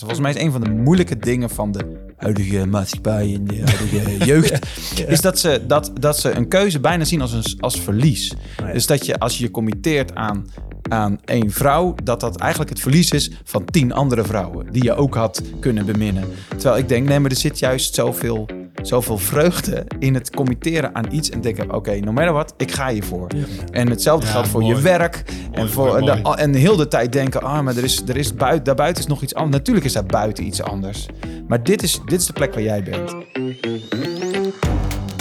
Volgens 0.00 0.20
mij 0.20 0.30
is 0.30 0.40
een 0.40 0.52
van 0.52 0.60
de 0.60 0.70
moeilijke 0.70 1.16
dingen 1.16 1.50
van 1.50 1.72
de 1.72 2.10
huidige 2.16 2.66
maatschappij 2.66 3.34
en 3.34 3.44
de 3.44 3.62
huidige 3.64 4.24
jeugd... 4.32 4.66
is 5.08 5.20
dat 5.20 5.38
ze, 5.38 5.64
dat, 5.66 5.90
dat 5.94 6.18
ze 6.18 6.30
een 6.30 6.48
keuze 6.48 6.80
bijna 6.80 7.04
zien 7.04 7.20
als, 7.20 7.32
een, 7.32 7.60
als 7.60 7.80
verlies. 7.80 8.34
Dus 8.72 8.86
dat 8.86 9.06
je 9.06 9.18
als 9.18 9.38
je 9.38 9.44
je 9.44 9.50
committeert 9.50 10.14
aan, 10.14 10.46
aan 10.82 11.18
één 11.24 11.50
vrouw... 11.50 11.94
dat 12.04 12.20
dat 12.20 12.36
eigenlijk 12.36 12.70
het 12.70 12.80
verlies 12.80 13.10
is 13.10 13.30
van 13.44 13.64
tien 13.64 13.92
andere 13.92 14.24
vrouwen... 14.24 14.72
die 14.72 14.84
je 14.84 14.94
ook 14.94 15.14
had 15.14 15.42
kunnen 15.60 15.86
beminnen. 15.86 16.24
Terwijl 16.48 16.78
ik 16.78 16.88
denk, 16.88 17.08
nee, 17.08 17.18
maar 17.18 17.30
er 17.30 17.36
zit 17.36 17.58
juist 17.58 17.94
zoveel, 17.94 18.48
zoveel 18.82 19.18
vreugde 19.18 19.86
in 19.98 20.14
het 20.14 20.30
committeren 20.34 20.94
aan 20.94 21.04
iets... 21.10 21.30
en 21.30 21.40
denken, 21.40 21.74
oké, 21.74 21.98
no 21.98 22.12
matter 22.12 22.32
what, 22.32 22.54
ik 22.56 22.72
ga 22.72 22.88
hiervoor. 22.88 23.26
En 23.70 23.88
hetzelfde 23.90 24.26
Ja, 24.26 24.32
geldt 24.32 24.48
voor 24.48 24.60
mooi. 24.60 24.74
je 24.76 24.80
werk. 24.82 25.22
en, 25.52 25.70
voor, 25.70 25.86
mooi, 25.86 25.98
en, 25.98 26.04
mooi. 26.22 26.22
de- 26.36 26.42
en 26.42 26.54
heel 26.54 26.76
de 26.76 26.88
tijd 26.88 27.12
denken, 27.12 27.42
ah, 27.42 27.60
maar 27.60 27.76
er 27.76 27.84
is, 27.84 28.02
er 28.08 28.16
is 28.16 28.34
buiten, 28.34 28.64
daarbuiten 28.64 29.02
is 29.02 29.08
nog 29.08 29.22
iets 29.22 29.34
anders. 29.34 29.56
Natuurlijk 29.56 29.86
is 29.86 29.92
daar 29.92 30.06
buiten 30.06 30.44
iets 30.46 30.62
anders. 30.62 31.06
Maar 31.48 31.62
dit 31.62 31.82
is, 31.82 32.00
dit 32.04 32.20
is 32.20 32.26
de 32.26 32.32
plek 32.32 32.54
waar 32.54 32.62
jij 32.62 32.82
bent. 32.82 33.14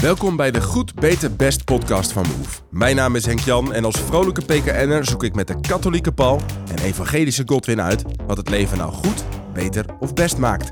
Welkom 0.02 0.36
bij 0.36 0.52
de 0.52 0.62
Goed, 0.62 0.96
Beter, 0.96 1.36
Best 1.36 1.64
podcast 1.66 2.12
van 2.12 2.26
Move. 2.38 2.60
Mijn 2.70 2.96
naam 2.96 3.16
is 3.16 3.26
Henk 3.26 3.40
Jan 3.40 3.74
en 3.74 3.86
als 3.86 3.96
vrolijke 4.00 4.42
PKN'er 4.46 5.06
zoek 5.06 5.24
ik 5.24 5.36
met 5.36 5.48
de 5.48 5.60
katholieke 5.62 6.12
Paul 6.12 6.42
en 6.76 6.84
evangelische 6.84 7.44
Godwin 7.46 7.82
uit 7.82 8.04
wat 8.28 8.38
het 8.38 8.50
leven 8.50 8.78
nou 8.78 8.92
goed, 8.92 9.24
beter 9.54 9.86
of 10.00 10.14
best 10.14 10.38
maakt. 10.38 10.70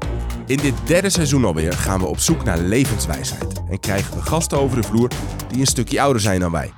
In 0.47 0.57
dit 0.57 0.73
derde 0.85 1.09
seizoen 1.09 1.45
alweer 1.45 1.73
gaan 1.73 1.99
we 1.99 2.05
op 2.05 2.19
zoek 2.19 2.43
naar 2.43 2.57
levenswijsheid 2.57 3.61
en 3.69 3.79
krijgen 3.79 4.15
we 4.15 4.21
gasten 4.21 4.59
over 4.59 4.81
de 4.81 4.87
vloer 4.87 5.11
die 5.47 5.59
een 5.59 5.65
stukje 5.65 6.01
ouder 6.01 6.21
zijn 6.21 6.39
dan 6.39 6.51
wij. 6.51 6.71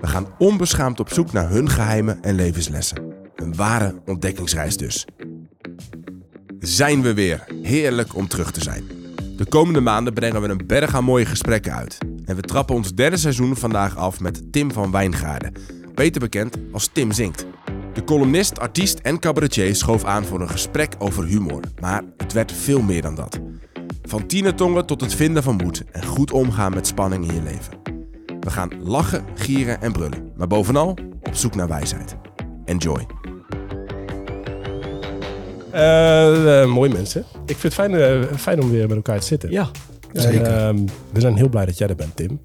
We 0.00 0.06
gaan 0.06 0.26
onbeschaamd 0.38 1.00
op 1.00 1.12
zoek 1.12 1.32
naar 1.32 1.50
hun 1.50 1.68
geheimen 1.68 2.22
en 2.22 2.34
levenslessen. 2.34 3.02
Een 3.34 3.54
ware 3.54 4.02
ontdekkingsreis 4.06 4.76
dus. 4.76 5.06
Zijn 6.58 7.02
we 7.02 7.14
weer. 7.14 7.44
Heerlijk 7.62 8.14
om 8.14 8.28
terug 8.28 8.50
te 8.50 8.62
zijn. 8.62 8.84
De 9.36 9.44
komende 9.44 9.80
maanden 9.80 10.12
brengen 10.12 10.42
we 10.42 10.48
een 10.48 10.66
berg 10.66 10.94
aan 10.94 11.04
mooie 11.04 11.26
gesprekken 11.26 11.74
uit. 11.74 11.98
En 12.24 12.36
we 12.36 12.42
trappen 12.42 12.74
ons 12.74 12.94
derde 12.94 13.16
seizoen 13.16 13.56
vandaag 13.56 13.96
af 13.96 14.20
met 14.20 14.52
Tim 14.52 14.72
van 14.72 14.90
Wijngaarden. 14.90 15.52
Beter 15.94 16.20
bekend 16.20 16.56
als 16.72 16.90
Tim 16.92 17.12
Zinkt. 17.12 17.46
De 17.92 18.04
columnist, 18.04 18.58
artiest 18.58 18.98
en 18.98 19.18
cabaretier 19.18 19.74
schoof 19.76 20.04
aan 20.04 20.24
voor 20.24 20.40
een 20.40 20.48
gesprek 20.48 20.94
over 20.98 21.24
humor. 21.24 21.60
Maar 21.80 22.02
het 22.16 22.32
werd 22.32 22.52
veel 22.52 22.82
meer 22.82 23.02
dan 23.02 23.14
dat. 23.14 23.40
Van 24.02 24.26
tienertongen 24.26 24.86
tot 24.86 25.00
het 25.00 25.14
vinden 25.14 25.42
van 25.42 25.56
moed 25.56 25.84
en 25.92 26.04
goed 26.04 26.32
omgaan 26.32 26.74
met 26.74 26.86
spanning 26.86 27.28
in 27.28 27.34
je 27.34 27.42
leven. 27.42 27.78
We 28.40 28.50
gaan 28.50 28.70
lachen, 28.82 29.24
gieren 29.34 29.80
en 29.80 29.92
brullen. 29.92 30.32
Maar 30.36 30.46
bovenal 30.46 30.98
op 31.22 31.34
zoek 31.34 31.54
naar 31.54 31.68
wijsheid. 31.68 32.16
Enjoy. 32.64 33.06
Eh, 35.70 36.62
eh, 36.62 36.68
mooi 36.68 36.92
mensen. 36.92 37.24
Ik 37.46 37.56
vind 37.56 37.62
het 37.62 37.74
fijn, 37.74 37.94
eh, 37.94 38.36
fijn 38.36 38.62
om 38.62 38.70
weer 38.70 38.86
met 38.86 38.96
elkaar 38.96 39.20
te 39.20 39.26
zitten. 39.26 39.50
Ja, 39.50 39.70
En, 40.12 40.46
ehm, 40.46 40.76
we 41.12 41.20
zijn 41.20 41.36
heel 41.36 41.48
blij 41.48 41.66
dat 41.66 41.78
jij 41.78 41.88
er 41.88 41.94
bent, 41.94 42.16
Tim. 42.16 42.40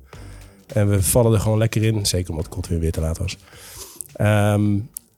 En 0.67 0.89
we 0.89 1.03
vallen 1.03 1.33
er 1.33 1.39
gewoon 1.39 1.57
lekker 1.57 1.83
in. 1.83 2.05
Zeker 2.05 2.31
omdat 2.31 2.49
Kot 2.49 2.67
weer 2.67 2.79
weer 2.79 2.91
te 2.91 3.01
laat 3.01 3.17
was. 3.17 3.37
Ehm, 4.13 4.77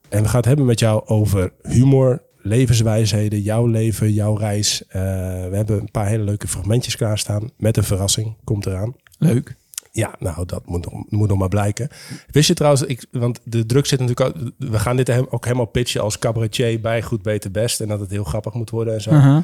en 0.09 0.21
we 0.21 0.27
gaan 0.27 0.37
het 0.37 0.45
hebben 0.45 0.65
met 0.65 0.79
jou 0.79 1.05
over 1.05 1.51
humor, 1.61 2.21
levenswijsheden, 2.37 3.41
jouw 3.41 3.65
leven, 3.65 4.13
jouw 4.13 4.35
reis. 4.35 4.85
Eh, 4.87 5.01
we 5.49 5.55
hebben 5.55 5.79
een 5.79 5.91
paar 5.91 6.07
hele 6.07 6.23
leuke 6.23 6.47
fragmentjes 6.47 6.95
klaarstaan. 6.95 7.51
Met 7.57 7.77
een 7.77 7.83
verrassing 7.83 8.35
komt 8.43 8.65
eraan. 8.65 8.95
Leuk. 9.17 9.55
Ja, 9.91 10.15
nou, 10.19 10.45
dat 10.45 10.65
moet 10.65 10.91
nog, 10.91 11.03
moet 11.09 11.29
nog 11.29 11.37
maar 11.37 11.47
blijken. 11.47 11.89
Wist 12.31 12.47
je 12.47 12.53
trouwens, 12.53 12.83
ik, 12.83 13.05
want 13.11 13.39
de 13.43 13.65
druk 13.65 13.85
zit 13.85 13.99
natuurlijk 13.99 14.37
ook... 14.37 14.51
We 14.57 14.79
gaan 14.79 14.95
dit 14.95 15.31
ook 15.31 15.43
helemaal 15.45 15.65
pitchen 15.65 16.01
als 16.01 16.19
cabaretier 16.19 16.81
bij 16.81 17.01
Goed, 17.01 17.21
Beter, 17.21 17.51
Best. 17.51 17.81
En 17.81 17.87
dat 17.87 17.99
het 17.99 18.09
heel 18.09 18.23
grappig 18.23 18.53
moet 18.53 18.69
worden 18.69 18.93
en 18.93 19.01
zo. 19.01 19.43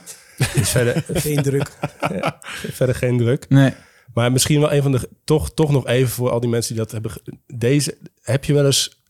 Dus 0.53 0.69
verder, 0.69 1.03
geen 1.23 1.41
druk. 1.41 1.71
ja, 1.99 2.37
verder 2.71 2.95
geen 2.95 3.17
druk. 3.17 3.49
Nee. 3.49 3.73
Maar 4.13 4.31
misschien 4.31 4.59
wel 4.59 4.73
een 4.73 4.81
van 4.81 4.91
de... 4.91 5.09
Toch, 5.23 5.53
toch 5.53 5.71
nog 5.71 5.87
even 5.87 6.09
voor 6.09 6.29
al 6.29 6.39
die 6.39 6.49
mensen 6.49 6.75
die 6.75 6.83
dat 6.83 6.91
hebben... 6.91 7.11
Deze, 7.47 7.97
heb 8.21 8.45
je 8.45 8.53
wel 8.53 8.65
eens... 8.65 9.02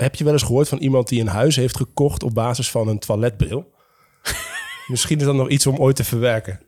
Heb 0.00 0.14
je 0.14 0.24
wel 0.24 0.32
eens 0.32 0.42
gehoord 0.42 0.68
van 0.68 0.78
iemand 0.78 1.08
die 1.08 1.20
een 1.20 1.26
huis 1.26 1.56
heeft 1.56 1.76
gekocht 1.76 2.22
op 2.22 2.34
basis 2.34 2.70
van 2.70 2.88
een 2.88 2.98
toiletbril? 2.98 3.70
Misschien 4.86 5.18
is 5.18 5.24
dat 5.24 5.34
nog 5.34 5.48
iets 5.48 5.66
om 5.66 5.76
ooit 5.76 5.96
te 5.96 6.04
verwerken. 6.04 6.60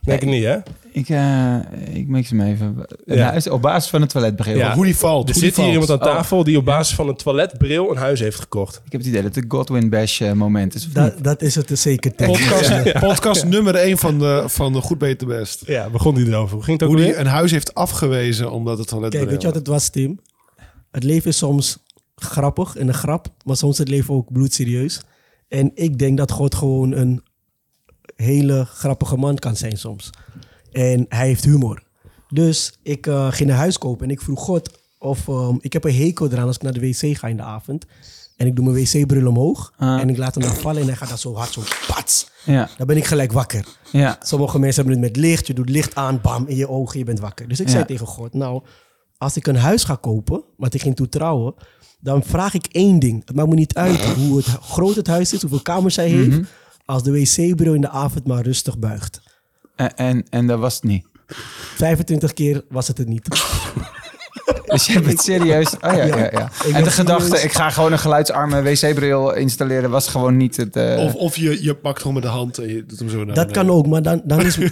Denk 0.00 0.22
ik 0.22 0.28
niet, 0.28 0.44
hè? 0.44 0.58
Ik, 0.92 1.08
eh, 1.08 1.56
ik 1.92 2.08
mix 2.08 2.30
hem 2.30 2.40
even. 2.40 2.86
Ja. 3.04 3.40
Op 3.50 3.62
basis 3.62 3.90
van 3.90 4.00
het 4.00 4.10
toiletbril. 4.10 4.56
Ja. 4.56 4.74
Hoe 4.74 4.84
die 4.84 4.96
valt. 4.96 5.28
Er 5.28 5.34
zit 5.34 5.42
hier 5.42 5.52
valt. 5.52 5.68
iemand 5.72 5.90
aan 5.90 5.96
Oh. 5.98 6.02
tafel 6.04 6.44
die 6.44 6.56
op 6.56 6.64
basis 6.64 6.94
van 6.94 7.08
een 7.08 7.16
toiletbril 7.16 7.90
een 7.90 7.96
huis 7.96 8.20
heeft 8.20 8.40
gekocht. 8.40 8.76
Ik 8.84 8.92
heb 8.92 9.00
het 9.00 9.10
idee 9.10 9.22
dat 9.22 9.34
het 9.34 9.44
de 9.50 9.56
Godwin 9.56 9.90
Bash 9.90 10.20
eh, 10.20 10.32
moment 10.32 10.74
is. 10.74 10.92
Dat, 10.92 11.14
dat 11.24 11.42
is 11.42 11.54
het 11.54 11.78
zeker. 11.78 12.14
Tim. 12.14 12.26
Podcast, 12.26 12.98
podcast 12.98 13.44
nummer 13.44 13.74
1 13.74 13.98
van 13.98 14.18
de, 14.18 14.42
van 14.46 14.72
de 14.72 14.80
Goed 14.80 14.98
Beter 14.98 15.26
Best. 15.26 15.62
Ja, 15.66 15.90
begon 15.90 16.14
die 16.14 16.26
erover. 16.26 16.54
Hoe 16.54 16.64
ging 16.64 16.80
het 16.80 16.88
ook 16.88 16.94
Hoe 16.94 17.04
die 17.04 17.16
een 17.16 17.26
huis 17.26 17.50
heeft 17.50 17.74
afgewezen 17.74 18.50
omdat 18.50 18.78
het 18.78 18.88
toilet 18.88 19.10
Kijk, 19.10 19.30
weet 19.30 19.40
je 19.40 19.46
wat 19.46 19.56
het 19.56 19.66
was, 19.66 19.88
Tim? 19.88 20.20
Het 20.90 21.02
leven 21.04 21.30
is 21.30 21.36
soms 21.36 21.78
grappig 22.16 22.76
en 22.76 22.88
een 22.88 22.94
grap, 22.94 23.28
maar 23.44 23.56
soms 23.56 23.72
is 23.72 23.78
het 23.78 23.88
leven 23.88 24.14
ook 24.14 24.32
bloedserieus. 24.32 25.00
En 25.48 25.70
ik 25.74 25.98
denk 25.98 26.16
dat 26.18 26.30
God 26.30 26.54
gewoon 26.54 26.92
een 26.92 27.22
hele 28.16 28.64
grappige 28.64 29.16
man 29.16 29.36
kan 29.36 29.56
zijn 29.56 29.76
soms. 29.76 30.10
En 30.72 31.06
hij 31.08 31.26
heeft 31.26 31.44
humor. 31.44 31.82
Dus 32.28 32.78
ik 32.82 33.06
eh, 33.06 33.32
ging 33.32 33.50
een 33.50 33.56
huis 33.56 33.78
kopen 33.78 34.04
en 34.06 34.10
ik 34.12 34.20
vroeg 34.20 34.40
God 34.40 34.78
of... 34.98 35.28
ehm, 35.28 35.56
ik 35.60 35.72
heb 35.72 35.84
een 35.84 35.94
hekel 35.94 36.30
eraan 36.32 36.46
als 36.46 36.56
ik 36.56 36.62
naar 36.62 36.72
de 36.72 36.80
wc 36.80 37.16
ga 37.16 37.28
in 37.28 37.36
de 37.36 37.42
avond. 37.42 37.84
En 38.36 38.46
ik 38.46 38.56
doe 38.56 38.64
mijn 38.72 38.76
wc-bril 38.84 39.26
omhoog. 39.26 39.72
Ah. 39.76 40.00
En 40.00 40.08
ik 40.08 40.16
laat 40.16 40.34
hem 40.34 40.42
dan 40.44 40.54
vallen 40.54 40.80
en 40.82 40.86
hij 40.88 40.96
gaat 40.96 41.08
dan 41.08 41.18
zo 41.18 41.34
hard, 41.34 41.52
zo 41.52 41.62
pats. 41.86 42.30
Ja, 42.44 42.68
Dan 42.76 42.86
ben 42.86 42.96
ik 42.96 43.04
gelijk 43.04 43.32
wakker. 43.32 43.66
ja. 43.92 44.18
Sommige 44.22 44.58
mensen 44.58 44.84
hebben 44.84 45.02
het 45.02 45.12
met 45.12 45.24
licht. 45.24 45.46
Je 45.46 45.54
doet 45.54 45.68
licht 45.68 45.94
aan, 45.94 46.20
bam, 46.20 46.46
in 46.46 46.56
je 46.56 46.68
ogen, 46.68 46.98
je 46.98 47.04
bent 47.04 47.20
wakker. 47.20 47.48
Dus 47.48 47.60
ik 47.60 47.66
Ja. 47.66 47.72
zei 47.72 47.84
tegen 47.84 48.06
God, 48.06 48.34
nou, 48.34 48.62
als 49.18 49.36
ik 49.36 49.46
een 49.46 49.56
huis 49.56 49.84
ga 49.84 49.94
kopen, 49.94 50.42
want 50.56 50.74
ik 50.74 50.80
ging 50.82 50.96
toen 50.96 51.08
trouwen, 51.08 51.54
dan 52.00 52.22
vraag 52.22 52.54
ik 52.54 52.66
één 52.66 52.98
ding. 52.98 53.22
Het 53.26 53.36
maakt 53.36 53.48
me 53.48 53.54
niet 53.54 53.74
uit 53.74 54.00
hoe 54.04 54.36
het, 54.36 54.46
groot 54.46 54.94
het 54.94 55.06
huis 55.06 55.32
is, 55.32 55.40
hoeveel 55.40 55.62
kamers 55.62 55.96
hij 55.96 56.08
heeft, 56.08 56.28
Mhm. 56.28 56.42
als 56.84 57.02
de 57.02 57.10
wc-bril 57.12 57.74
in 57.74 57.80
de 57.80 57.88
avond 57.88 58.26
maar 58.26 58.42
rustig 58.42 58.78
buigt. 58.78 59.20
En, 59.76 59.96
en, 59.96 60.24
en 60.30 60.46
dat 60.46 60.58
was 60.58 60.74
het 60.74 60.82
niet. 60.84 61.06
25 61.26 62.32
keer 62.32 62.64
was 62.68 62.88
het 62.88 62.98
het 62.98 63.08
niet. 63.08 63.28
Dus 64.68 64.86
je 64.86 64.92
hebt 64.92 65.06
het 65.06 65.20
serieus... 65.20 65.74
Oh 65.80 65.92
ja, 65.96 66.04
ja, 66.04 66.16
ja. 66.16 66.50
En 66.72 66.84
de 66.84 66.90
gedachte, 66.90 67.42
ik 67.42 67.52
ga 67.52 67.70
gewoon 67.70 67.92
een 67.92 67.98
geluidsarme 67.98 68.62
wc-bril 68.62 69.34
installeren... 69.34 69.90
was 69.90 70.08
gewoon 70.08 70.36
niet 70.36 70.56
het... 70.56 70.76
eh, 70.76 71.04
Of, 71.04 71.14
of 71.14 71.36
je, 71.36 71.62
je 71.62 71.74
pakt 71.74 71.98
gewoon 71.98 72.14
met 72.14 72.22
de 72.22 72.28
hand 72.28 72.58
en 72.58 72.68
je 72.68 72.84
doet 72.86 72.98
hem 72.98 73.08
zo 73.08 73.24
naar 73.24 73.34
Dat 73.34 73.50
kan 73.50 73.70
ook, 73.70 73.86
maar 73.86 74.02
dan, 74.02 74.20
dan 74.24 74.40
is... 74.40 74.58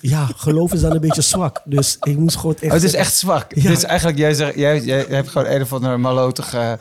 Ja, 0.00 0.28
geloof 0.36 0.72
is 0.72 0.80
dan 0.80 0.92
een 0.92 1.00
beetje 1.00 1.22
zwak. 1.22 1.62
Dus 1.64 1.96
ik 2.02 2.16
moest 2.16 2.36
God 2.36 2.54
echt... 2.54 2.64
Oh, 2.64 2.72
het 2.72 2.82
is 2.82 2.94
echt 2.94 3.14
zwak. 3.16 3.54
Ja. 3.54 3.62
Dit 3.62 3.76
is 3.76 3.84
eigenlijk, 3.84 4.18
jij, 4.18 4.34
zegt, 4.34 4.54
jij, 4.54 4.80
jij 4.80 5.04
hebt 5.08 5.28
gewoon 5.28 5.46
een 5.48 5.62
of 5.62 5.72
ander 5.72 6.00
malotig 6.00 6.54
eh, 6.54 6.72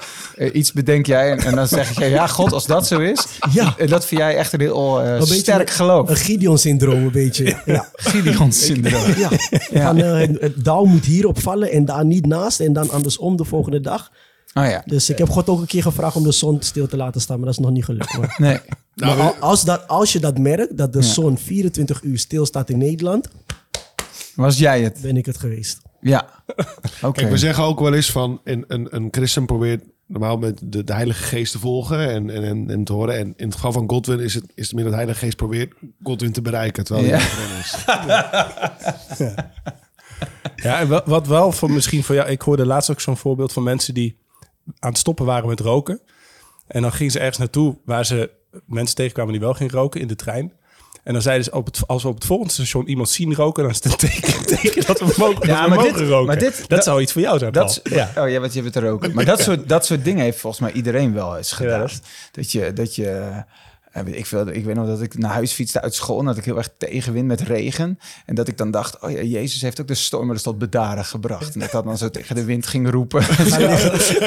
iets 0.53 0.72
bedenk 0.72 1.06
jij. 1.06 1.31
En, 1.31 1.40
en 1.40 1.56
dan 1.56 1.68
zeg 1.68 2.00
je, 2.00 2.06
ja 2.06 2.28
god, 2.28 2.52
als 2.53 2.66
dat 2.66 2.88
zo 2.88 3.00
is. 3.00 3.25
Ja. 3.52 3.74
En 3.78 3.88
dat 3.88 4.06
vind 4.06 4.22
jij 4.22 4.36
echt 4.38 4.53
een 4.53 4.59
heel 4.59 5.02
eh, 5.02 5.16
Een 5.16 5.25
sterk 5.25 5.69
geloof. 5.69 6.09
Een 6.09 6.16
Gideon-syndroom, 6.16 7.03
een 7.03 7.12
beetje. 7.12 7.57
Ja. 7.66 7.88
Gideon-syndroom. 7.96 9.13
Ja, 9.18 9.30
Van, 9.81 9.97
het, 9.97 10.63
dauw 10.63 10.84
moet 10.84 11.06
hierop 11.06 11.41
vallen 11.41 11.72
en 11.72 11.86
daar 11.86 12.06
niet 12.06 12.25
naast 12.40 12.59
en 12.59 12.74
dan 12.74 12.90
andersom 12.90 13.36
de 13.38 13.44
volgende 13.46 13.81
dag. 13.81 14.12
Oh 14.53 14.66
ja. 14.66 14.81
Dus 14.86 15.09
ik 15.09 15.18
heb 15.18 15.30
God 15.30 15.50
ook 15.50 15.59
een 15.59 15.66
keer 15.66 15.81
gevraagd 15.81 16.16
om 16.16 16.24
de 16.24 16.31
zon 16.31 16.62
stil 16.62 16.88
te 16.88 16.98
laten 16.98 17.22
staan, 17.22 17.38
maar 17.38 17.46
dat 17.46 17.58
is 17.58 17.64
nog 17.64 17.72
niet 17.72 17.86
gelukt. 17.86 18.18
Maar, 18.18 18.36
Nee. 18.48 18.59
Maar 18.96 19.20
al- 19.22 19.36
als, 19.40 19.64
dat, 19.64 19.88
als 19.88 20.14
je 20.14 20.20
dat 20.20 20.38
merkt, 20.38 20.78
dat 20.78 20.94
de 20.94 21.00
Ja. 21.00 21.06
zon 21.06 21.38
24 21.38 22.02
uur 22.03 22.18
stilstaat 22.20 22.70
in 22.70 22.78
Nederland, 22.78 23.28
Was 24.36 24.58
jij 24.58 24.81
het? 24.81 25.00
ben 25.02 25.18
ik 25.18 25.25
het 25.25 25.38
geweest. 25.38 25.81
Ja. 26.02 26.30
Oké. 27.02 27.28
We 27.30 27.38
zeggen 27.38 27.64
ook 27.64 27.80
wel 27.80 27.94
eens 27.94 28.12
van 28.12 28.42
een, 28.44 28.66
een, 28.68 28.88
een 28.96 29.08
christen 29.12 29.46
probeert 29.46 29.84
normaal 30.08 30.38
met 30.38 30.59
de, 30.64 30.84
de 30.84 30.94
Heilige 30.94 31.24
Geest 31.24 31.52
te 31.52 31.59
volgen 31.59 32.09
en, 32.09 32.30
en, 32.30 32.44
en, 32.44 32.69
en 32.69 32.84
te 32.84 32.94
horen. 32.94 33.18
En 33.18 33.34
in 33.38 33.46
het 33.46 33.56
geval 33.56 33.72
van 33.72 33.90
Godwin 33.90 34.19
is 34.19 34.34
het, 34.34 34.44
is 34.56 34.66
het 34.66 34.74
meer 34.74 34.84
dat 34.84 34.92
de 34.92 34.98
Heilige 34.98 35.19
Geest 35.25 35.36
probeert 35.38 35.74
Godwin 36.04 36.31
te 36.31 36.42
bereiken, 36.42 36.83
terwijl 36.83 37.07
Ja. 37.07 37.18
hij 37.18 37.44
er 37.44 37.60
is. 37.60 37.75
Ja, 39.18 39.51
en 40.75 40.88
wa- 40.88 41.04
wat 41.06 41.28
wel 41.28 41.52
voor 41.52 41.72
misschien 41.72 42.04
voor 42.04 42.16
jou... 42.16 42.30
Ik 42.30 42.42
hoorde 42.42 42.66
laatst 42.66 42.92
ook 42.92 43.00
zo'n 43.02 43.18
voorbeeld 43.18 43.54
van 43.54 43.64
mensen 43.64 43.94
die 43.94 44.18
aan 44.80 44.90
het 44.90 44.98
stoppen 45.00 45.25
waren 45.25 45.50
met 45.50 45.60
roken. 45.60 46.02
En 46.68 46.81
dan 46.81 46.92
gingen 46.92 47.12
ze 47.12 47.19
ergens 47.19 47.38
naartoe 47.38 47.78
waar 47.86 48.06
ze 48.06 48.30
mensen 48.66 48.96
tegenkwamen 48.96 49.31
die 49.31 49.42
wel 49.42 49.54
gingen 49.54 49.74
roken 49.74 50.02
in 50.02 50.08
de 50.08 50.16
trein. 50.16 50.54
En 51.04 51.14
dan 51.14 51.22
zeiden 51.22 51.44
ze, 51.44 51.52
op 51.52 51.66
het, 51.66 51.88
als 51.88 52.04
we 52.04 52.10
op 52.10 52.16
het 52.16 52.25
volgende 52.25 52.54
station 52.54 52.88
iemand 52.88 53.10
zien 53.10 53.34
roken, 53.36 53.64
dan 53.64 53.72
is 53.72 53.84
het 53.84 53.92
een 53.92 53.98
teken, 54.10 54.46
teken 54.46 54.86
dat 54.86 55.00
we 55.00 55.06
mogen, 55.18 55.48
Ja, 55.48 55.54
dat 55.62 55.64
we 55.64 55.75
maar 55.75 55.78
mogen 55.86 55.94
dit- 56.00 56.08
roken. 56.10 56.25
maar 56.28 56.38
dit- 56.40 56.58
dat, 56.60 56.69
dat- 56.69 56.84
zou 56.84 57.02
iets 57.02 57.12
voor 57.12 57.22
jou 57.22 57.38
zijn, 57.38 57.52
Dat, 57.52 57.80
Paul. 57.84 57.96
ja. 57.98 58.12
Oh 58.24 58.30
ja, 58.30 58.40
wat 58.40 58.54
je 58.54 58.62
hebt 58.62 58.74
het 58.75 58.84
er 58.84 58.90
ook. 58.92 59.14
Maar 59.14 59.25
dat 59.25 59.42
soort, 59.42 59.69
dat 59.69 59.86
soort 59.86 60.04
dingen 60.04 60.24
heeft 60.24 60.40
volgens 60.40 60.62
mij 60.62 60.72
iedereen 60.72 61.14
wel 61.14 61.38
eens 61.38 61.50
Ja, 61.50 61.56
gedaan. 61.56 61.90
dat 62.31 62.52
je, 62.52 62.74
dat 62.74 62.96
je 62.96 63.04
Ja, 63.04 63.48
ik, 64.05 64.25
veel, 64.25 64.47
ik 64.47 64.65
weet 64.65 64.75
nog 64.75 64.88
dat 64.88 65.01
ik 65.01 65.17
naar 65.17 65.31
huis 65.31 65.51
fietste 65.51 65.81
uit 65.81 65.95
school... 65.95 66.19
en 66.19 66.25
dat 66.25 66.38
ik 66.38 66.45
heel 66.45 66.57
erg 66.57 66.69
tegenwind 66.77 67.27
met 67.27 67.41
regen. 67.41 67.99
En 68.25 68.35
dat 68.35 68.47
ik 68.47 68.57
dan 68.57 68.71
dacht, 68.71 68.99
oh 68.99 69.11
ja, 69.11 69.21
Jezus 69.21 69.61
heeft 69.61 69.81
ook 69.81 69.88
de 69.88 69.95
storm 69.95 70.27
dus 70.27 70.41
tot 70.41 70.57
bedaren 70.57 71.05
gebracht. 71.05 71.53
En 71.53 71.59
dat 71.59 71.67
ik 71.67 71.73
dat 71.73 71.83
dan 71.83 71.97
zo 71.97 72.09
tegen 72.09 72.35
de 72.35 72.44
wind 72.44 72.67
ging 72.67 72.89
roepen. 72.89 73.23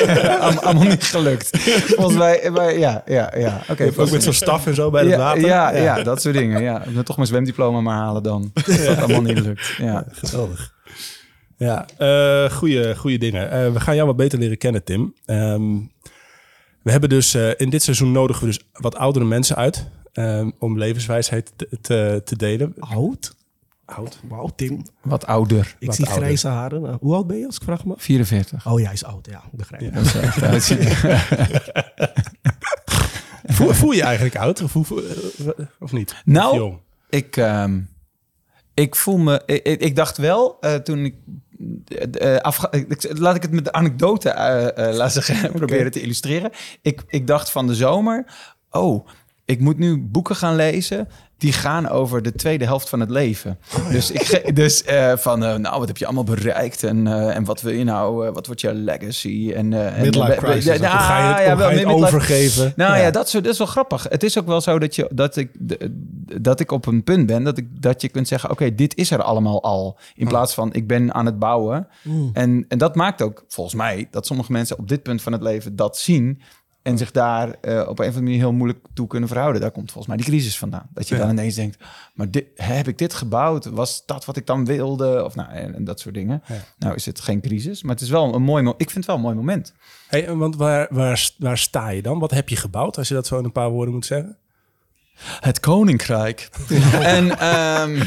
Allemaal 0.61 0.85
niet 0.85 1.05
gelukt. 1.05 1.59
Volgens 1.97 2.17
mij, 2.17 2.51
maar 2.53 2.79
ja, 2.79 3.03
ja, 3.07 3.33
ja. 3.37 3.63
Oké, 3.69 3.93
Ook 3.97 4.11
met 4.11 4.23
zo'n 4.23 4.33
staf 4.33 4.67
en 4.67 4.75
zo 4.75 4.91
bij 4.91 5.03
het 5.03 5.11
ja, 5.11 5.17
water. 5.19 5.47
Ja, 5.47 5.77
ja, 5.77 6.03
dat 6.03 6.23
soort 6.23 6.35
dingen. 6.35 6.63
Ja. 6.63 6.85
Ik 6.85 6.95
moet 6.95 7.07
toch 7.07 7.17
mijn 7.17 7.29
zwemdiploma 7.29 7.81
maar 7.81 7.97
halen 7.97 8.23
dan. 8.23 8.51
Dat 8.55 8.85
dat 8.85 8.99
allemaal 8.99 9.23
niet 9.23 9.41
lukt. 9.41 9.75
Ja. 9.79 10.05
Geweldig. 10.11 10.73
Ja, 11.57 11.87
eh 11.99 12.51
goede, 12.51 12.97
goede 12.97 13.19
dingen. 13.19 13.51
Eh, 13.51 13.73
we 13.73 13.81
gaan 13.81 13.95
jou 13.95 14.07
wat 14.07 14.17
beter 14.17 14.39
leren 14.39 14.59
kennen, 14.59 14.85
Tim. 14.85 15.15
Ehm, 15.27 15.77
we 16.83 16.91
hebben 16.91 17.09
dus 17.09 17.35
eh, 17.35 17.51
in 17.57 17.71
dit 17.71 17.83
seizoen 17.83 18.13
nodigen 18.13 18.41
we 18.43 18.49
dus 18.49 18.61
wat 18.73 18.95
oudere 18.97 19.25
mensen 19.25 19.57
uit 19.57 19.87
ehm, 20.13 20.51
om 20.59 20.79
levenswijsheid 20.79 21.53
te, 21.57 21.69
te, 21.81 22.23
te 22.25 22.37
delen. 22.37 22.75
Oud? 22.79 23.35
Oud. 23.85 24.21
Wauw, 24.29 24.51
Tim. 24.57 24.83
Wat 25.03 25.27
ouder. 25.27 25.77
Ik 25.79 25.87
Wat 25.87 25.97
zie 25.97 26.05
ouder. 26.07 26.23
grijze 26.25 26.49
haren. 26.49 26.83
Nou, 26.83 26.97
hoe 27.01 27.15
oud 27.15 27.27
ben 27.27 27.39
je 27.39 27.47
als 27.47 27.57
ik 27.57 27.63
vraag 27.63 27.85
me? 27.85 27.95
44. 27.97 28.67
Oh 28.67 28.79
ja, 28.79 28.85
hij 28.85 28.95
is 28.95 29.05
oud. 29.05 29.27
Ja, 29.31 29.43
ik 29.53 29.59
begrijp. 29.59 29.83
Ja. 29.83 29.91
Dat 29.91 30.43
uitzien. 30.43 30.79
Voel, 33.57 33.73
voel 33.75 33.93
je 33.93 34.03
eigenlijk 34.03 34.37
oud 34.37 34.63
of, 34.63 34.71
voel- 34.71 35.03
eh, 35.03 35.67
of 35.79 35.93
niet? 35.93 36.15
Nou, 36.25 36.61
Of? 36.61 36.75
Ik, 37.11 37.37
ehm, 37.37 37.81
ik 38.75 38.97
voel 38.97 39.19
me... 39.19 39.43
Ik, 39.47 39.63
ik- 39.67 39.81
ik 39.81 39.97
dacht 39.97 40.17
wel, 40.19 40.57
eh, 40.61 40.75
toen 40.75 40.99
ik... 41.05 41.15
eh, 41.85 42.37
eh, 42.37 42.53
laat 43.11 43.37
ik 43.37 43.43
het 43.43 43.51
met 43.51 43.65
de 43.65 43.73
anekdote 43.73 44.31
eh, 44.31 44.95
laten 44.95 45.23
zeggen, 45.23 45.53
proberen 45.63 45.91
te 45.91 46.01
illustreren. 46.01 46.51
Ik, 46.83 47.03
ik 47.07 47.27
dacht 47.27 47.51
van 47.51 47.67
de 47.67 47.75
zomer... 47.75 48.25
Oh, 48.71 49.09
ik 49.45 49.61
moet 49.61 49.79
nu 49.79 49.99
boeken 49.99 50.37
gaan 50.37 50.57
lezen... 50.57 51.09
die 51.41 51.53
gaan 51.53 51.89
over 51.89 52.23
de 52.23 52.33
tweede 52.33 52.65
helft 52.65 52.89
van 52.89 53.01
het 53.01 53.11
leven. 53.11 53.59
Dus, 53.91 54.11
ik, 54.11 54.57
dus 54.57 54.85
eh, 54.85 55.17
van, 55.17 55.45
eh, 55.45 55.55
nou, 55.55 55.79
wat 55.79 55.89
heb 55.89 55.97
je 55.97 56.05
allemaal 56.05 56.25
bereikt? 56.25 56.83
En, 56.83 57.07
eh, 57.07 57.37
en 57.37 57.45
wat 57.45 57.61
wil 57.61 57.73
je 57.73 57.85
nou? 57.85 58.31
wat 58.31 58.47
wordt 58.47 58.61
je 58.61 58.75
legacy? 58.75 59.53
En, 59.55 59.73
en, 59.73 60.03
Midlife 60.03 60.37
crisis, 60.37 60.79
nou, 60.79 60.97
Hoe 60.97 61.01
ga 61.01 61.19
je 61.19 61.35
het, 61.35 61.43
ja, 61.43 61.49
hoe 61.49 61.57
wel, 61.57 61.69
ga 61.69 61.75
je 61.75 61.79
het 61.79 61.87
overgeven? 61.87 62.73
nou 62.77 62.99
ja, 62.99 63.11
dat, 63.11 63.29
soort, 63.29 63.45
dat 63.45 63.53
is 63.53 63.59
wel 63.59 63.67
grappig. 63.67 64.07
Het 64.09 64.23
is 64.23 64.39
ook 64.39 64.47
wel 64.47 64.61
zo 64.61 64.79
dat, 64.79 64.95
je, 64.95 65.11
dat, 65.13 65.37
ik, 65.37 65.51
dat 66.43 66.61
ik 66.61 66.71
op 66.71 66.87
een 66.87 67.05
punt 67.05 67.27
ben 67.27 67.43
dat, 67.43 67.59
ik, 67.59 67.83
dat 67.83 68.03
je 68.03 68.09
kunt 68.09 68.29
zeggen: 68.29 68.51
Oké, 68.51 68.75
dit 68.75 68.97
is 68.97 69.11
er 69.11 69.23
allemaal 69.23 69.63
al. 69.63 69.99
In 70.15 70.29
plaats 70.29 70.55
van 70.55 70.73
ik 70.73 70.87
ben 70.87 71.15
aan 71.15 71.27
het 71.27 71.39
bouwen. 71.39 71.89
En, 72.33 72.65
en 72.69 72.79
dat 72.79 72.95
maakt 72.95 73.23
ook 73.23 73.45
volgens 73.49 73.77
mij 73.77 74.09
dat 74.11 74.27
sommige 74.27 74.53
mensen 74.53 74.79
op 74.79 74.89
dit 74.89 75.03
punt 75.03 75.23
van 75.23 75.33
het 75.33 75.43
leven 75.43 75.77
dat 75.77 75.99
zien. 75.99 76.41
En 76.83 76.99
zich 76.99 77.11
daar 77.11 77.49
eh, 77.61 77.79
op 77.81 77.87
een 77.87 77.89
of 77.89 77.99
andere 77.99 78.21
manier 78.23 78.39
heel 78.39 78.53
moeilijk 78.53 78.85
toe 78.95 79.07
kunnen 79.07 79.29
verhouden. 79.29 79.61
Daar 79.61 79.71
komt 79.71 79.93
volgens 79.93 80.07
mij 80.07 80.17
die 80.17 80.27
crisis 80.27 80.59
vandaan. 80.59 80.87
Dat 80.93 81.09
je 81.09 81.15
Ja. 81.15 81.21
dan 81.21 81.31
ineens 81.31 81.55
denkt: 81.55 81.79
Maar 82.15 82.31
dit, 82.31 82.47
heb 82.55 82.89
ik 82.89 82.99
dit 82.99 83.15
gebouwd? 83.15 83.65
Was 83.65 84.07
dat 84.07 84.25
wat 84.25 84.37
ik 84.37 84.47
dan 84.47 84.65
wilde? 84.65 85.25
Of 85.25 85.35
nou, 85.35 85.51
en, 85.51 85.75
en 85.75 85.85
dat 85.85 86.01
soort 86.01 86.15
dingen. 86.15 86.43
Ja. 86.47 86.55
Nou 86.79 86.95
is 86.95 87.07
het 87.07 87.21
geen 87.21 87.41
crisis, 87.41 87.83
maar 87.83 87.93
het 87.95 88.01
is 88.05 88.11
wel 88.11 88.35
een 88.35 88.43
mooi 88.43 88.63
moment. 88.63 88.81
Ik 88.83 88.91
vind 88.91 88.97
het 88.97 89.07
wel 89.07 89.17
een 89.17 89.23
mooi 89.23 89.35
moment. 89.35 89.75
Hey, 90.09 90.35
want 90.35 90.57
waar, 90.57 90.87
waar, 90.91 91.31
waar 91.39 91.59
sta 91.59 91.89
je 91.89 92.03
dan? 92.03 92.19
Wat 92.19 92.31
heb 92.31 92.49
je 92.49 92.57
gebouwd, 92.57 92.99
als 92.99 93.09
je 93.09 93.15
dat 93.15 93.27
zo 93.27 93.39
in 93.39 93.45
een 93.45 93.53
paar 93.53 93.71
woorden 93.71 93.95
moet 93.95 94.07
zeggen? 94.07 94.37
Het 95.41 95.61
Koninkrijk. 95.61 96.49
en 97.17 97.39
ehm, 97.39 98.03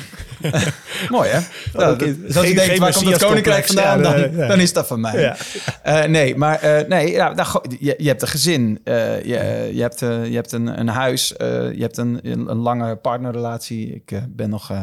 mooi 1.09 1.29
hè? 1.29 1.39
Nou, 1.73 1.93
Oké, 1.93 2.15
dat- 2.21 2.35
als 2.37 2.47
je 2.47 2.53
denkt, 2.55 2.77
waar 2.77 2.93
komt 2.93 3.05
het 3.09 3.23
Koninkrijk 3.25 3.65
vandaan? 3.65 4.01
Ja, 4.01 4.11
dan, 4.11 4.31
ja. 4.35 4.47
dan 4.47 4.59
is 4.59 4.73
dat 4.73 4.87
van 4.87 4.99
mij. 5.01 5.19
Ja. 5.21 5.35
Eh, 5.83 6.03
nee, 6.09 6.35
maar 6.35 6.59
eh, 6.59 6.87
nee, 6.87 7.11
ja, 7.11 7.33
nou, 7.33 7.47
go- 7.47 7.61
je, 7.79 7.95
je 7.97 8.07
hebt 8.07 8.21
een 8.21 8.27
gezin, 8.27 8.79
eh, 8.83 9.23
je, 9.23 9.69
je 9.73 9.81
hebt, 9.81 9.99
je 9.99 10.31
hebt 10.33 10.51
een, 10.51 10.79
een 10.79 10.87
huis, 10.87 11.35
eh, 11.35 11.47
je 11.73 11.81
hebt 11.81 11.97
een, 11.97 12.19
een, 12.23 12.53
lange 12.55 12.95
partnerrelatie. 12.95 13.93
Ik 13.93 14.21
ben 14.29 14.49
nog 14.49 14.71
eh, 14.71 14.79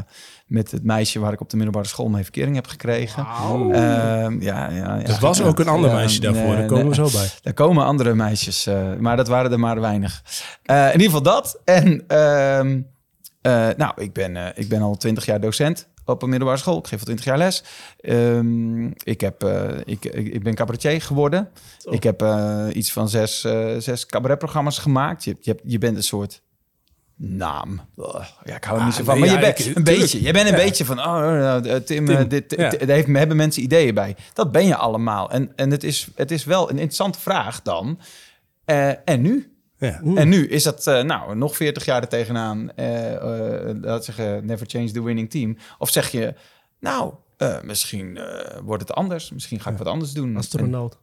met 0.46 0.70
het 0.70 0.84
meisje 0.84 1.18
waar 1.18 1.32
ik 1.32 1.40
op 1.40 1.50
de 1.50 1.56
middelbare 1.56 1.86
school 1.88 2.08
mijn 2.08 2.22
verkering 2.24 2.54
heb 2.56 2.66
gekregen. 2.66 3.26
Ehm, 3.26 4.42
ja, 4.42 4.70
ja, 4.70 4.70
ja, 4.70 5.02
Er 5.02 5.16
was 5.20 5.42
ook 5.42 5.58
een 5.58 5.68
ander 5.68 5.92
meisje 5.92 6.20
daarvoor, 6.20 6.42
nee, 6.46 6.56
daar 6.56 6.66
komen 6.66 6.88
we 6.88 6.94
zo 6.94 7.08
bij. 7.12 7.28
Er 7.42 7.54
komen 7.54 7.84
andere 7.84 8.14
meisjes, 8.14 8.66
eh, 8.66 8.76
maar 8.98 9.16
dat 9.16 9.28
waren 9.28 9.52
er 9.52 9.58
maar 9.60 9.80
weinig. 9.80 10.22
Eh, 10.62 10.86
in 10.86 11.00
ieder 11.00 11.06
geval 11.06 11.22
dat. 11.22 11.60
En 11.64 12.04
eh, 13.42 13.68
nou, 13.76 13.92
ik 13.96 14.12
ben, 14.12 14.36
eh, 14.36 14.62
ik 14.62 14.68
ben 14.68 14.82
al 14.82 14.96
twintig 14.96 15.26
jaar 15.26 15.40
docent 15.40 15.88
op 16.04 16.22
een 16.22 16.28
middelbare 16.28 16.58
school. 16.60 16.78
Ik 16.78 16.86
geef 16.86 16.98
al 16.98 17.04
twintig 17.04 17.24
jaar 17.24 17.38
les. 17.38 17.64
Ehm, 18.00 18.86
ik, 18.86 19.20
heb, 19.20 19.42
eh, 19.42 19.68
ik, 19.84 20.04
ik, 20.04 20.32
ik 20.34 20.42
ben 20.42 20.54
cabaretier 20.54 21.02
geworden. 21.02 21.48
Ik 21.90 22.02
heb 22.02 22.24
iets 22.72 22.92
van 22.92 23.08
zes, 23.08 23.40
zes 23.78 24.06
cabaretprogramma's 24.06 24.78
gemaakt. 24.78 25.24
Je, 25.24 25.36
je, 25.40 25.56
je 25.64 25.78
bent 25.78 25.96
een 25.96 26.02
soort 26.02 26.42
naam. 27.16 27.80
Ugh, 27.96 28.26
ja, 28.44 28.56
ik 28.56 28.64
hou 28.64 28.78
er 28.78 28.84
niet 28.84 28.94
zo 28.94 29.04
van. 29.04 29.20
nee, 29.20 29.30
maar 29.30 29.40
ja, 29.40 29.46
je 29.46 29.54
bent 29.54 29.76
een 29.76 29.84
beetje. 29.84 30.22
Je 30.22 30.32
bent 30.32 30.48
een 30.48 30.56
Ja. 30.56 30.62
beetje 30.64 30.84
van, 30.84 30.98
oh, 30.98 31.56
Tim, 31.56 31.84
Tim, 31.84 32.28
dit, 32.28 32.54
ja. 32.56 32.68
dit- 32.70 32.80
daar 32.80 32.96
heeft, 32.96 33.06
hebben 33.08 33.36
mensen 33.36 33.62
ideeën 33.62 33.94
bij. 33.94 34.16
Dat 34.32 34.52
ben 34.52 34.66
je 34.66 34.76
allemaal. 34.76 35.30
En, 35.30 35.52
en 35.56 35.70
het, 35.70 35.84
is, 35.84 36.08
het 36.14 36.30
is 36.30 36.44
wel 36.44 36.62
een 36.62 36.76
interessante 36.76 37.20
vraag 37.20 37.62
dan. 37.62 37.98
En 39.04 39.20
nu? 39.20 39.49
Ja. 39.80 40.00
En 40.14 40.28
nu 40.28 40.46
is 40.48 40.62
dat 40.62 40.86
eh, 40.86 41.02
nou 41.02 41.36
nog 41.36 41.56
40 41.56 41.84
jaar 41.84 42.02
er 42.02 42.08
tegenaan. 42.08 42.72
eh 42.74 43.14
eh, 43.14 43.76
laat 43.80 44.04
zeggen, 44.04 44.46
never 44.46 44.66
change 44.66 44.90
the 44.90 45.02
winning 45.02 45.30
team. 45.30 45.56
Of 45.78 45.90
zeg 45.90 46.10
je, 46.10 46.34
nou, 46.80 47.12
eh, 47.36 47.56
misschien 47.62 48.16
eh, 48.16 48.58
wordt 48.64 48.82
het 48.88 48.96
anders. 48.96 49.30
Misschien 49.30 49.60
ga 49.60 49.70
ik 49.70 49.78
wat 49.78 49.86
anders 49.86 50.12
doen. 50.12 50.36
Astronaut. 50.36 50.92
En 50.92 50.98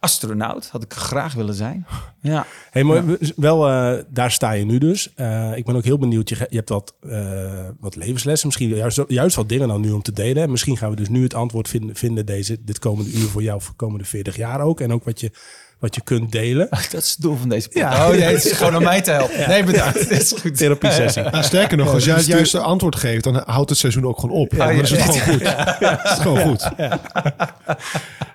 astronaut 0.00 0.68
had 0.68 0.82
ik 0.82 0.92
graag 0.92 1.34
willen 1.34 1.54
zijn. 1.54 1.86
Ja. 2.20 2.46
Hey, 2.70 2.82
maar 2.84 3.04
wel, 3.36 3.68
eh, 3.68 4.02
daar 4.08 4.30
sta 4.30 4.52
je 4.52 4.64
nu 4.64 4.78
dus. 4.78 5.12
Eh, 5.14 5.56
ik 5.56 5.64
ben 5.64 5.76
ook 5.76 5.84
heel 5.84 5.98
benieuwd. 5.98 6.28
Je, 6.28 6.46
je 6.50 6.56
hebt 6.56 6.68
wat, 6.68 6.94
eh, 7.08 7.68
wat 7.80 7.96
levenslessen, 7.96 8.46
misschien 8.46 8.68
juist, 8.68 9.02
juist 9.08 9.36
wat 9.36 9.48
dingen 9.48 9.68
dan 9.68 9.80
nu 9.80 9.90
om 9.90 10.02
te 10.02 10.12
delen. 10.12 10.42
En 10.42 10.50
misschien 10.50 10.76
gaan 10.76 10.90
we 10.90 10.96
dus 10.96 11.08
nu 11.08 11.22
het 11.22 11.34
antwoord 11.34 11.68
vinden, 11.68 11.96
vinden 11.96 12.26
deze, 12.26 12.64
dit 12.64 12.78
komende 12.78 13.10
uur 13.10 13.28
voor 13.28 13.42
jou 13.42 13.60
voor 13.60 13.70
de 13.70 13.76
komende 13.76 14.04
40 14.04 14.36
jaar 14.36 14.60
ook. 14.60 14.80
En 14.80 14.92
ook 14.92 15.04
wat 15.04 15.20
je, 15.20 15.30
wat 15.78 15.94
je 15.94 16.00
kunt 16.00 16.32
delen. 16.32 16.68
Dat 16.70 17.02
is 17.02 17.10
het 17.10 17.20
doel 17.20 17.36
van 17.36 17.48
deze 17.48 17.68
podcast. 17.68 17.96
Ja. 17.96 18.08
Oh 18.08 18.10
nee, 18.10 18.22
het 18.22 18.44
is 18.44 18.52
gewoon 18.58 18.76
om 18.76 18.82
mij 18.82 19.02
te 19.02 19.10
helpen. 19.10 19.48
Nee, 19.48 19.64
bedankt. 19.64 19.98
Dit 20.08 20.22
is 20.22 20.32
goed. 20.40 20.56
Therapie 20.56 20.90
sessie. 20.90 21.22
Nou, 21.22 21.44
sterker 21.44 21.76
nog, 21.76 21.92
als 21.92 22.04
jij 22.04 22.16
het 22.16 22.26
juiste 22.26 22.58
antwoord 22.58 22.96
geeft, 22.96 23.24
dan 23.24 23.42
houdt 23.46 23.70
het 23.70 23.78
seizoen 23.78 24.06
ook 24.06 24.20
gewoon 24.20 24.36
op. 24.36 24.52
Ja, 24.52 24.66
dan 24.66 24.74
is 24.76 24.90
het 24.90 25.04
ja. 25.04 25.04
gewoon 25.04 25.38
goed. 25.38 25.42
Het 25.78 26.10
is 26.10 26.18
gewoon 26.18 26.40
goed. 26.40 26.70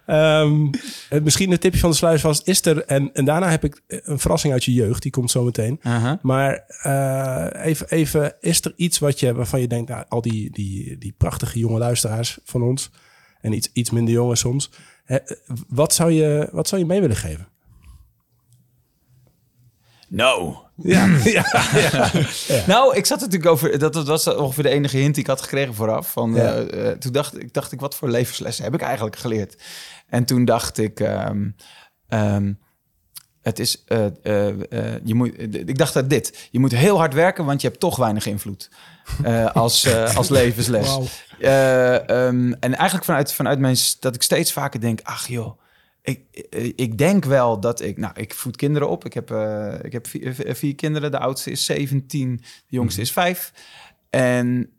Ehm, 0.10 0.68
eh, 1.10 1.22
misschien 1.22 1.52
een 1.52 1.60
tipje 1.60 1.80
van 1.80 1.90
de 1.90 1.96
sluis 1.96 2.22
vast 2.22 2.48
is 2.48 2.66
er. 2.66 2.86
En, 2.86 3.10
en 3.14 3.26
daarna 3.26 3.50
heb 3.50 3.64
ik 3.64 3.82
een 3.88 4.20
verrassing 4.20 4.54
uit 4.54 4.66
je 4.66 4.74
jeugd. 4.74 5.02
Die 5.02 5.12
komt 5.12 5.32
zo 5.32 5.44
meteen. 5.44 5.80
Aha. 5.82 6.20
Maar 6.22 6.64
eh, 6.82 7.66
even, 7.66 7.90
even, 7.90 8.36
is 8.40 8.62
er 8.62 8.74
iets 8.76 9.00
wat 9.00 9.20
je, 9.20 9.34
waarvan 9.34 9.62
je 9.62 9.68
denkt, 9.68 9.90
nou, 9.90 10.06
al 10.08 10.22
die, 10.22 10.52
die, 10.52 10.98
die 10.98 11.14
prachtige 11.18 11.60
jonge 11.60 11.78
luisteraars 11.78 12.38
van 12.44 12.62
ons, 12.62 12.90
en 13.42 13.54
iets, 13.54 13.70
iets 13.74 13.90
minder 13.90 14.14
jongen 14.14 14.38
soms, 14.38 14.70
wat, 15.68 15.94
zou 15.94 16.12
je, 16.12 16.50
wat 16.52 16.68
zou 16.68 16.82
je 16.82 16.88
mee 16.88 17.02
willen 17.02 17.16
geven? 17.16 17.48
No. 20.08 20.64
Ja, 20.84 21.06
ja, 21.24 22.12
Nou, 22.68 22.96
ik 22.96 23.06
zat 23.06 23.20
natuurlijk 23.20 23.52
over. 23.52 23.80
Dat, 23.80 23.94
dat 23.94 24.08
was 24.08 24.28
ongeveer 24.36 24.64
de 24.64 24.70
enige 24.70 24.98
hint 24.98 25.14
die 25.14 25.24
ik 25.24 25.30
had 25.30 25.42
gekregen 25.42 25.74
vooraf. 25.74 26.12
Van, 26.12 26.34
Ja. 26.34 26.54
eh, 26.56 26.92
eh, 26.92 26.98
toen 26.98 27.12
dacht 27.12 27.42
ik, 27.42 27.54
dacht 27.54 27.72
ik, 27.72 27.80
wat 27.80 27.96
voor 27.96 28.10
levenslessen 28.10 28.64
heb 28.64 28.74
ik 28.74 28.82
eigenlijk 28.82 29.16
geleerd? 29.16 29.62
En 30.08 30.26
toen 30.26 30.46
dacht 30.46 30.78
ik. 30.78 31.00
ehm, 31.00 31.50
ehm, 32.08 32.54
het 33.50 33.60
is, 33.60 33.84
eh, 33.88 34.06
eh, 34.24 34.48
eh, 34.48 35.02
je 35.04 35.16
moet, 35.16 35.42
ik 35.54 35.78
dacht 35.78 35.94
dat 35.94 36.10
dit. 36.10 36.48
Je 36.52 36.60
moet 36.60 36.72
heel 36.72 36.98
hard 36.98 37.14
werken, 37.14 37.46
want 37.46 37.62
je 37.62 37.68
hebt 37.68 37.80
toch 37.80 37.96
weinig 37.96 38.26
invloed. 38.26 38.70
als, 39.54 39.88
als 40.18 40.30
levensles. 40.30 40.98
Eh, 41.40 42.10
ehm, 42.10 42.52
en 42.60 42.76
eigenlijk 42.76 43.06
vanuit, 43.06 43.34
vanuit 43.34 43.60
mijn... 43.60 43.76
dat 44.00 44.16
ik 44.16 44.22
steeds 44.24 44.52
vaker 44.52 44.80
denk... 44.80 45.00
ach 45.04 45.28
joh, 45.28 45.60
ik, 46.02 46.22
ik- 46.76 46.98
denk 46.98 47.26
wel 47.26 47.60
dat 47.60 47.82
ik... 47.82 47.98
Nou, 47.98 48.14
ik 48.16 48.34
voed 48.34 48.56
kinderen 48.56 48.90
op. 48.90 49.06
Ik 49.06 49.14
heb, 49.14 49.32
ik 49.84 49.92
heb 49.92 50.08
vier, 50.08 50.36
vier 50.36 50.76
kinderen. 50.76 51.12
De 51.12 51.20
oudste 51.20 51.52
is 51.52 51.66
17, 51.66 52.38
de 52.38 52.76
jongste 52.76 53.02
is 53.02 53.12
5. 53.12 53.54
En, 54.10 54.70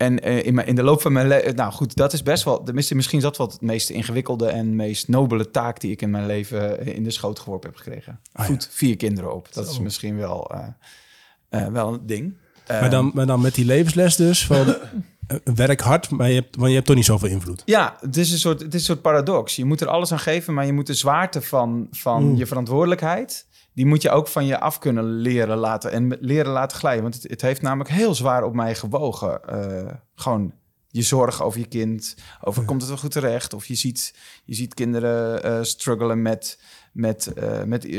en 0.00 0.22
eh, 0.22 0.46
in, 0.46 0.54
mijn, 0.54 0.66
in 0.66 0.74
de 0.74 0.82
loop 0.82 1.00
van 1.00 1.12
mijn 1.12 1.28
leven... 1.28 1.54
Nou 1.54 1.72
goed, 1.72 1.96
dat 1.96 2.12
is 2.12 2.22
best 2.22 2.44
wel... 2.44 2.62
tenminste, 2.62 2.94
Misschien 2.94 3.18
is 3.18 3.24
dat 3.24 3.36
wel 3.36 3.46
het 3.46 3.60
meest 3.60 3.90
ingewikkelde... 3.90 4.46
en 4.46 4.76
meest 4.76 5.08
nobele 5.08 5.50
taak 5.50 5.80
die 5.80 5.90
ik 5.90 6.02
in 6.02 6.10
mijn 6.10 6.26
leven 6.26 6.86
in 6.86 7.04
de 7.04 7.10
schoot 7.10 7.38
geworpen 7.38 7.70
heb 7.70 7.78
gekregen. 7.78 8.20
Ah, 8.32 8.46
ja. 8.46 8.52
Voed 8.52 8.68
vier 8.70 8.96
kinderen 8.96 9.34
op. 9.34 9.48
Dat 9.52 9.70
is 9.70 9.78
misschien 9.78 10.16
wel, 10.16 10.50
eh, 10.50 10.66
eh, 11.48 11.72
wel 11.72 11.92
een 11.92 12.06
ding. 12.06 12.36
maar, 12.68 12.90
dan, 12.90 13.10
maar 13.14 13.26
dan 13.26 13.40
met 13.40 13.54
die 13.54 13.64
levensles 13.64 14.16
dus 14.16 14.46
van 14.46 14.66
eh, 15.26 15.36
werk 15.54 15.80
hard, 15.80 16.10
maar 16.10 16.28
je, 16.28 16.34
hebt, 16.34 16.56
maar 16.56 16.68
je 16.68 16.74
hebt 16.74 16.86
toch 16.86 16.96
niet 16.96 17.04
zoveel 17.04 17.28
invloed. 17.28 17.62
Ja, 17.64 17.96
het 18.00 18.16
is, 18.16 18.32
een 18.32 18.38
soort, 18.38 18.60
het 18.60 18.74
is 18.74 18.80
een 18.80 18.86
soort 18.86 19.02
paradox. 19.02 19.56
Je 19.56 19.64
moet 19.64 19.80
er 19.80 19.88
alles 19.88 20.12
aan 20.12 20.18
geven, 20.18 20.54
maar 20.54 20.66
je 20.66 20.72
moet 20.72 20.86
de 20.86 20.94
zwaarte 20.94 21.42
van, 21.42 21.88
van 21.90 22.24
Mm. 22.24 22.36
je 22.36 22.46
verantwoordelijkheid... 22.46 23.46
die 23.80 23.88
moet 23.88 24.02
je 24.02 24.10
ook 24.10 24.28
van 24.28 24.46
je 24.46 24.60
af 24.60 24.78
kunnen 24.78 25.04
leren 25.04 25.56
laten 25.56 25.90
en 25.90 26.16
leren 26.20 26.52
laten 26.52 26.78
glijden. 26.78 27.02
Want 27.02 27.14
het, 27.14 27.30
het 27.30 27.40
heeft 27.40 27.62
namelijk 27.62 27.90
heel 27.90 28.14
zwaar 28.14 28.44
op 28.44 28.54
mij 28.54 28.74
gewogen. 28.74 29.42
eh, 29.44 29.94
gewoon 30.14 30.52
je 30.88 31.02
zorg 31.02 31.42
over 31.42 31.60
je 31.60 31.66
kind. 31.66 32.16
Over 32.40 32.64
komt 32.64 32.80
het 32.80 32.90
wel 32.90 32.98
goed 32.98 33.10
terecht? 33.10 33.54
Of 33.54 33.66
je 33.66 33.74
ziet, 33.74 34.14
je 34.44 34.54
ziet 34.54 34.74
kinderen 34.74 35.42
eh 35.42 35.58
struggelen 35.62 36.22
met, 36.22 36.60
met, 36.92 37.32
eh, 37.32 37.62
met, 37.62 37.90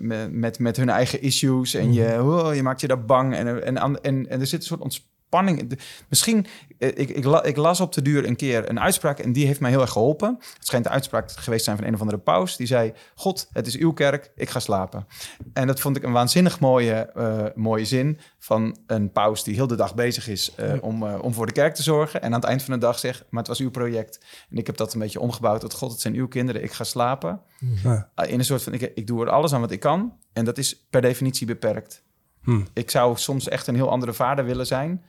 met, 0.00 0.32
met, 0.32 0.58
met 0.58 0.76
hun 0.76 0.88
eigen 0.88 1.22
issues. 1.22 1.74
En 1.74 1.92
je, 1.92 2.22
oh, 2.22 2.54
je 2.54 2.62
maakt 2.62 2.80
je 2.80 2.86
daar 2.88 3.04
bang. 3.04 3.34
En, 3.34 3.64
en, 3.64 3.76
en, 3.76 4.02
en, 4.02 4.28
en 4.28 4.40
er 4.40 4.46
zit 4.46 4.60
een 4.60 4.66
soort 4.66 4.80
ontspanning. 4.80 5.16
In. 5.30 5.68
De- 5.68 5.78
Misschien, 6.08 6.46
eh, 6.78 6.88
ik, 6.88 7.08
ik, 7.10 7.24
la- 7.24 7.42
ik 7.42 7.56
las 7.56 7.80
op 7.80 7.92
de 7.92 8.02
duur 8.02 8.26
een 8.26 8.36
keer 8.36 8.68
een 8.70 8.80
uitspraak. 8.80 9.18
En 9.18 9.32
die 9.32 9.46
heeft 9.46 9.60
mij 9.60 9.70
heel 9.70 9.80
erg 9.80 9.90
geholpen. 9.90 10.36
Het 10.38 10.66
schijnt 10.66 10.84
de 10.84 10.90
uitspraak 10.90 11.30
geweest 11.30 11.58
te 11.58 11.64
zijn 11.64 11.76
van 11.76 11.86
een 11.86 11.94
of 11.94 12.00
andere 12.00 12.18
paus. 12.18 12.56
Die 12.56 12.66
zei, 12.66 12.92
God, 13.14 13.48
het 13.52 13.66
is 13.66 13.76
uw 13.76 13.92
kerk, 13.92 14.30
ik 14.34 14.50
ga 14.50 14.60
slapen. 14.60 15.06
En 15.52 15.66
dat 15.66 15.80
vond 15.80 15.96
ik 15.96 16.02
een 16.02 16.12
waanzinnig 16.12 16.60
mooie, 16.60 16.92
eh, 16.94 17.44
mooie 17.54 17.84
zin 17.84 18.18
van 18.38 18.78
een 18.86 19.12
paus 19.12 19.44
die 19.44 19.54
heel 19.54 19.66
de 19.66 19.76
dag 19.76 19.94
bezig 19.94 20.28
is 20.28 20.54
eh, 20.54 20.72
om, 20.80 21.02
om 21.04 21.34
voor 21.34 21.46
de 21.46 21.52
kerk 21.52 21.74
te 21.74 21.82
zorgen. 21.82 22.20
En 22.22 22.26
aan 22.32 22.40
het 22.40 22.48
eind 22.48 22.62
van 22.62 22.74
de 22.74 22.80
dag 22.80 22.98
zegt, 22.98 23.24
maar 23.30 23.40
het 23.40 23.48
was 23.48 23.60
uw 23.60 23.70
project. 23.70 24.24
En 24.50 24.56
ik 24.56 24.66
heb 24.66 24.76
dat 24.76 24.92
een 24.92 25.00
beetje 25.00 25.20
omgebouwd 25.20 25.60
tot 25.60 25.74
God, 25.74 25.90
het 25.92 26.00
zijn 26.00 26.14
uw 26.14 26.28
kinderen, 26.28 26.62
ik 26.62 26.72
ga 26.72 26.84
slapen. 26.84 27.40
Ja. 27.82 28.10
Uh, 28.16 28.30
in 28.32 28.38
een 28.38 28.44
soort 28.44 28.62
van, 28.62 28.72
ik, 28.72 28.92
ik 28.94 29.06
doe 29.06 29.22
er 29.24 29.30
alles 29.30 29.52
aan 29.52 29.60
wat 29.60 29.70
ik 29.70 29.80
kan. 29.80 30.12
En 30.32 30.44
dat 30.44 30.58
is 30.58 30.86
per 30.90 31.00
definitie 31.00 31.46
beperkt. 31.46 32.02
Hm. 32.42 32.60
Ik 32.72 32.90
zou 32.90 33.16
soms 33.16 33.48
echt 33.48 33.66
een 33.66 33.74
heel 33.74 33.90
andere 33.90 34.12
vader 34.12 34.44
willen 34.44 34.66
zijn. 34.66 35.04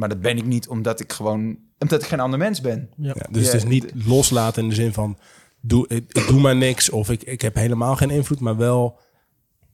Maar 0.00 0.08
dat 0.08 0.20
ben 0.20 0.36
ik 0.36 0.44
niet, 0.44 0.68
omdat 0.68 1.00
ik 1.00 1.12
gewoon... 1.12 1.58
Omdat 1.78 2.02
ik 2.02 2.08
geen 2.08 2.20
ander 2.20 2.38
mens 2.38 2.60
ben. 2.60 2.90
Ja. 2.96 3.14
Ja, 3.16 3.26
dus 3.30 3.46
Ja, 3.46 3.52
het 3.52 3.62
is 3.62 3.68
niet 3.68 3.92
loslaten 4.06 4.62
in 4.62 4.68
de 4.68 4.74
zin 4.74 4.92
van... 4.92 5.18
Doe, 5.60 5.88
ik, 5.88 6.04
ik 6.12 6.26
doe 6.26 6.40
maar 6.40 6.56
niks 6.56 6.90
of 6.90 7.10
ik, 7.10 7.22
ik 7.22 7.40
heb 7.40 7.54
helemaal 7.54 7.96
geen 7.96 8.10
invloed... 8.10 8.40
maar 8.40 8.56
wel 8.56 8.98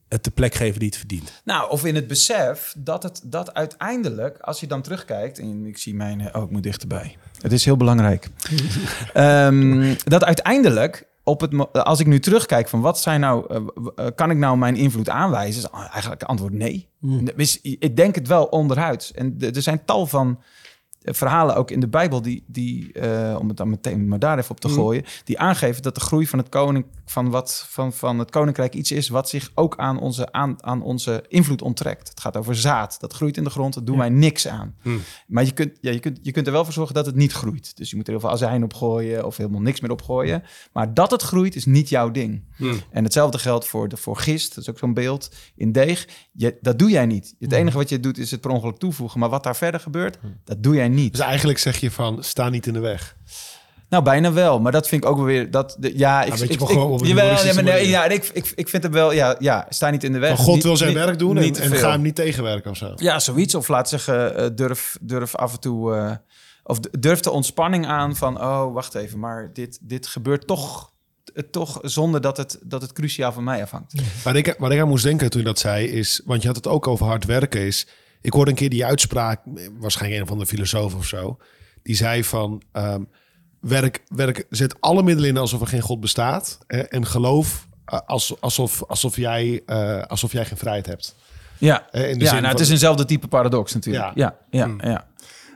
het 0.09 0.23
de 0.23 0.31
plek 0.31 0.53
geven 0.53 0.79
die 0.79 0.87
het 0.87 0.97
verdient. 0.97 1.41
Nou, 1.43 1.69
of 1.69 1.85
in 1.85 1.95
het 1.95 2.07
besef 2.07 2.75
dat 2.77 3.03
het 3.03 3.21
dat 3.23 3.53
uiteindelijk, 3.53 4.39
als 4.39 4.59
je 4.59 4.67
dan 4.67 4.81
terugkijkt, 4.81 5.39
en 5.39 5.65
ik 5.65 5.77
zie 5.77 5.95
mijn, 5.95 6.35
oh, 6.35 6.43
ik 6.43 6.49
moet 6.49 6.63
dichterbij. 6.63 7.17
Het 7.41 7.51
is 7.51 7.65
heel 7.65 7.77
belangrijk. 7.77 8.29
Ehm, 9.13 9.95
dat 10.03 10.23
uiteindelijk, 10.23 11.07
op 11.27 11.41
het, 11.41 11.51
mo- 11.51 11.69
als 11.71 11.99
ik 11.99 12.07
nu 12.07 12.19
terugkijk 12.19 12.67
van 12.67 12.81
wat 12.81 12.99
zijn 12.99 13.19
nou, 13.19 13.45
eh, 13.49 14.05
eh, 14.05 14.11
kan 14.15 14.29
ik 14.29 14.37
nou 14.37 14.57
mijn 14.57 14.75
invloed 14.75 15.09
aanwijzen? 15.09 15.63
Is 15.63 15.69
eigenlijk 15.91 16.23
antwoord 16.23 16.53
nee. 16.53 16.89
Dus 17.35 17.61
ik 17.61 17.95
denk 17.95 18.15
het 18.15 18.27
wel 18.27 18.45
onderhuids. 18.45 19.11
En 19.11 19.35
er 19.39 19.61
zijn 19.61 19.85
tal 19.85 20.07
van 20.07 20.39
eh, 20.39 20.43
verhalen 21.13 21.55
ook 21.55 21.71
in 21.71 21.79
de 21.79 21.87
Bijbel 21.87 22.21
die, 22.21 22.43
die 22.47 22.91
eh, 22.93 23.39
om 23.39 23.47
het 23.47 23.57
dan 23.57 23.69
meteen 23.69 24.07
maar 24.07 24.19
daar 24.19 24.37
even 24.37 24.51
op 24.51 24.59
te 24.59 24.69
gooien, 24.69 25.03
die 25.23 25.39
aangeven 25.39 25.81
dat 25.81 25.95
de 25.95 26.01
groei 26.01 26.27
van 26.27 26.39
het 26.39 26.49
koning 26.49 26.85
van 27.05 27.29
wat 27.29 27.65
van, 27.69 27.93
van 27.93 28.19
het 28.19 28.31
koninkrijk 28.31 28.73
iets 28.73 28.91
is 28.91 29.09
wat 29.09 29.29
zich 29.29 29.51
ook 29.55 29.77
aan 29.77 29.99
onze 29.99 30.31
aan, 30.31 30.63
aan 30.63 30.81
onze 30.81 31.23
invloed 31.27 31.61
onttrekt. 31.61 32.09
Het 32.09 32.19
gaat 32.19 32.37
over 32.37 32.55
zaad, 32.55 32.99
dat 32.99 33.13
groeit 33.13 33.37
in 33.37 33.43
de 33.43 33.49
grond, 33.49 33.73
dat 33.73 33.85
doen 33.85 33.97
wij 33.97 34.09
niks 34.09 34.47
aan. 34.47 34.75
Maar 35.27 35.45
je 35.45 35.51
kunt, 35.51 35.77
ja, 35.81 35.91
je, 35.91 35.99
kunt, 35.99 36.19
je 36.21 36.31
kunt 36.31 36.47
er 36.47 36.53
wel 36.53 36.63
voor 36.63 36.73
zorgen 36.73 36.95
dat 36.95 37.05
het 37.05 37.15
niet 37.15 37.31
groeit. 37.31 37.77
Dus 37.77 37.89
je 37.89 37.95
moet 37.95 38.05
er 38.05 38.11
heel 38.11 38.21
veel 38.21 38.31
azijn 38.31 38.63
op 38.63 38.73
gooien 38.73 39.25
of 39.25 39.37
helemaal 39.37 39.61
niks 39.61 39.79
meer 39.79 39.91
op 39.91 40.01
gooien. 40.01 40.43
Maar 40.73 40.93
dat 40.93 41.11
het 41.11 41.21
groeit 41.21 41.55
is 41.55 41.65
niet 41.65 41.89
jouw 41.89 42.11
ding. 42.11 42.43
En 42.91 43.03
hetzelfde 43.03 43.39
geldt 43.39 43.67
voor, 43.67 43.87
de, 43.87 43.97
voor 43.97 44.17
gist, 44.17 44.55
dat 44.55 44.63
is 44.63 44.69
ook 44.69 44.77
zo'n 44.77 44.93
beeld 44.93 45.35
in 45.55 45.71
deeg. 45.71 46.07
Je, 46.31 46.57
dat 46.61 46.79
doe 46.79 46.89
jij 46.89 47.05
niet. 47.05 47.35
Het 47.39 47.51
enige 47.51 47.77
wat 47.77 47.89
je 47.89 47.99
doet 47.99 48.17
is 48.17 48.31
het 48.31 48.41
per 48.41 48.51
ongeluk 48.51 48.77
toevoegen. 48.77 49.19
Maar 49.19 49.29
wat 49.29 49.43
daar 49.43 49.55
verder 49.55 49.79
gebeurt, 49.79 50.19
dat 50.43 50.63
doe 50.63 50.75
jij 50.75 50.89
niet. 50.89 50.96
Dus 51.05 51.19
eigenlijk 51.19 51.59
zeg 51.59 51.77
je 51.79 51.91
van, 51.91 52.23
sta 52.23 52.49
niet 52.49 52.67
in 52.67 52.73
de 52.73 52.79
weg. 52.79 53.15
Nou, 53.89 54.03
bijna 54.03 54.33
wel. 54.33 54.59
Maar 54.59 54.71
dat 54.71 54.87
vind 54.87 55.03
ik 55.03 55.09
ook 55.09 55.15
wel 55.15 55.25
weer... 55.25 55.51
Dat, 55.51 55.75
de, 55.79 55.97
ja, 55.97 56.23
ik, 56.23 56.33
ik, 56.33 56.49
ik- 56.49 56.59
jawel, 56.59 56.93
maar 57.33 57.43
nee, 57.43 57.53
manier. 57.53 57.87
ja, 57.87 58.05
ik, 58.05 58.29
ik, 58.33 58.51
ik 58.55 58.69
vind 58.69 58.83
het 58.83 58.91
wel... 58.93 59.11
Ja, 59.11 59.35
ja, 59.39 59.65
sta 59.69 59.89
niet 59.89 60.03
in 60.03 60.11
de 60.13 60.19
weg. 60.19 60.29
Maar 60.29 60.37
God 60.45 60.53
Niet- 60.55 60.63
wil 60.63 60.77
zijn 60.77 60.89
niet- 60.89 60.97
werk 60.97 61.19
doen 61.19 61.37
en, 61.37 61.55
en 61.55 61.71
ga 61.75 61.91
hem 61.91 62.01
niet 62.01 62.15
tegenwerken 62.15 62.71
of 62.71 62.77
zo. 62.77 62.91
Ja, 62.95 63.19
zoiets. 63.19 63.55
Of 63.55 63.67
laat 63.67 63.89
zeggen, 63.89 64.35
eh, 64.37 64.45
durf, 64.55 64.97
durf 65.01 65.35
af 65.35 65.53
en 65.53 65.59
toe... 65.59 65.95
eh, 65.95 66.11
of 66.63 66.79
durf 66.79 67.19
de 67.19 67.31
ontspanning 67.31 67.85
aan 67.87 68.15
van... 68.15 68.41
Oh, 68.41 68.73
wacht 68.73 68.95
even, 68.95 69.19
maar 69.19 69.49
dit, 69.53 69.79
dit 69.81 70.07
gebeurt 70.07 70.47
toch, 70.47 70.91
eh, 71.33 71.43
toch 71.51 71.79
zonder 71.81 72.21
dat 72.21 72.37
het, 72.37 72.59
dat 72.63 72.81
het 72.81 72.93
cruciaal 72.93 73.31
van 73.31 73.43
mij 73.43 73.61
afhangt. 73.61 73.93
Waar 74.23 74.35
ik, 74.35 74.55
waar 74.57 74.71
ik 74.71 74.79
aan 74.81 74.87
moest 74.87 75.03
denken 75.03 75.29
toen 75.29 75.41
je 75.41 75.47
dat 75.47 75.59
zei, 75.59 75.85
is, 75.87 76.21
want 76.25 76.41
je 76.41 76.47
had 76.47 76.55
het 76.57 76.67
ook 76.67 76.87
over 76.87 77.05
hard 77.05 77.25
werken, 77.25 77.61
is, 77.61 77.87
ik 78.27 78.33
hoorde 78.33 78.51
een 78.51 78.57
keer 78.57 78.69
die 78.69 78.85
uitspraak, 78.85 79.41
waarschijnlijk 79.79 80.21
een 80.21 80.27
van 80.27 80.37
de 80.39 80.45
filosofen 80.45 80.97
of 80.97 81.05
zo, 81.05 81.37
die 81.83 81.95
zei 81.95 82.23
van, 82.23 82.61
ehm, 82.71 83.01
werk, 83.59 84.03
werk, 84.07 84.45
zet 84.49 84.75
alle 84.79 85.03
middelen 85.03 85.29
in 85.29 85.37
alsof 85.37 85.61
er 85.61 85.67
geen 85.67 85.81
God 85.81 85.99
bestaat 85.99 86.57
hè, 86.67 86.79
en 86.79 87.05
geloof 87.05 87.67
eh, 87.85 87.99
als, 88.05 88.41
alsof, 88.41 88.83
alsof, 88.83 89.15
jij, 89.15 89.61
eh, 89.65 90.01
alsof 90.01 90.31
jij 90.31 90.45
geen 90.45 90.57
vrijheid 90.57 90.85
hebt. 90.85 91.15
Ja, 91.57 91.87
Eh, 91.91 92.09
in 92.09 92.17
de 92.17 92.23
ja 92.23 92.29
zin 92.31 92.41
nou, 92.41 92.53
het 92.53 92.61
is 92.61 92.69
eenzelfde 92.69 93.05
type 93.05 93.27
paradox 93.27 93.73
natuurlijk. 93.73 94.05
Ja. 94.15 94.37
Ja, 94.49 94.65
ja, 94.65 94.89
ja. 94.89 95.07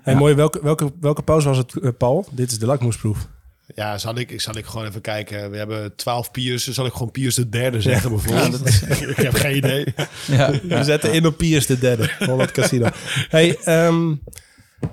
Hey, 0.01 0.13
Ja. 0.13 0.19
mooi, 0.19 0.33
welke, 0.35 0.59
welke, 0.63 0.91
welke 0.99 1.21
pauze 1.21 1.47
was 1.47 1.57
het, 1.57 1.79
eh, 1.79 1.89
Paul? 1.97 2.25
Dit 2.31 2.51
is 2.51 2.59
de 2.59 2.65
lakmoesproef. 2.65 3.27
Ja, 3.75 3.97
zal 3.97 4.17
ik, 4.17 4.41
zal 4.41 4.57
ik 4.57 4.65
gewoon 4.65 4.87
even 4.87 5.01
kijken. 5.01 5.51
We 5.51 5.57
hebben 5.57 5.95
twaalf 5.95 6.31
Piers, 6.31 6.67
zal 6.67 6.85
ik 6.85 6.91
gewoon 6.93 7.11
Piers 7.11 7.35
de 7.35 7.49
derde 7.49 7.81
zeggen 7.81 8.09
bijvoorbeeld? 8.09 8.65
ik 9.09 9.15
heb 9.15 9.33
geen 9.33 9.55
idee. 9.55 9.93
ja. 10.27 10.51
We 10.63 10.83
zetten 10.83 11.13
in 11.13 11.25
op 11.25 11.37
Piers 11.37 11.65
de 11.65 11.79
derde. 11.79 12.09
Holland 12.19 12.51
Casino. 12.51 12.87
Hey, 13.29 13.57
ehm, 13.63 14.15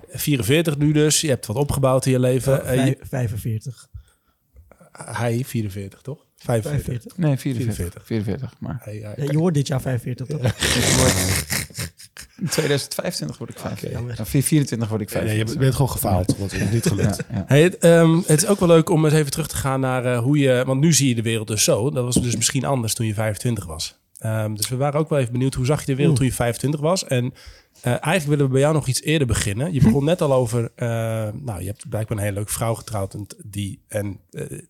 44 0.08 0.78
nu 0.78 0.92
dus. 0.92 1.20
Je 1.20 1.28
hebt 1.28 1.46
wat 1.46 1.56
opgebouwd 1.56 2.06
in 2.06 2.12
je 2.12 2.20
leven. 2.20 2.64
Eh, 2.64 2.74
je- 2.74 2.80
Vijf- 2.82 3.08
45. 3.08 3.88
hij 4.92 5.42
44, 5.46 6.00
toch? 6.00 6.24
45. 6.36 6.84
45. 6.84 7.16
Nee, 7.16 7.36
44. 7.36 7.74
44. 7.76 8.06
44, 8.06 8.54
maar 8.60 8.92
Ja, 8.92 9.14
je 9.32 9.38
wordt 9.38 9.56
dit 9.56 9.66
jaar 9.66 9.80
45 9.80 10.26
toch? 10.26 10.40
In 12.40 12.48
2025 12.48 13.38
word 13.38 13.50
ik 13.50 13.58
45. 13.58 13.98
jammer. 13.98 14.14
Ja, 14.18 14.24
24 14.26 14.88
word 14.88 15.00
ik 15.00 15.12
Nee, 15.12 15.22
je 15.22 15.28
45. 15.28 15.58
bent 15.60 15.72
gewoon 15.74 15.90
gefaald, 15.90 16.36
want 16.38 16.50
het 16.52 16.60
is 16.60 16.70
niet 16.70 16.86
gelukt. 16.92 17.16
Ja, 17.16 17.36
ja. 17.36 17.44
Hey, 17.46 17.62
het, 17.62 17.78
ehm, 17.78 18.16
het 18.26 18.42
is 18.42 18.46
ook 18.46 18.58
wel 18.58 18.68
leuk 18.68 18.88
om 18.90 19.04
eens 19.04 19.14
even 19.14 19.30
terug 19.30 19.48
te 19.48 19.56
gaan 19.56 19.80
naar 19.80 20.04
eh, 20.04 20.18
hoe 20.18 20.38
je... 20.38 20.62
Want 20.66 20.80
nu 20.80 20.92
zie 20.92 21.08
je 21.08 21.14
de 21.14 21.22
wereld 21.22 21.46
dus 21.48 21.64
zo. 21.64 21.90
Dat 21.90 22.04
was 22.04 22.14
dus 22.14 22.36
misschien 22.36 22.64
anders 22.64 22.94
toen 22.94 23.06
je 23.06 23.14
25 23.14 23.66
was. 23.66 23.98
Ehm, 24.18 24.54
dus 24.54 24.68
we 24.68 24.76
waren 24.76 25.00
ook 25.00 25.08
wel 25.08 25.18
even 25.18 25.32
benieuwd, 25.32 25.54
hoe 25.54 25.66
zag 25.66 25.80
je 25.80 25.86
de 25.86 25.94
wereld 25.94 26.16
toen 26.16 26.26
je 26.26 26.32
25 26.32 26.80
was? 26.80 27.04
En 27.06 27.24
eh, 27.80 27.90
eigenlijk 27.92 28.26
willen 28.26 28.44
we 28.44 28.50
bij 28.52 28.60
jou 28.60 28.74
nog 28.74 28.86
iets 28.86 29.02
eerder 29.02 29.26
beginnen. 29.26 29.72
Je 29.72 29.82
begon 29.82 30.04
net 30.04 30.20
al 30.20 30.32
over... 30.32 30.70
eh, 30.74 30.88
nou, 31.34 31.60
je 31.60 31.66
hebt 31.66 31.88
blijkbaar 31.88 32.16
een 32.16 32.22
hele 32.22 32.34
leuke 32.36 32.52
vrouw 32.52 32.74
getrouwd 32.74 33.14
en, 33.14 33.26
die, 33.44 33.82
en 33.88 34.20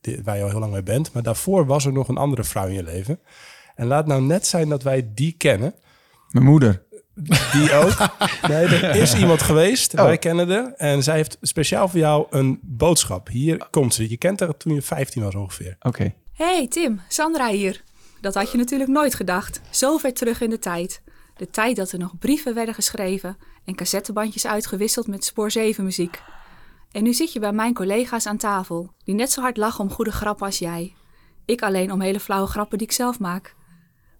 die- 0.01 0.21
waar 0.25 0.37
je 0.37 0.43
al 0.43 0.49
heel 0.51 0.59
lang 0.59 0.73
mee 0.73 0.83
bent. 0.83 1.13
Maar 1.13 1.23
daarvoor 1.23 1.67
was 1.67 1.85
er 1.87 1.93
nog 1.93 2.09
een 2.09 2.17
andere 2.17 2.45
vrouw 2.45 2.67
in 2.67 2.75
je 2.75 2.83
leven. 2.83 3.19
En 3.75 3.87
laat 3.87 4.07
nou 4.07 4.23
net 4.23 4.47
zijn 4.47 4.69
dat 4.69 4.83
wij 4.83 5.11
die 5.15 5.33
kennen. 5.33 5.75
Mijn 6.31 6.45
moeder. 6.47 6.83
Die 7.53 7.73
ook. 7.73 7.97
Nee, 8.49 8.67
er 8.67 8.97
is 8.97 9.15
iemand 9.15 9.43
geweest. 9.43 9.95
Oh. 9.95 10.05
Wij 10.05 10.19
kennen 10.19 10.51
haar. 10.51 10.73
En 10.73 11.03
zij 11.03 11.15
heeft 11.15 11.39
speciaal 11.43 11.89
voor 11.89 11.99
jou 11.99 12.27
een 12.31 12.59
boodschap. 12.63 13.29
Hier 13.29 13.67
komt 13.71 13.95
ze. 13.95 14.11
Je 14.11 14.17
kent 14.17 14.41
haar 14.41 14.57
toen 14.57 14.75
je 14.75 14.83
15 14.83 15.23
was 15.23 15.35
ongeveer. 15.35 15.77
Oké. 15.81 16.15
Hey 16.33 16.69
Tim, 16.69 17.01
Sandra 17.09 17.49
hier. 17.49 17.83
Dat 18.21 18.35
had 18.35 18.53
je 18.53 18.59
natuurlijk 18.59 18.91
nooit 18.91 19.15
gedacht. 19.15 19.61
Zo 19.71 19.97
ver 19.97 20.13
terug 20.13 20.41
in 20.41 20.51
de 20.51 20.59
tijd. 20.59 21.03
De 21.37 21.51
tijd 21.51 21.77
dat 21.77 21.93
er 21.93 21.99
nog 21.99 22.19
brieven 22.19 22.55
werden 22.55 22.75
geschreven 22.75 23.37
en 23.65 23.75
cassettebandjes 23.75 24.47
uitgewisseld 24.47 25.07
met 25.07 25.25
spoor 25.25 25.51
7 25.51 25.85
muziek. 25.85 26.23
En 26.93 27.03
nu 27.03 27.15
zit 27.15 27.33
je 27.33 27.41
bij 27.41 27.53
mijn 27.53 27.75
collega's 27.75 28.27
aan 28.27 28.37
tafel, 28.37 28.93
die 29.05 29.15
net 29.15 29.33
zo 29.33 29.41
hard 29.41 29.57
lachen 29.57 29.85
om 29.85 29.91
goede 29.91 30.13
grappen 30.13 30.47
als 30.47 30.59
jij. 30.59 30.95
Ik 31.45 31.63
alleen 31.63 31.93
om 31.93 32.01
hele 32.01 32.21
flauwe 32.21 32.47
grappen 32.47 32.79
die 32.79 32.87
ik 32.87 32.93
zelf 32.93 33.19
maak. 33.19 33.55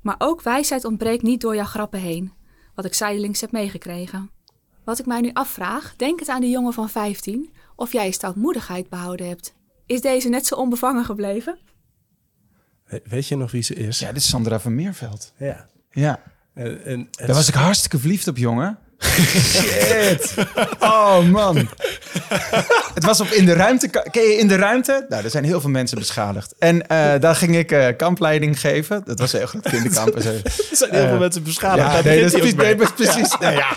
Maar 0.01 0.15
ook 0.19 0.43
wijsheid 0.43 0.85
ontbreekt 0.85 1.23
niet 1.23 1.41
door 1.41 1.55
jouw 1.55 1.65
grappen 1.65 2.01
heen, 2.01 2.33
wat 2.79 2.87
ik 2.87 2.95
zijdelings 2.95 3.41
heb 3.41 3.53
meegekregen. 3.53 4.31
Wat 4.85 4.99
ik 4.99 5.07
mij 5.07 5.21
nu 5.21 5.31
afvraag, 5.33 5.95
denk 5.97 6.19
het 6.21 6.29
aan 6.29 6.41
die 6.41 6.51
jongen 6.51 6.73
van 6.73 6.89
15, 6.89 7.51
of 7.77 7.93
jij 7.93 8.05
je 8.07 8.13
stoutmoedigheid 8.13 8.89
behouden 8.89 9.29
hebt. 9.29 9.55
Is 9.87 10.01
deze 10.01 10.29
net 10.29 10.47
zo 10.47 10.55
onbevangen 10.55 11.05
gebleven? 11.05 11.59
We- 12.85 13.03
Weet 13.05 13.27
je 13.29 13.37
nog 13.37 13.51
wie 13.51 13.63
ze 13.63 13.75
is? 13.75 13.99
Ja, 13.99 14.07
dit 14.09 14.17
is 14.17 14.29
Sandra 14.29 14.61
van 14.61 14.75
Meerveld. 14.75 15.33
Ja. 15.39 15.69
Ja. 15.91 16.23
En, 16.55 16.85
en, 16.85 17.09
Daar 17.11 17.27
was 17.37 17.49
ik 17.49 17.55
hartstikke 17.55 17.99
verliefd 17.99 18.29
op, 18.29 18.37
jongen. 18.37 18.79
Shit. 19.01 20.35
Oh, 20.81 21.25
man. 21.25 21.69
Het 22.95 23.05
was 23.05 23.21
op 23.21 23.27
In 23.27 23.45
de 23.45 23.53
Ruimte. 23.53 23.89
Ken 24.11 24.23
je 24.23 24.37
In 24.37 24.49
de 24.49 24.57
Ruimte? 24.57 25.07
Nou, 25.09 25.25
er 25.25 25.31
zijn 25.31 25.45
heel 25.45 25.61
veel 25.61 25.71
mensen 25.71 25.99
beschadigd. 25.99 26.55
En 26.59 26.87
eh, 26.87 27.21
daar 27.21 27.35
ging 27.35 27.57
ik 27.57 27.73
eh, 27.73 27.97
kampleiding 27.97 28.61
geven. 28.61 29.03
Dat 29.05 29.19
was 29.19 29.33
heel 29.33 29.47
groot 29.47 29.69
kinderkamp. 29.69 30.15
er 30.17 30.23
zijn 30.71 30.95
heel 30.95 31.09
veel 31.09 31.19
mensen 31.19 31.43
beschadigd. 31.43 31.93
Ja, 31.93 32.03
nee, 32.03 32.23
dat 32.23 32.35
is 32.35 32.93
precies. 32.95 33.37
nee, 33.39 33.57
ja. 33.57 33.77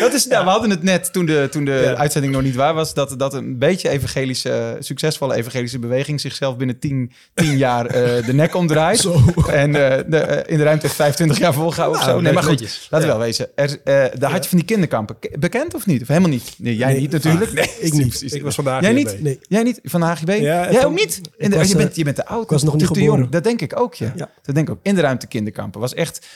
Dat 0.00 0.12
is, 0.14 0.26
nou, 0.26 0.44
we 0.44 0.50
hadden 0.50 0.70
het 0.70 0.82
net 0.82 1.12
toen 1.12 1.26
de, 1.26 1.48
toen 1.50 1.64
de 1.64 1.70
Ja. 1.84 1.94
uitzending 1.94 2.32
nog 2.32 2.42
niet 2.42 2.54
waar 2.54 2.74
was. 2.74 2.94
Dat, 2.94 3.18
dat 3.18 3.34
een 3.34 3.58
beetje 3.58 3.88
evangelische, 3.88 4.76
succesvolle 4.78 5.34
evangelische 5.34 5.78
beweging 5.78 6.20
zichzelf 6.20 6.56
binnen 6.56 6.78
10 6.78 7.12
10 7.34 7.56
jaar 7.66 7.86
eh, 7.86 8.26
de 8.26 8.32
nek 8.34 8.54
omdraait. 8.54 9.04
En 9.50 9.74
eh, 9.74 10.02
de, 10.06 10.18
eh, 10.18 10.52
in 10.52 10.58
de 10.58 10.64
ruimte 10.64 10.86
heeft 10.86 10.98
25 10.98 11.38
jaar 11.38 11.52
volgehouden 11.54 12.00
of 12.00 12.06
Nou, 12.06 12.16
zo. 12.18 12.22
Nee, 12.24 12.32
maar 12.32 12.42
goed, 12.42 12.50
netjes. 12.60 12.86
laten 12.90 13.06
we 13.08 13.12
wel 13.14 13.22
wezen. 13.22 13.48
Er, 13.54 13.78
daar 14.18 14.30
had 14.30 14.42
je 14.42 14.48
van 14.48 14.58
die 14.58 14.66
kinderkampen. 14.66 15.18
Ke- 15.18 15.30
Bekend 15.38 15.74
of 15.74 15.86
niet? 15.86 16.02
Of 16.02 16.08
helemaal 16.08 16.30
niet? 16.30 16.54
Nee, 16.58 16.76
jij 16.76 16.92
Nee, 16.92 17.00
niet 17.00 17.10
natuurlijk. 17.12 17.52
Nee, 17.52 17.64
ik 17.80 17.92
niet. 17.92 18.08
precies. 18.08 18.32
Ik 18.32 18.42
was 18.42 18.54
vandaag 18.54 18.82
Jij 18.82 18.92
niet? 18.92 19.22
Nee. 19.22 19.38
Jij 19.48 19.62
niet? 19.62 19.80
Van 19.82 20.00
de 20.00 20.06
HGB? 20.06 20.28
Jij 20.40 20.84
ook 20.84 20.94
niet? 20.94 21.20
In 21.36 21.50
de, 21.50 21.56
was, 21.56 21.68
je, 21.68 21.76
bent, 21.76 21.96
je 21.96 22.04
bent 22.04 22.16
te 22.16 22.26
oud. 22.26 22.42
ik 22.42 22.50
was 22.50 22.62
nog 22.62 22.70
te- 22.72 22.78
niet 22.78 22.86
te 22.88 22.94
geboren. 22.94 23.18
jong. 23.18 23.30
Dat 23.32 23.44
denk 23.44 23.60
ik 23.60 23.80
ook. 23.80 23.94
Ja. 23.94 24.12
Dat 24.42 24.54
denk 24.54 24.68
ik 24.68 24.70
ook. 24.74 24.80
In 24.82 24.94
de 24.94 25.00
ruimte 25.00 25.26
kinderkampen. 25.26 25.80
Was 25.80 25.94
echt... 25.94 26.26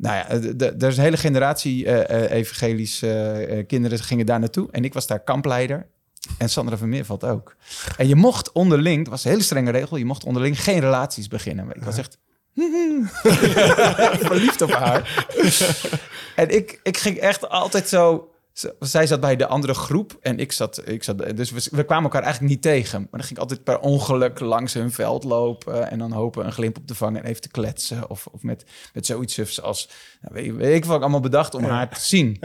Nou 0.00 0.16
ja, 0.16 0.28
er 0.58 0.88
is 0.88 0.96
een 0.96 1.02
hele 1.02 1.16
generatie 1.16 1.86
eh 1.86 2.24
eh, 2.24 2.30
evangelisch 2.30 3.02
eh, 3.02 3.58
eh, 3.58 3.66
kinderen 3.66 3.98
gingen 3.98 4.26
daar 4.26 4.38
naartoe. 4.38 4.68
En 4.70 4.84
ik 4.84 4.94
was 4.94 5.06
daar 5.06 5.20
kampleider. 5.20 5.86
En 6.38 6.50
Sandra 6.50 6.76
van 6.76 6.88
Meerveld 6.88 7.24
ook. 7.24 7.56
En 7.96 8.08
je 8.08 8.14
mocht 8.14 8.52
onderling, 8.52 8.98
het 8.98 9.08
was 9.08 9.24
een 9.24 9.30
hele 9.30 9.42
strenge 9.42 9.70
regel, 9.70 9.96
je 9.96 10.04
mocht 10.04 10.24
onderling 10.24 10.62
geen 10.62 10.80
relaties 10.80 11.28
beginnen. 11.28 11.66
Maar 11.66 11.76
ik 11.76 11.82
was 11.82 11.98
echt 11.98 12.18
verliefd 14.30 14.62
op 14.62 14.72
haar. 14.72 15.26
en 16.36 16.54
ik, 16.56 16.80
ik 16.82 16.96
ging 16.96 17.16
echt 17.16 17.48
altijd 17.48 17.88
zo... 17.88 18.29
Zij 18.78 19.06
zat 19.06 19.20
bij 19.20 19.36
de 19.36 19.46
andere 19.46 19.74
groep 19.74 20.16
en 20.20 20.38
ik 20.38 20.52
zat... 20.52 20.88
Ik 20.88 21.02
zat 21.02 21.36
dus 21.36 21.50
we, 21.50 21.68
we 21.70 21.84
kwamen 21.84 22.04
elkaar 22.04 22.22
eigenlijk 22.22 22.52
niet 22.52 22.62
tegen. 22.62 23.00
Maar 23.00 23.10
dan 23.10 23.20
ging 23.20 23.32
ik 23.32 23.38
altijd 23.38 23.64
per 23.64 23.78
ongeluk 23.78 24.40
langs 24.40 24.74
hun 24.74 24.92
veld 24.92 25.24
lopen... 25.24 25.90
en 25.90 25.98
dan 25.98 26.12
hopen 26.12 26.46
een 26.46 26.52
glimp 26.52 26.76
op 26.76 26.86
te 26.86 26.94
vangen 26.94 27.22
en 27.22 27.28
even 27.28 27.42
te 27.42 27.48
kletsen. 27.48 28.10
Of, 28.10 28.26
of 28.26 28.42
met, 28.42 28.64
met 28.92 29.06
zoiets 29.06 29.34
sufs 29.34 29.62
als... 29.62 29.88
Nou, 30.20 30.54
weet, 30.54 30.74
ik 30.76 30.84
wat 30.84 30.96
ik 30.96 31.02
allemaal 31.02 31.20
bedacht 31.20 31.54
om 31.54 31.64
haar 31.64 31.88
te 31.88 32.00
zien. 32.00 32.36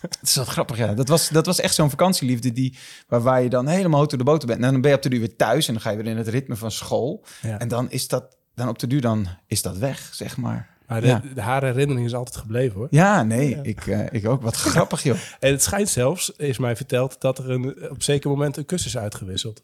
Het 0.00 0.18
is 0.22 0.36
wat 0.36 0.48
grappig, 0.48 0.76
ja. 0.76 0.94
Dat 0.94 1.08
was, 1.08 1.28
dat 1.28 1.46
was 1.46 1.60
echt 1.60 1.74
zo'n 1.74 1.90
vakantieliefde 1.90 2.52
die, 2.52 2.78
waar, 3.08 3.20
waar 3.20 3.42
je 3.42 3.48
dan 3.48 3.66
helemaal 3.66 4.06
door 4.06 4.18
de 4.18 4.24
boter 4.24 4.48
bent. 4.48 4.62
En 4.62 4.72
dan 4.72 4.80
ben 4.80 4.90
je 4.90 4.96
op 4.96 5.02
de 5.02 5.08
duur 5.08 5.18
weer 5.20 5.36
thuis 5.36 5.66
en 5.66 5.72
dan 5.72 5.82
ga 5.82 5.90
je 5.90 5.96
weer 5.96 6.06
in 6.06 6.16
het 6.16 6.28
ritme 6.28 6.56
van 6.56 6.70
school. 6.70 7.24
Ja. 7.42 7.58
En 7.58 7.68
dan 7.68 7.90
is 7.90 8.08
dat, 8.08 8.36
dan 8.54 8.68
op 8.68 8.78
de 8.78 8.86
duur 8.86 9.00
dan 9.00 9.28
is 9.46 9.62
dat 9.62 9.76
weg, 9.76 10.10
zeg 10.12 10.36
maar. 10.36 10.69
Maar 10.90 11.00
de, 11.00 11.06
Ja. 11.06 11.22
de- 11.34 11.40
haar 11.40 11.62
herinnering 11.64 12.06
is 12.06 12.14
altijd 12.14 12.36
gebleven 12.36 12.76
hoor. 12.78 12.86
Ja, 12.90 13.22
nee, 13.22 13.58
Ik, 13.62 13.86
eh, 13.86 14.00
ik 14.10 14.28
ook. 14.28 14.42
Wat 14.42 14.56
grappig, 14.72 15.02
joh. 15.02 15.16
En 15.40 15.50
het 15.52 15.62
schijnt 15.62 15.88
zelfs, 15.88 16.32
is 16.36 16.58
mij 16.58 16.76
verteld, 16.76 17.16
dat 17.20 17.38
er 17.38 17.50
een, 17.50 17.76
op 17.90 18.02
zeker 18.02 18.30
moment 18.30 18.56
een 18.56 18.66
kussen 18.66 18.90
is 18.90 18.98
uitgewisseld. 18.98 19.62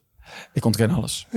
Ik 0.52 0.64
ontken 0.64 0.90
alles. 0.90 1.26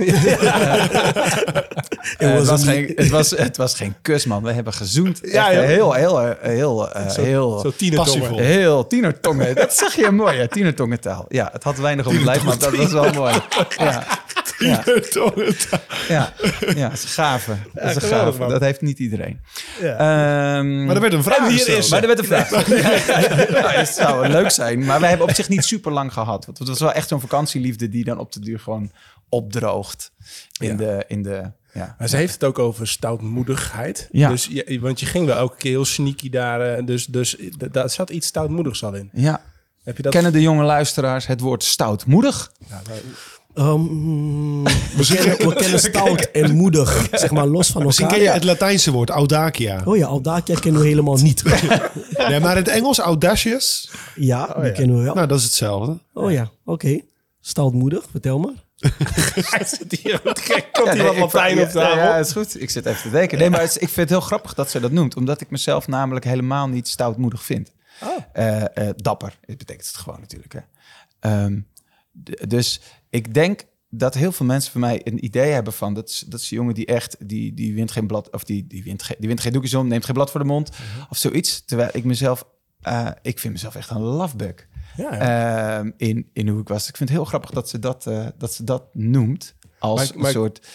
Eh, 2.18 2.32
het, 2.32 2.46
was 2.46 2.64
geen, 2.64 2.92
het, 2.96 3.08
was, 3.08 3.30
het 3.30 3.56
was 3.56 3.74
geen 3.74 3.94
kus, 4.02 4.24
man. 4.26 4.42
We 4.42 4.52
hebben 4.52 4.72
gezoend. 4.72 5.20
Ja, 5.22 5.50
Echt 5.50 5.56
joh. 5.60 5.66
heel, 5.66 5.92
heel, 5.92 6.18
heel, 6.18 6.34
heel, 6.40 6.90
eh, 6.92 7.14
heel, 7.14 7.58
Zo 7.58 7.70
tienertongen. 7.70 8.20
passievol. 8.20 8.38
heel 8.38 8.86
tienertongen. 8.86 9.54
Dat 9.54 9.74
zag 9.74 9.94
je 9.94 10.10
mooi, 10.10 10.36
ja. 10.36 10.46
Tienertongentaal. 10.46 11.24
Ja, 11.28 11.48
het 11.52 11.62
had 11.64 11.78
weinig 11.78 12.06
op 12.06 12.12
het 12.12 12.22
lijf, 12.24 12.44
maar 12.44 12.58
dat 12.58 12.76
was 12.76 12.92
wel 12.92 13.12
mooi. 13.12 13.34
Ja. 13.78 14.06
Ja. 14.68 14.82
Ja, 16.08 16.32
ja, 16.74 16.88
dat 16.88 16.92
is 16.98 17.04
gaaf. 17.14 17.44
Dat 17.74 17.96
is 17.96 18.10
een 18.10 18.34
man. 18.38 18.48
Dat 18.48 18.60
heeft 18.60 18.80
niet 18.80 18.98
iedereen. 18.98 19.40
Ja. 19.80 19.92
Ehm, 19.96 20.84
Maar 20.84 20.94
er 20.94 21.00
werd 21.00 21.12
een 21.12 21.22
vraag 21.22 21.38
En 21.38 21.44
hier 21.48 21.52
gesteld. 21.52 21.78
is 21.78 21.84
ze. 21.84 21.90
maar 21.90 22.00
er 22.02 22.06
werd 22.06 22.18
een 22.18 22.24
vraag. 22.24 22.50
Het 23.76 23.88
zou 23.88 24.28
leuk 24.28 24.50
zijn. 24.50 24.84
Maar 24.84 25.00
wij 25.00 25.08
hebben 25.08 25.28
op 25.28 25.34
zich 25.34 25.48
niet 25.48 25.64
super 25.64 25.92
lang 25.92 26.12
gehad. 26.12 26.46
Want 26.46 26.58
het 26.58 26.68
was 26.68 26.78
wel 26.80 26.92
echt 26.92 27.08
zo'n 27.08 27.20
vakantieliefde 27.20 27.88
die 27.88 28.04
dan 28.04 28.18
op 28.18 28.32
de 28.32 28.40
duur 28.40 28.58
gewoon 28.60 28.90
opdroogt. 29.28 30.12
In 30.60 30.76
de, 30.76 31.04
in 31.08 31.22
de, 31.22 31.42
ja. 31.72 31.94
Maar 31.98 32.08
ze 32.08 32.16
heeft 32.16 32.32
het 32.32 32.44
ook 32.44 32.58
over 32.58 32.88
stoutmoedigheid. 32.88 34.08
Ja. 34.12 34.28
Dus 34.28 34.46
je, 34.50 34.78
want 34.80 35.00
je 35.00 35.06
ging 35.06 35.26
wel 35.26 35.36
elke 35.36 35.56
keer 35.56 35.70
heel 35.70 35.84
sneaky 35.84 36.30
daar. 36.30 36.60
eh, 36.76 36.86
Dus, 36.86 37.06
dus 37.06 37.36
daar 37.70 37.90
zat 37.90 38.10
iets 38.10 38.26
stoutmoedigs 38.26 38.84
al 38.84 38.94
in. 38.94 39.10
ja. 39.12 39.42
Heb 39.84 39.96
je 39.96 40.02
dat? 40.02 40.12
Kennen 40.12 40.32
de 40.32 40.40
jonge 40.42 40.64
luisteraars 40.64 41.26
het 41.26 41.40
woord 41.40 41.64
stoutmoedig? 41.64 42.52
Ja, 42.68 42.80
nou, 42.88 42.98
Ehm, 43.54 44.62
we, 44.62 45.06
kennen, 45.14 45.48
we 45.48 45.54
kennen 45.54 45.80
stout 45.90 46.30
en 46.30 46.56
moedig, 46.56 47.08
zeg 47.12 47.30
maar, 47.30 47.46
los 47.46 47.70
van 47.70 47.84
Misschien 47.84 48.06
elkaar. 48.06 48.20
ken 48.22 48.28
je 48.32 48.34
het 48.38 48.44
Latijnse 48.44 48.90
woord, 48.90 49.10
audacia. 49.10 49.82
Oh 49.84 49.96
ja, 49.96 50.06
Audacia 50.06 50.54
kennen 50.54 50.80
we 50.80 50.86
helemaal 50.88 51.16
niet. 51.16 51.42
Nee, 52.28 52.40
maar 52.40 52.50
in 52.50 52.62
het 52.62 52.68
Engels 52.68 52.98
audacious, 52.98 53.90
Ja, 54.14 54.56
die 54.62 54.72
kennen 54.72 54.96
we 54.96 55.02
wel. 55.02 55.14
nou 55.14 55.26
dat 55.26 55.38
is 55.38 55.44
hetzelfde. 55.44 55.98
Oh 56.12 56.32
ja, 56.32 56.50
oké. 56.64 57.00
Stoutmoedig, 57.40 58.04
vertel 58.10 58.38
maar. 58.38 58.52
hij 59.50 59.64
zit 59.66 60.00
hier 60.02 60.20
wat 60.24 60.38
gek. 60.40 60.68
Komt 60.72 60.86
Ja, 60.86 60.92
hier 60.94 61.02
nee, 61.02 61.20
wat 61.20 61.32
Latijn 61.32 61.56
ja, 61.56 61.62
op 61.62 61.68
tafel? 61.68 61.96
Ja, 61.96 62.16
is 62.16 62.32
goed. 62.32 62.60
Ik 62.62 62.70
zit 62.70 62.86
even 62.86 63.02
te 63.02 63.10
denken. 63.10 63.38
Nee, 63.38 63.50
maar 63.50 63.60
het 63.60 63.68
is- 63.70 63.76
ik 63.76 63.88
vind 63.88 63.96
het 63.96 64.08
heel 64.08 64.20
grappig 64.20 64.54
dat 64.54 64.70
ze 64.70 64.80
dat 64.80 64.90
noemt. 64.90 65.16
Omdat 65.16 65.40
ik 65.40 65.50
mezelf 65.50 65.88
namelijk 65.88 66.24
helemaal 66.24 66.68
niet 66.68 66.88
stoutmoedig 66.88 67.42
vind. 67.42 67.72
Oh. 68.02 68.08
Eh, 68.32 68.62
eh, 68.62 68.94
dapper, 68.96 69.38
dat 69.46 69.56
betekent 69.58 69.86
het 69.86 69.96
gewoon 69.96 70.20
natuurlijk. 70.20 70.52
Hè. 70.52 70.60
Ehm, 71.20 71.60
dus 72.48 72.80
ik 73.10 73.34
denk 73.34 73.64
dat 73.90 74.14
heel 74.14 74.32
veel 74.32 74.46
mensen 74.46 74.72
van 74.72 74.80
mij 74.80 75.00
een 75.04 75.24
idee 75.24 75.50
hebben 75.50 75.72
van... 75.72 75.94
dat 75.94 76.08
is, 76.08 76.24
dat 76.28 76.40
is 76.40 76.50
een 76.50 76.56
jongen 76.56 76.74
die 76.74 76.86
echt, 76.86 77.16
die, 77.28 77.54
die 77.54 77.74
wint 77.74 77.90
geen 77.90 78.06
blad... 78.06 78.30
of 78.30 78.44
die, 78.44 78.66
die, 78.66 78.82
wint, 78.82 79.02
geen, 79.02 79.16
die 79.18 79.28
wint 79.28 79.40
geen 79.40 79.52
doekjes 79.52 79.74
om, 79.74 79.86
neemt 79.88 80.04
geen 80.04 80.14
blad 80.14 80.30
voor 80.30 80.40
de 80.40 80.46
mond... 80.46 80.70
of 81.10 81.16
zoiets. 81.16 81.64
Terwijl 81.64 81.90
ik 81.92 82.04
mezelf... 82.04 82.44
eh, 82.80 83.08
ik 83.22 83.38
vind 83.38 83.52
mezelf 83.52 83.74
echt 83.74 83.90
een 83.90 84.00
lovebug 84.02 84.54
Ja, 84.96 85.14
ja. 85.14 85.78
ehm, 85.78 85.90
in, 85.96 86.28
in 86.32 86.48
hoe 86.48 86.60
ik 86.60 86.68
was. 86.68 86.88
Ik 86.88 86.96
vind 86.96 87.08
het 87.08 87.18
heel 87.18 87.26
grappig 87.28 87.50
dat 87.50 87.68
ze 87.68 87.78
dat, 87.78 88.06
eh, 88.06 88.26
dat, 88.38 88.52
ze 88.52 88.64
dat 88.64 88.84
noemt 88.94 89.54
als 89.78 90.08
Maar- 90.08 90.18
maar- 90.18 90.26
een 90.26 90.32
soort... 90.32 90.66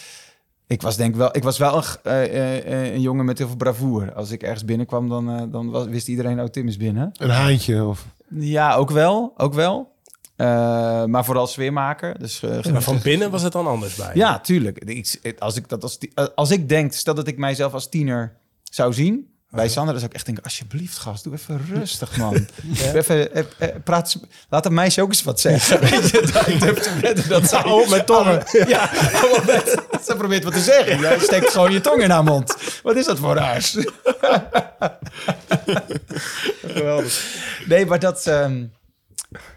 Ik 0.68 0.82
was 0.82 0.96
denk 0.96 1.14
wel, 1.16 1.36
ik 1.36 1.42
was 1.42 1.58
wel 1.58 1.76
een, 1.76 2.12
eh, 2.28 2.92
een 2.92 3.00
jongen 3.00 3.24
met 3.24 3.38
heel 3.38 3.46
veel 3.46 3.56
bravoure. 3.56 4.12
Als 4.12 4.30
ik 4.30 4.42
ergens 4.42 4.64
binnenkwam, 4.64 5.08
dan, 5.08 5.50
dan 5.50 5.70
was, 5.70 5.86
wist 5.86 6.08
iedereen, 6.08 6.40
oh, 6.40 6.46
Tim 6.46 6.68
is 6.68 6.76
binnen. 6.76 7.10
Een 7.16 7.30
haantje 7.30 7.84
of... 7.84 8.06
Ja, 8.30 8.74
ook 8.74 8.90
wel, 8.90 9.32
ook 9.36 9.54
wel. 9.54 9.94
Eh, 10.36 11.04
maar 11.04 11.24
vooral 11.24 11.46
sfeermaker. 11.46 12.18
Dus, 12.18 12.42
eh, 12.42 12.64
Maar 12.72 12.82
van 12.82 13.00
binnen 13.02 13.30
was 13.30 13.42
het 13.42 13.52
dan 13.52 13.66
anders 13.66 13.94
bij. 13.94 14.10
ja, 14.14 14.38
tuurlijk. 14.40 14.78
Ik, 14.78 15.36
als, 15.38 15.56
ik 15.56 15.68
dat 15.68 15.82
als, 15.82 15.98
eh, 16.14 16.26
als 16.34 16.50
ik 16.50 16.68
denk, 16.68 16.92
stel 16.92 17.14
dat 17.14 17.26
ik 17.28 17.38
mijzelf 17.38 17.72
als 17.72 17.88
tiener 17.88 18.36
zou 18.62 18.92
zien... 18.92 19.34
Bij 19.50 19.68
Sander, 19.68 19.90
dan 19.90 19.98
zou 19.98 20.06
ik 20.10 20.14
echt 20.16 20.26
denken, 20.26 20.44
alsjeblieft 20.44 20.98
gast, 20.98 21.24
doe 21.24 21.32
even 21.32 21.60
rustig 21.74 22.16
man. 22.16 22.46
Even, 22.94 23.34
eh, 23.34 23.44
eh, 23.58 23.68
praat, 23.84 24.16
laat 24.48 24.66
een 24.66 24.74
meisje 24.74 25.02
ook 25.02 25.08
eens 25.08 25.22
wat 25.22 25.40
zeggen. 25.40 25.80
Weet 25.90 26.10
je, 26.10 27.24
dat 27.28 27.50
dat 27.50 27.64
op 27.64 27.88
met 27.88 28.06
tongen. 28.06 28.42
Ja, 28.68 28.90
ze 30.04 30.14
probeert 30.18 30.44
wat 30.44 30.52
te 30.52 30.60
zeggen. 30.60 31.00
Jij 31.00 31.18
steekt 31.18 31.50
gewoon 31.50 31.72
je 31.72 31.80
tong 31.80 32.02
in 32.02 32.10
haar 32.10 32.24
mond. 32.24 32.56
Wat 32.82 32.96
is 32.96 33.04
dat 33.04 33.18
voor 33.18 33.34
raars? 33.34 33.76
Geweldig. 36.66 37.36
Nee, 37.66 37.86
maar 37.86 37.98
dat... 37.98 38.26
ehm, 38.26 38.64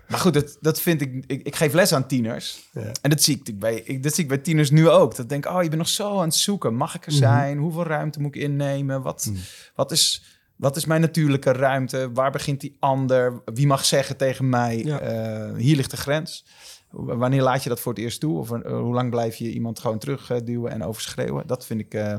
maar 0.09 0.19
goed, 0.19 0.33
dat, 0.33 0.57
dat 0.61 0.81
vind 0.81 1.01
ik, 1.01 1.23
ik... 1.27 1.41
Ik 1.43 1.55
geef 1.55 1.73
les 1.73 1.93
aan 1.93 2.07
tieners. 2.07 2.69
Ja. 2.73 2.91
En 3.01 3.09
dat 3.09 3.21
zie, 3.21 3.41
ik 3.43 3.59
bij, 3.59 3.75
ik, 3.75 4.03
dat 4.03 4.13
zie 4.13 4.23
ik 4.23 4.29
bij 4.29 4.37
tieners 4.37 4.69
nu 4.69 4.89
ook. 4.89 5.09
Dat 5.11 5.19
ik 5.19 5.29
denk, 5.29 5.45
oh, 5.45 5.61
je 5.63 5.67
bent 5.69 5.81
nog 5.81 5.89
zo 5.89 6.17
aan 6.17 6.23
het 6.23 6.35
zoeken. 6.35 6.75
Mag 6.75 6.95
ik 6.95 7.05
er 7.05 7.11
zijn? 7.11 7.57
Hoeveel 7.57 7.83
ruimte 7.85 8.21
moet 8.21 8.35
ik 8.35 8.41
innemen? 8.41 9.01
Wat, 9.01 9.31
wat, 9.75 9.91
is, 9.91 10.23
wat 10.55 10.75
is 10.75 10.85
mijn 10.85 11.01
natuurlijke 11.01 11.51
ruimte? 11.51 12.09
Waar 12.13 12.31
begint 12.31 12.61
die 12.61 12.75
ander? 12.79 13.41
Wie 13.53 13.67
mag 13.67 13.85
zeggen 13.85 14.17
tegen 14.17 14.49
mij, 14.49 14.77
Ja. 14.77 14.99
eh, 14.99 15.55
hier 15.55 15.75
ligt 15.75 15.91
de 15.91 15.97
grens? 15.97 16.45
Wanneer 16.91 17.41
laat 17.41 17.63
je 17.63 17.69
dat 17.69 17.79
voor 17.79 17.93
het 17.93 18.01
eerst 18.01 18.19
toe? 18.19 18.37
Of 18.39 18.51
eh, 18.51 18.71
hoe 18.71 18.93
lang 18.93 19.09
blijf 19.09 19.35
je 19.35 19.51
iemand 19.51 19.79
gewoon 19.79 19.99
terugduwen 19.99 20.71
en 20.71 20.83
overschreeuwen? 20.83 21.47
Dat 21.47 21.65
vind 21.65 21.79
ik... 21.79 21.93
eh, 21.93 22.15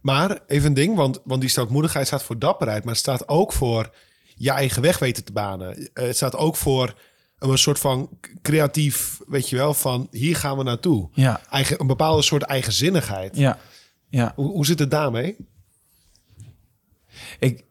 Maar 0.00 0.40
even 0.46 0.68
een 0.68 0.74
ding, 0.74 0.96
want, 0.96 1.20
want 1.24 1.40
die 1.40 1.50
stoutmoedigheid 1.50 2.06
staat 2.06 2.22
voor 2.22 2.38
dapperheid, 2.38 2.84
maar 2.84 2.92
het 2.92 3.02
staat 3.02 3.28
ook 3.28 3.52
voor 3.52 3.90
je 4.34 4.50
eigen 4.50 4.82
weg 4.82 4.98
weten 4.98 5.24
te 5.24 5.32
banen. 5.32 5.76
Eh, 5.92 6.04
Het 6.06 6.16
staat 6.16 6.36
ook 6.36 6.56
voor 6.56 6.94
een 7.38 7.58
soort 7.58 7.78
van 7.78 8.08
creatief, 8.42 9.20
weet 9.26 9.48
je 9.48 9.56
wel, 9.56 9.74
van 9.74 10.08
hier 10.10 10.36
gaan 10.36 10.56
we 10.56 10.62
naartoe. 10.62 11.08
ja, 11.12 11.40
Eigen, 11.50 11.80
een 11.80 11.86
bepaalde 11.86 12.22
soort 12.22 12.42
eigenzinnigheid. 12.42 13.36
ja, 13.36 13.58
ja. 14.08 14.32
Hoe, 14.34 14.50
hoe 14.50 14.66
zit 14.66 14.78
het 14.78 14.90
daarmee? 14.90 15.36
Ik, 17.38 17.64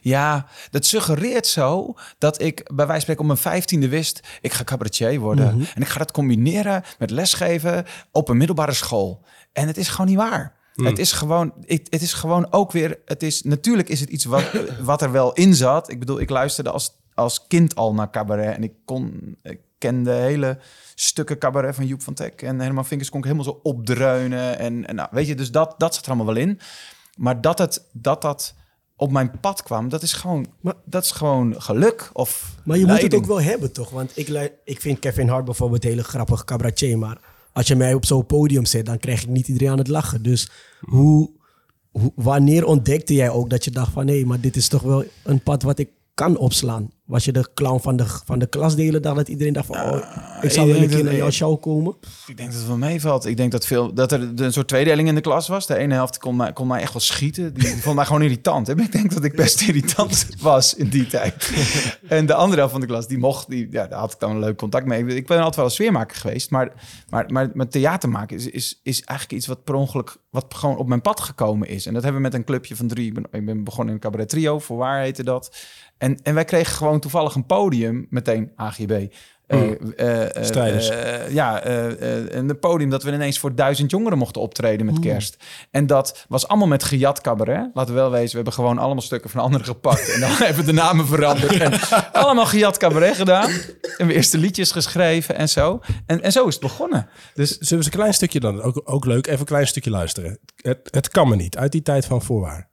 ja, 0.00 0.46
dat 0.70 0.86
suggereert 0.86 1.46
zo 1.46 1.94
dat 2.18 2.40
ik 2.40 2.56
bij 2.56 2.74
wijze 2.74 2.90
van 2.92 3.00
spreken 3.00 3.20
om 3.20 3.26
mijn 3.26 3.38
vijftiende 3.38 3.88
wist... 3.88 4.20
ik 4.40 4.52
ga 4.52 4.64
cabaretier 4.64 5.20
worden. 5.20 5.66
En 5.74 5.82
ik 5.82 5.88
ga 5.88 5.98
dat 5.98 6.12
combineren 6.12 6.84
met 6.98 7.10
lesgeven 7.10 7.84
op 8.12 8.28
een 8.28 8.36
middelbare 8.36 8.72
school. 8.72 9.24
En 9.52 9.66
het 9.66 9.76
is 9.76 9.88
gewoon 9.88 10.06
niet 10.06 10.16
waar. 10.16 10.56
Het, 10.74 10.98
is 10.98 11.12
gewoon, 11.12 11.52
het, 11.66 11.86
het 11.90 12.02
is 12.02 12.12
gewoon 12.12 12.52
ook 12.52 12.72
weer... 12.72 12.98
Het 13.04 13.22
is, 13.22 13.42
natuurlijk 13.42 13.88
is 13.88 14.00
het 14.00 14.08
iets 14.08 14.24
wat, 14.24 14.44
wat 14.80 15.02
er 15.02 15.12
wel 15.12 15.32
in 15.32 15.54
zat. 15.54 15.90
Ik 15.90 15.98
bedoel, 15.98 16.20
ik 16.20 16.30
luisterde 16.30 16.70
als, 16.70 16.96
als 17.18 17.46
kind 17.46 17.74
al 17.74 17.94
naar 17.94 18.10
cabaret... 18.10 18.56
en 18.56 18.62
ik, 18.62 18.72
kon, 18.84 19.36
ik 19.42 19.60
kende 19.78 20.12
hele 20.12 20.58
stukken 20.94 21.38
cabaret 21.38 21.74
van 21.74 21.86
Joep 21.86 22.02
van 22.02 22.14
Teck... 22.14 22.42
en 22.42 22.60
Herman 22.60 22.86
Vinkers 22.86 23.10
kon 23.10 23.18
ik 23.18 23.24
helemaal 23.24 23.52
zo 23.52 23.60
opdreunen. 23.62 24.58
En, 24.58 24.86
en 24.86 24.94
nou, 24.94 25.08
weet 25.10 25.26
je, 25.26 25.34
dus 25.34 25.50
dat, 25.50 25.74
dat 25.78 25.94
zat 25.94 26.04
er 26.04 26.10
allemaal 26.10 26.34
wel 26.34 26.42
in. 26.42 26.60
Maar 27.16 27.40
dat 27.40 27.58
het, 27.58 27.84
dat, 27.92 28.22
dat 28.22 28.54
op 28.96 29.12
mijn 29.12 29.40
pad 29.40 29.62
kwam, 29.62 29.88
dat 29.88 30.02
is 30.02 30.12
gewoon, 30.12 30.46
Maar- 30.60 30.74
dat 30.84 31.04
is 31.04 31.10
gewoon 31.10 31.62
geluk. 31.62 32.10
Of 32.12 32.54
Maar 32.64 32.78
je 32.78 32.86
moet 32.86 33.02
het 33.02 33.14
ook 33.14 33.26
wel 33.26 33.40
hebben, 33.40 33.72
toch? 33.72 33.90
Want 33.90 34.12
ik, 34.14 34.52
ik 34.64 34.80
vind 34.80 34.98
Kevin 34.98 35.28
Hart 35.28 35.44
bijvoorbeeld 35.44 35.84
een 35.84 35.90
hele 35.90 36.04
grappig 36.04 36.44
cabaretier. 36.44 36.98
Maar 36.98 37.20
als 37.52 37.66
je 37.66 37.76
mij 37.76 37.94
op 37.94 38.04
zo'n 38.04 38.26
podium 38.26 38.64
zet, 38.64 38.86
dan 38.86 38.98
krijg 38.98 39.22
ik 39.22 39.28
niet 39.28 39.48
iedereen 39.48 39.72
aan 39.72 39.78
het 39.78 39.88
lachen. 39.88 40.22
Dus 40.22 40.50
hoe, 40.80 41.30
hoe, 41.90 42.12
wanneer 42.14 42.64
ontdekte 42.64 43.14
jij 43.14 43.30
ook 43.30 43.50
dat 43.50 43.64
je 43.64 43.70
dacht 43.70 43.92
van... 43.92 44.06
hé, 44.06 44.24
maar 44.24 44.40
dit 44.40 44.56
is 44.56 44.68
toch 44.68 44.82
wel 44.82 45.04
een 45.22 45.42
pad 45.42 45.62
wat 45.62 45.78
ik 45.78 45.88
kan 46.18 46.36
opslaan? 46.36 46.90
Was 47.04 47.24
je 47.24 47.32
de 47.32 47.48
clown 47.54 47.80
van 47.80 47.96
de, 47.96 48.04
van 48.06 48.38
de 48.38 48.46
klas 48.46 48.76
de 48.76 48.82
hele 48.82 49.00
dag 49.00 49.14
dat 49.14 49.28
iedereen 49.28 49.52
dacht 49.52 49.66
van... 49.66 49.76
oh, 49.76 49.98
ik 50.40 50.50
zou 50.50 50.70
een 50.72 50.88
keer 50.88 51.04
naar 51.04 51.14
jouw 51.14 51.30
show 51.30 51.60
komen? 51.60 51.96
Ik 52.26 52.36
denk 52.36 52.50
dat 52.50 52.58
het 52.58 52.68
wel 52.68 52.76
meevalt. 52.76 53.26
Ik 53.26 53.36
denk 53.36 53.52
dat, 53.52 53.66
veel, 53.66 53.94
dat 53.94 54.12
er 54.12 54.32
een 54.34 54.52
soort 54.52 54.68
tweedeling 54.68 55.08
in 55.08 55.14
de 55.14 55.20
klas 55.20 55.48
was. 55.48 55.66
De 55.66 55.76
ene 55.76 55.94
helft 55.94 56.18
kon 56.18 56.36
mij, 56.36 56.52
kon 56.52 56.66
mij 56.66 56.80
echt 56.80 56.92
wel 56.92 57.02
schieten. 57.02 57.54
Die 57.54 57.76
vond 57.82 57.96
mij 57.96 58.04
gewoon 58.04 58.22
irritant. 58.22 58.66
hè. 58.66 58.80
Ik 58.80 58.92
denk 58.92 59.14
dat 59.14 59.24
ik 59.24 59.36
best 59.36 59.60
irritant 59.60 60.28
was 60.40 60.74
in 60.74 60.88
die 60.88 61.06
tijd. 61.06 61.34
En 62.08 62.26
de 62.26 62.34
andere 62.34 62.56
helft 62.56 62.72
van 62.72 62.80
de 62.80 62.86
klas, 62.86 63.06
die 63.06 63.18
mocht, 63.18 63.48
die, 63.50 63.68
ja, 63.70 63.86
daar 63.86 63.98
had 63.98 64.12
ik 64.12 64.20
dan 64.20 64.30
een 64.30 64.38
leuk 64.38 64.56
contact 64.56 64.86
mee. 64.86 65.04
Ik 65.04 65.26
ben 65.26 65.36
altijd 65.36 65.56
wel 65.56 65.64
een 65.64 65.70
sfeermaker 65.70 66.16
geweest. 66.16 66.50
Maar, 66.50 66.72
maar, 67.08 67.24
maar 67.32 67.50
met 67.54 67.70
theater 67.70 68.08
maken 68.08 68.36
is, 68.36 68.46
is, 68.46 68.80
is 68.82 69.02
eigenlijk 69.04 69.38
iets 69.38 69.46
wat 69.46 69.64
per 69.64 69.74
ongeluk, 69.74 70.16
wat 70.30 70.54
gewoon 70.54 70.76
op 70.76 70.88
mijn 70.88 71.00
pad 71.00 71.20
gekomen 71.20 71.68
is. 71.68 71.86
En 71.86 71.94
dat 71.94 72.02
hebben 72.02 72.22
we 72.22 72.28
met 72.28 72.36
een 72.36 72.44
clubje 72.44 72.76
van 72.76 72.88
drie. 72.88 73.06
Ik 73.06 73.14
ben, 73.14 73.26
ik 73.30 73.46
ben 73.46 73.64
begonnen 73.64 73.88
in 73.88 73.94
een 73.94 74.10
cabaret 74.10 74.28
trio, 74.28 74.58
voor 74.58 74.76
waar 74.76 75.00
heette 75.00 75.24
dat. 75.24 75.50
En, 75.98 76.18
en 76.22 76.34
wij 76.34 76.44
kregen 76.44 76.74
gewoon 76.76 77.00
toevallig 77.00 77.34
een 77.34 77.46
podium, 77.46 78.06
meteen 78.10 78.52
AGB. 78.56 79.06
eh, 79.46 79.70
eh, 79.96 80.36
eh, 80.36 80.44
Strijders. 80.44 80.88
eh, 80.88 81.30
ja, 81.30 81.60
eh, 81.62 81.86
eh, 81.86 82.34
en 82.34 82.48
een 82.48 82.58
podium 82.58 82.90
dat 82.90 83.02
we 83.02 83.12
ineens 83.12 83.38
voor 83.38 83.54
duizend 83.54 83.90
jongeren 83.90 84.18
mochten 84.18 84.40
optreden 84.42 84.86
met 84.86 84.98
kerst. 84.98 85.36
En 85.70 85.86
dat 85.86 86.24
was 86.28 86.48
allemaal 86.48 86.66
met 86.68 86.84
gejat 86.84 87.20
cabaret. 87.20 87.70
Laten 87.74 87.94
we 87.94 88.00
wel 88.00 88.10
wezen, 88.10 88.28
we 88.30 88.34
hebben 88.34 88.52
gewoon 88.52 88.78
allemaal 88.78 89.02
stukken 89.02 89.30
van 89.30 89.40
anderen 89.42 89.66
gepakt. 89.66 90.12
En 90.14 90.20
dan 90.20 90.30
even 90.48 90.64
de 90.66 90.72
namen 90.72 91.06
veranderd. 91.06 91.56
En 91.60 91.80
allemaal 92.12 92.46
gejat 92.46 92.76
cabaret 92.76 93.16
gedaan. 93.16 93.50
En 93.96 94.06
we 94.06 94.14
eerste 94.14 94.38
liedjes 94.38 94.70
geschreven 94.72 95.36
en 95.36 95.48
zo. 95.48 95.80
En, 96.06 96.22
en 96.22 96.32
zo 96.32 96.46
is 96.46 96.54
het 96.54 96.62
begonnen. 96.62 97.08
Dus 97.34 97.48
Zullen 97.50 97.68
we 97.68 97.76
eens 97.76 97.86
een 97.86 97.92
klein 97.92 98.14
stukje 98.14 98.40
dan, 98.40 98.62
ook, 98.62 98.80
ook 98.84 99.04
leuk, 99.04 99.26
even 99.26 99.38
een 99.40 99.44
klein 99.46 99.66
stukje 99.66 99.90
luisteren. 99.90 100.38
Het, 100.56 100.78
het 100.90 101.08
kan 101.08 101.28
me 101.28 101.36
niet, 101.36 101.56
uit 101.56 101.72
die 101.72 101.82
tijd 101.82 102.04
van 102.06 102.22
voorwaar. 102.22 102.68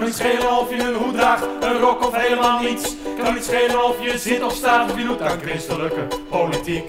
Kan 0.00 0.08
niet 0.08 0.18
schelen 0.18 0.58
of 0.58 0.70
je 0.70 0.82
een 0.82 0.94
hoed 0.94 1.14
draagt, 1.14 1.44
een 1.60 1.78
rok 1.78 2.06
of 2.06 2.14
helemaal 2.14 2.60
niets. 2.60 2.94
Kan 3.22 3.34
niet 3.34 3.44
schelen 3.44 3.84
of 3.84 4.02
je 4.02 4.18
zit 4.18 4.42
of 4.42 4.54
staat 4.54 4.90
of 4.90 4.98
je 4.98 5.04
doet 5.04 5.20
aan 5.20 5.40
christelijke 5.40 6.06
politiek. 6.28 6.84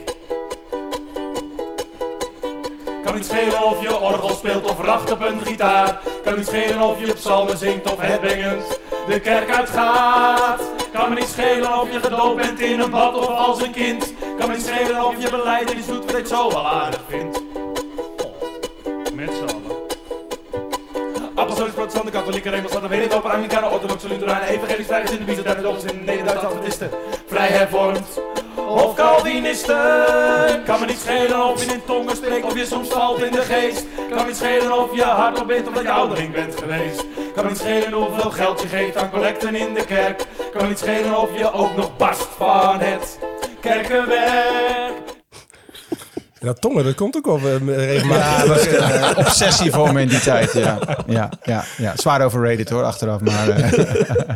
Kan 3.03 3.15
niet 3.15 3.25
schelen 3.25 3.63
of 3.63 3.81
je 3.81 3.99
orgel 3.99 4.29
speelt 4.29 4.69
of 4.69 4.79
racht 4.79 5.11
op 5.11 5.21
een 5.21 5.41
gitaar. 5.41 6.01
Kan 6.23 6.35
niet 6.35 6.47
schelen 6.47 6.81
of 6.81 7.05
je 7.05 7.13
psalmen 7.13 7.57
zingt 7.57 7.91
of 7.91 7.99
headbangend 7.99 8.79
de 9.07 9.19
kerk 9.19 9.49
uitgaat. 9.49 10.61
Kan 10.93 11.09
me 11.09 11.15
niet 11.15 11.29
schelen 11.29 11.79
of 11.79 11.91
je 11.91 11.99
gedoopt 11.99 12.35
bent 12.35 12.59
in 12.59 12.79
een 12.79 12.89
bad 12.89 13.17
of 13.17 13.27
als 13.27 13.61
een 13.61 13.71
kind. 13.71 14.13
Kan 14.37 14.49
me 14.49 14.55
niet 14.55 14.65
schelen 14.65 15.05
of 15.05 15.15
je 15.23 15.29
beleid 15.29 15.71
iets 15.71 15.87
doet 15.87 16.05
wat 16.05 16.15
ik 16.15 16.25
zo 16.25 16.49
wel 16.49 16.67
aardig 16.67 17.01
vind. 17.07 17.41
Met 19.13 19.33
z'n 19.33 19.60
Apostolisch, 21.71 22.03
protestanten, 22.11 22.11
katholieken, 22.11 23.03
ik 23.03 23.13
open, 23.13 23.31
Anglikanen, 23.31 23.71
orthodoxe, 23.71 24.07
Lutheranen, 24.07 24.47
evangelisch, 24.47 25.11
in 25.11 25.17
de 25.17 25.23
Byzantijnen, 25.23 25.63
dochters 25.63 25.93
Nederduits, 25.93 26.43
Adventisten, 26.43 26.89
vrij 27.27 27.47
hervormd 27.47 28.21
of 28.55 28.95
Calvinisten. 28.95 30.63
Kan 30.65 30.79
me 30.79 30.85
niet 30.85 30.99
schelen 30.99 31.45
of 31.45 31.65
je 31.65 31.71
in 31.71 31.81
tongen 31.85 32.15
spreekt 32.15 32.45
of 32.45 32.57
je 32.57 32.65
soms 32.65 32.89
valt 32.89 33.23
in 33.23 33.31
de 33.31 33.41
geest. 33.41 33.85
Kan 34.09 34.17
me 34.17 34.25
niet 34.25 34.35
schelen 34.35 34.77
of 34.77 34.95
je 34.95 35.03
hardop 35.03 35.47
bent 35.47 35.67
of 35.67 35.73
dat 35.73 35.83
je 35.83 35.91
ouderling 35.91 36.33
bent 36.33 36.55
geweest. 36.59 37.05
Kan 37.33 37.43
me 37.43 37.49
niet 37.49 37.59
schelen 37.59 37.93
hoeveel 37.93 38.31
geld 38.31 38.61
je 38.61 38.67
geeft 38.67 38.97
aan 38.97 39.09
collecten 39.09 39.55
in 39.55 39.73
de 39.73 39.85
kerk. 39.85 40.25
Kan 40.51 40.61
me 40.61 40.67
niet 40.67 40.79
schelen 40.79 41.17
of 41.17 41.37
je 41.37 41.51
ook 41.51 41.75
nog 41.75 41.97
barst 41.97 42.27
van 42.37 42.79
het 42.79 43.19
kerkenwerk. 43.59 45.10
Dat 46.41 46.61
tongen, 46.61 46.83
dat 46.83 46.95
komt 46.95 47.15
ook 47.15 47.25
wel 47.25 47.37
eh, 47.37 47.65
regelmatig. 47.65 48.25
ja, 48.25 48.37
dat 48.39 48.47
was 48.47 48.65
een 48.65 48.77
eh, 49.01 49.17
obsessie 49.17 49.71
voor 49.71 49.93
me 49.93 50.01
in 50.01 50.07
die 50.07 50.19
tijd. 50.19 50.53
Ja, 50.53 50.79
ja, 51.07 51.29
ja, 51.43 51.63
ja. 51.77 51.93
Zwaar 51.97 52.21
overrated 52.25 52.69
hoor, 52.69 52.83
achteraf. 52.83 53.21
Maar 53.21 53.49
eh, 53.49 54.35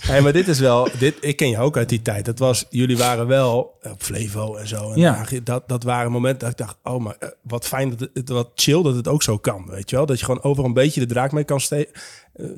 Hey, 0.00 0.20
maar 0.20 0.32
dit 0.32 0.48
is 0.48 0.58
wel, 0.58 0.88
dit, 0.98 1.14
ik 1.20 1.36
ken 1.36 1.48
je 1.48 1.58
ook 1.58 1.76
uit 1.76 1.88
die 1.88 2.02
tijd. 2.02 2.24
Dat 2.24 2.38
was, 2.38 2.66
jullie 2.70 2.96
waren 2.98 3.26
wel 3.26 3.78
op 3.82 4.02
Flevo 4.02 4.56
en 4.56 4.68
zo. 4.68 4.92
En 4.92 4.98
Ja. 5.00 5.24
dat, 5.42 5.68
dat 5.68 5.82
waren 5.82 6.12
momenten 6.12 6.38
dat 6.40 6.50
ik 6.60 6.66
dacht, 6.66 6.76
oh, 6.82 7.02
maar 7.04 7.16
wat 7.42 7.66
fijn, 7.66 7.90
dat 7.96 8.08
het, 8.14 8.28
wat 8.28 8.50
chill 8.54 8.82
dat 8.82 8.94
het 8.94 9.08
ook 9.08 9.22
zo 9.22 9.38
kan. 9.38 9.66
Weet 9.70 9.90
je 9.90 9.96
wel? 9.96 10.06
Dat 10.06 10.18
je 10.18 10.24
gewoon 10.24 10.42
overal 10.42 10.66
een 10.68 10.72
beetje 10.74 11.00
de 11.00 11.06
draak 11.06 11.32
mee 11.32 11.44
kan, 11.44 11.60
ste 11.60 11.88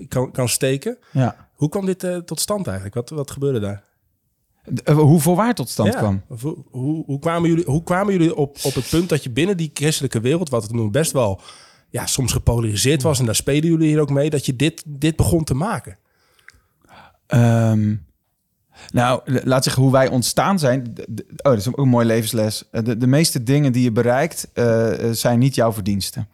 kan, 0.09 0.31
kan 0.33 0.49
steken. 0.49 0.99
ja. 1.11 1.49
Hoe 1.55 1.69
kwam 1.69 1.87
dit 1.87 2.07
tot 2.25 2.41
stand 2.41 2.67
eigenlijk? 2.67 2.95
Wat, 2.97 3.11
wat 3.11 3.31
gebeurde 3.31 3.61
daar? 3.61 3.83
Eh, 4.85 4.97
hoe 4.97 5.21
voorwaar 5.21 5.55
tot 5.55 5.69
stand 5.69 5.93
Ja. 5.93 5.99
kwam. 5.99 6.23
Hoe, 6.41 6.57
hoe, 6.71 7.05
hoe 7.07 7.19
kwamen 7.19 7.49
jullie, 7.49 7.65
hoe 7.65 7.83
kwamen 7.83 8.13
jullie 8.13 8.37
op, 8.37 8.57
op 8.63 8.75
het 8.75 8.89
punt 8.91 9.09
dat 9.09 9.23
je 9.23 9.31
binnen 9.31 9.57
die 9.57 9.71
christelijke 9.75 10.21
wereld, 10.21 10.49
wat 10.49 10.63
het 10.63 10.73
toen 10.73 10.91
best 10.91 11.13
wel 11.13 11.41
ja, 11.89 12.07
soms 12.07 12.33
gepolariseerd 12.33 13.03
was, 13.03 13.19
en 13.19 13.25
daar 13.25 13.35
spelen 13.35 13.71
jullie 13.71 13.89
hier 13.89 14.01
ook 14.01 14.11
mee, 14.11 14.31
dat 14.31 14.47
je 14.47 14.57
dit, 14.57 14.83
dit 14.87 15.17
begon 15.17 15.45
te 15.45 15.55
maken? 15.55 15.99
Ehm, 17.27 17.95
nou, 18.93 19.21
laat 19.45 19.65
zeggen 19.65 19.83
hoe 19.83 19.93
wij 19.93 20.09
ontstaan 20.09 20.59
zijn. 20.59 20.93
Oh, 20.97 21.25
dat 21.37 21.57
is 21.59 21.69
ook 21.69 21.79
een 21.79 21.89
mooie 21.89 22.07
levensles. 22.07 22.65
Eh, 22.71 22.83
De, 22.85 22.97
de 22.97 23.07
meeste 23.07 23.43
dingen 23.43 23.73
die 23.73 23.83
je 23.83 23.93
bereikt 23.93 24.49
eh, 24.53 25.05
eh, 25.09 25.15
zijn 25.15 25.39
niet 25.39 25.55
jouw 25.55 25.73
verdiensten. 25.73 26.29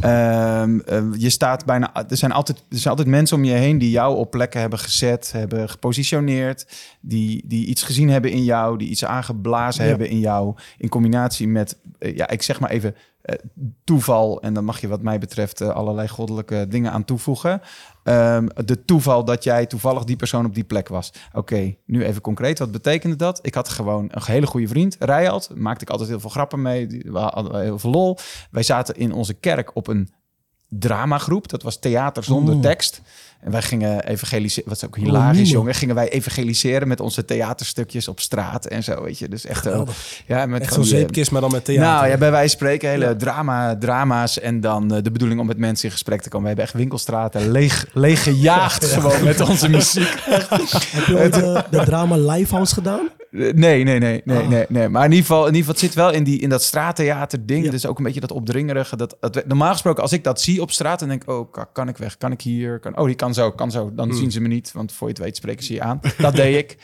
Ehm, 0.00 0.78
eh, 0.78 1.02
je 1.16 1.30
staat 1.30 1.64
bijna. 1.64 1.94
Er 2.08 2.16
zijn, 2.16 2.32
altijd, 2.32 2.58
er 2.70 2.78
zijn 2.78 2.90
altijd 2.90 3.08
mensen 3.08 3.36
om 3.36 3.44
je 3.44 3.52
heen 3.52 3.78
die 3.78 3.90
jou 3.90 4.16
op 4.16 4.30
plekken 4.30 4.60
hebben 4.60 4.78
gezet, 4.78 5.32
hebben 5.32 5.68
gepositioneerd, 5.68 6.66
die, 7.00 7.42
die 7.46 7.66
iets 7.66 7.82
gezien 7.82 8.08
hebben 8.10 8.30
in 8.30 8.44
jou, 8.44 8.78
die 8.78 8.88
iets 8.88 9.04
aangeblazen 9.04 9.82
Ja. 9.84 9.88
hebben 9.90 10.08
in 10.08 10.18
jou, 10.18 10.54
in 10.78 10.88
combinatie 10.88 11.48
met, 11.48 11.76
ja, 11.98 12.28
ik 12.28 12.42
zeg 12.42 12.60
maar 12.60 12.70
even 12.70 12.94
toeval. 13.84 14.40
En 14.42 14.54
dan 14.54 14.64
mag 14.64 14.80
je, 14.80 14.88
wat 14.88 15.02
mij 15.02 15.18
betreft, 15.18 15.60
eh, 15.60 15.68
allerlei 15.68 16.08
goddelijke 16.08 16.66
dingen 16.68 16.92
aan 16.92 17.04
toevoegen. 17.04 17.60
Ehm, 18.02 18.46
de 18.64 18.84
toeval 18.84 19.24
dat 19.24 19.44
jij 19.44 19.66
toevallig 19.66 20.04
die 20.04 20.16
persoon 20.16 20.46
op 20.46 20.54
die 20.54 20.64
plek 20.64 20.88
was. 20.88 21.12
Oké, 21.32 21.74
nu 21.86 22.04
even 22.04 22.20
concreet. 22.22 22.58
Wat 22.58 22.70
betekende 22.72 23.16
dat? 23.16 23.38
Ik 23.42 23.54
had 23.54 23.68
gewoon 23.68 24.04
een 24.10 24.22
hele 24.24 24.46
goede 24.46 24.68
vriend, 24.68 24.96
Rijald. 24.98 25.50
Maakte 25.54 25.84
ik 25.84 25.90
altijd 25.90 26.08
heel 26.08 26.20
veel 26.20 26.30
grappen 26.30 26.62
mee. 26.62 26.86
Die- 26.86 27.02
We 27.12 27.18
hadden 27.18 27.60
heel 27.60 27.78
veel 27.78 27.90
lol. 27.90 28.18
Wij 28.50 28.62
zaten 28.62 28.94
in 28.96 29.12
onze 29.12 29.34
kerk 29.34 29.76
op 29.76 29.86
een 29.86 30.10
dramagroep. 30.68 31.48
Dat 31.48 31.62
was 31.62 31.78
theater 31.78 32.24
zonder 32.24 32.60
tekst. 32.60 33.00
En 33.42 33.50
wij 33.50 33.62
gingen 33.62 34.04
evangeliseren. 34.04 34.68
Wat 34.68 34.76
is 34.76 34.84
ook 34.84 34.96
hilarisch, 34.96 35.50
jongen. 35.50 35.74
Gingen 35.74 35.94
wij 35.94 36.08
evangeliseren 36.08 36.88
met 36.88 37.00
onze 37.00 37.24
theaterstukjes 37.24 38.08
op 38.08 38.20
straat 38.20 38.66
en 38.66 38.82
zo, 38.82 39.02
weet 39.02 39.18
je. 39.18 39.28
Dus 39.28 39.46
echt, 39.46 39.66
eh, 39.66 39.82
ja, 40.26 40.46
met 40.46 40.62
Echt 40.62 40.72
zo'n 40.72 40.82
eh, 40.82 40.88
zeepkist, 40.88 41.30
maar 41.30 41.40
dan 41.40 41.50
met 41.50 41.64
theater. 41.64 41.92
nou 41.92 42.08
ja, 42.08 42.16
bij 42.16 42.30
van 42.30 42.48
spreken 42.48 42.88
hele 42.88 43.16
drama, 43.16 43.76
drama's 43.76 44.40
en 44.40 44.60
dan 44.60 44.94
eh, 44.94 45.02
de 45.02 45.10
bedoeling 45.10 45.40
om 45.40 45.46
met 45.46 45.58
mensen 45.58 45.84
in 45.84 45.92
gesprek 45.92 46.22
te 46.22 46.28
komen. 46.28 46.42
We 46.42 46.48
hebben 46.48 46.64
echt 46.64 46.74
winkelstraten 46.74 47.50
leeg, 47.50 47.86
leeg 47.92 48.22
gejaagd 48.22 48.84
gewoon 48.94 49.24
met 49.24 49.40
onze 49.40 49.68
muziek. 49.68 50.14
Heb 50.24 51.06
je 51.06 51.18
ooit 51.18 51.34
de, 51.34 51.64
de 51.70 51.84
drama 51.84 52.16
Lifehouse 52.16 52.74
gedaan? 52.74 53.08
Eh, 53.32 53.52
Nee, 53.52 53.84
nee, 53.84 53.98
nee, 53.98 54.22
nee, 54.24 54.46
nee, 54.46 54.64
nee. 54.68 54.88
Maar 54.88 55.04
in 55.04 55.10
ieder 55.10 55.26
geval, 55.26 55.46
in 55.46 55.54
ieder 55.54 55.58
geval 55.58 55.74
het 55.74 55.84
zit 55.84 55.94
wel 55.94 56.12
in, 56.12 56.24
die, 56.24 56.40
in 56.40 56.48
dat 56.48 56.62
straattheater 56.62 57.46
ding. 57.46 57.64
Ja. 57.64 57.70
Dus 57.70 57.86
ook 57.86 57.98
een 57.98 58.04
beetje 58.04 58.20
dat 58.20 58.32
opdringerige. 58.32 58.96
Dat, 58.96 59.16
dat, 59.20 59.46
normaal 59.46 59.72
gesproken, 59.72 60.02
als 60.02 60.12
ik 60.12 60.24
dat 60.24 60.40
zie 60.40 60.60
op 60.60 60.70
straat, 60.70 60.98
dan 60.98 61.08
denk 61.08 61.22
ik, 61.22 61.28
oh, 61.28 61.52
kan, 61.52 61.66
kan 61.72 61.88
ik 61.88 61.96
weg? 61.96 62.18
Kan 62.18 62.32
ik 62.32 62.40
hier? 62.40 62.78
Kan, 62.78 62.98
oh, 62.98 63.06
die 63.06 63.14
kan 63.14 63.31
zo, 63.34 63.52
kan 63.52 63.70
zo. 63.70 63.94
Dan 63.94 64.14
zien 64.14 64.30
ze 64.30 64.40
me 64.40 64.48
niet, 64.48 64.72
want 64.72 64.92
voor 64.92 65.08
je 65.08 65.14
het 65.14 65.22
weet 65.22 65.36
spreken 65.36 65.64
ze 65.64 65.72
je 65.72 65.82
aan. 65.82 66.00
Dat 66.18 66.34
deed 66.34 66.56
ik. 66.56 66.78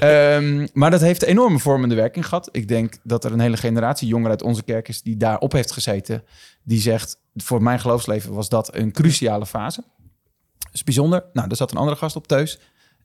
Ehm, 0.00 0.66
maar 0.72 0.90
dat 0.90 1.00
heeft 1.00 1.22
enorme 1.22 1.58
vormende 1.58 1.94
werking 1.94 2.24
gehad. 2.24 2.48
Ik 2.52 2.68
denk 2.68 2.96
dat 3.02 3.24
er 3.24 3.32
een 3.32 3.40
hele 3.40 3.56
generatie 3.56 4.08
jongeren 4.08 4.30
uit 4.30 4.42
onze 4.42 4.62
kerk 4.62 4.88
is 4.88 5.02
die 5.02 5.16
daarop 5.16 5.52
heeft 5.52 5.72
gezeten. 5.72 6.24
Die 6.62 6.80
zegt, 6.80 7.20
voor 7.34 7.62
mijn 7.62 7.80
geloofsleven 7.80 8.32
was 8.32 8.48
dat 8.48 8.74
een 8.74 8.92
cruciale 8.92 9.46
fase. 9.46 9.84
Dat 10.58 10.74
is 10.74 10.84
bijzonder. 10.84 11.24
Nou, 11.32 11.48
er 11.50 11.56
zat 11.56 11.70
een 11.70 11.78
andere 11.78 11.96
gast 11.96 12.16
op 12.16 12.26
Teus. 12.26 12.58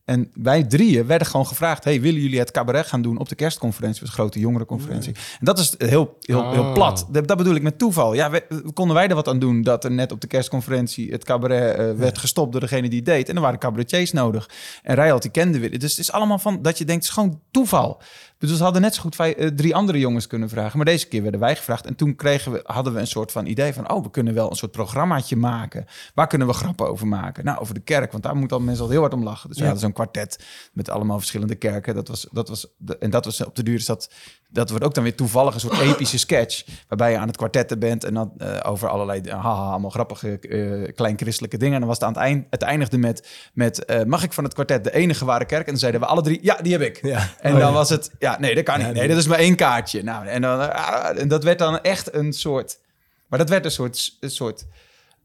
En 0.05 0.31
wij 0.33 0.63
drieën 0.63 1.05
werden 1.05 1.27
gewoon 1.27 1.47
gevraagd: 1.47 1.83
hey, 1.83 2.01
willen 2.01 2.21
jullie 2.21 2.39
het 2.39 2.51
cabaret 2.51 2.87
gaan 2.87 3.01
doen 3.01 3.17
op 3.17 3.29
de 3.29 3.35
kerstconferentie? 3.35 4.01
Een 4.03 4.07
grote 4.11 4.39
jongerenconferentie. 4.39 5.13
En 5.13 5.45
dat 5.45 5.59
is 5.59 5.75
heel, 5.77 6.17
heel, 6.19 6.51
heel 6.51 6.71
plat. 6.73 7.07
Dat, 7.11 7.27
dat 7.27 7.37
bedoel 7.37 7.55
ik 7.55 7.61
met 7.61 7.77
toeval. 7.77 8.13
Ja, 8.13 8.29
we- 8.29 8.71
konden 8.73 8.95
wij 8.95 9.07
er 9.07 9.15
wat 9.15 9.27
aan 9.27 9.39
doen 9.39 9.61
dat 9.61 9.83
er 9.83 9.91
net 9.91 10.11
op 10.11 10.21
de 10.21 10.27
kerstconferentie 10.27 11.11
het 11.11 11.23
cabaret 11.23 11.77
eh, 11.77 11.91
werd 11.97 12.17
gestopt 12.17 12.51
door 12.51 12.61
degene 12.61 12.89
die 12.89 12.97
het 12.99 13.05
deed. 13.05 13.29
En 13.29 13.35
er 13.35 13.41
waren 13.41 13.59
cabaretiers 13.59 14.11
nodig. 14.11 14.49
En 14.83 14.95
Rijald 14.95 15.21
die 15.21 15.31
kende 15.31 15.59
weer. 15.59 15.79
Dus 15.79 15.91
het 15.91 15.99
is 15.99 16.11
allemaal 16.11 16.39
van 16.39 16.61
dat 16.61 16.77
je 16.77 16.85
denkt: 16.85 17.01
het 17.05 17.11
is 17.11 17.19
gewoon 17.19 17.39
toeval. 17.51 18.01
Dus 18.49 18.57
ze 18.57 18.63
hadden 18.63 18.81
net 18.81 18.95
zo 18.95 19.01
goed 19.01 19.15
vijf- 19.15 19.35
eh, 19.35 19.47
drie 19.47 19.75
andere 19.75 19.99
jongens 19.99 20.27
kunnen 20.27 20.49
vragen. 20.49 20.77
Maar 20.77 20.85
deze 20.85 21.07
keer 21.07 21.21
werden 21.21 21.39
wij 21.39 21.55
gevraagd. 21.55 21.85
En 21.85 21.95
toen 21.95 22.15
kregen 22.15 22.51
we, 22.51 22.61
hadden 22.63 22.93
we 22.93 22.99
een 22.99 23.07
soort 23.07 23.31
van 23.31 23.45
idee 23.45 23.73
van... 23.73 23.91
oh, 23.91 24.03
we 24.03 24.11
kunnen 24.11 24.33
wel 24.33 24.49
een 24.49 24.55
soort 24.55 24.71
programmaatje 24.71 25.35
maken. 25.35 25.85
Waar 26.13 26.27
kunnen 26.27 26.47
we 26.47 26.53
grappen 26.53 26.87
over 26.89 27.07
maken? 27.07 27.45
Nou, 27.45 27.59
over 27.59 27.73
de 27.73 27.79
kerk. 27.79 28.11
Want 28.11 28.23
daar 28.23 28.35
moeten 28.35 28.57
al 28.57 28.63
mensen 28.63 28.83
al 28.83 28.89
heel 28.89 28.99
hard 28.99 29.13
om 29.13 29.23
lachen. 29.23 29.49
Dus 29.49 29.57
we 29.57 29.63
hadden 29.63 29.81
zo'n 29.81 29.93
kwartet 29.93 30.45
met 30.73 30.89
allemaal 30.89 31.17
verschillende 31.17 31.55
kerken. 31.55 31.95
Dat 31.95 32.07
was, 32.07 32.27
dat 32.31 32.49
was, 32.49 32.67
en 32.99 33.09
dat 33.09 33.25
was 33.25 33.45
op 33.45 33.55
de 33.55 33.63
duur... 33.63 33.75
Is 33.75 33.85
dat, 33.85 34.09
dat 34.51 34.69
wordt 34.69 34.85
ook 34.85 34.93
dan 34.93 35.03
weer 35.03 35.15
toevallig 35.15 35.53
een 35.53 35.59
soort 35.59 35.79
epische 35.79 36.17
sketch... 36.17 36.63
waarbij 36.87 37.11
je 37.11 37.17
aan 37.17 37.27
het 37.27 37.37
kwartetten 37.37 37.79
bent... 37.79 38.03
en 38.03 38.13
dan 38.13 38.33
eh, 38.37 38.59
over 38.63 38.89
allerlei 38.89 39.21
eh, 39.21 39.33
haha, 39.33 39.69
allemaal 39.69 39.89
grappige 39.89 40.39
eh 40.39 40.95
klein 40.95 41.17
christelijke 41.17 41.57
dingen. 41.57 41.73
En 41.73 41.79
dan 41.79 41.89
was 41.89 41.97
het 41.97 42.07
aan 42.07 42.13
het 42.13 42.21
eind... 42.21 42.45
Het 42.49 42.61
eindigde 42.61 42.97
met, 42.97 43.27
met 43.53 43.85
eh, 43.85 44.03
mag 44.03 44.23
ik 44.23 44.33
van 44.33 44.43
het 44.43 44.53
kwartet 44.53 44.83
de 44.83 44.93
enige 44.93 45.25
ware 45.25 45.45
kerk? 45.45 45.65
En 45.65 45.71
dan 45.71 45.79
zeiden 45.79 46.01
we 46.01 46.07
alle 46.07 46.21
drie... 46.21 46.39
ja, 46.41 46.55
die 46.55 46.71
heb 46.71 46.81
ik. 46.81 46.99
Ja. 47.01 47.29
En 47.39 47.59
dan 47.59 47.73
was 47.73 47.89
het, 47.89 48.11
ja, 48.19 48.39
nee, 48.39 48.55
dat 48.55 48.63
kan 48.63 48.79
niet. 48.79 48.93
Nee, 48.93 49.07
dat 49.07 49.17
is 49.17 49.27
maar 49.27 49.39
één 49.39 49.55
kaartje. 49.55 50.03
Nou, 50.03 50.27
en, 50.27 50.41
dan, 50.41 50.73
ah, 50.73 51.19
en 51.19 51.27
dat 51.27 51.43
werd 51.43 51.59
dan 51.59 51.81
echt 51.81 52.13
een 52.13 52.33
soort, 52.33 52.79
maar 53.27 53.39
dat 53.39 53.49
werd 53.49 53.65
een 53.65 53.71
soort, 53.71 54.17
een 54.19 54.31
soort, 54.31 54.65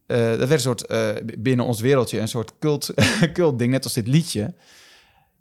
eh, 0.06 0.18
dat 0.18 0.38
werd 0.38 0.50
een 0.50 0.60
soort 0.60 0.86
eh, 0.86 1.08
binnen 1.38 1.64
ons 1.64 1.80
wereldje 1.80 2.20
een 2.20 2.28
soort 2.28 2.52
cult, 2.58 2.94
cult 3.32 3.58
ding, 3.58 3.70
net 3.70 3.84
als 3.84 3.92
dit 3.92 4.06
liedje. 4.06 4.54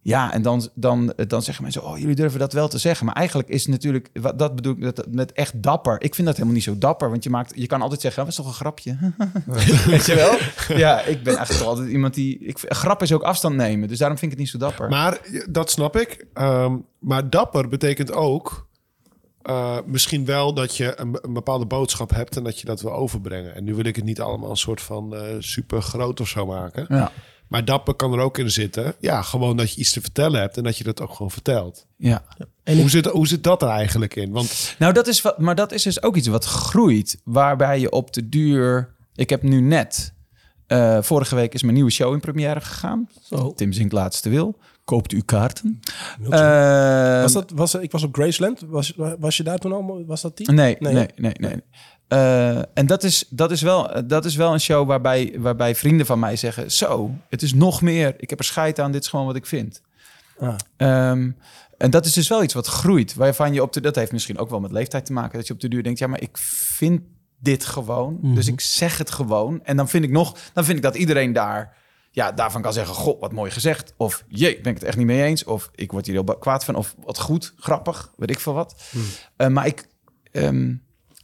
Ja, 0.06 0.34
en 0.34 0.42
dan, 0.42 0.70
dan, 0.74 1.14
dan 1.28 1.42
zeggen 1.42 1.64
mensen, 1.64 1.84
oh, 1.84 1.98
jullie 1.98 2.16
durven 2.16 2.40
dat 2.40 2.54
wel 2.54 2.68
te 2.68 2.78
zeggen. 2.78 3.06
Maar 3.06 3.16
eigenlijk 3.16 3.50
is 3.50 3.68
natuurlijk, 3.68 4.10
dat 4.36 4.56
bedoel 4.56 4.74
ik 4.74 4.96
dat, 4.96 5.06
met 5.10 5.32
echt 5.32 5.64
dapper. 5.64 6.02
Ik 6.02 6.16
vind 6.16 6.28
dat 6.28 6.36
helemaal 6.36 6.56
niet 6.56 6.66
zo 6.66 6.78
dapper, 6.78 7.10
want 7.10 7.24
je, 7.24 7.30
maakt, 7.30 7.52
je 7.56 7.68
kan 7.68 7.82
altijd 7.82 8.02
zeggen, 8.02 8.22
dat 8.24 8.32
is 8.32 8.38
toch 8.38 8.48
een 8.48 8.54
grapje? 8.54 8.98
Weet 9.86 10.06
je 10.06 10.16
wel? 10.16 10.38
Ja, 10.78 11.02
ik 11.02 11.24
ben 11.24 11.36
eigenlijk 11.36 11.64
toch 11.64 11.68
altijd 11.68 11.90
iemand 11.90 12.14
die, 12.14 12.40
ik, 12.40 12.58
grap 12.62 13.02
is 13.02 13.12
ook 13.12 13.22
afstand 13.22 13.56
nemen, 13.56 13.88
dus 13.88 13.98
daarom 13.98 14.18
vind 14.18 14.32
ik 14.32 14.38
het 14.38 14.48
niet 14.48 14.62
zo 14.62 14.68
dapper. 14.68 14.90
Maar 14.90 15.20
dat 15.50 15.70
snap 15.70 15.96
ik. 15.98 16.26
Ehm, 16.34 16.78
maar 17.00 17.30
dapper 17.30 17.68
betekent 17.68 18.12
ook 18.12 18.68
eh, 19.42 19.78
misschien 19.86 20.26
wel 20.26 20.54
dat 20.54 20.78
je 20.78 21.00
een, 21.00 21.18
een 21.22 21.34
bepaalde 21.34 21.66
boodschap 21.66 22.10
hebt 22.10 22.38
en 22.38 22.44
dat 22.44 22.60
je 22.60 22.66
dat 22.66 22.82
wil 22.82 22.94
overbrengen. 22.94 23.56
En 23.56 23.64
nu 23.64 23.76
wil 23.76 23.86
ik 23.86 23.96
het 23.96 24.06
niet 24.06 24.22
allemaal 24.22 24.50
een 24.50 24.58
soort 24.58 24.82
van 24.82 25.16
eh, 25.16 25.22
super 25.40 25.82
groot 25.82 26.20
of 26.20 26.28
zo 26.28 26.46
maken. 26.46 26.86
Ja. 26.90 27.12
Maar 27.48 27.66
dapper 27.66 27.94
kan 27.96 28.14
er 28.14 28.20
ook 28.20 28.38
in 28.38 28.52
zitten. 28.52 28.96
Ja, 29.00 29.22
gewoon 29.22 29.58
dat 29.58 29.72
je 29.74 29.80
iets 29.80 29.92
te 29.92 30.02
vertellen 30.02 30.40
hebt 30.40 30.58
en 30.58 30.64
dat 30.64 30.78
je 30.78 30.84
dat 30.84 31.02
ook 31.02 31.12
gewoon 31.12 31.32
vertelt. 31.32 31.86
ja. 31.98 32.24
En 32.64 32.74
hoe, 32.76 32.84
ik, 32.84 32.90
zit, 32.90 33.06
hoe 33.06 33.28
zit 33.28 33.44
dat 33.44 33.62
er 33.62 33.68
eigenlijk 33.68 34.16
in? 34.16 34.32
Want 34.32 34.76
Nou, 34.80 34.94
dat 34.94 35.08
is 35.08 35.22
wat, 35.22 35.40
maar 35.40 35.56
dat 35.56 35.72
is 35.72 35.84
dus 35.84 36.04
ook 36.04 36.16
iets 36.16 36.28
wat 36.28 36.46
groeit. 36.46 37.22
Waarbij 37.24 37.80
je 37.80 37.92
op 37.92 38.14
de 38.14 38.30
duur. 38.30 38.96
Ik 39.16 39.30
heb 39.30 39.44
nu 39.44 39.62
net. 39.62 40.14
eh, 40.68 41.02
vorige 41.02 41.36
week 41.36 41.54
is 41.54 41.62
mijn 41.62 41.74
nieuwe 41.74 41.92
show 41.92 42.14
in 42.14 42.20
première 42.20 42.62
gegaan. 42.62 43.10
zo. 43.24 43.54
Tim 43.54 43.72
Zink 43.74 43.92
Laatste 43.92 44.30
Wil. 44.30 44.58
Koopt 44.84 45.12
u 45.12 45.22
kaarten. 45.22 45.80
Miltje. 46.20 46.40
Eh, 46.40 47.22
was 47.22 47.34
dat, 47.34 47.52
was, 47.56 47.76
ik 47.76 47.92
was 47.92 48.04
op 48.04 48.14
Graceland. 48.16 48.62
Was, 48.68 48.94
was 49.20 49.38
je 49.38 49.44
daar 49.44 49.58
toen 49.58 49.72
al? 49.72 50.04
Was 50.06 50.22
dat 50.22 50.38
die? 50.38 50.52
Nee, 50.52 50.76
Nee, 50.80 50.94
nee, 50.94 51.08
nee, 51.16 51.34
nee. 51.38 51.62
Eh, 52.08 52.58
en 52.58 52.86
dat 52.86 53.04
is, 53.04 53.26
dat, 53.30 53.52
is 53.52 53.62
wel, 53.62 54.08
dat 54.08 54.26
is 54.26 54.36
wel 54.36 54.54
een 54.54 54.60
show 54.60 54.88
waarbij, 54.88 55.36
waarbij 55.38 55.76
vrienden 55.76 56.06
van 56.06 56.20
mij 56.20 56.36
zeggen... 56.36 56.72
Zo, 56.72 57.12
het 57.30 57.42
is 57.42 57.54
nog 57.54 57.82
meer. 57.82 58.14
Ik 58.18 58.30
heb 58.30 58.40
er 58.40 58.46
scheid 58.46 58.80
aan. 58.80 58.92
Dit 58.92 59.04
is 59.04 59.10
gewoon 59.10 59.26
wat 59.26 59.36
ik 59.36 59.46
vind. 59.46 59.82
Ah. 60.40 60.56
Ehm, 60.78 61.32
en 61.78 61.90
dat 61.90 62.06
is 62.06 62.14
dus 62.14 62.28
wel 62.28 62.44
iets 62.44 62.54
wat 62.54 62.68
groeit. 62.68 63.14
Waarvan 63.14 63.54
je 63.54 63.62
op 63.62 63.74
de... 63.74 63.82
Dat 63.82 63.96
heeft 63.96 64.12
misschien 64.12 64.38
ook 64.38 64.50
wel 64.50 64.60
met 64.60 64.72
leeftijd 64.72 65.06
te 65.06 65.14
maken. 65.14 65.38
Dat 65.38 65.48
je 65.48 65.54
op 65.54 65.60
de 65.60 65.68
duur 65.68 65.84
denkt... 65.84 66.00
Ja, 66.00 66.08
maar 66.08 66.22
ik 66.22 66.38
vind 66.38 67.02
dit 67.40 67.66
gewoon. 67.66 68.20
Dus 68.22 68.48
ik 68.48 68.62
zeg 68.62 68.98
het 68.98 69.12
gewoon. 69.12 69.64
En 69.64 69.78
dan 69.78 69.90
vind 69.90 70.04
ik 70.04 70.12
nog... 70.12 70.38
Dan 70.54 70.66
vind 70.66 70.78
ik 70.78 70.84
dat 70.84 70.96
iedereen 70.96 71.34
daar... 71.34 71.76
Ja, 72.12 72.32
daarvan 72.32 72.62
kan 72.62 72.74
zeggen... 72.74 72.96
God, 72.96 73.20
wat 73.20 73.32
mooi 73.32 73.52
gezegd. 73.52 73.94
Of 73.98 74.24
jee, 74.28 74.62
ben 74.62 74.72
ik 74.72 74.78
het 74.78 74.88
echt 74.88 74.98
niet 74.98 75.06
mee 75.06 75.24
eens. 75.24 75.44
Of 75.44 75.70
ik 75.76 75.92
word 75.92 76.06
hier 76.06 76.24
heel 76.24 76.38
kwaad 76.38 76.66
van. 76.66 76.76
Of 76.76 76.96
wat 77.04 77.20
goed, 77.20 77.54
grappig. 77.58 78.12
Weet 78.18 78.30
ik 78.30 78.40
veel 78.40 78.54
wat. 78.54 78.84
Eh, 79.36 79.48
maar 79.48 79.66
ik... 79.66 79.88
ehm, 80.32 80.74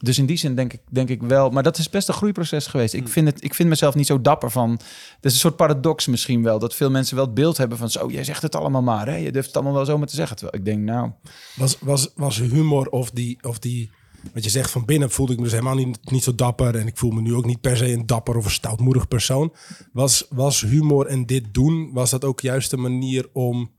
dus 0.01 0.17
in 0.17 0.25
die 0.25 0.37
zin 0.37 0.55
denk 0.55 0.73
ik, 0.73 0.81
denk 0.89 1.09
ik 1.09 1.21
wel. 1.21 1.49
Maar 1.49 1.63
dat 1.63 1.77
is 1.77 1.89
best 1.89 2.07
een 2.07 2.13
groeiproces 2.13 2.67
geweest. 2.67 2.93
Ik 2.93 3.07
vind, 3.07 3.27
het, 3.27 3.43
ik 3.43 3.53
vind 3.53 3.69
mezelf 3.69 3.95
niet 3.95 4.07
zo 4.07 4.21
dapper 4.21 4.51
van. 4.51 4.71
Het 4.71 5.25
is 5.25 5.33
een 5.33 5.39
soort 5.39 5.55
paradox 5.55 6.07
misschien 6.07 6.43
wel. 6.43 6.59
Dat 6.59 6.75
veel 6.75 6.89
mensen 6.89 7.15
wel 7.15 7.25
het 7.25 7.33
beeld 7.33 7.57
hebben 7.57 7.77
van. 7.77 7.89
Zo, 7.89 8.09
jij 8.09 8.23
zegt 8.23 8.41
het 8.41 8.55
allemaal 8.55 8.81
maar. 8.81 9.07
Hè? 9.07 9.15
Je 9.15 9.31
durft 9.31 9.47
het 9.47 9.55
allemaal 9.55 9.73
wel 9.73 9.85
zomaar 9.85 10.07
te 10.07 10.15
zeggen. 10.15 10.37
Terwijl 10.37 10.57
ik 10.57 10.65
denk, 10.65 10.83
nou. 10.83 11.11
Was, 11.55 11.77
was, 11.79 12.11
was 12.15 12.37
humor 12.37 12.87
of 12.89 13.11
die, 13.11 13.37
of 13.41 13.59
die... 13.59 13.91
Wat 14.33 14.43
je 14.43 14.49
zegt, 14.49 14.71
van 14.71 14.85
binnen 14.85 15.11
voelde 15.11 15.31
ik 15.31 15.37
me 15.37 15.43
dus 15.43 15.53
helemaal 15.53 15.75
niet, 15.75 16.11
niet 16.11 16.23
zo 16.23 16.35
dapper. 16.35 16.75
En 16.75 16.87
ik 16.87 16.97
voel 16.97 17.11
me 17.11 17.21
nu 17.21 17.33
ook 17.33 17.45
niet 17.45 17.61
per 17.61 17.77
se 17.77 17.91
een 17.91 18.05
dapper 18.05 18.37
of 18.37 18.45
een 18.45 18.51
stoutmoedig 18.51 19.07
persoon. 19.07 19.53
Was, 19.93 20.25
was 20.29 20.61
humor 20.61 21.05
en 21.05 21.25
dit 21.25 21.53
doen, 21.53 21.89
was 21.93 22.09
dat 22.09 22.25
ook 22.25 22.39
juist 22.39 22.71
een 22.71 22.81
manier 22.81 23.29
om 23.33 23.71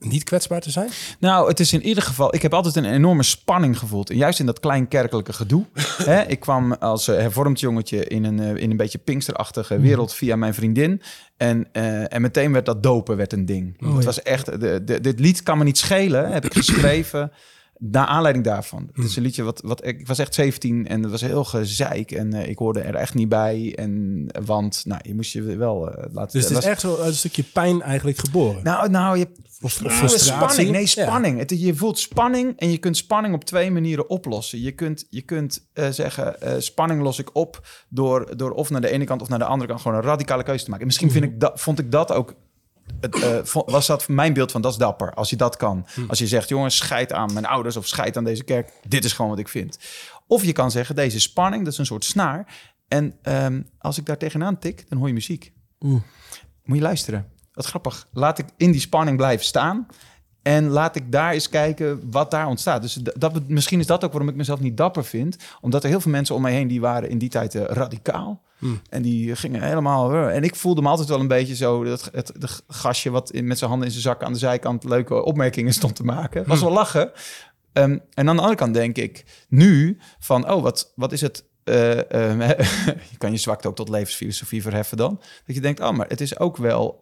niet 0.00 0.24
kwetsbaar 0.24 0.60
te 0.60 0.70
zijn? 0.70 0.90
Nou, 1.18 1.48
het 1.48 1.60
is 1.60 1.72
in 1.72 1.82
ieder 1.82 2.02
geval. 2.02 2.34
Ik 2.34 2.42
heb 2.42 2.54
altijd 2.54 2.76
een 2.76 2.84
enorme 2.84 3.22
spanning 3.22 3.78
gevoeld. 3.78 4.10
En 4.10 4.16
juist 4.16 4.40
in 4.40 4.46
dat 4.46 4.60
kleinkerkelijke 4.60 5.32
gedoe. 5.32 5.64
hè? 6.04 6.22
Ik 6.22 6.40
kwam 6.40 6.72
als 6.72 7.08
eh, 7.08 7.16
hervormd 7.16 7.60
jongetje 7.60 8.04
in 8.04 8.24
een, 8.24 8.40
eh, 8.40 8.62
in 8.62 8.70
een 8.70 8.76
beetje 8.76 8.98
pinksterachtige 8.98 9.80
wereld 9.80 10.14
via 10.14 10.36
mijn 10.36 10.54
vriendin. 10.54 11.02
En, 11.36 11.68
eh, 11.72 12.12
en 12.12 12.22
meteen 12.22 12.52
werd 12.52 12.66
dat 12.66 12.82
dopen 12.82 13.16
werd 13.16 13.32
een 13.32 13.46
ding. 13.46 13.76
het 13.78 13.98
ja. 13.98 14.04
was 14.04 14.22
echt. 14.22 14.60
De, 14.60 14.84
de, 14.84 15.00
dit 15.00 15.20
lied 15.20 15.42
kan 15.42 15.58
me 15.58 15.64
niet 15.64 15.78
schelen. 15.78 16.32
Heb 16.32 16.44
ik 16.44 16.54
geschreven. 16.54 17.32
Naar 17.82 18.06
aanleiding 18.06 18.44
daarvan. 18.44 18.88
Het 18.92 19.04
is 19.04 19.16
een 19.16 19.22
liedje 19.22 19.42
wat, 19.42 19.60
wat 19.64 19.86
ik 19.86 20.06
was 20.06 20.18
echt 20.18 20.34
17 20.34 20.86
en 20.88 21.02
het 21.02 21.10
was 21.10 21.20
heel 21.20 21.44
gezeik 21.44 22.10
en 22.10 22.32
eh, 22.32 22.48
ik 22.48 22.58
hoorde 22.58 22.80
er 22.80 22.94
echt 22.94 23.14
niet 23.14 23.28
bij. 23.28 23.72
En 23.76 24.26
want, 24.44 24.82
nou, 24.86 25.00
je 25.04 25.14
moest 25.14 25.32
je 25.32 25.42
wel 25.42 25.90
eh, 25.90 26.04
laten. 26.12 26.32
Dus 26.32 26.42
het 26.48 26.50
is 26.50 26.56
was- 26.56 26.64
echt 26.64 26.80
zo 26.80 26.96
een 26.98 27.14
stukje 27.14 27.42
pijn 27.42 27.82
eigenlijk 27.82 28.18
geboren. 28.18 28.62
nou, 28.64 28.90
nou, 28.90 29.18
je 29.18 29.28
of, 29.60 29.72
spanning. 30.16 30.70
Nee, 30.70 30.80
Ja. 30.80 30.86
spanning. 30.86 31.38
Het, 31.38 31.60
je 31.60 31.74
voelt 31.74 31.98
spanning 31.98 32.52
en 32.58 32.70
je 32.70 32.78
kunt 32.78 32.96
spanning 32.96 33.34
op 33.34 33.44
twee 33.44 33.70
manieren 33.70 34.10
oplossen. 34.10 34.60
Je 34.60 34.72
kunt, 34.72 35.06
je 35.10 35.22
kunt 35.22 35.66
eh, 35.72 35.88
zeggen, 35.88 36.36
spanning 36.62 37.02
los 37.02 37.18
ik 37.18 37.30
op 37.36 37.66
door, 37.88 38.36
door 38.36 38.50
of 38.50 38.70
naar 38.70 38.80
de 38.80 38.90
ene 38.90 39.04
kant 39.04 39.22
of 39.22 39.28
naar 39.28 39.38
de 39.38 39.44
andere 39.44 39.68
kant 39.70 39.80
gewoon 39.82 39.96
een 39.96 40.02
radicale 40.04 40.42
keuze 40.42 40.58
te 40.64 40.70
maken. 40.70 40.80
En 40.80 40.86
misschien 40.86 41.10
vind 41.10 41.24
ik 41.24 41.40
dat, 41.40 41.60
vond 41.60 41.78
ik 41.78 41.90
dat 41.92 42.12
ook. 42.12 42.34
Eh, 43.00 43.38
was 43.66 43.86
dat 43.86 44.08
mijn 44.08 44.32
beeld 44.32 44.50
van 44.50 44.60
dat 44.60 44.72
is 44.72 44.78
dapper 44.78 45.14
als 45.14 45.30
je 45.30 45.36
dat 45.36 45.56
kan. 45.56 45.86
Als 46.08 46.18
je 46.18 46.26
zegt, 46.26 46.48
jongens, 46.48 46.76
scheid 46.76 47.12
aan 47.12 47.32
mijn 47.32 47.46
ouders 47.46 47.76
of 47.76 47.86
scheid 47.86 48.16
aan 48.16 48.24
deze 48.24 48.44
kerk. 48.44 48.72
Dit 48.88 49.04
is 49.04 49.12
gewoon 49.12 49.30
wat 49.30 49.40
ik 49.40 49.48
vind. 49.48 49.78
Of 50.26 50.44
je 50.44 50.52
kan 50.52 50.70
zeggen, 50.70 50.94
deze 50.94 51.20
spanning, 51.20 51.64
dat 51.64 51.72
is 51.72 51.78
een 51.78 51.86
soort 51.86 52.04
snaar. 52.04 52.46
En 52.88 53.14
ehm, 53.22 53.62
als 53.78 53.98
ik 53.98 54.06
daar 54.06 54.18
tegenaan 54.18 54.58
tik, 54.58 54.88
dan 54.88 54.98
hoor 54.98 55.06
je 55.08 55.14
muziek. 55.14 55.52
Moet 56.64 56.76
je 56.76 56.82
luisteren. 56.82 57.26
Wat 57.52 57.66
grappig. 57.66 58.08
Laat 58.12 58.38
ik 58.38 58.46
in 58.56 58.72
die 58.72 58.80
spanning 58.80 59.16
blijven 59.16 59.46
staan. 59.46 59.86
En 60.42 60.68
laat 60.68 60.96
ik 60.96 61.12
daar 61.12 61.32
eens 61.32 61.48
kijken 61.48 62.10
wat 62.10 62.30
daar 62.30 62.46
ontstaat. 62.46 62.82
Dus 62.82 62.94
dat, 62.94 63.48
misschien 63.48 63.80
is 63.80 63.86
dat 63.86 64.04
ook 64.04 64.12
waarom 64.12 64.28
ik 64.28 64.36
mezelf 64.36 64.60
niet 64.60 64.76
dapper 64.76 65.04
vind. 65.04 65.36
Omdat 65.60 65.82
er 65.82 65.88
heel 65.88 66.00
veel 66.00 66.10
mensen 66.10 66.34
om 66.34 66.42
mij 66.42 66.52
heen 66.52 66.68
die 66.68 66.80
waren 66.80 67.10
in 67.10 67.18
die 67.18 67.28
tijd 67.28 67.54
eh, 67.54 67.62
radicaal. 67.64 68.42
En 68.90 69.02
die 69.02 69.36
gingen 69.36 69.62
helemaal... 69.62 70.12
eh, 70.12 70.36
en 70.36 70.42
ik 70.42 70.56
voelde 70.56 70.82
me 70.82 70.88
altijd 70.88 71.08
wel 71.08 71.20
een 71.20 71.28
beetje 71.28 71.54
zo... 71.54 71.84
Dat, 71.84 72.08
het, 72.12 72.32
het 72.38 72.62
gastje 72.68 73.10
wat 73.10 73.30
in, 73.30 73.46
met 73.46 73.58
zijn 73.58 73.70
handen 73.70 73.88
in 73.88 73.94
zijn 73.94 74.04
zak 74.04 74.22
aan 74.22 74.32
de 74.32 74.38
zijkant... 74.38 74.84
leuke 74.84 75.24
opmerkingen 75.24 75.72
stond 75.72 75.96
te 75.96 76.04
maken. 76.04 76.46
Was 76.46 76.60
wel 76.60 76.72
lachen. 76.72 77.10
Ehm, 77.72 77.98
en 78.14 78.28
aan 78.28 78.34
de 78.36 78.42
andere 78.42 78.58
kant 78.58 78.74
denk 78.74 78.96
ik 78.96 79.24
nu 79.48 79.98
van... 80.18 80.50
Oh, 80.50 80.62
wat, 80.62 80.92
wat 80.96 81.12
is 81.12 81.20
het... 81.20 81.44
eh, 81.64 82.12
ehm, 82.12 82.40
je 83.10 83.16
kan 83.18 83.32
je 83.32 83.38
zwakte 83.38 83.68
ook 83.68 83.76
tot 83.76 83.88
levensfilosofie 83.88 84.62
verheffen 84.62 84.96
dan. 84.96 85.20
Dat 85.46 85.54
je 85.54 85.62
denkt, 85.62 85.80
oh, 85.80 85.90
maar 85.90 86.08
het 86.08 86.20
is 86.20 86.38
ook 86.38 86.56
wel... 86.56 87.00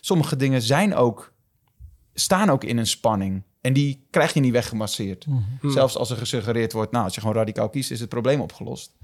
sommige 0.00 0.36
dingen 0.36 0.62
zijn 0.62 0.94
ook... 0.94 1.32
staan 2.14 2.50
ook 2.50 2.64
in 2.64 2.78
een 2.78 2.86
spanning. 2.86 3.42
En 3.60 3.72
die 3.72 4.06
krijg 4.10 4.34
je 4.34 4.40
niet 4.40 4.52
weggemasseerd. 4.52 5.26
Zelfs 5.62 5.96
als 5.96 6.10
er 6.10 6.16
gesuggereerd 6.16 6.72
wordt... 6.72 6.92
nou, 6.92 7.04
als 7.04 7.14
je 7.14 7.20
gewoon 7.20 7.36
radicaal 7.36 7.68
kiest, 7.68 7.90
is 7.90 8.00
het 8.00 8.08
probleem 8.08 8.40
opgelost. 8.40 8.96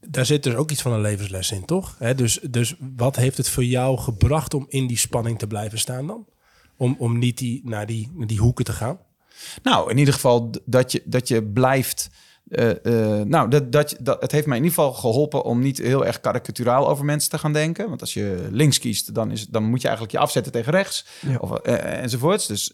Daar 0.00 0.26
zit 0.26 0.42
dus 0.42 0.54
ook 0.54 0.70
iets 0.70 0.82
van 0.82 0.92
een 0.92 1.00
levensles 1.00 1.52
in, 1.52 1.64
toch? 1.64 1.96
Hè, 1.98 2.14
dus, 2.14 2.38
dus 2.50 2.76
wat 2.96 3.16
heeft 3.16 3.36
het 3.36 3.48
voor 3.48 3.64
jou 3.64 3.98
gebracht 3.98 4.54
om 4.54 4.66
in 4.68 4.86
die 4.86 4.96
spanning 4.96 5.38
te 5.38 5.46
blijven 5.46 5.78
staan 5.78 6.06
dan? 6.06 6.26
Om, 6.76 6.96
om 6.98 7.18
niet 7.18 7.38
die, 7.38 7.60
naar, 7.64 7.86
die, 7.86 8.10
naar 8.14 8.26
die 8.26 8.38
hoeken 8.38 8.64
te 8.64 8.72
gaan? 8.72 8.98
Nou, 9.62 9.90
in 9.90 9.98
ieder 9.98 10.14
geval 10.14 10.54
dat 10.64 10.92
je, 10.92 11.02
dat 11.04 11.28
je 11.28 11.42
blijft. 11.42 12.10
Eh, 12.50 13.18
eh, 13.20 13.26
nou, 13.26 13.48
dat, 13.50 13.72
dat, 13.72 13.96
het 14.20 14.32
heeft 14.32 14.46
mij 14.46 14.56
in 14.56 14.62
ieder 14.64 14.78
geval 14.78 14.92
geholpen 14.92 15.44
om 15.44 15.60
niet 15.60 15.78
heel 15.78 16.06
erg 16.06 16.20
karikaturaal 16.20 16.88
over 16.88 17.04
mensen 17.04 17.30
te 17.30 17.38
gaan 17.38 17.52
denken. 17.52 17.88
Want 17.88 18.00
als 18.00 18.14
je 18.14 18.48
links 18.50 18.78
kiest, 18.78 19.14
dan, 19.14 19.30
is, 19.30 19.46
dan 19.46 19.62
moet 19.64 19.80
je 19.80 19.86
eigenlijk 19.86 20.16
je 20.16 20.22
afzetten 20.22 20.52
tegen 20.52 20.72
rechts. 20.72 21.06
Of, 21.38 21.52
eh, 21.52 22.02
enzovoorts. 22.02 22.46
Dus 22.46 22.72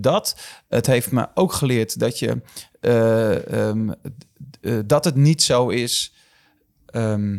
dat. 0.00 0.36
Het 0.68 0.86
heeft 0.86 1.10
me 1.10 1.28
ook 1.34 1.52
geleerd 1.52 1.98
dat 1.98 2.18
je. 2.18 2.40
eh, 2.80 3.68
ehm, 3.68 3.90
eh, 4.60 4.78
dat 4.86 5.04
het 5.04 5.14
niet 5.14 5.42
zo 5.42 5.68
is. 5.68 6.14
ehm, 6.86 7.38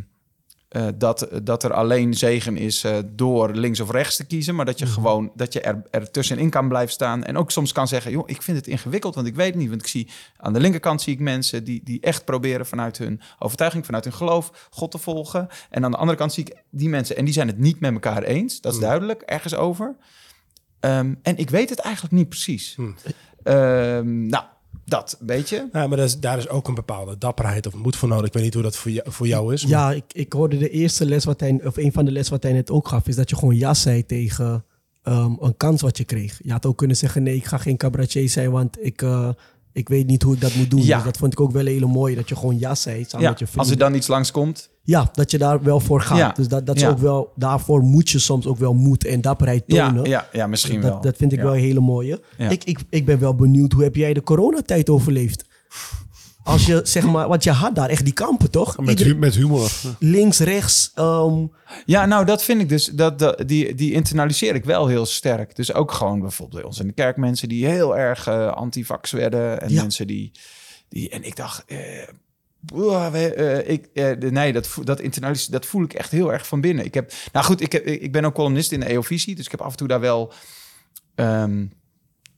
eh, 0.75 0.87
dat, 0.95 1.27
dat 1.43 1.63
er 1.63 1.73
alleen 1.73 2.13
zegen 2.13 2.57
is 2.57 2.83
eh, 2.83 2.97
door 3.05 3.51
links 3.51 3.79
of 3.79 3.91
rechts 3.91 4.15
te 4.15 4.25
kiezen, 4.25 4.55
maar 4.55 4.65
dat 4.65 4.79
je 4.79 4.85
gewoon 4.85 5.31
dat 5.35 5.53
je 5.53 5.61
er, 5.61 5.83
er 5.91 6.11
tussenin 6.11 6.49
kan 6.49 6.67
blijven 6.67 6.93
staan 6.93 7.23
en 7.23 7.37
ook 7.37 7.51
soms 7.51 7.71
kan 7.71 7.87
zeggen, 7.87 8.11
joh, 8.11 8.29
ik 8.29 8.41
vind 8.41 8.57
het 8.57 8.67
ingewikkeld, 8.67 9.15
want 9.15 9.27
ik 9.27 9.35
weet 9.35 9.47
het 9.47 9.55
niet, 9.55 9.69
want 9.69 9.81
ik 9.81 9.87
zie 9.87 10.07
aan 10.37 10.53
de 10.53 10.59
linkerkant 10.59 11.01
zie 11.01 11.13
ik 11.13 11.19
mensen 11.19 11.63
die, 11.63 11.81
die 11.83 12.01
echt 12.01 12.25
proberen 12.25 12.65
vanuit 12.65 12.97
hun 12.97 13.21
overtuiging, 13.39 13.85
vanuit 13.85 14.03
hun 14.03 14.13
geloof, 14.13 14.67
God 14.69 14.91
te 14.91 14.97
volgen, 14.97 15.47
en 15.69 15.85
aan 15.85 15.91
de 15.91 15.97
andere 15.97 16.17
kant 16.17 16.33
zie 16.33 16.45
ik 16.45 16.55
die 16.69 16.89
mensen 16.89 17.17
en 17.17 17.25
die 17.25 17.33
zijn 17.33 17.47
het 17.47 17.57
niet 17.57 17.79
met 17.79 17.93
elkaar 17.93 18.23
eens, 18.23 18.61
dat 18.61 18.73
is 18.73 18.79
duidelijk, 18.79 19.21
ergens 19.21 19.55
over. 19.55 19.95
Ehm, 20.79 21.13
en 21.21 21.37
ik 21.37 21.49
weet 21.49 21.69
het 21.69 21.79
eigenlijk 21.79 22.13
niet 22.13 22.29
precies. 22.29 22.77
Ehm, 23.43 24.27
nou, 24.27 24.43
dat 24.85 25.17
weet 25.19 25.49
je. 25.49 25.67
Ja, 25.73 25.87
maar 25.87 25.97
dat 25.97 26.07
is, 26.07 26.19
daar 26.19 26.37
is 26.37 26.49
ook 26.49 26.67
een 26.67 26.73
bepaalde 26.75 27.17
dapperheid 27.17 27.67
of 27.67 27.73
moed 27.73 27.95
voor 27.95 28.09
nodig. 28.09 28.25
Ik 28.27 28.33
weet 28.33 28.43
niet 28.43 28.53
hoe 28.53 28.63
dat 28.63 28.75
voor 28.77 28.91
jou, 28.91 29.11
voor 29.11 29.27
jou 29.27 29.53
is. 29.53 29.61
maar- 29.65 29.71
Ja, 29.71 29.91
ik, 29.91 30.03
ik 30.11 30.33
hoorde 30.33 30.57
de 30.57 30.69
eerste 30.69 31.05
les 31.05 31.25
wat 31.25 31.39
hij, 31.39 31.59
of 31.63 31.77
een 31.77 31.91
van 31.91 32.05
de 32.05 32.11
les 32.11 32.29
wat 32.29 32.43
hij 32.43 32.51
net 32.53 32.71
ook 32.71 32.87
gaf, 32.87 33.07
is 33.07 33.15
dat 33.15 33.29
je 33.29 33.35
gewoon 33.35 33.55
ja 33.55 33.73
zei 33.73 34.05
tegen 34.05 34.65
ehm, 35.03 35.33
een 35.39 35.57
kans 35.57 35.81
wat 35.81 35.97
je 35.97 36.03
kreeg. 36.03 36.39
Je 36.43 36.51
had 36.51 36.65
ook 36.65 36.77
kunnen 36.77 36.97
zeggen, 36.97 37.23
nee, 37.23 37.35
ik 37.35 37.45
ga 37.45 37.57
geen 37.57 37.77
cabaretier 37.77 38.29
zijn, 38.29 38.51
want 38.51 38.85
ik, 38.85 39.01
eh, 39.01 39.29
ik 39.75 39.89
weet 39.89 40.07
niet 40.07 40.23
hoe 40.23 40.33
ik 40.33 40.41
dat 40.41 40.55
moet 40.55 40.69
doen. 40.69 40.81
Ja. 40.83 40.95
Dus 40.95 41.05
dat 41.05 41.17
vond 41.17 41.33
ik 41.33 41.39
ook 41.39 41.51
wel 41.51 41.61
een 41.61 41.67
hele 41.67 41.85
mooie, 41.85 42.15
dat 42.15 42.29
je 42.29 42.35
gewoon 42.35 42.59
ja 42.59 42.75
zei 42.75 43.03
samen 43.03 43.21
Ja, 43.25 43.29
met 43.29 43.39
je 43.39 43.45
als 43.45 43.53
vrienden. 43.53 43.71
er 43.73 43.79
dan 43.79 43.93
iets 43.95 44.07
langskomt, 44.07 44.69
Ja, 44.83 45.09
dat 45.13 45.31
je 45.31 45.37
daar 45.37 45.63
wel 45.63 45.79
voor 45.79 46.01
gaat. 46.01 46.17
Ja. 46.17 46.31
Dus 46.31 46.47
dat, 46.47 46.65
dat 46.65 46.75
is 46.75 46.85
ook 46.85 46.97
wel, 46.97 47.31
daarvoor 47.35 47.81
moet 47.81 48.09
je 48.09 48.19
soms 48.19 48.45
ook 48.45 48.57
wel 48.57 48.73
moed 48.73 49.05
en 49.05 49.21
dapperheid 49.21 49.63
tonen. 49.67 50.03
ja, 50.09 50.27
ja, 50.31 50.47
misschien 50.47 50.81
wel. 50.81 51.01
dat, 51.01 51.17
vind 51.17 51.33
ik 51.33 51.39
wel 51.39 51.53
een 51.53 51.59
hele 51.59 51.79
mooie. 51.79 52.21
Ik, 52.37 52.63
ik, 52.63 52.79
ik 52.89 53.05
ben 53.05 53.19
wel 53.19 53.35
benieuwd, 53.35 53.71
hoe 53.71 53.83
heb 53.83 53.95
jij 53.95 54.13
de 54.13 54.23
coronatijd 54.23 54.89
overleefd? 54.89 55.45
Als 56.45 56.65
je, 56.65 56.81
zeg 56.83 57.03
maar, 57.05 57.27
want 57.27 57.43
je 57.43 57.51
had 57.51 57.75
daar 57.75 57.89
echt 57.89 58.03
die 58.03 58.13
kampen, 58.13 58.51
toch? 58.51 58.77
Met, 58.77 59.17
met 59.17 59.35
humor. 59.35 59.71
links, 59.99 60.39
rechts. 60.39 60.91
ehm, 60.95 61.45
Ja, 61.85 62.05
nou, 62.05 62.25
dat 62.25 62.43
vind 62.43 62.61
ik 62.61 62.69
dus. 62.69 62.85
Dat, 62.85 63.19
dat, 63.19 63.43
die, 63.47 63.75
die 63.75 63.91
internaliseer 63.93 64.55
ik 64.55 64.65
wel 64.65 64.87
heel 64.87 65.05
sterk. 65.05 65.55
Dus 65.55 65.73
ook 65.73 65.91
gewoon 65.91 66.19
bijvoorbeeld 66.19 66.59
bij 66.61 66.69
ons 66.69 66.79
in 66.79 66.87
de 66.87 66.93
kerk 66.93 67.17
mensen 67.17 67.49
die 67.49 67.65
heel 67.65 67.97
erg 67.97 68.27
eh 68.27 68.51
antivax 68.51 69.11
werden. 69.11 69.61
En 69.61 69.69
Ja. 69.73 69.81
mensen 69.81 70.07
die, 70.07 70.31
die. 70.89 71.09
En 71.09 71.23
ik 71.23 71.35
dacht. 71.35 71.63
eh, 71.65 71.77
boah, 72.59 73.11
we- 73.11 73.33
eh, 73.33 73.73
ik, 73.73 73.87
eh, 73.93 74.11
de- 74.19 74.31
nee, 74.31 74.53
dat, 74.53 74.69
dat 74.83 74.99
internaliseer, 74.99 75.51
dat 75.51 75.65
voel 75.65 75.83
ik 75.83 75.93
echt 75.93 76.11
heel 76.11 76.33
erg 76.33 76.47
van 76.47 76.61
binnen. 76.61 76.85
Ik 76.85 76.93
heb, 76.93 77.11
nou 77.31 77.45
goed, 77.45 77.61
ik, 77.61 77.71
heb, 77.71 77.85
ik 77.85 78.11
ben 78.11 78.25
ook 78.25 78.33
columnist 78.33 78.71
in 78.71 78.79
de 78.79 78.85
EO-visie, 78.85 79.35
dus 79.35 79.45
ik 79.45 79.51
heb 79.51 79.61
af 79.61 79.71
en 79.71 79.77
toe 79.77 79.87
daar 79.87 79.99
wel, 79.99 80.33
ehm, 81.15 81.65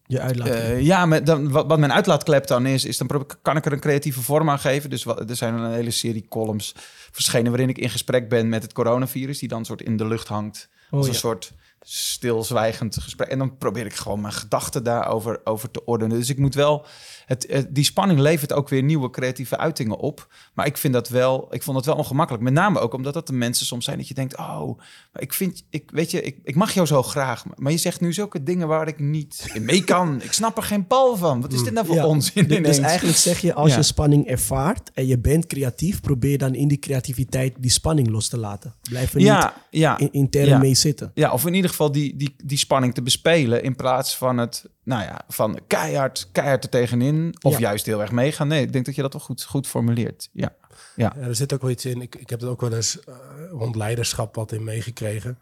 Je 0.07 0.19
uitlaat. 0.19 0.47
Eh, 0.47 0.81
ja, 0.81 1.05
maar 1.05 1.23
dan, 1.23 1.51
wat, 1.51 1.67
wat 1.67 1.79
mijn 1.79 1.93
uitlaatklep 1.93 2.47
dan 2.47 2.65
is, 2.65 2.85
is 2.85 2.97
dan 2.97 3.25
kan 3.41 3.57
ik 3.57 3.65
er 3.65 3.71
een 3.71 3.79
creatieve 3.79 4.21
vorm 4.21 4.49
aan 4.49 4.59
geven. 4.59 4.89
Dus 4.89 5.03
wat, 5.03 5.29
er 5.29 5.35
zijn 5.35 5.53
een 5.53 5.73
hele 5.73 5.91
serie 5.91 6.25
columns 6.29 6.75
verschenen 7.11 7.51
waarin 7.51 7.69
ik 7.69 7.77
in 7.77 7.89
gesprek 7.89 8.29
ben 8.29 8.49
met 8.49 8.63
het 8.63 8.73
coronavirus, 8.73 9.39
die 9.39 9.49
dan 9.49 9.65
soort 9.65 9.81
in 9.81 9.97
de 9.97 10.07
lucht 10.07 10.27
hangt. 10.27 10.69
Oh, 10.89 10.97
als 10.97 11.05
ja. 11.05 11.11
een 11.11 11.19
soort 11.19 11.53
stilzwijgend 11.81 12.97
gesprek. 12.99 13.27
En 13.27 13.37
dan 13.37 13.57
probeer 13.57 13.85
ik 13.85 13.95
gewoon 13.95 14.21
mijn 14.21 14.33
gedachten 14.33 14.83
daarover 14.83 15.41
over 15.43 15.71
te 15.71 15.85
ordenen. 15.85 16.17
Dus 16.17 16.29
ik 16.29 16.37
moet 16.37 16.55
wel. 16.55 16.85
Het, 17.27 17.45
het- 17.49 17.75
die 17.75 17.83
spanning 17.83 18.19
levert 18.19 18.53
ook 18.53 18.69
weer 18.69 18.83
nieuwe 18.83 19.09
creatieve 19.09 19.57
uitingen 19.57 19.97
op. 19.97 20.27
Maar 20.53 20.65
ik 20.65 20.77
vind 20.77 20.93
dat 20.93 21.09
wel. 21.09 21.47
Ik 21.49 21.63
vond 21.63 21.77
dat 21.77 21.85
wel 21.85 21.95
ongemakkelijk. 21.95 22.43
Met 22.43 22.53
name 22.53 22.79
ook 22.79 22.93
omdat 22.93 23.13
dat 23.13 23.27
de 23.27 23.33
mensen 23.33 23.65
soms 23.65 23.85
zijn 23.85 23.97
dat 23.97 24.07
je 24.07 24.13
denkt: 24.13 24.37
oh, 24.37 24.77
maar 25.13 25.21
ik 25.21 25.33
vind, 25.33 25.63
ik 25.69 25.89
weet 25.93 26.11
je, 26.11 26.21
ik, 26.21 26.37
ik 26.43 26.55
mag 26.55 26.71
jou 26.71 26.87
zo 26.87 27.03
graag. 27.03 27.43
Maar 27.55 27.71
je 27.71 27.77
zegt 27.77 28.01
nu 28.01 28.13
zulke 28.13 28.43
dingen 28.43 28.67
waar 28.67 28.87
ik 28.87 28.99
niet 28.99 29.49
in 29.53 29.65
mee 29.65 29.83
kan. 29.83 30.21
Ik 30.21 30.31
snap 30.33 30.57
er 30.57 30.63
geen 30.63 30.85
bal 30.87 31.17
van. 31.17 31.41
Wat 31.41 31.53
is 31.53 31.63
dit 31.63 31.73
nou 31.73 31.85
voor 31.85 31.95
Ja, 31.95 32.05
onzin? 32.05 32.47
Dus- 32.47 32.57
ineens? 32.57 32.77
Eigenlijk 32.77 33.17
zeg 33.17 33.39
je, 33.39 33.53
als 33.53 33.69
Ja. 33.71 33.77
je 33.77 33.83
spanning 33.83 34.27
ervaart 34.27 34.91
en 34.93 35.07
je 35.07 35.19
bent 35.19 35.45
creatief, 35.47 36.01
probeer 36.01 36.37
dan 36.37 36.55
in 36.55 36.67
die 36.67 36.79
creativiteit 36.79 37.55
die 37.59 37.71
spanning 37.71 38.09
los 38.09 38.27
te 38.27 38.37
laten. 38.37 38.73
Blijf 38.89 39.13
er 39.13 39.19
ja, 39.21 39.53
niet 39.71 39.99
in, 39.99 40.11
intern 40.11 40.59
mee 40.59 40.73
zitten. 40.75 41.11
Ja, 41.13 41.31
of 41.31 41.45
in 41.45 41.53
ieder 41.53 41.69
geval 41.69 41.91
die, 41.91 42.15
die, 42.15 42.35
die 42.43 42.57
spanning 42.57 42.93
te 42.93 43.01
bespelen 43.01 43.63
in 43.63 43.75
plaats 43.75 44.17
van 44.17 44.37
het, 44.37 44.65
nou 44.87 45.01
ja, 45.03 45.21
van 45.27 45.59
keihard, 45.67 46.29
keihard 46.31 46.63
er 46.63 46.69
tegenin. 46.69 47.35
Of 47.41 47.53
Ja. 47.53 47.59
juist 47.59 47.85
heel 47.85 48.01
erg 48.01 48.11
meegaan. 48.11 48.47
Nee, 48.47 48.61
ik 48.61 48.71
denk 48.73 48.85
dat 48.85 48.95
je 48.95 49.01
dat 49.01 49.13
wel 49.13 49.21
goed, 49.21 49.43
goed 49.43 49.67
formuleert. 49.67 50.29
Ja. 50.31 50.55
Ja, 50.95 51.15
er 51.15 51.35
zit 51.35 51.53
ook 51.53 51.61
wel 51.61 51.69
iets 51.69 51.85
in. 51.85 52.01
Ik, 52.01 52.15
ik 52.15 52.29
heb 52.29 52.39
het 52.39 52.49
ook 52.49 52.61
wel 52.61 52.73
eens 52.73 52.99
eh, 52.99 53.15
rond 53.51 53.75
leiderschap 53.75 54.35
wat 54.35 54.51
in 54.51 54.63
meegekregen. 54.63 55.37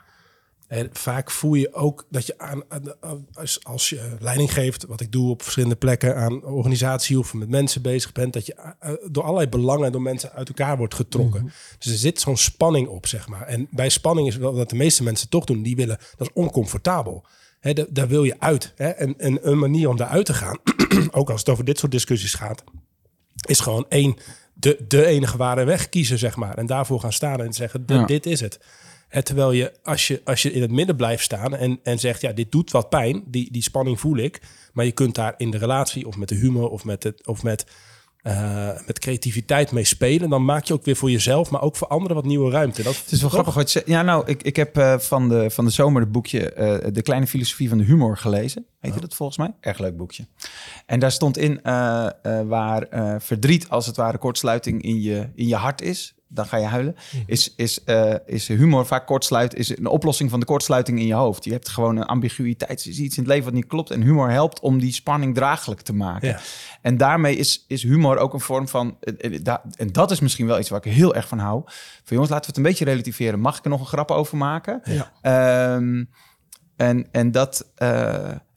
En 0.68 0.90
vaak 0.94 1.32
voel 1.32 1.54
je 1.54 1.74
ook 1.74 2.06
dat 2.10 2.26
je 2.26 2.38
aan, 2.38 2.64
als, 3.34 3.64
als 3.64 3.90
je 3.90 4.16
leiding 4.20 4.54
geeft, 4.54 4.86
wat 4.86 5.02
ik 5.02 5.12
doe 5.12 5.30
op 5.30 5.42
verschillende 5.42 5.76
plekken 5.76 6.16
aan 6.16 6.44
organisatie 6.44 7.20
of 7.20 7.34
met 7.34 7.50
mensen 7.50 7.82
bezig 7.82 8.12
bent, 8.12 8.34
dat 8.34 8.46
je 8.46 8.54
eh, 8.54 8.92
door 9.12 9.24
allerlei 9.24 9.50
belangen 9.50 9.92
door 9.92 10.02
mensen 10.02 10.32
uit 10.32 10.48
elkaar 10.48 10.78
wordt 10.78 10.94
getrokken. 10.94 11.52
Dus 11.78 11.92
er 11.92 11.98
zit 11.98 12.20
zo'n 12.20 12.38
spanning 12.38 12.88
op, 12.88 13.08
zeg 13.08 13.28
maar. 13.28 13.42
En 13.42 13.68
bij 13.72 13.90
spanning 13.90 14.28
is 14.28 14.36
wel 14.38 14.56
wat 14.56 14.70
de 14.70 14.76
meeste 14.76 15.04
mensen 15.04 15.30
toch 15.30 15.46
doen, 15.46 15.62
die 15.64 15.76
willen, 15.76 15.98
dat 16.18 16.28
is 16.28 16.34
oncomfortabel. 16.34 17.26
Daar 17.89 18.08
wil 18.08 18.23
je 18.23 18.36
uit. 18.39 18.73
Hè? 18.75 18.88
En, 18.89 19.13
en 19.19 19.49
een 19.49 19.60
manier 19.60 19.89
om 19.89 19.97
daaruit 19.97 20.25
te 20.25 20.34
gaan, 20.34 20.60
ook 21.12 21.30
als 21.30 21.39
het 21.39 21.49
over 21.49 21.65
dit 21.65 21.80
soort 21.80 21.91
discussies 21.91 22.34
gaat, 22.34 22.63
is 23.47 23.60
gewoon 23.60 23.86
één, 23.89 24.15
de, 24.54 24.84
de 24.88 25.06
enige 25.06 25.38
ware 25.38 25.63
weg 25.63 25.89
kiezen, 25.89 26.17
zeg 26.19 26.36
maar. 26.36 26.58
En 26.58 26.65
daarvoor 26.65 26.99
gaan 26.99 27.13
staan 27.13 27.41
en 27.41 27.54
zeggen, 27.54 27.86
dit- 27.86 27.97
Ja. 27.97 28.06
dit 28.06 28.25
is 28.25 28.39
het. 28.39 28.60
Terwijl 29.23 29.51
je, 29.51 29.73
als 29.84 30.08
je, 30.08 30.21
als 30.23 30.41
je 30.41 30.51
in 30.51 30.62
het 30.62 30.71
midden 30.71 30.95
blijft 30.95 31.23
staan 31.23 31.56
en, 31.56 31.80
en 31.84 31.99
zegt, 31.99 32.21
ja, 32.21 32.32
dit 32.32 32.51
doet 32.51 32.71
wat 32.71 32.89
pijn, 32.89 33.23
die, 33.28 33.51
die 33.51 33.62
spanning 33.62 33.99
voel 33.99 34.17
ik. 34.17 34.41
Maar 34.73 34.86
je 34.86 34.91
kunt 34.91 35.15
daar 35.15 35.34
in 35.38 35.51
de 35.51 35.58
relatie 35.58 36.08
of 36.08 36.17
met 36.17 36.30
de 36.30 36.36
humor 36.36 36.69
of 36.69 36.84
met, 36.86 37.04
het, 37.04 37.28
of 37.28 37.43
met, 37.43 37.65
eh, 38.26 38.70
met 38.86 39.00
creativiteit 39.00 39.72
mee 39.72 39.84
spelen. 39.84 40.30
Dan 40.30 40.46
maak 40.46 40.64
je 40.66 40.74
ook 40.74 40.86
weer 40.86 40.96
voor 40.96 41.12
jezelf, 41.12 41.50
maar 41.50 41.62
ook 41.62 41.76
voor 41.76 41.88
anderen 41.88 42.16
wat 42.16 42.26
nieuwe 42.26 42.52
ruimte. 42.52 42.84
Dat, 42.84 42.96
Het 42.96 43.12
is 43.12 43.22
wel 43.22 43.30
grappig 43.30 43.54
wat 43.54 43.72
je. 43.72 43.84
Ja, 43.86 44.02
nou, 44.02 44.28
ik, 44.28 44.44
ik 44.44 44.56
heb 44.56 44.78
eh, 44.78 45.00
van, 45.00 45.30
de, 45.30 45.50
van 45.50 45.66
de 45.66 45.72
zomer 45.72 46.02
het 46.02 46.12
boekje 46.12 46.54
eh, 46.54 46.94
De 46.94 47.02
Kleine 47.02 47.28
Filosofie 47.28 47.70
van 47.70 47.78
de 47.78 47.84
Humor 47.84 48.18
gelezen. 48.18 48.66
Heet 48.80 48.94
je 48.94 49.00
dat 49.00 49.16
volgens 49.16 49.38
mij? 49.38 49.54
Erg 49.60 49.80
leuk 49.80 49.98
boekje. 49.98 50.28
En 50.86 51.00
daar 51.00 51.12
stond 51.12 51.38
in 51.38 51.60
waar 52.48 52.88
verdriet 53.22 53.70
als 53.70 53.86
het 53.86 53.96
ware 53.96 54.18
kortsluiting 54.18 54.82
in 54.82 55.02
je, 55.02 55.30
in 55.36 55.48
je 55.48 55.56
hart 55.56 55.82
is. 55.82 56.14
Dan 56.28 56.46
ga 56.46 56.58
je 56.58 56.66
huilen. 56.66 56.96
Is, 57.26 57.54
is, 57.56 57.84
eh, 57.84 58.14
is 58.26 58.48
humor 58.48 58.86
vaak 58.86 59.06
kortsluit, 59.06 59.56
is 59.56 59.78
een 59.78 59.88
oplossing 59.88 60.30
van 60.30 60.40
de 60.40 60.46
kortsluiting 60.46 61.00
in 61.00 61.06
je 61.06 61.14
hoofd. 61.14 61.44
Je 61.44 61.52
hebt 61.52 61.70
gewoon 61.70 61.98
een 61.98 62.06
ambiguïteit. 62.06 62.84
Er 62.84 62.90
is 62.90 63.00
iets 63.00 63.18
in 63.18 63.24
het 63.24 63.32
leven 63.32 63.46
wat 63.46 63.54
niet 63.54 63.66
klopt. 63.68 63.92
En 63.92 64.02
humor 64.02 64.30
helpt 64.30 64.60
om 64.60 64.80
die 64.80 64.94
spanning 64.94 65.36
draaglijk 65.36 65.82
te 65.82 65.94
maken. 65.94 66.28
Ja. 66.28 66.40
En 66.82 66.98
daarmee 66.98 67.36
is, 67.36 67.66
is 67.68 67.84
humor 67.84 68.18
ook 68.18 68.34
een 68.34 68.40
vorm 68.40 68.68
van. 68.68 68.98
eh, 69.00 69.40
eh, 69.48 69.56
En 69.76 69.92
dat 69.92 70.12
is 70.12 70.20
misschien 70.20 70.48
wel 70.48 70.60
iets 70.60 70.70
waar 70.70 70.86
ik 70.86 70.92
heel 70.94 71.16
erg 71.16 71.28
van 71.28 71.40
hou. 71.40 71.62
Van 71.66 71.74
jongens, 72.08 72.30
laten 72.30 72.46
we 72.46 72.48
het 72.48 72.58
een 72.58 72.72
beetje 72.72 72.86
relativeren. 72.86 73.40
Mag 73.40 73.58
ik 73.58 73.64
er 73.64 73.70
nog 73.70 73.80
een 73.80 73.86
grap 73.86 74.12
over 74.12 74.38
maken? 74.38 74.82
Ja. 74.84 75.12
Ehm, 75.22 76.04
en, 76.76 77.08
en 77.12 77.32
dat. 77.32 77.72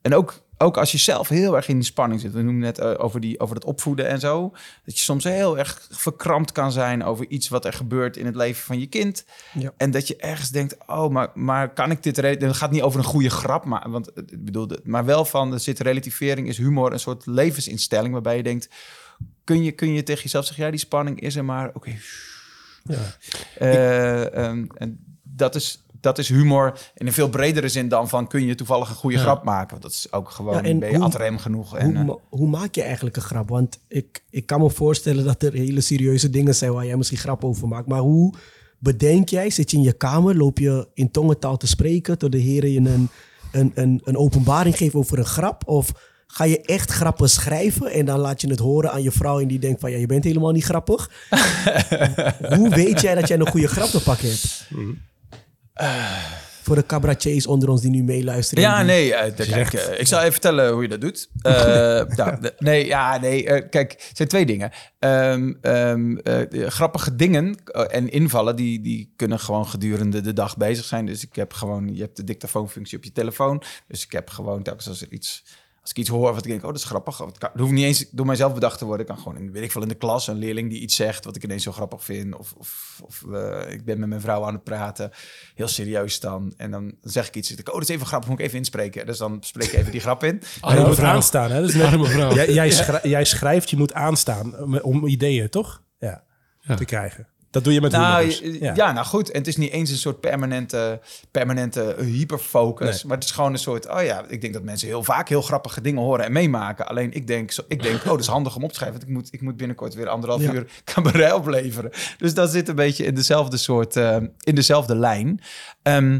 en 0.02 0.14
ook, 0.14 0.46
ook 0.58 0.76
als 0.76 0.92
je 0.92 0.98
zelf 0.98 1.28
heel 1.28 1.56
erg 1.56 1.68
in 1.68 1.74
die 1.74 1.84
spanning 1.84 2.20
zit. 2.20 2.32
We 2.32 2.42
noemen 2.42 2.62
net 2.62 2.78
eh, 2.78 2.94
over, 2.96 3.20
die, 3.20 3.40
over 3.40 3.54
het 3.54 3.64
opvoeden 3.64 4.08
en 4.08 4.20
zo. 4.20 4.50
Dat 4.84 4.98
je 4.98 5.04
soms 5.04 5.24
heel 5.24 5.58
erg 5.58 5.86
verkrampt 5.90 6.52
kan 6.52 6.72
zijn 6.72 7.04
over 7.04 7.28
iets 7.28 7.48
wat 7.48 7.64
er 7.64 7.72
gebeurt 7.72 8.16
in 8.16 8.26
het 8.26 8.34
leven 8.36 8.64
van 8.64 8.80
je 8.80 8.86
kind. 8.86 9.24
Ja. 9.52 9.72
En 9.76 9.90
dat 9.90 10.08
je 10.08 10.16
ergens 10.16 10.50
denkt: 10.50 10.76
oh, 10.86 11.10
maar, 11.10 11.28
maar 11.34 11.72
kan 11.72 11.90
ik 11.90 12.02
dit. 12.02 12.16
Het 12.16 12.56
gaat 12.56 12.70
niet 12.70 12.82
over 12.82 12.98
een 12.98 13.04
goede 13.06 13.30
grap, 13.30 13.64
maar, 13.64 13.90
want, 13.90 14.12
eh, 14.12 14.22
ik 14.26 14.44
bedoel, 14.44 14.66
de- 14.66 14.80
maar 14.84 15.04
wel 15.04 15.24
van 15.24 15.52
er 15.52 15.60
zit 15.60 15.80
relativering, 15.80 16.48
is 16.48 16.58
humor 16.58 16.92
een 16.92 17.00
soort 17.00 17.26
levensinstelling 17.26 18.12
waarbij 18.12 18.36
je 18.36 18.42
denkt: 18.42 18.68
kun 19.44 19.62
je, 19.62 19.72
kun 19.72 19.92
je 19.92 20.02
tegen 20.02 20.22
jezelf 20.22 20.44
zeggen: 20.44 20.64
ja, 20.64 20.70
die 20.70 20.80
spanning 20.80 21.20
is 21.20 21.36
er, 21.36 21.44
maar 21.44 21.70
oké. 21.74 21.94
Ja. 22.84 23.16
Eh, 23.58 24.34
ehm, 24.34 24.64
en 24.74 25.18
dat 25.22 25.54
is, 25.54 25.84
dat 26.00 26.18
is 26.18 26.28
humor 26.28 26.78
in 26.94 27.06
een 27.06 27.12
veel 27.12 27.28
bredere 27.28 27.68
zin 27.68 27.88
dan 27.88 28.08
van 28.08 28.26
kun 28.28 28.46
je 28.46 28.54
toevallig 28.54 28.88
een 28.88 28.94
goede 28.94 29.18
grap 29.18 29.44
maken. 29.44 29.70
Want 29.70 29.82
dat 29.82 29.92
is 29.92 30.12
ook 30.12 30.30
gewoon, 30.30 30.54
Ja, 30.54 30.62
en 30.62 30.78
ben 30.78 30.90
je 30.90 30.98
hoe- 30.98 31.10
rem 31.16 31.38
genoeg. 31.38 31.76
En, 31.76 31.96
Hoe, 31.96 32.10
eh, 32.14 32.22
hoe 32.38 32.48
maak 32.48 32.74
je 32.74 32.82
eigenlijk 32.82 33.16
een 33.16 33.22
grap? 33.22 33.48
Want 33.48 33.78
ik, 33.88 34.22
ik 34.30 34.46
kan 34.46 34.60
me 34.60 34.70
voorstellen 34.70 35.24
dat 35.24 35.42
er 35.42 35.52
hele 35.52 35.80
serieuze 35.80 36.30
dingen 36.30 36.54
zijn 36.54 36.72
waar 36.72 36.86
jij 36.86 36.96
misschien 36.96 37.18
grap 37.18 37.44
over 37.44 37.68
maakt. 37.68 37.88
Maar 37.88 38.00
hoe 38.00 38.34
bedenk 38.78 39.28
jij? 39.28 39.50
Zit 39.50 39.70
je 39.70 39.76
in 39.76 39.82
je 39.82 39.92
kamer? 39.92 40.36
Loop 40.36 40.58
je 40.58 40.88
in 40.94 41.10
tongentaal 41.10 41.56
te 41.56 41.66
spreken? 41.66 42.18
Tot 42.18 42.32
de 42.32 42.38
heren 42.38 42.70
je 42.70 42.78
een, 42.78 43.08
een, 43.52 43.72
een, 43.74 44.00
een 44.04 44.16
openbaring 44.16 44.76
geven 44.76 44.98
over 44.98 45.18
een 45.18 45.24
grap? 45.24 45.62
Of 45.68 45.92
ga 46.26 46.44
je 46.44 46.60
echt 46.60 46.90
grappen 46.90 47.30
schrijven 47.30 47.90
en 47.92 48.04
dan 48.04 48.18
laat 48.18 48.40
je 48.40 48.48
het 48.48 48.58
horen 48.58 48.92
aan 48.92 49.02
je 49.02 49.10
vrouw 49.10 49.40
en 49.40 49.48
die 49.48 49.58
denkt 49.58 49.80
van 49.80 49.90
ja, 49.90 49.96
je 49.96 50.06
bent 50.06 50.24
helemaal 50.24 50.52
niet 50.52 50.64
grappig? 50.64 51.10
hoe 52.56 52.68
weet 52.68 53.00
jij 53.00 53.14
dat 53.14 53.28
jij 53.28 53.38
een 53.38 53.48
goede 53.48 53.68
grap 53.68 53.88
te 53.88 54.02
pakken 54.02 54.28
hebt? 54.28 54.68
Voor 56.62 56.76
de 56.76 56.86
cabaretiers 56.86 57.46
onder 57.46 57.68
ons 57.68 57.80
die 57.80 57.90
nu 57.90 58.02
meeluisteren. 58.02 58.62
Ja, 58.64 58.82
nee, 58.82 59.14
eh, 59.14 59.34
kijk, 59.50 59.72
eh, 59.72 60.00
ik 60.00 60.06
zal 60.06 60.18
even 60.20 60.32
vertellen 60.32 60.72
hoe 60.72 60.82
je 60.82 60.88
dat 60.88 61.00
doet. 61.00 61.28
Eh, 61.42 61.52
nou, 62.16 62.40
de- 62.40 62.54
nee, 62.58 62.86
ja, 62.86 63.18
nee, 63.18 63.46
eh, 63.46 63.68
kijk, 63.70 63.92
het 63.92 64.16
zijn 64.16 64.28
twee 64.28 64.46
dingen. 64.46 64.70
Ehm, 64.98 65.52
ehm, 65.60 66.16
eh, 66.16 66.40
de 66.48 66.70
grappige 66.70 67.14
dingen 67.16 67.54
eh, 67.64 67.84
en 67.96 68.10
invallen, 68.10 68.56
die, 68.56 68.80
die 68.80 69.12
kunnen 69.16 69.38
gewoon 69.40 69.66
gedurende 69.66 70.20
de 70.20 70.32
dag 70.32 70.56
bezig 70.56 70.84
zijn. 70.84 71.06
Dus 71.06 71.22
ik 71.24 71.34
heb 71.36 71.52
gewoon, 71.52 71.94
je 71.94 72.00
hebt 72.02 72.16
de 72.16 72.24
dictafoonfunctie 72.24 72.98
op 72.98 73.04
je 73.04 73.12
telefoon. 73.12 73.62
Dus 73.88 74.04
ik 74.04 74.12
heb 74.12 74.30
gewoon 74.30 74.62
telkens 74.62 74.88
als 74.88 75.00
er 75.00 75.12
iets... 75.12 75.44
Als 75.88 75.96
ik 75.96 76.02
iets 76.02 76.12
hoor 76.12 76.32
wat 76.34 76.44
ik 76.44 76.50
denk, 76.50 76.62
oh, 76.62 76.66
dat 76.68 76.76
is 76.76 76.84
grappig. 76.84 77.18
Het, 77.18 77.38
kan, 77.38 77.50
het 77.52 77.60
hoeft 77.60 77.72
niet 77.72 77.84
eens 77.84 78.06
door 78.10 78.26
mijzelf 78.26 78.54
bedacht 78.54 78.78
te 78.78 78.84
worden. 78.84 79.06
Ik 79.06 79.12
kan 79.14 79.22
gewoon, 79.22 79.38
in, 79.38 79.52
weet 79.52 79.62
ik 79.62 79.72
veel, 79.72 79.82
in 79.82 79.88
de 79.88 79.94
klas 79.94 80.26
een 80.26 80.36
leerling 80.38 80.70
die 80.70 80.80
iets 80.80 80.96
zegt... 80.96 81.24
wat 81.24 81.36
ik 81.36 81.44
ineens 81.44 81.62
zo 81.62 81.72
grappig 81.72 82.04
vind. 82.04 82.36
Of, 82.36 82.52
of, 82.58 83.00
of 83.04 83.24
eh, 83.32 83.72
ik 83.72 83.84
ben 83.84 83.98
met 83.98 84.08
mijn 84.08 84.20
vrouw 84.20 84.44
aan 84.44 84.54
het 84.54 84.64
praten. 84.64 85.10
Heel 85.54 85.68
serieus 85.68 86.20
dan. 86.20 86.52
En 86.56 86.70
dan 86.70 86.94
zeg 87.02 87.28
ik 87.28 87.36
iets. 87.36 87.50
ik, 87.54 87.68
oh, 87.68 87.74
dat 87.74 87.82
is 87.82 87.88
even 87.88 88.06
grappig, 88.06 88.28
moet 88.28 88.38
ik 88.38 88.44
even 88.44 88.58
inspreken. 88.58 89.06
Dus 89.06 89.18
dan 89.18 89.36
spreek 89.40 89.68
ik 89.72 89.78
even 89.78 89.92
die 89.92 90.00
grap 90.00 90.24
in. 90.24 90.42
Ja, 90.60 90.74
je 90.74 90.86
moet 90.86 90.98
aanstaan. 91.00 91.50
Hè? 91.50 91.60
Dus 91.62 91.74
net- 91.74 91.86
Arme 91.86 92.06
vrouw. 92.06 92.34
jij, 92.34 92.52
jij, 92.52 92.70
schrij- 92.70 93.00
jij 93.10 93.24
schrijft, 93.24 93.70
je 93.70 93.76
moet 93.76 93.92
aanstaan 93.92 94.58
om, 94.60 94.78
om 94.78 95.06
ideeën, 95.06 95.48
toch? 95.50 95.82
Ja, 95.98 96.24
Ja. 96.60 96.74
te 96.74 96.84
krijgen. 96.84 97.28
Dat 97.50 97.64
doe 97.64 97.72
je 97.72 97.80
met 97.80 97.92
Nou, 97.92 98.34
ja. 98.60 98.74
ja, 98.74 98.92
nou 98.92 99.06
goed. 99.06 99.30
En 99.30 99.38
het 99.38 99.46
is 99.46 99.56
niet 99.56 99.70
eens 99.70 99.90
een 99.90 99.96
soort 99.96 100.20
permanente, 100.20 101.00
permanente 101.30 101.96
hyperfocus. 101.98 102.94
Nee. 102.94 103.00
Maar 103.06 103.16
het 103.16 103.24
is 103.24 103.30
gewoon 103.30 103.52
een 103.52 103.58
soort... 103.58 103.88
Oh 103.88 104.02
ja, 104.02 104.24
ik 104.28 104.40
denk 104.40 104.52
dat 104.52 104.62
mensen 104.62 104.88
heel 104.88 105.02
vaak 105.02 105.28
heel 105.28 105.42
grappige 105.42 105.80
dingen 105.80 106.02
horen 106.02 106.24
en 106.24 106.32
meemaken. 106.32 106.86
Alleen 106.88 107.12
ik 107.12 107.26
denk, 107.26 107.50
zo, 107.50 107.62
ik 107.68 107.82
denk 107.82 107.96
oh, 108.00 108.04
dat 108.04 108.20
is 108.20 108.26
handig 108.26 108.56
om 108.56 108.62
op 108.62 108.68
te 108.68 108.74
schrijven. 108.74 108.98
Want 108.98 109.10
ik 109.10 109.16
moet, 109.16 109.28
ik 109.32 109.40
moet 109.40 109.56
binnenkort 109.56 109.94
weer 109.94 110.08
anderhalf 110.08 110.42
Ja. 110.42 110.52
uur 110.52 110.66
cabaret 110.94 111.32
opleveren. 111.32 111.90
Dus 112.18 112.34
dat 112.34 112.50
zit 112.50 112.68
een 112.68 112.74
beetje 112.74 113.04
in 113.04 113.14
dezelfde 113.14 113.56
soort... 113.56 113.96
eh, 113.96 114.16
in 114.40 114.54
dezelfde 114.54 114.96
lijn. 114.96 115.40
Ehm, 115.82 116.18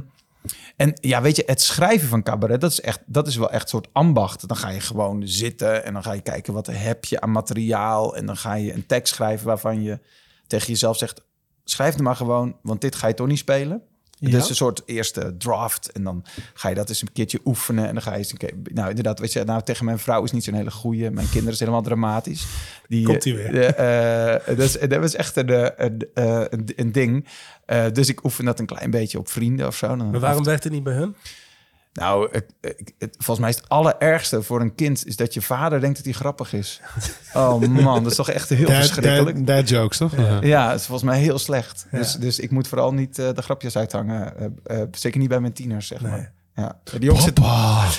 en 0.77 0.93
ja, 1.01 1.23
weet 1.23 1.37
je, 1.37 1.43
het 1.47 1.61
schrijven 1.63 2.09
van 2.09 2.23
cabaret, 2.23 2.61
dat 2.61 2.71
is, 2.71 2.81
echt, 2.81 3.01
dat 3.07 3.27
is 3.27 3.37
wel 3.37 3.51
echt 3.51 3.63
een 3.63 3.69
soort 3.69 3.89
ambacht. 3.93 4.49
Dan 4.49 4.57
ga 4.57 4.69
je 4.69 4.81
gewoon 4.81 5.23
zitten 5.27 5.85
en 5.85 5.93
dan 5.93 6.03
ga 6.03 6.13
je 6.13 6.21
kijken 6.21 6.53
wat 6.53 6.67
heb 6.67 7.05
je 7.05 7.21
aan 7.21 7.31
materiaal. 7.33 8.17
En 8.17 8.27
dan 8.27 8.37
ga 8.37 8.55
je 8.55 8.73
een 8.73 8.87
tekst 8.87 9.15
schrijven 9.15 9.47
waarvan 9.47 9.83
je 9.83 9.99
tegen 10.49 10.67
jezelf 10.67 10.97
zegt... 10.97 11.23
schrijf 11.65 11.93
het 11.93 12.03
maar 12.03 12.17
gewoon, 12.17 12.57
want 12.63 12.81
dit 12.81 12.95
ga 12.95 13.07
je 13.07 13.15
toch 13.15 13.27
niet 13.27 13.39
spelen. 13.39 13.83
Ja. 14.21 14.39
Is 14.39 14.49
een 14.49 14.55
soort 14.55 14.83
eerste 14.87 15.35
draft. 15.37 15.93
En 15.93 16.05
dan 16.05 16.25
ga 16.55 16.69
je 16.69 16.75
dat 16.75 16.89
eens 16.89 17.03
een 17.03 17.13
keertje 17.13 17.41
oefenen. 17.45 17.87
En 17.87 17.93
dan 17.93 18.03
ga 18.03 18.13
je 18.13 18.19
eens 18.19 18.33
een 18.33 18.39
keer... 18.39 18.53
Nou, 18.73 18.89
inderdaad, 18.89 19.19
weet 19.19 19.33
je, 19.33 19.45
nou, 19.45 19.63
tegen 19.63 19.85
mijn 19.85 19.99
vrouw 19.99 20.25
is 20.25 20.33
niet 20.33 20.45
zo'n 20.45 20.55
hele 20.55 20.71
goeie. 20.71 21.11
Mijn 21.11 21.29
kinderen 21.31 21.57
zijn 21.57 21.69
helemaal 21.69 21.83
dramatisch. 21.83 22.47
Die, 22.89 23.05
Komt-ie 23.07 23.39
eh, 23.39 23.51
weer. 23.51 23.75
eh, 23.75 24.89
dat, 24.89 25.01
was 25.01 25.15
echt 25.15 25.37
een, 25.37 25.85
een, 25.85 26.09
een, 26.15 26.73
een 26.77 26.93
ding. 26.93 27.27
Dus 27.93 28.09
ik 28.09 28.25
oefen 28.25 28.45
dat 28.45 28.59
een 28.59 28.67
klein 28.67 28.91
beetje 28.91 29.19
op 29.19 29.29
vrienden 29.29 29.67
of 29.67 29.77
zo. 29.77 29.87
Dan 29.97 30.11
Maar 30.11 30.21
waarom 30.21 30.45
werkt 30.45 30.65
het 30.65 30.73
niet 30.73 30.83
bij 30.83 30.95
hun? 30.95 31.15
Nou, 31.99 32.29
het, 32.33 32.45
het- 32.61 32.93
het- 32.99 33.15
volgens 33.19 33.39
mij 33.39 33.49
is 33.49 33.57
het 33.57 33.69
allerergste 33.69 34.43
voor 34.43 34.61
een 34.61 34.75
kind... 34.75 35.07
is 35.07 35.17
dat 35.17 35.35
je 35.35 35.41
vader 35.43 35.81
denkt 35.81 35.97
dat 35.97 36.05
hij 36.05 36.15
grappig 36.15 36.53
is. 36.53 36.81
Oh 37.35 37.61
man, 37.61 38.03
dat 38.03 38.11
is 38.11 38.17
toch 38.17 38.31
echt 38.31 38.49
heel 38.49 38.67
Dad, 38.67 38.77
verschrikkelijk. 38.77 39.37
dad, 39.37 39.47
dad 39.57 39.69
jokes, 39.69 39.97
toch? 39.99 40.17
Ja. 40.17 40.39
Ja, 40.43 40.71
het 40.71 40.81
is 40.81 40.87
volgens 40.87 41.11
mij 41.11 41.19
heel 41.21 41.39
slecht. 41.39 41.87
Dus, 41.91 42.15
dus 42.15 42.39
ik 42.39 42.51
moet 42.51 42.69
vooral 42.69 42.93
niet 42.95 43.19
eh, 43.19 43.29
de 43.35 43.43
grapjes 43.43 43.77
uithangen. 43.77 44.37
Eh, 44.67 44.81
eh, 44.81 44.89
zeker 44.91 45.19
niet 45.21 45.29
bij 45.29 45.41
mijn 45.41 45.53
tieners, 45.53 45.87
zeg 45.87 46.01
maar. 46.01 46.33
Ja, 46.59 46.79
die 46.91 47.01
jongens 47.01 47.25
zitten... 47.25 47.45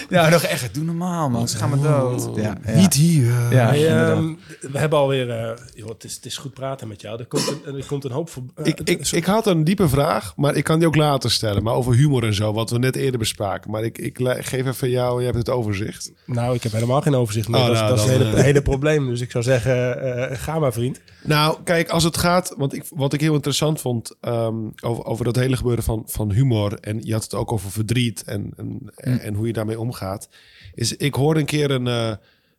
Ja, 0.09 0.29
nog 0.29 0.41
echt. 0.43 0.73
Doe 0.73 0.83
normaal, 0.83 1.29
man. 1.29 1.47
Ze 1.47 1.57
gaan 1.57 1.69
me 1.69 1.79
dood. 1.81 2.29
Ja, 2.35 2.57
ja. 2.65 2.75
Niet 2.75 2.93
hier. 2.93 3.31
Ja, 3.51 3.67
Hey, 3.67 3.87
ehm, 4.11 4.33
we 4.71 4.77
hebben 4.79 4.99
alweer... 4.99 5.29
eh 5.29 5.51
joh, 5.75 5.89
het, 5.89 6.03
is, 6.03 6.15
het 6.15 6.25
is 6.25 6.37
goed 6.37 6.53
praten 6.53 6.87
met 6.87 7.01
jou. 7.01 7.19
Er 7.19 7.25
komt 7.25 7.53
een, 7.65 7.75
er 7.75 7.85
komt 7.85 8.03
een 8.03 8.11
hoop 8.11 8.29
voor... 8.29 8.43
eh, 8.55 8.65
Ik, 8.65 8.79
ik, 8.83 9.11
ik 9.11 9.25
had 9.25 9.47
een 9.47 9.63
diepe 9.63 9.89
vraag, 9.89 10.33
maar 10.35 10.55
ik 10.55 10.63
kan 10.63 10.79
die 10.79 10.87
ook 10.87 10.95
later 10.95 11.31
stellen. 11.31 11.63
Maar 11.63 11.73
over 11.73 11.93
humor 11.93 12.23
en 12.23 12.33
zo, 12.33 12.53
wat 12.53 12.69
we 12.69 12.77
net 12.79 12.95
eerder 12.95 13.19
bespraken. 13.19 13.71
Maar 13.71 13.83
ik, 13.83 13.97
ik 13.97 14.17
geef 14.39 14.65
even 14.67 14.89
jou, 14.89 15.19
je 15.19 15.25
hebt 15.25 15.37
het 15.37 15.49
overzicht. 15.49 16.11
nou, 16.25 16.55
ik 16.55 16.63
heb 16.63 16.71
helemaal 16.71 17.01
geen 17.01 17.15
overzicht 17.15 17.47
meer. 17.47 17.59
Oh, 17.59 17.65
dat 17.65 17.75
is- 17.75 17.79
nou, 17.81 17.95
dat 17.95 17.99
is 17.99 18.05
dan, 18.05 18.13
het 18.17 18.23
hele, 18.27 18.37
eh. 18.37 18.43
hele 18.43 18.61
probleem. 18.61 19.07
Dus 19.07 19.21
ik 19.21 19.31
zou 19.31 19.43
zeggen, 19.43 20.01
eh, 20.29 20.37
ga 20.37 20.59
maar 20.59 20.73
vriend. 20.73 20.99
Nou, 21.23 21.57
kijk, 21.63 21.89
als 21.89 22.03
het 22.03 22.17
gaat, 22.17 22.53
want 22.57 22.73
ik, 22.73 22.83
wat 22.95 23.13
ik 23.13 23.21
heel 23.21 23.33
interessant 23.33 23.81
vond 23.81 24.15
ehm, 24.21 24.55
over, 24.83 25.05
over 25.05 25.25
dat 25.25 25.35
hele 25.35 25.57
gebeuren 25.57 25.83
van, 25.83 26.03
van 26.05 26.31
humor. 26.31 26.73
En 26.79 26.99
je 27.01 27.13
had 27.13 27.23
het 27.23 27.33
ook 27.33 27.51
over 27.51 27.71
verdriet 27.71 28.23
en, 28.23 28.48
en, 28.55 29.19
en 29.19 29.33
hoe 29.33 29.47
je 29.47 29.53
daarmee 29.53 29.79
omgaat. 29.79 30.29
Is, 30.73 30.95
ik 30.95 31.13
hoorde 31.13 31.39
een 31.39 31.45
keer 31.45 31.71
een, 31.71 31.87
eh, 31.87 32.13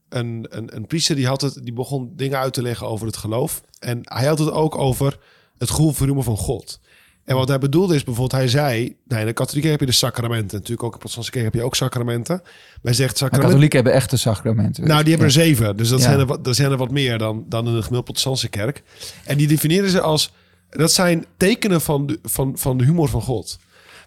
een, 0.09 0.47
een, 0.49 0.76
een 0.76 0.86
priester 0.86 1.16
die, 1.16 1.26
had 1.26 1.41
het, 1.41 1.61
die 1.62 1.72
begon 1.72 2.12
dingen 2.16 2.38
uit 2.38 2.53
te 2.53 2.62
leggen 2.62 2.86
over 2.86 3.07
het 3.07 3.16
geloof. 3.16 3.62
En 3.78 4.01
hij 4.03 4.26
had 4.26 4.38
het 4.38 4.51
ook 4.51 4.78
over 4.78 5.18
het 5.59 5.70
gevoel 5.70 6.07
humor 6.07 6.22
van 6.22 6.36
God. 6.36 6.80
En 7.24 7.36
wat 7.36 7.49
hij 7.49 7.59
bedoelde 7.59 7.95
is 7.95 8.05
bijvoorbeeld, 8.05 8.41
hij 8.41 8.49
zei, 8.49 8.97
nou, 9.05 9.20
in 9.20 9.26
de 9.26 9.32
katholieken 9.32 9.70
heb 9.70 9.80
je 9.80 9.86
de 9.86 9.93
sacramenten. 9.93 10.59
Natuurlijk 10.59 10.82
ook 10.82 10.86
in 10.86 10.93
de 10.93 10.99
protestantse 10.99 11.30
kerk 11.30 11.45
heb 11.45 11.55
je 11.55 11.62
ook 11.62 11.76
sacramenten. 11.76 12.41
Maar 12.43 12.78
hij 12.82 12.93
zegt 12.93 13.16
sacramenten. 13.16 13.49
katholieken 13.49 13.76
hebben 13.76 13.95
echte 13.95 14.16
sacramenten. 14.16 14.86
Nou, 14.86 15.01
die 15.01 15.09
hebben 15.09 15.26
er 15.26 15.32
zeven. 15.32 15.76
Dus 15.76 15.88
dat, 15.88 15.99
Ja. 15.99 16.05
zijn, 16.05 16.18
er 16.18 16.26
wat, 16.26 16.45
dat 16.45 16.57
zijn 16.57 16.70
er 16.70 16.76
wat 16.76 16.91
meer 16.91 17.18
dan, 17.18 17.45
dan 17.49 17.59
in 17.59 17.64
de 17.64 17.76
gemiddelde 17.76 18.03
protestantse 18.03 18.49
kerk. 18.49 18.82
En 19.24 19.36
die 19.36 19.47
definiëren 19.47 19.91
ze 19.91 20.01
als... 20.01 20.32
Dat 20.70 20.93
zijn 20.93 21.24
tekenen 21.36 21.80
van 21.80 22.07
de, 22.07 22.18
van, 22.22 22.59
van 22.59 22.78
de 22.78 22.84
humor 22.84 23.09
van 23.09 23.22
God. 23.22 23.59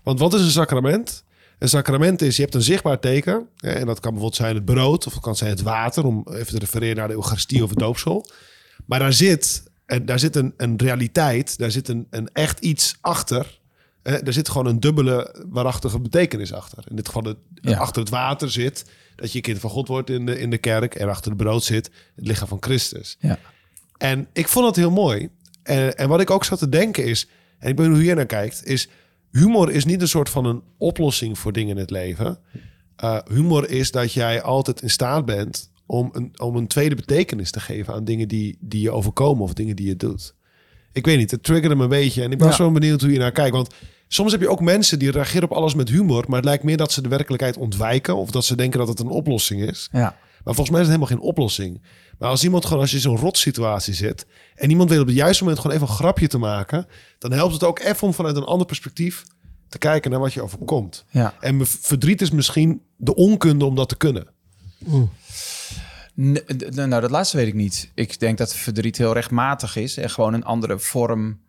Want 0.03 0.19
wat 0.19 0.33
is 0.33 0.41
een 0.41 0.51
sacrament? 0.51 1.23
Een 1.63 1.69
sacrament 1.69 2.21
is, 2.21 2.35
je 2.35 2.41
hebt 2.41 2.55
een 2.55 2.61
zichtbaar 2.61 2.99
teken. 2.99 3.47
Hè, 3.57 3.71
en 3.71 3.85
dat 3.85 3.99
kan 3.99 4.11
bijvoorbeeld 4.11 4.35
zijn 4.35 4.55
het 4.55 4.65
brood. 4.65 5.07
Of 5.07 5.13
het 5.13 5.21
kan 5.21 5.35
zijn 5.35 5.49
het 5.49 5.61
water. 5.61 6.05
Om 6.05 6.25
even 6.29 6.53
te 6.53 6.59
refereren 6.59 6.95
naar 6.95 7.07
de 7.07 7.13
Eucharistie 7.13 7.63
of 7.63 7.69
het 7.69 7.79
doopsel. 7.79 8.27
Maar 8.85 8.99
daar 8.99 9.13
zit, 9.13 9.63
en 9.85 10.05
daar 10.05 10.19
zit 10.19 10.35
een, 10.35 10.53
een 10.57 10.77
realiteit. 10.77 11.57
Daar 11.57 11.71
zit 11.71 11.87
een, 11.87 12.07
een 12.09 12.29
echt 12.33 12.59
iets 12.59 12.95
achter. 13.01 13.59
Hè, 14.01 14.21
daar 14.21 14.33
zit 14.33 14.49
gewoon 14.49 14.65
een 14.67 14.79
dubbele 14.79 15.45
waarachtige 15.49 15.99
betekenis 15.99 16.53
achter. 16.53 16.83
In 16.89 16.95
dit 16.95 17.05
geval, 17.07 17.23
het, 17.23 17.37
Ja. 17.53 17.77
achter 17.77 18.01
het 18.01 18.11
water 18.11 18.51
zit 18.51 18.85
dat 19.15 19.31
je 19.31 19.41
kind 19.41 19.59
van 19.59 19.69
God 19.69 19.87
wordt 19.87 20.09
in 20.09 20.25
de, 20.25 20.39
in 20.39 20.49
de 20.49 20.57
kerk. 20.57 20.95
En 20.95 21.09
achter 21.09 21.31
het 21.31 21.41
brood 21.41 21.63
zit 21.63 21.91
het 22.15 22.27
lichaam 22.27 22.47
van 22.47 22.57
Christus. 22.61 23.15
Ja. 23.19 23.39
En 23.97 24.27
ik 24.33 24.47
vond 24.47 24.65
het 24.65 24.75
heel 24.75 24.91
mooi. 24.91 25.29
En, 25.63 25.97
en 25.97 26.09
wat 26.09 26.21
ik 26.21 26.29
ook 26.29 26.45
zat 26.45 26.59
te 26.59 26.69
denken 26.69 27.05
is, 27.05 27.27
en 27.59 27.69
ik 27.69 27.75
ben 27.75 27.89
hoe 27.89 28.03
je 28.03 28.13
naar 28.13 28.25
kijkt, 28.25 28.65
is 28.65 28.87
humor 29.33 29.71
is 29.71 29.85
niet 29.85 30.01
een 30.01 30.07
soort 30.07 30.29
van 30.29 30.45
een 30.45 30.61
oplossing 30.77 31.39
voor 31.39 31.51
dingen 31.51 31.75
in 31.75 31.81
het 31.81 31.91
leven. 31.91 32.37
Uh, 33.03 33.17
humor 33.31 33.69
is 33.69 33.91
dat 33.91 34.13
jij 34.13 34.41
altijd 34.41 34.81
in 34.81 34.89
staat 34.89 35.25
bent 35.25 35.71
om 35.85 36.09
een, 36.13 36.31
om 36.39 36.55
een 36.55 36.67
tweede 36.67 36.95
betekenis 36.95 37.51
te 37.51 37.59
geven 37.59 37.93
aan 37.93 38.05
dingen 38.05 38.27
die, 38.27 38.57
die 38.59 38.81
je 38.81 38.91
overkomen 38.91 39.43
of 39.43 39.53
dingen 39.53 39.75
die 39.75 39.87
je 39.87 39.95
doet. 39.95 40.35
Ik 40.91 41.05
weet 41.05 41.17
niet, 41.17 41.31
het 41.31 41.43
triggerde 41.43 41.75
me 41.75 41.83
een 41.83 41.89
beetje 41.89 42.23
en 42.23 42.31
ik 42.31 42.37
ben 42.37 42.47
Ja. 42.47 42.53
zo 42.53 42.71
benieuwd 42.71 43.01
hoe 43.01 43.11
je 43.11 43.19
naar 43.19 43.31
kijkt. 43.31 43.55
Want 43.55 43.73
soms 44.07 44.31
heb 44.31 44.41
je 44.41 44.49
ook 44.49 44.61
mensen 44.61 44.99
die 44.99 45.11
reageren 45.11 45.43
op 45.49 45.57
alles 45.57 45.73
met 45.75 45.89
humor, 45.89 46.23
maar 46.27 46.35
het 46.35 46.45
lijkt 46.45 46.63
meer 46.63 46.77
dat 46.77 46.91
ze 46.91 47.01
de 47.01 47.09
werkelijkheid 47.09 47.57
ontwijken 47.57 48.15
of 48.15 48.31
dat 48.31 48.45
ze 48.45 48.55
denken 48.55 48.79
dat 48.79 48.87
het 48.87 48.99
een 48.99 49.07
oplossing 49.07 49.61
is. 49.61 49.89
Ja. 49.91 50.17
Maar 50.43 50.53
volgens 50.55 50.69
mij 50.69 50.81
is 50.81 50.87
het 50.87 50.95
helemaal 50.97 51.17
geen 51.17 51.27
oplossing. 51.27 51.81
Maar 52.23 52.31
als 52.31 52.43
iemand 52.43 52.65
gewoon, 52.65 52.79
als 52.79 52.89
je 52.89 52.95
in 52.95 53.01
zo'n 53.01 53.17
rotsituatie 53.17 53.93
zit 53.93 54.25
en 54.55 54.69
iemand 54.69 54.89
weet 54.89 54.99
op 54.99 55.07
het 55.07 55.15
juiste 55.15 55.43
moment 55.43 55.61
gewoon 55.61 55.75
even 55.75 55.87
een 55.87 55.93
grapje 55.93 56.27
te 56.27 56.37
maken, 56.37 56.87
dan 57.17 57.31
helpt 57.31 57.53
het 57.53 57.63
ook 57.63 57.79
even 57.79 58.07
om 58.07 58.13
vanuit 58.13 58.35
een 58.35 58.43
ander 58.43 58.67
perspectief 58.67 59.23
te 59.69 59.77
kijken 59.77 60.11
naar 60.11 60.19
wat 60.19 60.33
je 60.33 60.41
overkomt. 60.41 61.05
Ja. 61.09 61.33
En 61.39 61.67
verdriet 61.67 62.21
is 62.21 62.31
misschien 62.31 62.81
de 62.97 63.15
onkunde 63.15 63.65
om 63.65 63.75
dat 63.75 63.89
te 63.89 63.95
kunnen. 63.95 64.27
Nou, 66.13 67.01
dat 67.01 67.09
laatste 67.09 67.37
weet 67.37 67.47
ik 67.47 67.53
niet. 67.53 67.91
Ik 67.93 68.19
denk 68.19 68.37
dat 68.37 68.55
verdriet 68.55 68.97
heel 68.97 69.13
rechtmatig 69.13 69.75
is 69.75 69.97
en 69.97 70.09
gewoon 70.09 70.33
een 70.33 70.45
andere 70.45 70.79
vorm. 70.79 71.39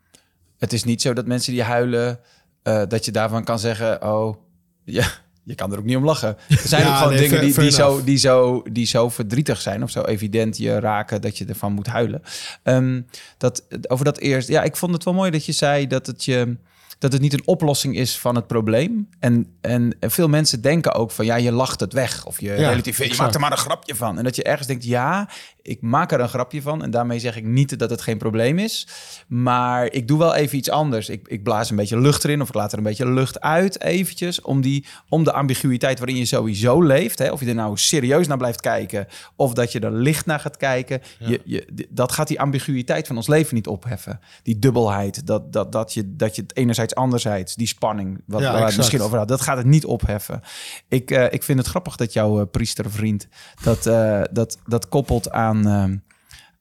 Het 0.59 0.72
is 0.72 0.85
niet 0.85 1.03
zo 1.03 1.12
dat 1.12 1.27
mensen 1.27 1.53
die 1.53 1.62
huilen, 1.62 2.20
eh, 2.62 2.83
dat 2.89 3.05
je 3.05 3.12
daarvan 3.12 3.45
kan 3.45 3.59
zeggen: 3.59 4.03
Oh, 4.03 4.37
ja, 4.85 5.07
je 5.45 5.55
kan 5.55 5.73
er 5.73 5.79
ook 5.79 5.85
niet 5.85 5.97
om 5.97 6.05
lachen. 6.05 6.37
Er 6.49 6.59
zijn 6.65 6.83
Ja, 6.83 6.91
ook 6.91 6.97
gewoon 6.97 7.13
nee, 7.13 7.29
dingen 7.29 7.41
die, 7.41 7.55
die, 7.55 7.71
zo, 7.71 8.05
die, 8.05 8.17
zo, 8.17 8.63
die 8.73 8.87
zo 8.87 9.09
verdrietig 9.09 9.61
zijn 9.61 9.83
of 9.83 9.91
zo 9.91 10.03
evident 10.03 10.57
je 10.57 10.81
raken 10.81 11.21
dat 11.21 11.39
je 11.39 11.45
ervan 11.45 11.73
moet 11.73 11.87
huilen. 11.87 12.23
Ehm, 12.63 13.01
dat, 13.39 13.65
over 13.87 14.05
dat 14.05 14.19
eerst, 14.19 14.49
ja, 14.49 14.63
ik 14.63 14.77
vond 14.77 14.93
het 14.93 15.05
wel 15.05 15.15
mooi 15.15 15.31
dat 15.31 15.47
je 15.47 15.53
zei 15.53 15.87
dat 15.87 16.07
het 16.07 16.25
je. 16.25 16.57
Dat 16.99 17.13
het 17.13 17.21
niet 17.21 17.33
een 17.33 17.47
oplossing 17.47 17.97
is 17.97 18.19
van 18.19 18.35
het 18.35 18.47
probleem. 18.47 19.09
En, 19.19 19.47
en, 19.61 19.97
en 20.01 20.11
veel 20.11 20.29
mensen 20.29 20.61
denken 20.61 20.93
ook 20.93 21.11
van 21.11 21.25
ja, 21.25 21.37
je 21.37 21.53
lacht 21.53 21.81
het 21.81 21.93
weg. 21.93 22.27
Of 22.27 22.41
je 22.41 22.55
relativeert, 22.55 23.11
je 23.11 23.17
maakt 23.17 23.35
er 23.35 23.41
maar 23.41 23.53
een 23.53 23.59
grapje 23.59 23.95
van. 23.95 24.19
En 24.19 24.25
dat 24.25 24.37
je 24.37 24.43
ergens 24.43 24.67
denkt, 24.67 24.85
ja, 24.85 25.29
ik 25.63 25.83
maak 25.83 26.13
er 26.13 26.21
een 26.21 26.29
grapje 26.29 26.63
van. 26.63 26.83
En 26.83 26.91
daarmee 26.91 27.19
zeg 27.19 27.37
ik 27.37 27.45
niet 27.45 27.79
dat 27.79 27.91
het 27.91 28.01
geen 28.01 28.19
probleem 28.19 28.59
is. 28.59 28.89
Maar 29.27 29.93
ik 29.93 30.09
doe 30.09 30.19
wel 30.19 30.35
even 30.35 30.59
iets 30.59 30.71
anders. 30.71 31.09
Ik, 31.09 31.29
ik 31.29 31.43
blaas 31.43 31.71
een 31.71 31.77
beetje 31.77 32.01
lucht 32.01 32.25
erin 32.25 32.41
of 32.41 32.49
ik 32.49 32.55
laat 32.55 32.73
er 32.73 32.79
een 32.79 32.85
beetje 32.85 33.09
lucht 33.09 33.41
uit 33.41 33.83
eventjes. 33.83 34.41
Om, 34.41 34.61
die, 34.61 34.87
om 35.09 35.25
de 35.25 35.33
ambiguïteit 35.33 35.99
waarin 35.99 36.17
je 36.17 36.25
sowieso 36.25 36.83
leeft. 36.83 37.19
Hè, 37.19 37.31
of 37.31 37.41
je 37.41 37.47
er 37.47 37.55
nou 37.55 37.77
serieus 37.77 38.27
naar 38.27 38.37
blijft 38.37 38.61
kijken 38.61 39.07
of 39.37 39.53
dat 39.55 39.73
je 39.73 39.81
er 39.81 39.93
licht 39.93 40.27
naar 40.27 40.41
gaat 40.41 40.57
kijken. 40.57 41.03
Je, 41.19 41.41
je, 41.45 41.87
dat 41.91 42.13
gaat 42.13 42.29
die 42.29 42.41
ambiguïteit 42.41 43.07
van 43.07 43.17
ons 43.17 43.27
leven 43.27 43.55
niet 43.55 43.67
opheffen. 43.67 44.21
Die 44.43 44.59
dubbelheid, 44.59 45.27
dat, 45.27 45.53
dat, 45.53 45.73
dat, 45.73 45.95
je, 45.95 46.17
dat 46.17 46.37
je 46.37 46.43
het 46.43 46.57
enerzijds 46.57 46.94
anderzijds, 46.95 47.55
die 47.55 47.67
spanning, 47.67 48.23
wat 48.27 48.41
Ja, 48.41 48.53
waar 48.53 48.71
we 48.71 48.77
misschien 48.77 49.03
over 49.03 49.19
hadden, 49.19 49.37
dat 49.37 49.47
gaat 49.47 49.57
het 49.57 49.67
niet 49.67 49.85
opheffen. 49.85 50.41
Ik, 50.89 51.11
eh, 51.11 51.33
ik 51.33 51.43
vind 51.43 51.59
het 51.59 51.69
grappig 51.69 51.97
dat 51.97 52.13
jouw 52.13 52.41
eh, 52.41 52.47
priestervriend 52.51 53.29
dat, 53.63 53.87
eh, 53.87 54.21
dat, 54.31 54.59
dat 54.67 54.89
koppelt 54.89 55.31
aan, 55.31 56.03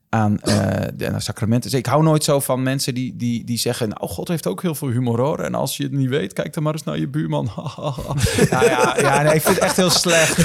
aan 0.09 0.39
de 0.93 1.13
sacramenten. 1.17 1.69
Dus 1.69 1.79
ik 1.79 1.85
hou 1.85 2.03
nooit 2.03 2.23
zo 2.23 2.39
van 2.39 2.63
mensen 2.63 2.93
die, 2.93 3.15
die, 3.15 3.43
die 3.43 3.57
zeggen... 3.57 3.89
nou, 3.89 4.07
God 4.07 4.27
heeft 4.27 4.47
ook 4.47 4.61
heel 4.61 4.75
veel 4.75 4.89
humor, 4.89 5.19
hoor. 5.19 5.39
En 5.39 5.55
als 5.55 5.77
je 5.77 5.83
het 5.83 5.91
niet 5.91 6.09
weet, 6.09 6.33
kijk 6.33 6.53
dan 6.53 6.63
maar 6.63 6.73
eens 6.73 6.83
naar 6.83 6.99
je 6.99 7.07
buurman. 7.07 7.45
nou 7.55 8.65
ja, 8.65 8.95
ja 8.99 9.21
nee, 9.21 9.33
ik 9.33 9.41
vind 9.41 9.55
het 9.55 9.63
echt 9.63 9.75
heel 9.75 9.89
slecht. 9.89 10.37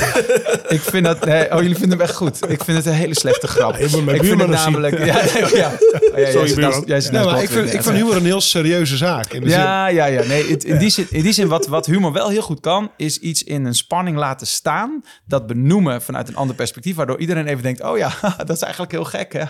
ik 0.68 0.80
vind 0.80 1.05
dat... 1.05 1.24
Nee, 1.24 1.53
oh, 1.53 1.61
jullie 1.61 1.76
vinden 1.76 1.99
hem 1.99 2.07
echt 2.07 2.16
goed. 2.16 2.51
Ik 2.51 2.64
vind 2.64 2.76
het 2.76 2.86
een 2.86 2.93
hele 2.93 3.14
slechte 3.14 3.47
grap. 3.47 3.76
ik 3.76 3.89
vind 4.24 4.41
het 4.41 4.51
namelijk... 4.51 4.99
Ja, 5.09 5.22
nee, 5.34 5.57
ja. 5.57 5.72
Ja, 6.20 6.30
Sorry, 6.30 6.84
jij 6.86 7.00
Ja, 7.10 7.24
maar 7.24 7.42
ik 7.42 7.48
vind, 7.48 7.66
ik 7.66 7.72
Ja, 7.72 7.82
vind 7.82 7.96
humor 7.96 8.16
een 8.16 8.24
heel 8.24 8.40
serieuze 8.40 8.96
zaak. 8.96 9.32
In 9.32 9.40
de 9.42 9.50
zin, 9.50 9.58
ja, 9.58 9.86
ja, 9.86 10.06
ja. 10.06 10.22
Nee, 10.24 10.50
het- 10.50 10.64
in 10.64 10.78
die 10.78 10.90
zin, 10.90 11.06
in 11.10 11.22
die 11.22 11.32
zin 11.32 11.48
wat, 11.48 11.66
wat 11.66 11.86
humor 11.86 12.12
wel 12.12 12.28
heel 12.28 12.42
goed 12.42 12.60
kan, 12.60 12.90
is 12.96 13.18
iets 13.18 13.42
in 13.44 13.64
een 13.64 13.74
spanning 13.74 14.16
laten 14.16 14.46
staan. 14.46 15.04
Dat 15.26 15.46
benoemen 15.46 16.02
vanuit 16.02 16.28
een 16.28 16.36
ander 16.36 16.56
perspectief, 16.56 16.96
waardoor 16.96 17.18
iedereen 17.18 17.46
even 17.46 17.62
denkt: 17.62 17.82
oh 17.82 17.98
ja, 17.98 18.12
dat 18.46 18.50
is 18.56 18.62
eigenlijk 18.62 18.92
heel 18.92 19.04
gek. 19.04 19.32
Hè? 19.32 19.44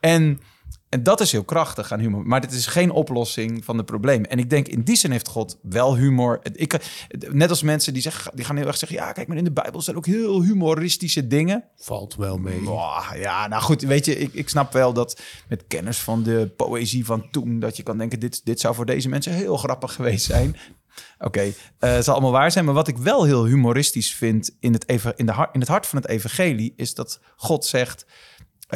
En, 0.00 0.40
en 0.94 1.02
dat 1.02 1.20
is 1.20 1.32
heel 1.32 1.44
krachtig 1.44 1.92
aan 1.92 2.00
humor. 2.00 2.26
Maar 2.26 2.40
dit 2.40 2.52
is 2.52 2.66
geen 2.66 2.90
oplossing 2.90 3.64
van 3.64 3.76
de 3.76 3.84
problemen. 3.84 4.30
En 4.30 4.38
ik 4.38 4.50
denk, 4.50 4.68
in 4.68 4.82
die 4.82 4.96
zin 4.96 5.10
heeft 5.10 5.28
God 5.28 5.58
wel 5.62 5.96
humor. 5.96 6.40
Ik, 6.52 6.76
net 7.30 7.50
als 7.50 7.62
mensen 7.62 7.92
die, 7.92 8.02
zeggen, 8.02 8.36
die 8.36 8.44
gaan 8.44 8.56
heel 8.56 8.66
erg 8.66 8.76
zeggen: 8.76 8.98
ja, 8.98 9.12
kijk, 9.12 9.28
maar 9.28 9.36
in 9.36 9.44
de 9.44 9.52
Bijbel 9.52 9.82
zijn 9.82 9.96
ook 9.96 10.06
heel 10.06 10.42
humoristische 10.42 11.26
dingen. 11.26 11.64
valt 11.76 12.14
wel 12.14 12.38
mee. 12.38 12.62
Ja, 13.14 13.48
nou 13.48 13.62
goed, 13.62 13.82
weet 13.82 14.04
je, 14.04 14.18
ik, 14.18 14.32
ik 14.32 14.48
snap 14.48 14.72
wel 14.72 14.92
dat 14.92 15.20
met 15.48 15.64
kennis 15.66 15.98
van 15.98 16.22
de 16.22 16.52
poëzie 16.56 17.04
van 17.04 17.30
toen, 17.30 17.60
dat 17.60 17.76
je 17.76 17.82
kan 17.82 17.98
denken, 17.98 18.20
dit, 18.20 18.44
dit 18.44 18.60
zou 18.60 18.74
voor 18.74 18.86
deze 18.86 19.08
mensen 19.08 19.32
heel 19.32 19.56
grappig 19.56 19.94
geweest 19.94 20.24
zijn. 20.24 20.56
Oké, 21.18 21.40
eh, 21.40 21.52
het 21.78 22.04
zal 22.04 22.14
allemaal 22.14 22.32
waar 22.32 22.52
zijn, 22.52 22.64
maar 22.64 22.74
wat 22.74 22.88
ik 22.88 22.96
wel 22.98 23.24
heel 23.24 23.44
humoristisch 23.44 24.14
vind 24.14 24.56
in 24.60 24.72
het, 24.72 24.88
eva- 24.88 25.12
in, 25.16 25.26
de, 25.26 25.48
in 25.52 25.60
het 25.60 25.68
hart 25.68 25.86
van 25.86 25.98
het 25.98 26.08
evangelie, 26.08 26.72
is 26.76 26.94
dat 26.94 27.20
God 27.36 27.64
zegt, 27.64 28.06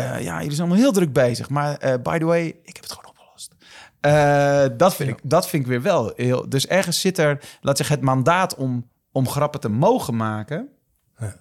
ja, 0.01 0.37
jullie 0.37 0.55
zijn 0.57 0.69
allemaal 0.69 0.77
heel 0.85 0.93
druk 0.93 1.13
bezig, 1.13 1.49
maar 1.49 1.77
eh, 1.77 2.03
by 2.03 2.19
the 2.19 2.25
way, 2.25 2.47
ik 2.47 2.75
heb 2.77 2.83
het 2.83 2.93
gewoon 2.93 3.11
opgelost. 3.11 3.55
Eh, 4.01 4.65
dat, 4.77 4.95
vind 4.95 5.11
ik, 5.11 5.19
dat 5.23 5.49
vind 5.49 5.63
ik 5.63 5.69
weer 5.69 5.83
wel 5.83 6.13
heel... 6.17 6.49
Dus 6.49 6.67
ergens 6.67 7.01
zit 7.01 7.19
er, 7.19 7.41
laat 7.61 7.77
zeggen, 7.77 7.97
het 7.97 8.05
mandaat 8.05 8.55
om, 8.55 8.91
om 9.13 9.29
grappen 9.29 9.61
te 9.61 9.69
mogen 9.69 10.17
maken 10.17 10.69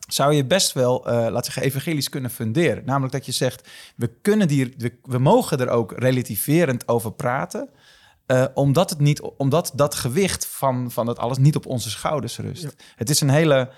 zou 0.08 0.34
je 0.34 0.45
best 0.45 0.74
wel, 0.74 1.08
eh 1.08 1.14
laten 1.14 1.36
we 1.36 1.43
zeggen, 1.43 1.64
evangelisch 1.64 2.10
kunnen 2.10 2.32
funderen. 2.32 2.86
Namelijk 2.86 3.14
dat 3.14 3.26
je 3.26 3.32
zegt, 3.32 3.68
we, 3.95 4.08
kunnen 4.22 4.47
die, 4.47 4.74
we, 4.78 4.99
we 5.03 5.18
mogen 5.18 5.60
er 5.60 5.70
ook 5.70 5.91
relativerend 5.91 6.88
over 6.88 7.12
praten. 7.14 7.70
eh, 8.26 8.45
omdat, 8.53 8.89
het 8.89 8.99
niet, 8.99 9.22
omdat 9.22 9.72
dat 9.76 9.95
gewicht 9.95 10.45
van, 10.47 10.91
van 10.91 11.05
dat 11.05 11.20
alles 11.20 11.38
niet 11.38 11.55
op 11.55 11.66
onze 11.66 11.89
schouders 11.89 12.38
rust. 12.38 12.76
Het, 12.95 13.10
is 13.10 13.22
een 13.22 13.30
hele, 13.30 13.70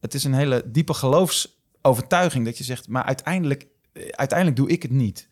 het 0.00 0.14
is 0.14 0.24
een 0.24 0.34
hele 0.34 0.62
diepe 0.66 0.94
geloofsovertuiging 0.94 2.44
dat 2.44 2.58
je 2.58 2.64
zegt, 2.64 2.88
maar 2.88 3.04
uiteindelijk, 3.04 3.62
eh, 3.62 3.68
uiteindelijk 4.10 4.58
doe 4.58 4.68
ik 4.68 4.82
het 4.82 4.90
niet. 4.90 5.28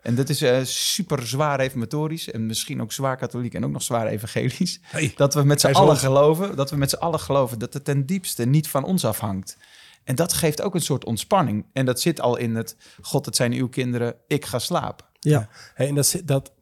En 0.00 0.14
dat 0.14 0.28
is 0.28 0.42
eh, 0.42 0.58
super 0.64 1.26
zwaar 1.26 1.58
reformatorisch 1.60 2.30
en 2.30 2.46
misschien 2.46 2.80
ook 2.82 2.92
zwaar 2.92 3.16
katholiek 3.16 3.54
en 3.54 3.64
ook 3.64 3.70
nog 3.70 3.82
zwaar 3.82 4.06
evangelisch. 4.06 4.80
Hey, 4.82 5.12
dat 5.16 5.34
we 5.34 5.42
met 5.42 5.60
z'n 5.60 5.66
allen 5.66 5.96
geloven, 5.96 6.56
dat 6.56 6.70
we 6.70 6.76
met 6.76 6.90
z'n 6.90 6.96
allen 6.96 7.20
geloven 7.20 7.58
dat 7.58 7.72
het 7.74 7.84
ten 7.84 8.06
diepste 8.06 8.44
niet 8.44 8.68
van 8.68 8.84
ons 8.84 9.04
afhangt. 9.04 9.56
En 10.04 10.14
dat 10.14 10.32
geeft 10.32 10.62
ook 10.62 10.74
een 10.74 10.80
soort 10.80 11.04
ontspanning. 11.04 11.66
En 11.72 11.86
dat 11.86 12.00
zit 12.00 12.20
al 12.20 12.36
in 12.36 12.54
het, 12.54 12.76
God, 13.00 13.26
het 13.26 13.36
zijn 13.36 13.52
uw 13.52 13.68
kinderen, 13.68 14.14
ik 14.26 14.44
ga 14.44 14.58
slapen. 14.58 15.06
Ja. 15.20 15.48
Hey, 15.74 15.88
en 15.88 15.94
dat, 15.94 16.06
zit- 16.06 16.26
dat, 16.28 16.52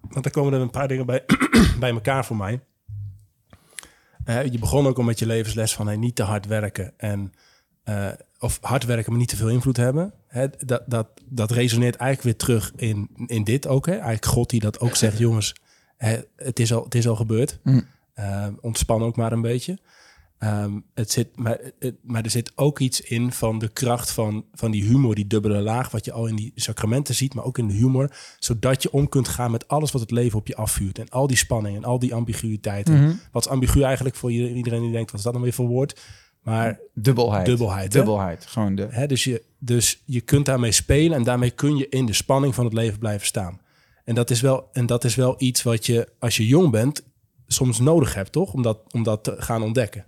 want 0.00 0.24
er 0.24 0.30
komen 0.30 0.52
er 0.52 0.60
een 0.60 0.70
paar 0.70 0.88
dingen 0.88 1.06
bij, 1.06 1.24
bij 1.80 1.90
elkaar 1.90 2.24
voor 2.24 2.36
mij. 2.36 2.60
eh, 4.24 4.44
je 4.52 4.58
begon 4.58 4.86
ook 4.86 4.96
al 4.98 5.04
met 5.04 5.18
je 5.18 5.26
levensles 5.26 5.74
van 5.74 5.86
hey, 5.86 5.96
niet 5.96 6.14
te 6.16 6.22
hard 6.22 6.46
werken. 6.46 6.92
En, 6.96 7.32
eh, 7.84 8.08
of 8.38 8.58
hard 8.60 8.84
werken, 8.84 9.10
maar 9.10 9.20
niet 9.20 9.28
te 9.28 9.36
veel 9.36 9.48
invloed 9.48 9.76
hebben. 9.76 10.12
Dat, 10.66 10.82
dat, 10.86 11.08
dat 11.28 11.50
resoneert 11.50 11.96
eigenlijk 11.96 12.38
weer 12.38 12.46
terug 12.46 12.72
in, 12.76 13.08
in 13.26 13.44
dit 13.44 13.66
ook. 13.66 13.86
Hè? 13.86 13.92
Eigenlijk 13.92 14.24
God 14.26 14.50
die 14.50 14.60
dat 14.60 14.80
ook 14.80 14.96
zegt, 14.96 15.18
jongens, 15.18 15.54
hè, 15.96 16.16
het, 16.36 16.58
is 16.60 16.72
al, 16.72 16.84
het 16.84 16.94
is 16.94 17.08
al 17.08 17.16
gebeurd. 17.16 17.58
Mm. 17.62 17.86
Eh, 18.14 18.46
ontspan 18.60 19.02
ook 19.02 19.16
maar 19.16 19.32
een 19.32 19.40
beetje. 19.42 19.78
Ehm, 20.38 20.72
het 20.94 21.10
zit, 21.10 21.28
maar, 21.36 21.58
het- 21.78 21.96
maar 22.02 22.22
er 22.24 22.30
zit 22.30 22.52
ook 22.54 22.78
iets 22.78 23.00
in 23.00 23.32
van 23.32 23.58
de 23.58 23.68
kracht 23.68 24.10
van, 24.10 24.44
van 24.52 24.70
die 24.70 24.84
humor, 24.84 25.14
die 25.14 25.26
dubbele 25.26 25.60
laag, 25.60 25.90
wat 25.90 26.04
je 26.04 26.12
al 26.12 26.26
in 26.26 26.36
die 26.36 26.52
sacramenten 26.54 27.14
ziet, 27.14 27.34
maar 27.34 27.44
ook 27.44 27.58
in 27.58 27.68
de 27.68 27.74
humor, 27.74 28.16
zodat 28.38 28.82
je 28.82 28.92
om 28.92 29.08
kunt 29.08 29.28
gaan 29.28 29.50
met 29.50 29.68
alles 29.68 29.92
wat 29.92 30.00
het 30.00 30.10
leven 30.10 30.38
op 30.38 30.46
je 30.46 30.56
afvuurt. 30.56 30.98
En 30.98 31.08
al 31.08 31.26
die 31.26 31.36
spanning 31.36 31.76
en 31.76 31.84
al 31.84 31.98
die 31.98 32.14
ambiguïteiten. 32.14 32.94
Mhm. 33.02 33.12
Wat 33.32 33.44
is 33.44 33.50
ambigu 33.50 33.82
eigenlijk 33.82 34.16
voor 34.16 34.32
ieder- 34.32 34.50
iedereen 34.50 34.82
die 34.82 34.92
denkt, 34.92 35.10
wat 35.10 35.18
is 35.18 35.24
dat 35.24 35.32
nou 35.32 35.44
weer 35.44 35.54
voor 35.54 35.66
woord? 35.68 36.00
Maar 36.44 36.78
Dubbelheid. 36.94 37.46
Dubbelheid? 37.46 37.92
Dubbelheid. 37.92 38.46
Gewoon 38.46 38.74
de... 38.74 38.86
Hè, 38.90 39.06
dus, 39.06 39.24
je, 39.24 39.42
dus 39.58 40.02
je 40.04 40.20
kunt 40.20 40.46
daarmee 40.46 40.72
spelen 40.72 41.16
en 41.18 41.24
daarmee 41.24 41.50
kun 41.50 41.76
je 41.76 41.88
in 41.88 42.06
de 42.06 42.12
spanning 42.12 42.54
van 42.54 42.64
het 42.64 42.74
leven 42.74 42.98
blijven 42.98 43.26
staan. 43.26 43.60
En 44.04 44.14
dat 44.14 44.30
is 44.30 44.40
wel, 44.40 44.68
en 44.72 44.86
dat 44.86 45.04
is 45.04 45.14
wel 45.14 45.34
iets 45.38 45.62
wat 45.62 45.86
je, 45.86 46.08
als 46.18 46.36
je 46.36 46.46
jong 46.46 46.70
bent, 46.70 47.02
soms 47.46 47.78
nodig 47.78 48.14
hebt, 48.14 48.32
toch? 48.32 48.52
Om 48.52 48.62
dat, 48.62 48.78
om 48.90 49.02
dat 49.02 49.24
te 49.24 49.34
gaan 49.38 49.62
ontdekken. 49.62 50.06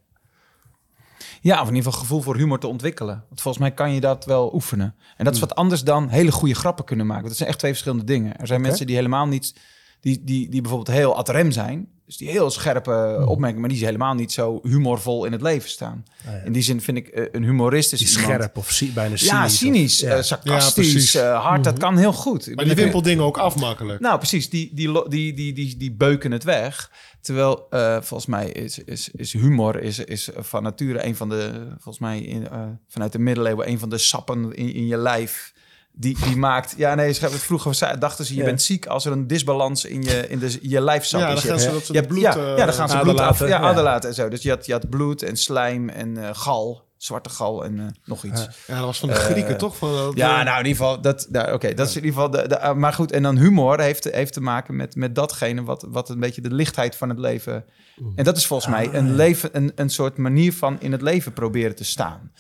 Ja, 1.41 1.61
of 1.61 1.69
in 1.69 1.75
ieder 1.75 1.93
geval 1.93 2.01
gevoel 2.01 2.21
voor 2.21 2.37
humor 2.37 2.59
te 2.59 2.67
ontwikkelen. 2.67 3.25
Want 3.29 3.41
volgens 3.41 3.63
mij 3.65 3.73
kan 3.75 3.93
je 3.93 4.01
dat 4.01 4.25
wel 4.25 4.55
oefenen. 4.55 4.95
En 5.17 5.25
dat 5.25 5.35
is 5.35 5.41
wat 5.41 5.55
anders 5.55 5.85
dan 5.85 6.09
hele 6.09 6.33
goede 6.33 6.55
grappen 6.55 6.85
kunnen 6.85 7.07
maken. 7.07 7.29
Dat 7.29 7.37
zijn 7.37 7.49
echt 7.49 7.59
twee 7.59 7.71
verschillende 7.71 8.05
dingen. 8.05 8.37
Er 8.39 8.47
zijn 8.47 8.61
mensen 8.61 8.87
die 8.87 8.97
helemaal 8.97 9.27
niet... 9.27 9.55
Die, 10.01 10.25
die, 10.25 10.49
die 10.49 10.61
bijvoorbeeld 10.61 10.97
heel 10.97 11.17
ad 11.17 11.29
rem 11.29 11.51
zijn. 11.51 11.89
Dus 12.07 12.17
die 12.17 12.29
heel 12.31 12.51
scherpe 12.51 13.25
opmerkingen... 13.27 13.61
maar 13.61 13.71
die 13.77 13.85
helemaal 13.85 14.15
niet 14.15 14.33
zo 14.33 14.59
humorvol 14.63 15.25
in 15.25 15.33
het 15.33 15.41
leven 15.43 15.69
staan. 15.71 16.05
In 16.45 16.53
die 16.53 16.63
zin 16.63 16.81
vind 16.81 16.97
ik 16.97 17.09
eh, 17.09 17.25
een 17.33 17.43
humorist 17.45 17.93
is 17.93 18.01
iemand- 18.01 18.19
scherp 18.25 18.57
of 18.57 18.71
zie, 18.71 18.91
bijna 18.93 19.17
cynisch. 19.17 19.31
Ja, 19.33 19.45
of- 19.45 19.51
cynisch, 19.51 20.01
ja. 20.01 20.17
eh, 20.17 20.23
sarcastisch, 20.23 21.13
Ja, 21.13 21.33
eh, 21.33 21.43
hard. 21.43 21.65
Dat 21.65 21.79
kan 21.79 21.97
heel 21.97 22.13
goed. 22.13 22.47
Maar 22.47 22.55
die 22.65 22.65
even- 22.73 22.77
wimpelt 22.83 23.05
dingen 23.05 23.25
ook 23.25 23.39
af 23.39 23.57
makkelijk. 23.57 24.01
nou, 24.01 24.19
precies. 24.19 24.51
Die, 24.51 24.71
die, 24.75 25.09
die, 25.09 25.35
die, 25.35 25.53
die, 25.53 25.77
die 25.77 25.93
beuken 25.93 26.33
het 26.33 26.45
weg. 26.45 26.91
Terwijl, 27.21 27.67
volgens 28.01 28.27
mij 28.27 28.49
is, 28.51 28.79
is, 28.79 29.11
is 29.11 29.33
humor 29.33 29.81
is, 29.83 29.99
is 29.99 30.29
van 30.37 30.63
nature 30.63 31.07
een 31.07 31.17
van 31.17 31.29
de... 31.29 31.67
Volgens 31.71 31.99
mij 31.99 32.21
in, 32.21 32.49
vanuit 32.89 33.13
de 33.13 33.19
middeleeuwen 33.19 33.69
een 33.69 33.79
van 33.79 33.89
de 33.89 33.99
sappen 33.99 34.53
in, 34.55 34.75
in 34.75 34.87
je 34.87 34.97
lijf... 34.97 35.53
Die, 35.99 36.17
die 36.25 36.37
maakt... 36.37 36.75
Ja, 36.77 36.95
nee, 36.95 37.13
ze 37.13 37.21
hebben 37.21 37.39
het 37.39 37.47
vroeger 37.47 37.99
dachten 37.99 38.25
ze... 38.25 38.35
je 38.35 38.45
bent 38.45 38.63
ziek 38.63 38.87
als 38.87 39.05
er 39.05 39.13
een 39.13 39.27
disbalans 39.27 39.85
in 39.85 40.03
je, 40.03 40.29
in 40.29 40.39
de, 40.39 40.59
je 40.63 40.81
Ja, 41.21 41.27
dan 41.35 41.39
gaan 41.39 41.59
ze 41.61 41.71
dat 41.71 41.87
je 41.87 41.93
hebt- 41.93 42.09
bloed, 42.09 42.21
Ja, 42.21 42.37
eh, 42.37 42.57
ja, 42.57 42.65
dan 42.65 42.75
gaan 42.75 42.89
ze 42.89 42.99
bloed 42.99 43.21
af. 43.21 43.47
Ja, 43.47 43.59
aderlaten 43.59 44.09
en 44.09 44.15
zo. 44.15 44.29
Dus 44.29 44.43
je 44.43 44.51
had, 44.51 44.67
je 44.67 44.73
had 44.73 44.89
bloed 44.89 45.23
en 45.23 45.37
slijm 45.37 45.89
en 45.89 46.17
eh, 46.17 46.29
gal. 46.33 46.85
Zwarte 46.97 47.31
gal 47.31 47.65
en 47.65 47.79
eh, 47.79 47.87
nog 48.05 48.25
iets. 48.25 48.49
Ja, 48.67 48.77
dat 48.77 48.85
was 48.85 48.99
van 48.99 49.09
de 49.09 49.15
Grieken, 49.15 49.57
toch? 49.57 49.77
Van, 49.77 50.13
Ja, 50.15 50.39
eh, 50.39 50.45
nou 50.45 50.59
in 50.59 50.67
ieder 50.67 50.83
geval, 50.83 51.01
dat, 51.01 51.27
nou, 51.31 51.53
oké, 51.53 51.75
dat 51.75 51.89
is 51.89 51.97
in 51.97 52.05
ieder 52.05 52.21
geval. 52.21 52.31
De, 52.43 52.49
de, 52.49 52.59
uh, 52.63 52.73
maar 52.73 52.93
goed, 52.93 53.13
en 53.13 53.23
dan 53.23 53.37
humor 53.39 53.81
heeft, 53.81 54.05
heeft 54.05 54.33
te 54.33 54.41
maken 54.41 54.77
met, 54.77 54.97
met 54.97 55.15
datgene 55.15 55.63
wat, 55.63 55.87
wat 55.89 56.09
een 56.09 56.21
beetje 56.21 56.41
de 56.41 56.55
lichtheid 56.55 56.97
van 56.97 57.09
het 57.09 57.19
leven. 57.19 57.65
En 58.15 58.25
dat 58.25 58.37
is 58.37 58.47
volgens 58.47 58.71
mij 58.71 58.89
een, 58.93 59.15
leven, 59.15 59.51
een, 59.53 59.73
een 59.75 59.91
soort 59.91 60.17
manier 60.17 60.53
van 60.53 60.81
in 60.81 60.93
het 60.93 61.03
leven 61.03 61.33
proberen 61.33 61.77
te 61.77 61.85
staan. 61.85 62.33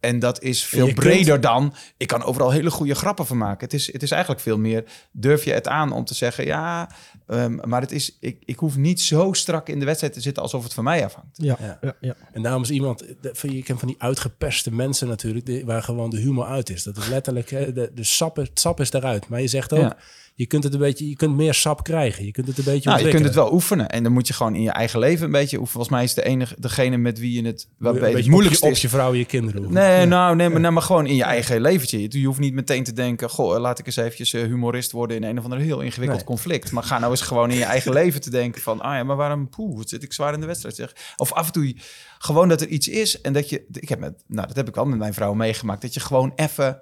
En 0.00 0.18
dat 0.18 0.42
is 0.42 0.64
veel 0.64 0.84
kunt- 0.84 0.94
breder 0.98 1.40
dan. 1.40 1.74
Ik 1.96 2.06
kan 2.06 2.22
overal 2.22 2.50
hele 2.50 2.70
goede 2.70 2.94
grappen 2.94 3.26
van 3.26 3.36
maken. 3.38 3.64
Het 3.64 3.72
is, 3.74 3.92
het 3.92 4.02
is 4.02 4.10
eigenlijk 4.10 4.42
veel 4.42 4.58
meer. 4.58 4.84
Durf 5.12 5.44
je 5.44 5.52
het 5.52 5.68
aan 5.68 5.92
om 5.92 6.04
te 6.04 6.14
zeggen. 6.14 6.46
Ja, 6.46 6.90
ehm, 7.26 7.68
maar 7.68 7.80
het 7.80 7.92
is, 7.92 8.16
ik, 8.20 8.42
ik 8.44 8.58
hoef 8.58 8.76
niet 8.76 9.00
zo 9.00 9.32
strak 9.32 9.68
in 9.68 9.78
de 9.78 9.84
wedstrijd 9.84 10.12
te 10.12 10.20
zitten 10.20 10.42
alsof 10.42 10.62
het 10.64 10.74
van 10.74 10.84
mij 10.84 11.04
afhangt. 11.04 11.28
Ja, 11.32 11.56
Ja. 11.60 11.78
ja. 11.80 11.96
ja, 12.00 12.14
En 12.32 12.42
daarom 12.42 12.62
is 12.62 12.70
iemand, 12.70 13.04
van- 13.22 13.52
je 13.54 13.62
kent 13.62 13.78
van 13.78 13.88
die 13.88 14.02
uitgeperste 14.02 14.72
mensen 14.72 15.08
natuurlijk, 15.08 15.46
die, 15.46 15.64
waar 15.64 15.82
gewoon 15.82 16.10
de 16.10 16.18
humor 16.18 16.44
uit 16.46 16.70
is. 16.70 16.82
Dat 16.82 16.96
is 16.96 17.08
letterlijk, 17.08 17.50
hè, 17.50 17.72
de, 17.72 17.90
de 17.94 18.04
sap, 18.04 18.36
het 18.36 18.60
sap 18.60 18.80
is 18.80 18.92
eruit. 18.92 19.28
Maar 19.28 19.40
je 19.40 19.48
zegt 19.48 19.72
ook, 19.72 19.80
Ja. 19.80 19.96
Je 20.38 20.46
kunt 20.46 20.64
het 20.64 20.72
een 20.72 20.78
beetje, 20.78 21.08
je 21.08 21.16
kunt 21.16 21.36
meer 21.36 21.54
sap 21.54 21.84
krijgen. 21.84 22.24
Je 22.24 22.30
kunt 22.30 22.46
het 22.46 22.58
een 22.58 22.64
beetje 22.64 22.90
Nou, 22.90 23.04
je 23.04 23.10
kunt 23.10 23.24
het 23.24 23.34
wel 23.34 23.52
oefenen. 23.52 23.88
En 23.88 24.02
dan 24.02 24.12
moet 24.12 24.26
je 24.26 24.32
gewoon 24.34 24.54
in 24.54 24.62
je 24.62 24.70
eigen 24.70 24.98
leven 24.98 25.24
een 25.24 25.30
beetje 25.30 25.58
oefenen. 25.58 25.72
Volgens 25.72 25.94
mij 25.94 26.04
is 26.04 26.14
de 26.14 26.24
enige, 26.24 26.54
degene 26.58 26.96
met 26.96 27.18
wie 27.18 27.42
je 27.42 27.46
het 27.46 27.68
wat 27.78 27.94
Een 27.94 28.00
beetje 28.00 28.30
moeilijkste 28.30 28.66
op 28.66 28.72
op 28.72 28.78
je 28.78 28.88
vrouw 28.88 29.12
en 29.12 29.18
je 29.18 29.24
kinderen. 29.24 29.72
Nee, 29.72 30.06
nou, 30.06 30.36
nee, 30.36 30.48
maar, 30.48 30.60
nee, 30.60 30.70
maar 30.70 30.82
gewoon 30.82 31.06
in 31.06 31.14
je 31.14 31.22
eigen 31.22 31.60
leventje. 31.60 32.00
Je, 32.00 32.20
je 32.20 32.26
hoeft 32.26 32.38
niet 32.38 32.54
meteen 32.54 32.84
te 32.84 32.92
denken... 32.92 33.30
goh, 33.30 33.60
laat 33.60 33.78
ik 33.78 33.86
eens 33.86 33.96
eventjes 33.96 34.32
eh, 34.32 34.42
humorist 34.42 34.92
worden... 34.92 35.16
in 35.16 35.22
een 35.22 35.38
of 35.38 35.44
ander 35.44 35.58
heel 35.58 35.80
ingewikkeld 35.80 36.18
Nee. 36.18 36.26
conflict. 36.26 36.72
Maar 36.72 36.82
ga 36.82 36.98
nou 36.98 37.10
eens 37.10 37.20
gewoon 37.20 37.50
in 37.50 37.56
je 37.56 37.64
eigen 37.64 37.92
leven 38.00 38.20
te 38.20 38.30
denken 38.30 38.62
van... 38.62 38.80
ah 38.80 38.94
ja, 38.94 39.04
maar 39.04 39.16
waarom 39.16 39.48
poeh, 39.48 39.76
wat 39.76 39.88
zit 39.88 40.02
ik 40.02 40.12
zwaar 40.12 40.34
in 40.34 40.40
de 40.40 40.46
wedstrijd 40.46 40.74
zeg. 40.74 40.96
Of 41.16 41.32
af 41.32 41.46
en 41.46 41.52
toe 41.52 41.76
gewoon 42.18 42.48
dat 42.48 42.60
er 42.60 42.68
iets 42.68 42.88
is... 42.88 43.20
en 43.20 43.32
dat 43.32 43.48
je... 43.48 43.64
Ik 43.70 43.88
heb 43.88 43.98
met, 43.98 44.22
nou, 44.26 44.46
dat 44.46 44.56
heb 44.56 44.68
ik 44.68 44.76
al 44.76 44.84
met 44.84 44.98
mijn 44.98 45.14
vrouw 45.14 45.34
meegemaakt... 45.34 45.82
dat 45.82 45.94
je 45.94 46.00
gewoon 46.00 46.32
even... 46.36 46.80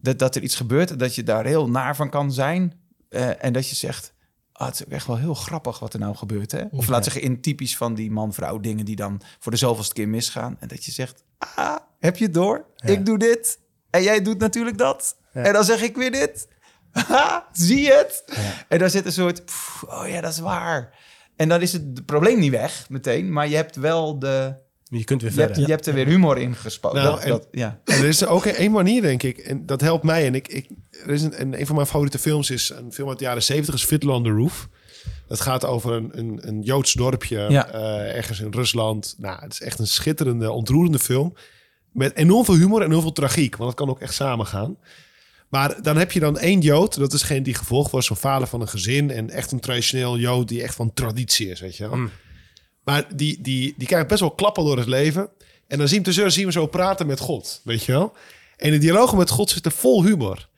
Dat, 0.00 0.18
dat 0.18 0.34
er 0.34 0.42
iets 0.42 0.56
gebeurt, 0.56 0.98
dat 0.98 1.14
je 1.14 1.22
daar 1.22 1.44
heel 1.44 1.68
naar 1.68 1.96
van 1.96 2.10
kan 2.10 2.32
zijn... 2.32 2.80
eh, 3.08 3.44
en 3.44 3.52
dat 3.52 3.68
je 3.68 3.74
zegt... 3.76 4.16
Ah, 4.52 4.66
het 4.66 4.74
is 4.80 4.86
ook 4.86 4.92
echt 4.92 5.06
wel 5.06 5.16
heel 5.16 5.34
grappig 5.34 5.78
wat 5.78 5.92
er 5.92 5.98
nou 5.98 6.16
gebeurt. 6.16 6.52
Hè? 6.52 6.64
Of 6.70 6.88
laat 6.88 7.04
zeggen, 7.04 7.22
in 7.22 7.40
typisch 7.40 7.76
van 7.76 7.94
die 7.94 8.10
man-vrouw 8.10 8.58
dingen 8.60 8.84
die 8.84 8.96
dan 8.96 9.20
voor 9.38 9.52
de 9.52 9.58
zoveelste 9.58 9.94
keer 9.94 10.08
misgaan. 10.08 10.56
En 10.60 10.68
dat 10.68 10.84
je 10.84 10.92
zegt, 10.92 11.24
ah, 11.38 11.76
heb 11.98 12.16
je 12.16 12.24
het 12.24 12.34
door? 12.34 12.64
Ik 12.76 13.06
doe 13.06 13.18
dit 13.18 13.58
en 13.90 14.02
jij 14.02 14.22
doet 14.22 14.38
natuurlijk 14.38 14.78
dat. 14.78 15.16
En 15.32 15.52
dan 15.52 15.64
zeg 15.64 15.82
ik 15.82 15.96
weer 15.96 16.10
dit. 16.10 16.48
Zie 17.52 17.80
je 17.80 17.92
het? 17.92 18.24
En 18.68 18.78
dan 18.78 18.90
zit 18.90 19.06
een 19.06 19.12
soort, 19.12 19.44
pff, 19.44 19.82
oh 19.82 20.08
ja, 20.08 20.20
dat 20.20 20.32
is 20.32 20.38
waar. 20.38 20.98
En 21.36 21.48
dan 21.48 21.60
is 21.60 21.72
het, 21.72 21.82
het 21.94 22.06
probleem 22.06 22.38
niet 22.38 22.50
weg 22.50 22.88
meteen, 22.88 23.32
maar 23.32 23.48
je 23.48 23.56
hebt 23.56 23.76
wel 23.76 24.18
de, 24.18 24.54
Je 24.90 25.04
kunt 25.04 25.22
weer 25.22 25.30
je 25.32 25.36
hebt, 25.40 25.46
verder. 25.50 25.66
je 25.68 25.74
hebt 25.74 25.86
er 25.86 25.94
weer 25.94 26.06
humor 26.06 26.38
in 26.38 26.54
gespannen. 26.54 27.02
Nou, 27.02 27.14
dat, 27.14 27.24
en- 27.24 27.30
dat, 27.30 27.48
ja. 27.50 27.80
En 27.84 27.94
er 27.98 28.04
is 28.04 28.26
ook 28.26 28.44
één 28.46 28.72
manier, 28.72 29.02
denk 29.02 29.22
ik. 29.22 29.38
En 29.38 29.66
dat 29.66 29.80
helpt 29.80 30.04
mij. 30.04 30.26
En 30.26 30.34
ik, 30.34 30.48
ik, 30.48 30.66
er 30.90 31.10
is 31.10 31.22
een, 31.22 31.40
een, 31.40 31.60
een 31.60 31.66
van 31.66 31.74
mijn 31.74 31.86
favoriete 31.86 32.18
films 32.18 32.50
is 32.50 32.70
een 32.70 32.92
film 32.92 33.08
uit 33.08 33.18
de 33.18 33.24
jaren 33.24 33.42
70 33.42 33.74
is 33.74 33.84
Fiddler 33.84 34.14
on 34.14 34.22
the 34.22 34.30
Roof. 34.30 34.68
Dat 35.28 35.40
gaat 35.40 35.64
over 35.64 35.92
een, 35.92 36.10
een, 36.18 36.38
een 36.42 36.62
Joods 36.62 36.92
dorpje 36.92 37.46
Ja. 37.48 37.68
eh, 37.70 38.16
ergens 38.16 38.40
in 38.40 38.50
Rusland. 38.52 39.14
Nou, 39.18 39.40
het 39.40 39.52
is 39.52 39.60
echt 39.60 39.78
een 39.78 39.86
schitterende, 39.86 40.50
ontroerende 40.50 40.98
film. 40.98 41.34
Met 41.92 42.16
enorm 42.16 42.44
veel 42.44 42.54
humor 42.56 42.82
en 42.82 42.90
heel 42.90 43.00
veel 43.00 43.12
tragiek. 43.12 43.56
Want 43.56 43.70
het 43.70 43.78
kan 43.78 43.88
ook 43.88 44.00
echt 44.00 44.14
samengaan. 44.14 44.76
Maar 45.48 45.82
dan 45.82 45.96
heb 45.96 46.12
je 46.12 46.20
dan 46.20 46.38
één 46.38 46.60
Jood. 46.60 46.98
Dat 46.98 47.12
is 47.12 47.22
geen 47.22 47.42
die 47.42 47.54
gevolgd 47.54 47.90
was. 47.90 48.06
Zo'n 48.06 48.16
vader 48.16 48.48
van 48.48 48.60
een 48.60 48.68
gezin. 48.68 49.10
En 49.10 49.30
echt 49.30 49.52
een 49.52 49.60
traditioneel 49.60 50.18
Jood 50.18 50.48
die 50.48 50.62
echt 50.62 50.74
van 50.74 50.92
traditie 50.94 51.48
is, 51.50 51.60
weet 51.60 51.76
je 51.76 51.88
wel. 51.88 51.96
Mm. 51.98 52.10
Maar 52.88 53.16
die, 53.16 53.38
die, 53.42 53.74
die 53.76 53.86
krijgt 53.86 54.08
best 54.08 54.20
wel 54.20 54.30
klappen 54.30 54.64
door 54.64 54.76
het 54.76 54.86
leven. 54.86 55.28
En 55.66 55.78
dan 55.78 55.88
zien 55.88 56.02
we, 56.02 56.30
zien 56.30 56.46
we 56.46 56.52
zo 56.52 56.66
praten 56.66 57.06
met 57.06 57.20
God, 57.20 57.60
weet 57.64 57.84
je 57.84 57.92
wel. 57.92 58.12
En 58.56 58.70
de 58.70 58.78
dialogen 58.78 59.18
met 59.18 59.30
God 59.30 59.50
zitten 59.50 59.72
vol 59.72 60.04
humor. 60.04 60.48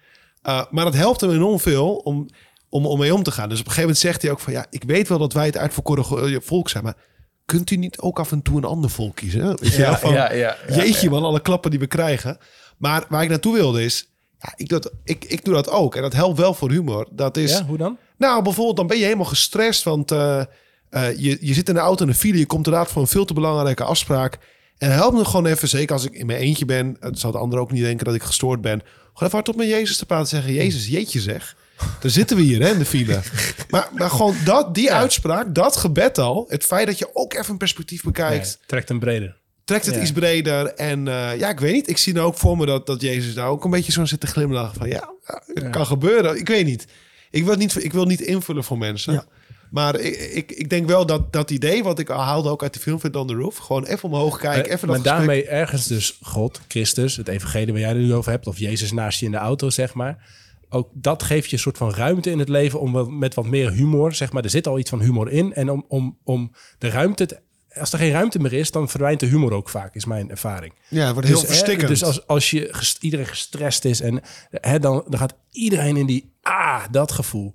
Uh, 0.42 0.64
maar 0.70 0.84
dat 0.84 0.94
helpt 0.94 1.20
hem 1.20 1.30
enorm 1.30 1.60
veel 1.60 1.94
om, 1.94 2.28
om, 2.68 2.86
om 2.86 2.98
mee 2.98 3.14
om 3.14 3.22
te 3.22 3.30
gaan. 3.30 3.48
Dus 3.48 3.60
op 3.60 3.66
een 3.66 3.72
gegeven 3.72 3.80
moment 3.80 3.98
zegt 3.98 4.22
hij 4.22 4.30
ook 4.30 4.40
van... 4.40 4.52
ja, 4.52 4.66
ik 4.70 4.82
weet 4.84 5.08
wel 5.08 5.18
dat 5.18 5.32
wij 5.32 5.46
het 5.46 5.56
uitverkoren 5.56 6.04
go- 6.04 6.40
volk 6.40 6.68
zijn... 6.68 6.84
maar 6.84 6.96
kunt 7.44 7.70
u 7.70 7.76
niet 7.76 7.98
ook 7.98 8.18
af 8.18 8.32
en 8.32 8.42
toe 8.42 8.56
een 8.56 8.64
ander 8.64 8.90
volk 8.90 9.16
kiezen? 9.16 9.60
Weet 9.60 9.74
je 9.74 9.82
wel? 9.82 9.96
Van, 9.96 10.12
ja, 10.12 10.32
ja, 10.32 10.56
ja, 10.68 10.74
jeetje 10.76 11.10
man, 11.10 11.24
alle 11.24 11.40
klappen 11.40 11.70
die 11.70 11.80
we 11.80 11.86
krijgen. 11.86 12.38
Maar 12.78 13.04
waar 13.08 13.22
ik 13.22 13.28
naartoe 13.28 13.54
wilde 13.54 13.84
is... 13.84 14.08
Ja, 14.38 14.52
ik, 14.56 14.68
doe 14.68 14.80
dat, 14.80 14.92
ik, 15.04 15.24
ik 15.24 15.44
doe 15.44 15.54
dat 15.54 15.70
ook. 15.70 15.96
En 15.96 16.02
dat 16.02 16.12
helpt 16.12 16.38
wel 16.38 16.54
voor 16.54 16.70
humor. 16.70 17.08
Dat 17.10 17.36
is... 17.36 17.52
Ja, 17.52 17.64
hoe 17.64 17.76
dan? 17.76 17.98
Nou, 18.16 18.42
bijvoorbeeld, 18.42 18.76
dan 18.76 18.86
ben 18.86 18.96
je 18.96 19.04
helemaal 19.04 19.24
gestrest, 19.24 19.82
want 19.82 20.10
eh, 20.10 20.42
eh, 20.90 21.16
je, 21.16 21.38
je 21.40 21.54
zit 21.54 21.68
in 21.68 21.74
de 21.74 21.80
auto 21.80 22.04
in 22.04 22.10
de 22.10 22.16
file, 22.16 22.38
je 22.38 22.46
komt 22.46 22.66
inderdaad 22.66 22.90
voor 22.92 23.02
een 23.02 23.08
veel 23.08 23.24
te 23.24 23.34
belangrijke 23.34 23.84
afspraak. 23.84 24.38
En 24.78 24.92
help 24.92 25.14
me 25.14 25.24
gewoon 25.24 25.46
even, 25.46 25.68
zeker 25.68 25.92
als 25.94 26.04
ik 26.04 26.12
in 26.12 26.26
mijn 26.26 26.38
eentje 26.38 26.64
ben, 26.64 26.96
het 27.00 27.18
zal 27.18 27.30
de 27.32 27.38
ander 27.38 27.58
ook 27.58 27.72
niet 27.72 27.82
denken 27.82 28.04
dat 28.06 28.14
ik 28.14 28.22
gestoord 28.22 28.60
ben. 28.60 28.80
Gewoon 28.80 29.12
even 29.14 29.30
hardop 29.30 29.56
met 29.56 29.68
Jezus 29.68 29.96
te 29.96 30.06
praten 30.06 30.36
en 30.36 30.42
zeggen, 30.42 30.62
Jezus, 30.62 30.86
jeetje 30.88 31.20
zeg. 31.20 31.56
Daar 32.00 32.10
zitten 32.10 32.36
we 32.36 32.42
hier, 32.42 32.62
hè, 32.62 32.70
in 32.70 32.78
de 32.78 32.84
file. 32.84 33.20
Maar, 33.70 33.88
maar 33.96 34.10
gewoon 34.10 34.34
dat, 34.44 34.74
die 34.74 34.92
uitspraak, 34.92 35.54
dat 35.54 35.76
gebed 35.76 36.18
al, 36.18 36.44
het 36.48 36.64
feit 36.64 36.86
dat 36.86 36.98
je 36.98 37.10
ook 37.12 37.34
even 37.34 37.50
een 37.50 37.56
perspectief 37.58 38.02
bekijkt, 38.02 38.58
trekt 38.66 38.88
hem 38.88 38.98
breder. 38.98 39.36
trekt 39.64 39.86
het 39.86 39.94
Ja. 39.94 40.00
iets 40.00 40.12
breder. 40.12 40.66
En 40.74 41.08
eh, 41.08 41.38
ja, 41.38 41.48
ik 41.48 41.60
weet 41.60 41.72
niet, 41.72 41.88
ik 41.88 41.96
zie 41.98 42.12
nou 42.14 42.26
ook 42.26 42.36
voor 42.38 42.56
me 42.56 42.66
dat, 42.66 42.86
dat 42.86 43.00
Jezus 43.00 43.34
daar 43.34 43.48
ook 43.48 43.64
een 43.64 43.70
beetje 43.70 43.92
zo 43.92 44.04
zit 44.04 44.20
te 44.20 44.26
glimlachen 44.26 44.74
van, 44.78 44.88
ja, 44.88 45.10
het 45.54 45.70
kan 45.70 45.86
gebeuren. 45.86 46.36
Ik 46.38 46.48
weet 46.48 46.64
niet. 46.66 46.86
Ik 47.30 47.44
wil 47.44 47.56
niet, 47.56 47.84
ik 47.84 47.92
wil 47.92 48.04
niet 48.04 48.20
invullen 48.20 48.64
voor 48.64 48.78
mensen. 48.78 49.24
Maar 49.70 49.98
ik, 50.00 50.16
ik, 50.16 50.52
ik 50.52 50.70
denk 50.70 50.86
wel 50.86 51.06
dat 51.06 51.32
dat 51.32 51.50
idee, 51.50 51.82
wat 51.82 51.98
ik 51.98 52.08
haalde 52.08 52.48
ook 52.48 52.62
uit 52.62 52.74
de 52.74 52.80
film 52.80 53.00
Fit 53.00 53.16
on 53.16 53.26
the 53.26 53.34
Roof, 53.34 53.56
gewoon 53.56 53.84
even 53.84 54.08
omhoog 54.08 54.38
kijken, 54.38 54.64
Eh, 54.70 54.72
even 54.76 54.88
maar 54.88 54.96
dat 54.96 55.06
gesprek- 55.06 55.26
daarmee 55.26 55.46
ergens 55.46 55.86
dus 55.86 56.18
God, 56.22 56.60
Christus, 56.68 57.16
het 57.16 57.28
evangelie 57.28 57.72
waar 57.72 57.80
jij 57.80 57.88
het 57.88 57.98
nu 57.98 58.14
over 58.14 58.30
hebt, 58.30 58.46
of 58.46 58.58
Jezus 58.58 58.92
naast 58.92 59.20
je 59.20 59.26
in 59.26 59.32
de 59.32 59.36
auto, 59.38 59.70
zeg 59.70 59.94
maar. 59.94 60.38
Ook 60.68 60.88
dat 60.92 61.22
geeft 61.22 61.46
je 61.50 61.56
een 61.56 61.62
soort 61.62 61.76
van 61.76 61.94
ruimte 61.94 62.30
in 62.30 62.38
het 62.38 62.48
leven 62.48 62.80
om 62.80 63.18
met 63.18 63.34
wat 63.34 63.46
meer 63.46 63.70
humor, 63.72 64.14
zeg 64.14 64.32
maar. 64.32 64.44
Er 64.44 64.50
zit 64.50 64.66
al 64.66 64.78
iets 64.78 64.90
van 64.90 65.00
humor 65.00 65.30
in. 65.30 65.54
En 65.54 65.70
om, 65.70 65.84
om, 65.88 66.18
om 66.24 66.52
de 66.78 66.88
ruimte, 66.88 67.26
te- 67.26 67.40
als 67.74 67.92
er 67.92 67.98
geen 67.98 68.12
ruimte 68.12 68.38
meer 68.38 68.52
is, 68.52 68.70
dan 68.70 68.88
verdwijnt 68.88 69.20
de 69.20 69.26
humor 69.26 69.52
ook 69.52 69.68
vaak, 69.68 69.94
is 69.94 70.04
mijn 70.04 70.30
ervaring. 70.30 70.72
Ja, 70.88 71.04
het 71.04 71.12
wordt 71.12 71.28
heel 71.28 71.40
hè, 71.40 71.46
verstikkend. 71.46 71.88
dus 71.88 72.04
als, 72.04 72.26
als 72.26 72.50
je 72.50 72.70
iedereen 73.00 73.26
gestrest 73.26 73.84
is 73.84 74.00
en 74.00 74.20
hè, 74.50 74.78
dan, 74.78 75.04
dan 75.08 75.18
gaat 75.18 75.34
iedereen 75.50 75.96
in 75.96 76.06
die 76.06 76.32
ah, 76.42 76.82
dat 76.90 77.12
gevoel. 77.12 77.54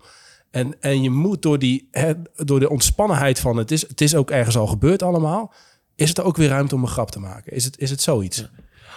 En, 0.55 0.81
en 0.81 1.01
je 1.01 1.09
moet 1.09 1.41
door, 1.41 1.59
die, 1.59 1.89
door 2.35 2.59
de 2.59 2.69
ontspannenheid 2.69 3.39
van 3.39 3.57
het 3.57 3.71
is, 3.71 3.87
het 3.87 4.01
is 4.01 4.15
ook 4.15 4.31
ergens 4.31 4.57
al 4.57 4.67
gebeurd 4.67 5.03
allemaal. 5.03 5.53
Is 5.95 6.09
het 6.09 6.17
er 6.17 6.23
ook 6.23 6.37
weer 6.37 6.49
ruimte 6.49 6.75
om 6.75 6.81
een 6.81 6.87
grap 6.87 7.11
te 7.11 7.19
maken? 7.19 7.53
Is 7.53 7.65
het, 7.65 7.79
is 7.79 7.89
het 7.89 8.01
zoiets? 8.01 8.49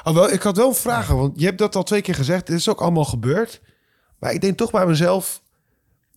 Oh, 0.05 0.15
wel, 0.15 0.33
ik 0.33 0.43
had 0.43 0.57
wel 0.57 0.73
vragen, 0.73 1.17
want 1.17 1.41
je 1.41 1.45
hebt 1.45 1.59
dat 1.59 1.77
al 1.77 1.83
twee 1.83 2.01
keer 2.01 2.15
gezegd. 2.15 2.47
Dit 2.47 2.57
is 2.57 2.69
ook 2.69 2.81
allemaal 2.81 3.05
gebeurd. 3.05 3.61
Maar 4.19 4.33
ik 4.33 4.41
denk 4.41 4.57
toch 4.57 4.71
bij 4.71 4.87
mezelf, 4.87 5.43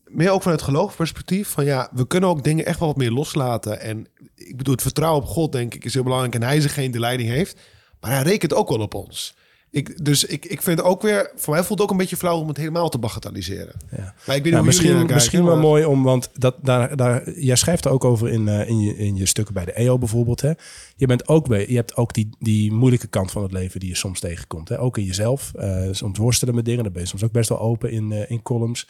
meer 0.06 0.32
ook 0.32 0.42
vanuit 0.42 0.62
geloofsperspectief, 0.62 1.50
van 1.50 1.66
ja, 1.66 1.90
we 1.94 2.08
kunnen 2.08 2.30
ook 2.30 2.44
dingen 2.44 2.66
echt 2.66 2.80
wel 2.80 2.88
wat 2.88 2.98
meer 2.98 3.12
loslaten. 3.12 3.80
En 3.80 4.08
ik 4.36 4.58
bedoel, 4.58 4.74
het 4.74 4.84
vertrouwen 4.84 5.22
op 5.22 5.28
God, 5.28 5.52
denk 5.52 5.74
ik, 5.74 5.86
is 5.86 5.94
heel 5.94 6.04
belangrijk. 6.04 6.36
En 6.36 6.44
hij 6.44 6.58
is 6.58 6.64
degene 6.64 6.90
die 6.90 7.00
leiding 7.00 7.30
heeft. 7.30 7.60
Maar 8.00 8.12
hij 8.12 8.24
rekent 8.24 8.54
ook 8.54 8.70
wel 8.70 8.80
op 8.80 8.94
ons. 8.94 9.36
Ik, 9.74 10.06
dus 10.06 10.24
ik, 10.24 10.46
ik 10.46 10.62
vind 10.62 10.78
het 10.78 10.88
ook 10.88 11.02
weer, 11.02 11.32
voor 11.36 11.54
mij 11.54 11.64
voelt 11.64 11.80
het 11.80 11.88
ook 11.88 11.92
een 11.94 12.00
beetje 12.00 12.18
flauw 12.18 12.40
om 12.40 12.48
het 12.48 12.58
helemaal 12.58 12.90
te 12.90 12.98
bagatelliseren. 12.98 13.74
Ja. 13.98 14.14
Maar 14.28 14.36
ik 14.36 14.44
niet 14.44 14.54
Ja, 14.54 14.62
misschien 14.62 15.06
misschien 15.06 15.46
wel 15.46 15.58
mooi 15.58 15.86
om, 15.86 16.04
want 16.04 16.30
dat, 16.34 16.56
daar, 16.62 16.96
daar, 16.96 17.32
jij 17.40 17.56
schrijft 17.56 17.86
er 17.86 17.92
ook 17.92 18.06
over 18.06 18.30
in, 18.30 18.48
eh, 18.48 18.70
in, 18.70 18.80
je, 18.80 18.98
in 18.98 19.16
je 19.16 19.26
stukken 19.26 19.54
bij 19.54 19.66
de 19.66 19.74
EO 19.74 19.98
bijvoorbeeld. 19.98 20.42
Hè? 20.42 20.52
Je, 20.96 21.06
bent 21.06 21.28
ook 21.28 21.48
bij, 21.48 21.70
je 21.70 21.76
hebt 21.76 21.96
ook 21.96 22.14
die, 22.14 22.30
die 22.40 22.72
moeilijke 22.72 23.08
kant 23.08 23.32
van 23.32 23.44
het 23.44 23.52
leven 23.52 23.80
die 23.80 23.90
je 23.90 23.96
soms 23.96 24.20
tegenkomt. 24.20 24.70
Hè? 24.70 24.80
Ook 24.80 24.98
in 24.98 25.04
jezelf. 25.04 25.52
Eh, 25.54 25.88
soms 25.92 26.18
worstelen 26.18 26.56
met 26.56 26.66
dingen. 26.66 26.84
Daar 26.84 26.92
ben 26.92 27.02
je 27.02 27.08
soms 27.08 27.24
ook 27.24 27.32
best 27.32 27.50
wel 27.50 27.60
open 27.60 27.92
in, 27.92 28.12
eh, 28.12 28.32
in 28.32 28.42
columns. 28.42 28.88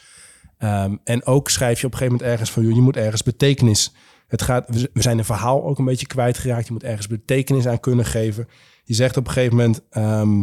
Ehm, 0.58 0.96
en 1.04 1.24
ook 1.24 1.50
schrijf 1.50 1.80
je 1.80 1.86
op 1.86 1.92
een 1.92 1.98
gegeven 1.98 2.18
moment 2.18 2.32
ergens 2.32 2.50
van... 2.50 2.62
joh, 2.62 2.74
je 2.74 2.80
moet 2.80 2.96
ergens 2.96 3.22
betekenis... 3.22 3.92
Het 4.26 4.42
gaat, 4.42 4.64
we 4.68 4.90
we 4.92 5.02
zijn 5.02 5.18
een 5.18 5.24
verhaal 5.24 5.64
ook 5.64 5.78
een 5.78 5.84
beetje 5.84 6.06
kwijtgeraakt. 6.06 6.66
Je 6.66 6.72
moet 6.72 6.84
ergens 6.84 7.06
betekenis 7.06 7.66
aan 7.66 7.80
kunnen 7.80 8.04
geven. 8.04 8.48
Je 8.84 8.94
zegt 8.94 9.16
op 9.16 9.26
een 9.26 9.32
gegeven 9.32 9.56
moment... 9.56 9.80
ehm, 9.90 10.42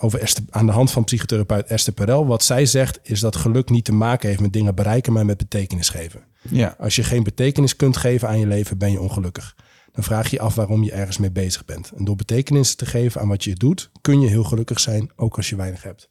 over 0.00 0.20
Esther, 0.20 0.44
aan 0.50 0.66
de 0.66 0.72
hand 0.72 0.90
van 0.90 1.04
psychotherapeut 1.04 1.66
Esther 1.66 1.92
Perel. 1.92 2.26
Wat 2.26 2.42
zij 2.42 2.66
zegt 2.66 2.98
is 3.02 3.20
dat 3.20 3.36
geluk 3.36 3.70
niet 3.70 3.84
te 3.84 3.92
maken 3.92 4.28
heeft 4.28 4.40
met 4.40 4.52
dingen 4.52 4.74
bereiken, 4.74 5.12
maar 5.12 5.24
met 5.26 5.36
betekenis 5.36 5.88
geven. 5.88 6.24
Ja. 6.42 6.76
Als 6.78 6.96
je 6.96 7.02
geen 7.02 7.22
betekenis 7.22 7.76
kunt 7.76 7.96
geven 7.96 8.28
aan 8.28 8.38
je 8.38 8.46
leven, 8.46 8.78
ben 8.78 8.90
je 8.90 9.00
ongelukkig. 9.00 9.56
Dan 9.92 10.04
vraag 10.04 10.30
je 10.30 10.36
je 10.36 10.42
af 10.42 10.54
waarom 10.54 10.82
je 10.84 10.92
ergens 10.92 11.18
mee 11.18 11.30
bezig 11.30 11.64
bent. 11.64 11.92
En 11.96 12.04
door 12.04 12.16
betekenis 12.16 12.74
te 12.74 12.86
geven 12.86 13.20
aan 13.20 13.28
wat 13.28 13.44
je 13.44 13.54
doet, 13.54 13.90
kun 14.00 14.20
je 14.20 14.28
heel 14.28 14.44
gelukkig 14.44 14.80
zijn, 14.80 15.10
ook 15.16 15.36
als 15.36 15.48
je 15.48 15.56
weinig 15.56 15.82
hebt. 15.82 16.08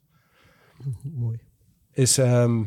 Mooi. 1.04 1.40
Is, 1.94 2.18
ehm, 2.18 2.62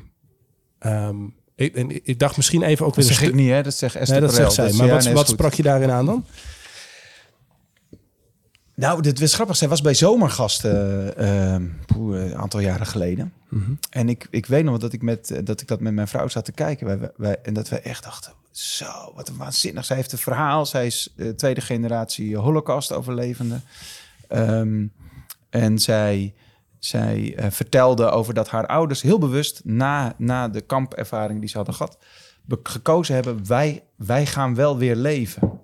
ehm, 0.78 1.16
ik, 1.54 1.74
en 1.74 2.06
ik 2.06 2.18
dacht 2.18 2.36
misschien 2.36 2.62
even 2.62 2.86
ook 2.86 2.94
Dat 2.94 3.04
weer 3.04 3.14
zeg 3.14 3.22
een 3.22 3.28
ik 3.28 3.32
stuk- 3.34 3.44
niet, 3.44 3.54
hè? 3.54 3.62
Dat 3.62 3.74
zegt 3.74 3.94
Esther 3.94 4.18
Nee, 4.18 4.26
dat 4.26 4.36
Perel. 4.36 4.50
zegt 4.50 4.68
zij. 4.68 4.78
Maar 4.78 4.86
ja, 4.86 4.94
wat, 4.94 5.04
nee, 5.04 5.14
wat 5.14 5.28
sprak 5.28 5.52
je 5.54 5.62
daarin 5.62 5.90
aan 5.90 6.06
dan? 6.06 6.24
Nou, 8.80 9.02
dit 9.02 9.20
was 9.20 9.34
grappig. 9.34 9.56
Zij 9.56 9.68
was 9.68 9.80
bij 9.80 9.94
Zomergasten 9.94 11.16
eh, 11.16 11.54
eh, 11.54 11.62
een 11.88 12.36
aantal 12.36 12.60
jaren 12.60 12.86
geleden. 12.86 13.32
Mhm. 13.48 13.72
En 13.90 14.08
ik, 14.08 14.26
ik 14.30 14.46
weet 14.46 14.64
nog 14.64 14.78
dat 14.78 14.92
ik, 14.92 15.02
met, 15.02 15.30
eh, 15.30 15.44
dat 15.44 15.60
ik 15.60 15.68
dat 15.68 15.80
met 15.80 15.92
mijn 15.92 16.08
vrouw 16.08 16.28
zat 16.28 16.44
te 16.44 16.52
kijken. 16.52 16.86
Wij, 16.86 17.10
wij, 17.16 17.36
en 17.42 17.54
dat 17.54 17.68
we 17.68 17.80
echt 17.80 18.02
dachten, 18.02 18.32
zo, 18.50 19.12
wat 19.14 19.28
een 19.28 19.36
waanzinnig. 19.36 19.84
Zij 19.84 19.96
heeft 19.96 20.12
een 20.12 20.18
verhaal. 20.18 20.66
Zij 20.66 20.86
is 20.86 21.14
tweede 21.36 21.60
generatie 21.60 22.36
Holocaust-overlevende. 22.36 23.60
Ehm, 24.28 24.86
en 25.50 25.78
zij, 25.78 26.34
zij 26.78 27.36
vertelde 27.50 28.10
over 28.10 28.34
dat 28.34 28.48
haar 28.48 28.66
ouders 28.66 29.02
heel 29.02 29.18
bewust... 29.18 29.60
na, 29.64 30.14
na 30.18 30.48
de 30.48 30.60
kampervaring 30.60 31.40
die 31.40 31.48
ze 31.48 31.56
hadden 31.56 31.74
gehad... 31.74 31.98
gekozen 32.62 33.14
hebben, 33.14 33.46
wij, 33.46 33.82
wij 33.96 34.26
gaan 34.26 34.54
wel 34.54 34.78
weer 34.78 34.96
leven 34.96 35.58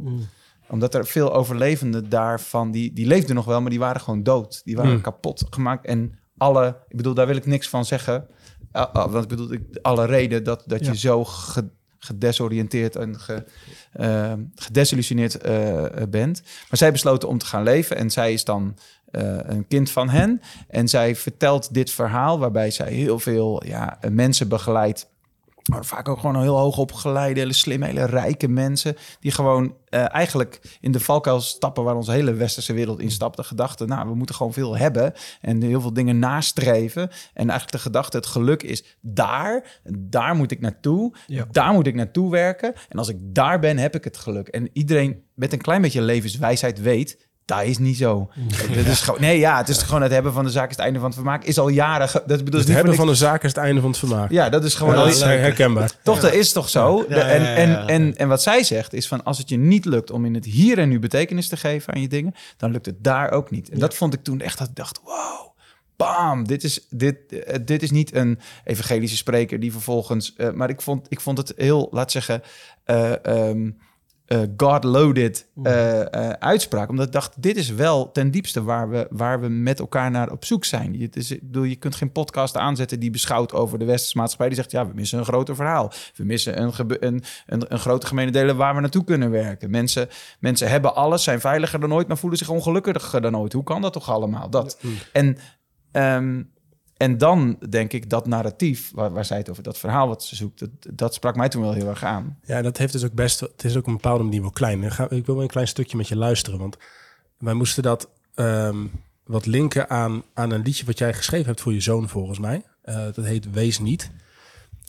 omdat 0.68 0.94
er 0.94 1.06
veel 1.06 1.34
overlevenden 1.34 2.08
daarvan, 2.08 2.70
die, 2.70 2.92
die 2.92 3.06
leefden 3.06 3.34
nog 3.34 3.44
wel, 3.44 3.60
maar 3.60 3.70
die 3.70 3.78
waren 3.78 4.00
gewoon 4.00 4.22
dood. 4.22 4.60
Die 4.64 4.76
waren 4.76 4.90
Hmm. 4.92 5.00
kapot 5.00 5.44
gemaakt. 5.50 5.86
En 5.86 6.18
alle, 6.36 6.76
ik 6.88 6.96
bedoel, 6.96 7.14
daar 7.14 7.26
wil 7.26 7.36
ik 7.36 7.46
niks 7.46 7.68
van 7.68 7.84
zeggen. 7.84 8.26
Ah, 8.72 8.92
ah, 8.94 9.12
want 9.12 9.22
ik 9.24 9.28
bedoel, 9.30 9.56
alle 9.82 10.04
reden 10.06 10.44
dat, 10.44 10.62
dat 10.66 10.84
Ja. 10.84 10.90
je 10.92 10.98
zo 10.98 11.24
ge- 11.24 11.68
gedesoriënteerd 11.98 12.96
en 12.96 13.20
ge, 13.20 13.44
eh, 13.92 14.32
gedesillusioneerd 14.54 15.36
eh, 15.38 15.84
bent. 16.08 16.42
Maar 16.42 16.78
zij 16.78 16.92
besloten 16.92 17.28
om 17.28 17.38
te 17.38 17.46
gaan 17.46 17.62
leven 17.62 17.96
en 17.96 18.10
zij 18.10 18.32
is 18.32 18.44
dan 18.44 18.76
eh, 19.06 19.36
een 19.42 19.66
kind 19.66 19.90
van 19.90 20.08
hen. 20.08 20.40
En 20.68 20.88
zij 20.88 21.16
vertelt 21.16 21.74
dit 21.74 21.90
verhaal 21.90 22.38
waarbij 22.38 22.70
zij 22.70 22.92
heel 22.92 23.18
veel 23.18 23.64
ja, 23.66 23.98
mensen 24.10 24.48
begeleidt 24.48 25.08
maar 25.66 25.84
vaak 25.84 26.08
ook 26.08 26.18
gewoon 26.18 26.40
heel 26.42 26.58
hoog 26.58 26.78
opgeleide, 26.78 27.40
hele 27.40 27.52
slimme, 27.52 27.86
hele 27.86 28.04
rijke 28.04 28.48
mensen. 28.48 28.96
Die 29.20 29.30
gewoon 29.30 29.74
eh, 29.88 30.14
eigenlijk 30.14 30.78
in 30.80 30.92
de 30.92 31.00
valkuil 31.00 31.40
stappen 31.40 31.84
waar 31.84 31.94
onze 31.94 32.10
hele 32.10 32.32
westerse 32.32 32.72
wereld 32.72 33.00
in 33.00 33.10
stapt. 33.10 33.36
De 33.36 33.44
gedachte, 33.44 33.84
nou, 33.84 34.08
we 34.08 34.14
moeten 34.14 34.34
gewoon 34.34 34.52
veel 34.52 34.76
hebben 34.76 35.12
en 35.40 35.62
heel 35.62 35.80
veel 35.80 35.92
dingen 35.92 36.18
nastreven. 36.18 37.02
En 37.32 37.48
eigenlijk 37.50 37.70
de 37.70 37.78
gedachte, 37.78 38.16
het 38.16 38.26
geluk 38.26 38.62
is 38.62 38.98
daar. 39.00 39.80
Daar 39.98 40.34
moet 40.34 40.50
ik 40.50 40.60
naartoe. 40.60 41.14
Ja. 41.26 41.46
Daar 41.50 41.72
moet 41.72 41.86
ik 41.86 41.94
naartoe 41.94 42.30
werken. 42.30 42.74
En 42.88 42.98
als 42.98 43.08
ik 43.08 43.16
daar 43.20 43.58
ben, 43.58 43.78
heb 43.78 43.94
ik 43.94 44.04
het 44.04 44.16
geluk. 44.16 44.48
En 44.48 44.70
iedereen 44.72 45.24
met 45.34 45.52
een 45.52 45.60
klein 45.60 45.82
beetje 45.82 46.02
levenswijsheid 46.02 46.80
weet. 46.80 47.25
Dat 47.46 47.62
is 47.62 47.78
niet 47.78 47.96
zo. 47.96 48.28
Het 48.70 48.86
is 48.86 49.00
gewoon, 49.00 49.20
nee, 49.20 49.38
ja, 49.38 49.56
het 49.56 49.68
is 49.68 49.82
gewoon 49.82 50.02
het 50.02 50.12
hebben 50.12 50.32
van 50.32 50.44
de 50.44 50.50
zaak 50.50 50.64
is 50.70 50.76
het 50.76 50.84
einde 50.84 50.98
van 50.98 51.08
het 51.08 51.16
vermaak. 51.16 51.44
Is 51.44 51.58
al 51.58 51.68
jaren. 51.68 52.08
Dat 52.12 52.26
bedoel 52.26 52.44
Het 52.44 52.54
is 52.54 52.64
niet 52.66 52.74
hebben 52.76 52.94
van 52.94 53.06
de 53.06 53.14
zaken 53.14 53.42
is 53.48 53.54
het 53.54 53.64
einde 53.64 53.80
van 53.80 53.90
het 53.90 53.98
vermaak. 53.98 54.30
Ja, 54.30 54.48
dat 54.48 54.64
is 54.64 54.74
gewoon. 54.74 54.92
Ja, 54.94 54.98
al- 55.00 55.04
dat 55.06 55.14
is 55.14 55.22
herkenbaar. 55.22 55.90
toch, 56.02 56.20
dat 56.20 56.32
is 56.32 56.52
toch 56.52 56.68
zo? 56.68 57.04
Ja, 57.08 57.14
De- 57.14 57.14
ja, 57.14 57.26
en, 57.28 57.42
ja, 57.42 57.48
ja. 57.48 57.80
En, 57.80 57.86
en, 57.88 58.16
en 58.16 58.28
wat 58.28 58.42
zij 58.42 58.62
zegt 58.62 58.92
is 58.92 59.08
van 59.08 59.24
als 59.24 59.38
het 59.38 59.48
je 59.48 59.56
niet 59.58 59.84
lukt 59.84 60.10
om 60.10 60.24
in 60.24 60.34
het 60.34 60.44
hier 60.44 60.78
en 60.78 60.88
nu 60.88 60.98
betekenis 60.98 61.48
te 61.48 61.56
geven 61.56 61.94
aan 61.94 62.00
je 62.00 62.08
dingen, 62.08 62.34
dan 62.56 62.70
lukt 62.70 62.86
het 62.86 63.04
daar 63.04 63.30
ook 63.30 63.50
niet. 63.50 63.68
En 63.68 63.78
dat 63.78 63.94
vond 63.94 64.14
ik 64.14 64.22
toen 64.22 64.40
echt 64.40 64.58
dat 64.58 64.68
ik 64.68 64.74
dacht, 64.76 65.00
wow, 65.04 65.48
bam, 65.96 66.46
dit 66.46 66.64
is, 66.64 66.86
dit, 66.90 67.16
eh, 67.44 67.58
dit 67.64 67.82
is 67.82 67.90
niet 67.90 68.14
een 68.14 68.38
evangelische 68.64 69.16
spreker 69.16 69.60
die 69.60 69.72
vervolgens, 69.72 70.34
eh, 70.36 70.50
maar 70.50 70.68
ik 70.70 70.80
vond, 70.82 71.06
ik 71.08 71.20
vond 71.20 71.38
het 71.38 71.52
heel, 71.56 71.88
laat 71.90 72.10
zeggen, 72.10 72.42
eh, 72.84 73.50
ehm, 74.26 74.42
eh, 74.42 74.48
God-loaded 74.56 75.46
eh, 75.62 76.00
eh, 76.00 76.30
uitspraak. 76.30 76.88
Omdat 76.88 77.06
ik 77.06 77.12
dacht, 77.12 77.42
dit 77.42 77.56
is 77.56 77.70
wel 77.70 78.12
ten 78.12 78.30
diepste 78.30 78.62
waar 78.62 78.88
we, 78.88 79.06
waar 79.10 79.40
we 79.40 79.48
met 79.48 79.78
elkaar 79.78 80.10
naar 80.10 80.30
op 80.30 80.44
zoek 80.44 80.64
zijn. 80.64 80.98
Je, 80.98 81.08
is, 81.12 81.28
bedoel, 81.28 81.62
je 81.62 81.76
kunt 81.76 81.94
geen 81.94 82.12
podcast 82.12 82.56
aanzetten 82.56 83.00
die 83.00 83.10
beschouwt 83.10 83.52
over 83.52 83.78
de 83.78 83.84
westerse 83.84 84.18
maatschappij. 84.18 84.48
Die 84.48 84.56
zegt, 84.56 84.70
ja, 84.70 84.86
we 84.86 84.94
missen 84.94 85.18
een 85.18 85.24
groter 85.24 85.54
verhaal. 85.54 85.92
We 86.14 86.24
missen 86.24 86.62
een, 86.62 86.72
een, 87.00 87.22
een, 87.46 87.64
een 87.68 87.78
grote 87.78 88.06
gemene 88.06 88.30
delen 88.30 88.56
waar 88.56 88.74
we 88.74 88.80
naartoe 88.80 89.04
kunnen 89.04 89.30
werken. 89.30 89.70
Mensen, 89.70 90.08
mensen 90.40 90.68
hebben 90.68 90.94
alles, 90.94 91.22
zijn 91.22 91.40
veiliger 91.40 91.80
dan 91.80 91.94
ooit, 91.94 92.08
maar 92.08 92.18
voelen 92.18 92.38
zich 92.38 92.48
ongelukkiger 92.48 93.20
dan 93.20 93.36
ooit. 93.36 93.52
Hoe 93.52 93.64
kan 93.64 93.82
dat 93.82 93.92
toch 93.92 94.10
allemaal? 94.10 94.50
Dat. 94.50 94.80
En... 95.12 95.36
ehm, 95.92 96.42
en 96.96 97.18
dan 97.18 97.58
denk 97.68 97.92
ik 97.92 98.10
dat 98.10 98.26
narratief, 98.26 98.90
waar, 98.94 99.12
waar 99.12 99.24
zij 99.24 99.36
het 99.36 99.50
over, 99.50 99.62
dat 99.62 99.78
verhaal 99.78 100.08
wat 100.08 100.24
ze 100.24 100.36
zoekt, 100.36 100.58
dat, 100.58 100.70
dat 100.90 101.14
sprak 101.14 101.36
mij 101.36 101.48
toen 101.48 101.62
wel 101.62 101.72
heel 101.72 101.88
erg 101.88 102.04
aan. 102.04 102.38
Ja, 102.42 102.62
dat 102.62 102.76
heeft 102.76 102.92
dus 102.92 103.04
ook 103.04 103.12
best. 103.12 103.40
Het 103.40 103.64
is 103.64 103.76
ook 103.76 103.86
een 103.86 103.92
bepaalde 103.92 104.24
manier 104.24 104.40
wel 104.40 104.50
klein. 104.50 104.82
Ik, 104.82 105.26
wil 105.26 105.34
wel 105.34 105.42
een 105.42 105.46
klein 105.46 105.68
stukje 105.68 105.96
met 105.96 106.08
je 106.08 106.16
luisteren. 106.16 106.58
Want 106.58 106.76
wij 107.38 107.54
moesten 107.54 107.82
dat 107.82 108.08
ehm, 108.34 108.86
wat 109.24 109.46
linken 109.46 109.90
aan, 109.90 110.22
aan 110.34 110.50
een 110.50 110.62
liedje 110.62 110.86
wat 110.86 110.98
jij 110.98 111.14
geschreven 111.14 111.46
hebt 111.46 111.60
voor 111.60 111.72
je 111.72 111.80
zoon, 111.80 112.08
volgens 112.08 112.38
mij. 112.38 112.62
Eh, 112.82 112.94
dat 112.94 113.24
heet 113.24 113.50
Wees 113.50 113.78
niet. 113.78 114.10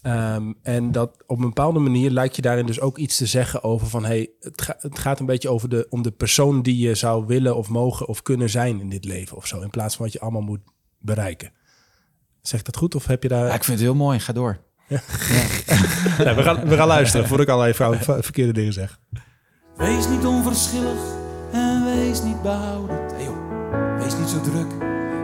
Ehm, 0.01 0.53
en 0.61 0.91
dat 0.91 1.23
op 1.25 1.37
een 1.37 1.45
bepaalde 1.45 1.79
manier 1.79 2.09
lijkt 2.09 2.35
je 2.35 2.41
daarin 2.41 2.65
dus 2.65 2.79
ook 2.79 2.97
iets 2.97 3.17
te 3.17 3.25
zeggen 3.25 3.63
over 3.63 3.87
van 3.87 4.05
hey, 4.05 4.29
het, 4.39 4.75
het 4.79 4.99
gaat 4.99 5.19
een 5.19 5.25
beetje 5.25 5.49
over 5.49 5.69
de, 5.69 5.87
om 5.89 6.01
de 6.01 6.11
persoon 6.11 6.61
die 6.61 6.77
je 6.77 6.95
zou 6.95 7.25
willen 7.25 7.55
of 7.55 7.69
mogen 7.69 8.07
of 8.07 8.21
kunnen 8.21 8.49
zijn 8.49 8.79
in 8.79 8.89
dit 8.89 9.05
leven 9.05 9.37
of 9.37 9.47
zo. 9.47 9.61
In 9.61 9.69
plaats 9.69 9.95
van 9.95 10.05
wat 10.05 10.13
je 10.13 10.19
allemaal 10.19 10.41
moet 10.41 10.61
bereiken. 10.99 11.51
Zeg 12.47 12.59
ik 12.59 12.65
dat 12.65 12.77
goed 12.77 12.95
of 12.95 13.05
heb 13.05 13.23
je 13.23 13.29
daar. 13.29 13.45
Ja, 13.47 13.53
ik 13.53 13.63
vind 13.63 13.79
het 13.79 13.87
heel 13.87 13.95
mooi, 13.95 14.19
ga 14.19 14.33
door. 14.33 14.57
Ja, 14.87 14.99
we, 16.35 16.43
gaan, 16.43 16.67
we 16.67 16.75
gaan 16.75 16.87
luisteren 16.87 17.27
voordat 17.27 17.45
ik 17.47 17.51
allerlei 17.53 17.75
vrouwen- 17.75 18.23
verkeerde 18.23 18.53
dingen 18.53 18.73
zeg. 18.73 18.99
Wees 19.77 20.07
niet 20.07 20.25
onverschillig 20.25 20.99
en 21.51 21.85
wees 21.85 22.21
niet 22.21 22.41
behoudend. 22.41 23.11
Hey 23.11 23.23
joh, 23.23 23.97
wees 24.03 24.17
niet 24.17 24.29
zo 24.29 24.41
druk, 24.41 24.71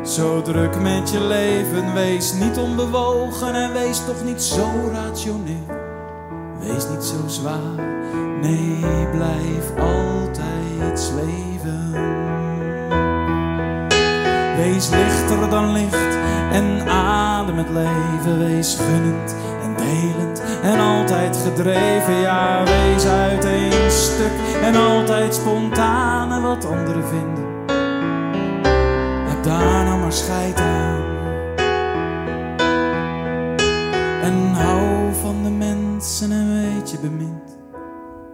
zo 0.07 0.41
druk 0.41 0.79
met 0.81 1.11
je 1.11 1.19
leven. 1.19 1.93
Wees 1.93 2.33
niet 2.33 2.57
onbewogen 2.57 3.55
en 3.55 3.73
wees 3.73 3.97
toch 4.05 4.23
niet 4.23 4.41
zo 4.41 4.89
rationeel. 4.91 5.67
Wees 6.59 6.87
niet 6.89 7.03
zo 7.03 7.27
zwaar, 7.27 7.75
nee, 8.41 9.07
blijf 9.11 9.71
altijd 9.77 10.99
zweven. 10.99 11.91
Wees 14.63 14.89
lichter 14.89 15.49
dan 15.49 15.71
licht 15.71 16.17
en 16.51 16.89
adem 16.89 17.57
het 17.57 17.69
leven. 17.69 18.39
Wees 18.39 18.75
gunnend 18.75 19.35
en 19.63 19.75
delend 19.75 20.43
en 20.61 20.79
altijd 20.79 21.37
gedreven. 21.37 22.13
Ja, 22.13 22.63
wees 22.63 23.05
uit 23.05 23.45
één 23.45 23.91
stuk 23.91 24.31
en 24.61 24.75
altijd 24.75 25.35
spontaan 25.35 26.31
en 26.31 26.41
wat 26.41 26.65
anderen 26.65 27.03
vinden. 27.07 27.43
Heb 29.27 29.43
daar 29.43 29.83
nou 29.83 29.99
maar 29.99 30.11
scheid 30.11 30.59
aan. 30.59 31.03
En 34.21 34.53
hou 34.53 35.13
van 35.21 35.43
de 35.43 35.49
mensen 35.49 36.31
en 36.31 36.53
weet 36.53 36.91
je 36.91 36.99
bemind. 36.99 37.57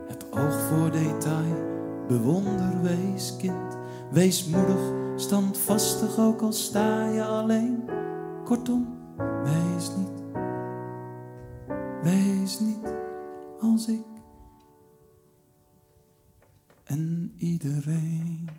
Heb 0.07 0.23
oog 0.29 0.59
voor 0.69 0.91
detail, 0.91 1.67
bewonder, 2.07 2.81
wees 2.81 3.35
kind. 3.37 3.77
Wees 4.09 4.45
moedig, 4.45 4.81
standvastig, 5.19 6.17
ook 6.17 6.41
al 6.41 6.51
sta 6.51 7.09
je 7.09 7.23
alleen. 7.23 7.89
Kortom, 8.45 8.97
wees 9.43 9.91
niet. 9.97 10.23
Wees 12.03 12.59
niet 12.59 12.93
als 13.59 13.87
ik 13.87 14.05
en 16.83 17.33
iedereen. 17.37 18.49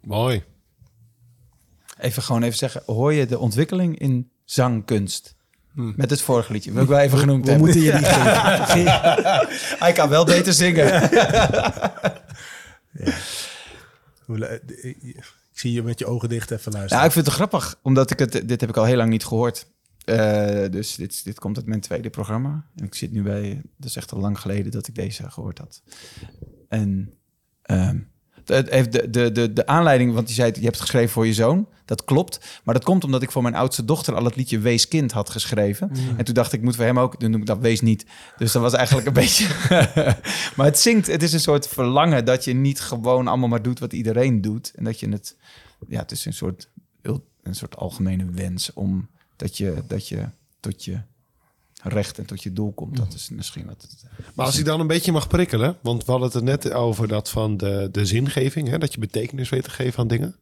Mooi. 0.00 0.44
Even 1.98 2.22
gewoon 2.22 2.42
even 2.42 2.58
zeggen, 2.58 2.82
hoor 2.86 3.12
je 3.12 3.26
de 3.26 3.38
ontwikkeling 3.38 3.98
in 3.98 4.30
zangkunst? 4.44 5.39
Met 5.72 6.10
het 6.10 6.22
vorige 6.22 6.52
liedje, 6.52 6.72
wil 6.72 6.82
ik 6.82 6.88
wel 6.88 6.98
even 6.98 7.18
genoemd 7.18 7.44
We 7.44 7.50
hebben. 7.50 7.68
moeten 7.68 7.84
je 7.90 7.92
die 7.96 8.04
geven. 8.04 8.66
Ge- 8.66 9.76
Hij 9.78 9.92
kan 9.92 10.08
wel 10.08 10.24
beter 10.24 10.52
zingen. 10.52 10.86
Eh, 14.28 14.52
Ik 15.00 15.24
zie 15.52 15.72
je 15.72 15.82
met 15.82 15.98
je 15.98 16.06
ogen 16.06 16.28
dicht 16.28 16.50
even 16.50 16.72
luisteren. 16.72 16.98
Ja, 16.98 17.04
ik 17.08 17.12
vind 17.12 17.26
het 17.26 17.34
grappig, 17.34 17.78
omdat 17.82 18.10
ik 18.10 18.18
het, 18.18 18.32
dit 18.48 18.60
heb 18.60 18.70
ik 18.70 18.76
al 18.76 18.84
heel 18.84 18.96
lang 18.96 19.10
niet 19.10 19.24
gehoord. 19.24 19.66
Eh, 20.04 20.64
dus 20.70 20.94
dit, 20.94 21.24
dit 21.24 21.38
komt 21.38 21.56
uit 21.56 21.66
mijn 21.66 21.80
tweede 21.80 22.10
programma. 22.10 22.64
En 22.76 22.84
ik 22.84 22.94
zit 22.94 23.12
nu 23.12 23.22
bij, 23.22 23.62
dat 23.76 23.88
is 23.88 23.96
echt 23.96 24.12
al 24.12 24.18
lang 24.20 24.40
geleden 24.40 24.72
dat 24.72 24.86
ik 24.88 24.94
deze 24.94 25.30
gehoord 25.30 25.58
had. 25.58 25.82
En 26.68 27.12
ehm, 27.62 27.98
de, 28.50 28.88
de, 28.88 29.10
de, 29.10 29.32
de, 29.32 29.52
de 29.52 29.66
aanleiding, 29.66 30.14
want 30.14 30.26
die 30.26 30.34
zei, 30.34 30.52
je 30.54 30.60
hebt 30.60 30.74
het 30.74 30.80
geschreven 30.80 31.10
voor 31.10 31.26
je 31.26 31.34
zoon. 31.34 31.68
Dat 31.84 32.04
klopt. 32.04 32.60
Maar 32.64 32.74
dat 32.74 32.84
komt 32.84 33.04
omdat 33.04 33.22
ik 33.22 33.30
voor 33.30 33.42
mijn 33.42 33.54
oudste 33.54 33.84
dochter 33.84 34.14
al 34.14 34.24
het 34.24 34.36
liedje 34.36 34.58
Wees 34.58 34.88
Kind 34.88 35.12
had 35.12 35.30
geschreven. 35.30 35.90
En 36.16 36.24
toen 36.24 36.34
dacht 36.34 36.52
ik, 36.52 36.62
moet 36.62 36.76
voor 36.76 36.84
hem 36.84 36.98
ook, 36.98 37.16
toen 37.16 37.30
noem 37.30 37.40
ik 37.40 37.46
dat 37.46 37.58
Wees 37.58 37.80
Niet. 37.80 38.06
Dus 38.36 38.52
dat 38.52 38.62
was 38.62 38.72
eigenlijk 38.72 39.06
een 39.06 39.12
beetje... 39.22 39.46
maar 40.56 40.66
het 40.66 40.78
zingt, 40.78 41.06
het 41.06 41.22
is 41.22 41.32
een 41.32 41.40
soort 41.40 41.68
verlangen 41.68 42.24
dat 42.24 42.44
je 42.44 42.52
niet 42.52 42.80
gewoon 42.80 43.28
allemaal 43.28 43.48
maar 43.48 43.62
doet 43.62 43.78
wat 43.78 43.92
iedereen 43.92 44.40
doet. 44.40 44.72
En 44.74 44.84
dat 44.84 45.00
je 45.00 45.08
het, 45.08 45.36
ja, 45.88 46.00
het 46.00 46.10
is 46.10 46.24
een 46.24 46.32
soort, 46.32 46.68
een 47.42 47.54
soort 47.54 47.76
algemene 47.76 48.24
wens 48.24 48.72
om 48.72 49.08
dat 49.36 49.56
je, 49.56 49.82
dat 49.86 50.08
je 50.08 50.28
tot 50.60 50.84
je 50.84 51.00
recht 51.82 52.18
en 52.18 52.26
tot 52.26 52.42
je 52.42 52.52
doel 52.52 52.72
komt. 52.72 52.96
Dat 52.96 53.14
is 53.14 53.28
misschien 53.28 53.66
wat 53.66 53.82
het... 53.82 54.04
Maar 54.34 54.46
als 54.46 54.58
ik 54.58 54.64
dan 54.64 54.80
een 54.80 54.86
beetje 54.86 55.12
mag 55.12 55.28
prikkelen, 55.28 55.76
want 55.82 56.04
we 56.04 56.10
hadden 56.10 56.28
het 56.28 56.36
er 56.38 56.42
net 56.44 56.72
over 56.72 57.08
dat 57.08 57.30
van 57.30 57.56
de, 57.56 57.88
de 57.92 58.06
zingeving, 58.06 58.68
hè, 58.68 58.78
dat 58.78 58.92
je 58.94 59.00
betekenis 59.00 59.48
weet 59.48 59.64
te 59.64 59.70
geven 59.70 59.98
aan 59.98 60.08
dingen. 60.08 60.36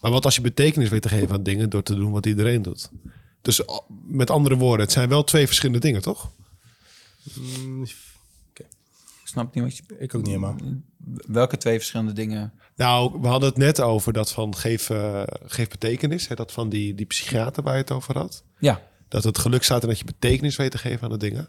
Maar 0.00 0.10
wat 0.10 0.24
als 0.24 0.34
je 0.34 0.40
betekenis 0.40 0.88
weet 0.88 1.02
te 1.02 1.08
geven 1.08 1.34
aan 1.34 1.42
dingen 1.42 1.70
door 1.70 1.82
te 1.82 1.94
doen 1.94 2.10
wat 2.12 2.26
iedereen 2.26 2.62
doet? 2.62 2.90
Dus 3.42 3.68
a- 3.70 3.82
met 4.06 4.30
andere 4.30 4.56
woorden, 4.56 4.84
het 4.84 4.94
zijn 4.94 5.08
wel 5.08 5.24
twee 5.24 5.46
verschillende 5.46 5.80
dingen, 5.80 6.02
toch? 6.02 6.30
Mm, 7.34 7.82
Ik 8.52 9.34
snap 9.34 9.54
niet 9.54 9.64
wat 9.64 9.76
je... 9.76 9.82
Ik 9.98 10.14
ook 10.14 10.20
niet 10.22 10.30
helemaal. 10.30 10.56
Welke 11.26 11.56
twee 11.56 11.76
verschillende 11.76 12.12
dingen... 12.12 12.52
Nou, 12.76 13.20
we 13.20 13.26
hadden 13.26 13.48
het 13.48 13.58
net 13.58 13.80
over 13.80 14.12
dat 14.12 14.32
van 14.32 14.56
geef, 14.56 14.90
eh, 14.90 15.22
geef 15.44 15.68
betekenis, 15.68 16.28
hè, 16.28 16.34
dat 16.34 16.52
van 16.52 16.68
die, 16.68 16.94
die 16.94 17.06
psychiater 17.06 17.62
waar 17.62 17.74
je 17.74 17.80
het 17.80 17.90
over 17.90 18.18
had. 18.18 18.42
Ja, 18.58 18.82
Dat 19.08 19.24
het 19.24 19.38
geluk 19.38 19.62
staat 19.62 19.82
en 19.82 19.88
dat 19.88 19.98
je 19.98 20.04
betekenis 20.04 20.56
weet 20.56 20.70
te 20.70 20.78
geven 20.78 21.02
aan 21.02 21.10
de 21.10 21.16
dingen. 21.16 21.48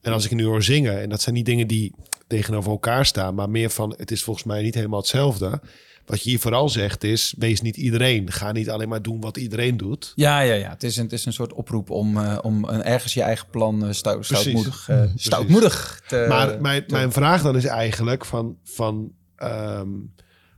En 0.00 0.12
als 0.12 0.24
ik 0.24 0.30
nu 0.30 0.44
hoor 0.44 0.62
zingen, 0.62 1.00
en 1.00 1.08
dat 1.08 1.20
zijn 1.22 1.34
niet 1.34 1.46
dingen 1.46 1.66
die 1.66 1.94
tegenover 2.26 2.70
elkaar 2.70 3.06
staan, 3.06 3.34
maar 3.34 3.50
meer 3.50 3.70
van 3.70 3.94
het 3.96 4.10
is 4.10 4.22
volgens 4.22 4.46
mij 4.46 4.62
niet 4.62 4.74
helemaal 4.74 4.98
hetzelfde. 5.00 5.60
Wat 6.06 6.22
je 6.22 6.30
hier 6.30 6.38
vooral 6.38 6.68
zegt 6.68 7.04
is, 7.04 7.34
wees 7.38 7.60
niet 7.60 7.76
iedereen. 7.76 8.32
Ga 8.32 8.52
niet 8.52 8.70
alleen 8.70 8.88
maar 8.88 9.02
doen 9.02 9.20
wat 9.20 9.36
iedereen 9.36 9.76
doet. 9.76 10.12
ja, 10.16 10.40
ja. 10.40 10.54
ja. 10.54 10.70
Het, 10.70 10.82
is 10.82 10.96
een, 10.96 11.02
het 11.02 11.12
is 11.12 11.26
een 11.26 11.32
soort 11.32 11.52
oproep 11.52 11.90
om, 11.90 12.16
eh, 12.18 12.38
om 12.42 12.64
een, 12.64 12.82
ergens 12.82 13.14
je 13.14 13.22
eigen 13.22 13.46
plan 13.50 13.84
uh, 13.86 13.92
stout, 13.92 14.24
stoutmoedig, 14.24 14.88
uh, 14.90 15.02
stoutmoedig 15.16 16.02
te... 16.08 16.24
Maar 16.28 16.60
mijn, 16.60 16.86
te- 16.86 16.94
mijn 16.94 17.12
vraag 17.12 17.42
dan 17.42 17.56
is 17.56 17.64
eigenlijk 17.64 18.24
van, 18.24 18.56
van 18.64 19.12
ehm, 19.36 19.88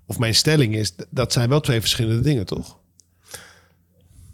of 0.07 0.19
mijn 0.19 0.35
stelling 0.35 0.75
is, 0.75 0.95
dat 1.11 1.33
zijn 1.33 1.49
wel 1.49 1.61
twee 1.61 1.81
verschillende 1.81 2.23
dingen, 2.23 2.47
toch? 2.47 2.81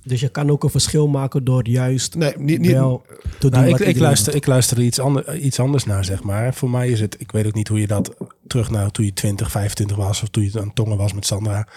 Dus 0.09 0.20
je 0.20 0.28
kan 0.28 0.50
ook 0.50 0.64
een 0.64 0.70
verschil 0.70 1.09
maken 1.09 1.44
door 1.44 1.68
juist 1.68 2.14
Nee, 2.14 2.32
niet, 2.36 2.61
niet, 2.61 2.72
wel 2.72 3.02
te 3.38 3.50
doen 3.50 3.50
Nou, 3.50 3.64
ik, 3.64 3.78
wat 3.78 3.88
ik, 3.88 3.98
luister, 3.98 4.32
doet. 4.32 4.42
ik 4.42 4.46
luister 4.46 4.76
er 4.76 4.82
iets, 4.82 4.98
ander, 4.98 5.36
iets 5.36 5.61
anders 5.61 5.84
naar, 5.84 6.04
zeg 6.04 6.22
maar. 6.22 6.54
Voor 6.54 6.70
mij 6.70 6.88
is 6.88 7.00
het, 7.00 7.16
ik 7.20 7.32
weet 7.32 7.46
ook 7.46 7.54
niet 7.54 7.68
hoe 7.68 7.80
je 7.80 7.86
dat 7.86 8.14
terug 8.46 8.70
naar 8.70 8.90
toen 8.90 9.04
je 9.04 9.12
20, 9.12 9.50
25 9.50 9.96
was 9.96 10.22
of 10.22 10.28
toen 10.28 10.42
je 10.42 10.61
aan 10.61 10.66
het 10.66 10.74
tongen 10.74 10.96
was 10.96 11.12
met 11.12 11.26
Sandra. 11.26 11.68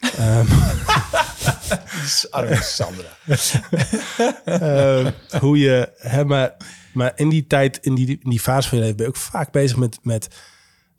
Ehm, 0.00 0.46
Arme 2.30 2.62
Sandra. 2.62 3.16
Ehm, 4.44 5.10
hoe 5.40 5.58
je, 5.58 5.92
hè, 5.96 6.24
maar, 6.24 6.56
maar 6.92 7.12
in 7.16 7.28
die 7.28 7.46
tijd, 7.46 7.78
in 7.82 7.94
die, 7.94 8.06
in 8.06 8.30
die 8.30 8.40
fase 8.40 8.68
van 8.68 8.78
je 8.78 8.84
leven, 8.84 8.96
ben 8.96 9.06
je 9.06 9.12
ook 9.12 9.20
vaak 9.20 9.52
bezig 9.52 9.76
met, 9.76 9.98
met 10.02 10.28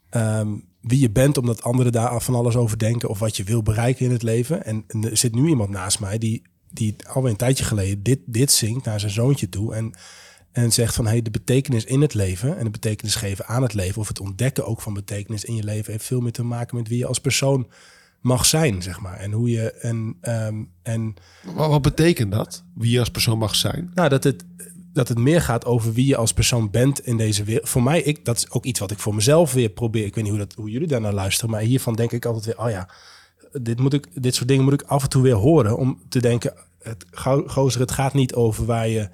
ehm, 0.09 0.47
wie 0.81 0.99
je 0.99 1.11
bent, 1.11 1.37
omdat 1.37 1.63
anderen 1.63 1.91
daar 1.91 2.21
van 2.21 2.35
alles 2.35 2.55
over 2.55 2.77
denken 2.77 3.09
of 3.09 3.19
wat 3.19 3.37
je 3.37 3.43
wil 3.43 3.63
bereiken 3.63 4.05
in 4.05 4.11
het 4.11 4.23
leven. 4.23 4.65
En, 4.65 4.83
en 4.87 5.09
er 5.09 5.17
zit 5.17 5.35
nu 5.35 5.47
iemand 5.47 5.69
naast 5.69 5.99
mij 5.99 6.17
die, 6.17 6.41
die 6.71 6.95
alweer 7.07 7.31
een 7.31 7.37
tijdje 7.37 7.63
geleden 7.63 8.03
dit, 8.03 8.19
dit 8.25 8.51
zingt 8.51 8.85
naar 8.85 8.99
zijn 8.99 9.11
zoontje 9.11 9.49
toe. 9.49 9.75
En, 9.75 9.93
en 10.51 10.71
zegt 10.71 10.95
van 10.95 11.07
hey, 11.07 11.21
de 11.21 11.31
betekenis 11.31 11.85
in 11.85 12.01
het 12.01 12.13
leven 12.13 12.57
en 12.57 12.63
de 12.63 12.69
betekenis 12.69 13.15
geven 13.15 13.45
aan 13.45 13.61
het 13.61 13.73
leven, 13.73 14.01
of 14.01 14.07
het 14.07 14.19
ontdekken 14.19 14.65
ook 14.65 14.81
van 14.81 14.93
betekenis 14.93 15.43
in 15.43 15.55
je 15.55 15.63
leven, 15.63 15.91
heeft 15.91 16.05
veel 16.05 16.21
meer 16.21 16.31
te 16.31 16.43
maken 16.43 16.77
met 16.77 16.87
wie 16.87 16.97
je 16.97 17.05
als 17.05 17.19
persoon 17.19 17.67
mag 18.21 18.45
zijn, 18.45 18.81
zeg 18.81 18.99
maar. 18.99 19.17
En 19.17 19.31
hoe 19.31 19.49
je 19.49 19.71
en, 19.71 20.17
ehm, 20.21 20.63
en 20.81 21.13
wat, 21.43 21.69
wat 21.69 21.81
betekent 21.81 22.31
dat? 22.31 22.63
Wie 22.75 22.91
je 22.91 22.99
als 22.99 23.09
persoon 23.09 23.37
mag 23.37 23.55
zijn? 23.55 23.91
nou, 23.93 24.09
dat 24.09 24.23
het, 24.23 24.43
dat 24.93 25.07
het 25.07 25.17
meer 25.17 25.41
gaat 25.41 25.65
over 25.65 25.93
wie 25.93 26.05
je 26.05 26.15
als 26.15 26.33
persoon 26.33 26.69
bent 26.69 27.05
in 27.05 27.17
deze 27.17 27.43
wereld. 27.43 27.69
Voor 27.69 27.83
mij, 27.83 28.01
ik, 28.01 28.25
dat 28.25 28.37
is 28.37 28.51
ook 28.51 28.65
iets 28.65 28.79
wat 28.79 28.91
ik 28.91 28.99
voor 28.99 29.15
mezelf 29.15 29.53
weer 29.53 29.69
probeer. 29.69 30.05
Ik 30.05 30.15
weet 30.15 30.23
niet 30.23 30.33
hoe, 30.33 30.41
dat, 30.41 30.53
hoe 30.53 30.69
jullie 30.69 30.87
daar 30.87 31.01
naar 31.01 31.13
luisteren, 31.13 31.49
maar 31.49 31.61
hiervan 31.61 31.93
denk 31.93 32.11
ik 32.11 32.25
altijd 32.25 32.45
weer, 32.45 32.65
oh 32.65 32.69
ja, 32.69 32.89
dit, 33.61 33.79
moet 33.79 33.93
ik, 33.93 34.07
dit 34.13 34.35
soort 34.35 34.47
dingen 34.47 34.63
moet 34.63 34.73
ik 34.73 34.81
af 34.81 35.03
en 35.03 35.09
toe 35.09 35.21
weer 35.21 35.35
horen 35.35 35.77
om 35.77 36.01
te 36.09 36.21
denken, 36.21 36.53
het, 36.81 37.05
go- 37.11 37.47
gozer, 37.47 37.81
het 37.81 37.91
gaat 37.91 38.13
niet 38.13 38.33
over 38.33 38.65
waar 38.65 38.87
je 38.87 39.09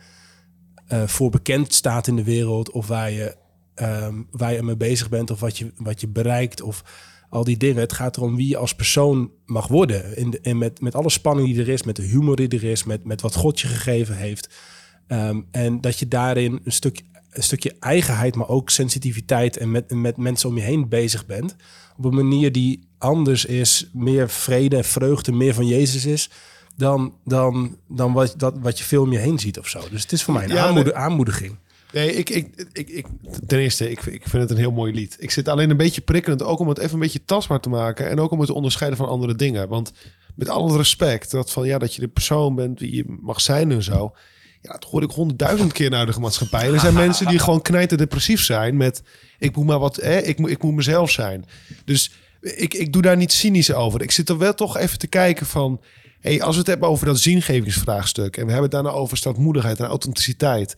eh, 0.88 1.08
voor 1.08 1.30
bekend 1.30 1.74
staat 1.74 2.08
in 2.08 2.16
de 2.16 2.24
wereld 2.24 2.72
of 2.72 2.88
waar 2.88 3.12
je, 3.12 3.36
ehm, 3.74 4.16
waar 4.32 4.54
je 4.54 4.64
mee 4.64 4.78
bezig 4.78 5.10
bent 5.10 5.32
of 5.32 5.40
wat 5.40 5.58
je, 5.58 5.72
wat 5.78 6.02
je 6.02 6.08
bereikt 6.08 6.62
of 6.62 6.84
al 7.30 7.44
die 7.44 7.58
dingen. 7.58 7.82
Het 7.82 7.94
gaat 7.94 8.18
erom 8.18 8.36
wie 8.36 8.48
je 8.48 8.58
als 8.58 8.76
persoon 8.76 9.32
mag 9.46 9.68
worden. 9.68 10.18
In 10.18 10.30
de, 10.30 10.40
en 10.40 10.58
met, 10.58 10.82
met 10.82 10.96
alle 10.96 11.10
spanning 11.10 11.48
die 11.48 11.60
er 11.60 11.70
is, 11.70 11.84
met 11.84 11.96
de 11.96 12.02
humor 12.02 12.36
die 12.36 12.50
er 12.50 12.64
is, 12.64 12.84
met, 12.84 13.04
met 13.04 13.22
wat 13.22 13.36
God 13.36 13.60
je 13.60 13.68
gegeven 13.68 14.16
heeft. 14.16 14.50
Ehm, 15.08 15.42
en 15.52 15.82
dat 15.82 16.00
je 16.00 16.08
daarin 16.08 16.60
een, 16.64 16.72
stuk, 16.72 17.02
een 17.32 17.44
stukje 17.44 17.76
eigenheid, 17.80 18.36
maar 18.36 18.48
ook 18.48 18.70
sensitiviteit 18.70 19.58
en 19.58 19.72
met, 19.72 19.94
met 19.94 20.18
mensen 20.18 20.50
om 20.50 20.56
je 20.56 20.64
heen 20.64 20.90
bezig 20.90 21.26
bent. 21.26 21.56
Op 21.98 22.06
een 22.06 22.16
manier 22.16 22.52
die 22.52 22.88
anders 22.98 23.46
is, 23.46 23.90
meer 23.94 24.30
vrede 24.30 24.78
en 24.78 24.86
vreugde, 24.86 25.32
meer 25.32 25.54
van 25.54 25.68
Jezus 25.68 26.06
is. 26.06 26.30
Dan, 26.76 27.14
dan, 27.26 27.78
dan 27.88 28.14
wat, 28.14 28.34
dat, 28.38 28.58
wat 28.60 28.78
je 28.78 28.84
veel 28.84 29.02
om 29.02 29.12
je 29.12 29.18
heen 29.18 29.40
ziet 29.40 29.60
of 29.60 29.68
zo. 29.68 29.82
Dus 29.92 30.02
het 30.02 30.12
is 30.12 30.24
voor 30.24 30.34
mij 30.34 30.44
een 30.44 30.50
Ja, 30.50 30.94
aanmoediging. 30.94 31.58
Nee, 31.92 32.14
ik, 32.14 32.30
ik, 32.30 32.68
ik, 32.74 32.90
ik, 32.90 33.06
ten 33.48 33.60
eerste, 33.60 33.92
ik, 33.92 34.02
ik 34.02 34.28
vind 34.28 34.42
het 34.44 34.52
een 34.52 34.58
heel 34.58 34.72
mooi 34.72 34.94
lied. 34.94 35.16
Ik 35.20 35.32
zit 35.32 35.48
alleen 35.48 35.70
een 35.70 35.78
beetje 35.78 36.02
prikkelend, 36.02 36.44
ook 36.44 36.60
om 36.60 36.68
het 36.68 36.78
even 36.78 36.94
een 36.94 37.00
beetje 37.00 37.26
tastbaar 37.26 37.60
te 37.60 37.70
maken. 37.70 38.10
En 38.10 38.20
ook 38.20 38.32
om 38.32 38.38
het 38.38 38.48
te 38.48 38.54
onderscheiden 38.54 39.00
van 39.00 39.08
andere 39.08 39.36
dingen. 39.36 39.68
Want 39.68 39.92
met 40.36 40.50
al 40.50 40.68
het 40.68 40.76
respect, 40.76 41.32
dat 41.32 41.52
van 41.52 41.68
ja, 41.68 41.78
dat 41.78 41.96
je 41.96 42.02
de 42.02 42.08
persoon 42.08 42.56
bent 42.56 42.78
die 42.78 42.96
je 42.96 43.18
mag 43.22 43.42
zijn 43.42 43.72
en 43.72 43.84
zo. 43.84 44.14
Ja, 44.62 44.72
dat 44.72 44.84
hoor 44.84 45.04
ik 45.04 45.12
honderdduizend 45.12 45.72
keer 45.72 45.90
naar 45.90 46.06
de 46.06 46.20
maatschappij. 46.20 46.74
Er 46.74 46.80
zijn 46.80 46.94
mensen 47.06 47.28
die 47.28 47.40
gewoon 47.40 47.62
knijten 47.62 47.98
depressief 47.98 48.42
zijn 48.44 48.78
met... 48.78 49.04
ik 49.40 49.56
moet 49.56 49.66
maar 49.66 49.80
wat, 49.80 49.96
hè, 49.96 50.18
ik, 50.18 50.40
moet, 50.40 50.50
ik 50.50 50.64
moet 50.64 50.74
mezelf 50.74 51.12
zijn. 51.12 51.46
Dus 51.86 52.12
ik, 52.42 52.74
ik 52.74 52.94
doe 52.94 53.02
daar 53.02 53.18
niet 53.18 53.32
cynisch 53.32 53.74
over. 53.74 54.02
Ik 54.02 54.12
zit 54.12 54.30
er 54.30 54.38
wel 54.38 54.54
toch 54.54 54.78
even 54.78 55.00
te 55.00 55.08
kijken 55.08 55.46
van... 55.46 55.82
Hey, 56.20 56.42
als 56.42 56.54
we 56.54 56.60
het 56.60 56.68
hebben 56.68 56.90
over 56.90 57.06
dat 57.06 57.20
zingevingsvraagstuk... 57.20 58.38
en 58.38 58.46
we 58.46 58.52
hebben 58.52 58.70
het 58.70 58.84
daarna 58.84 59.00
over 59.00 59.18
staatmoedigheid 59.18 59.80
en 59.80 59.86
authenticiteit... 59.86 60.76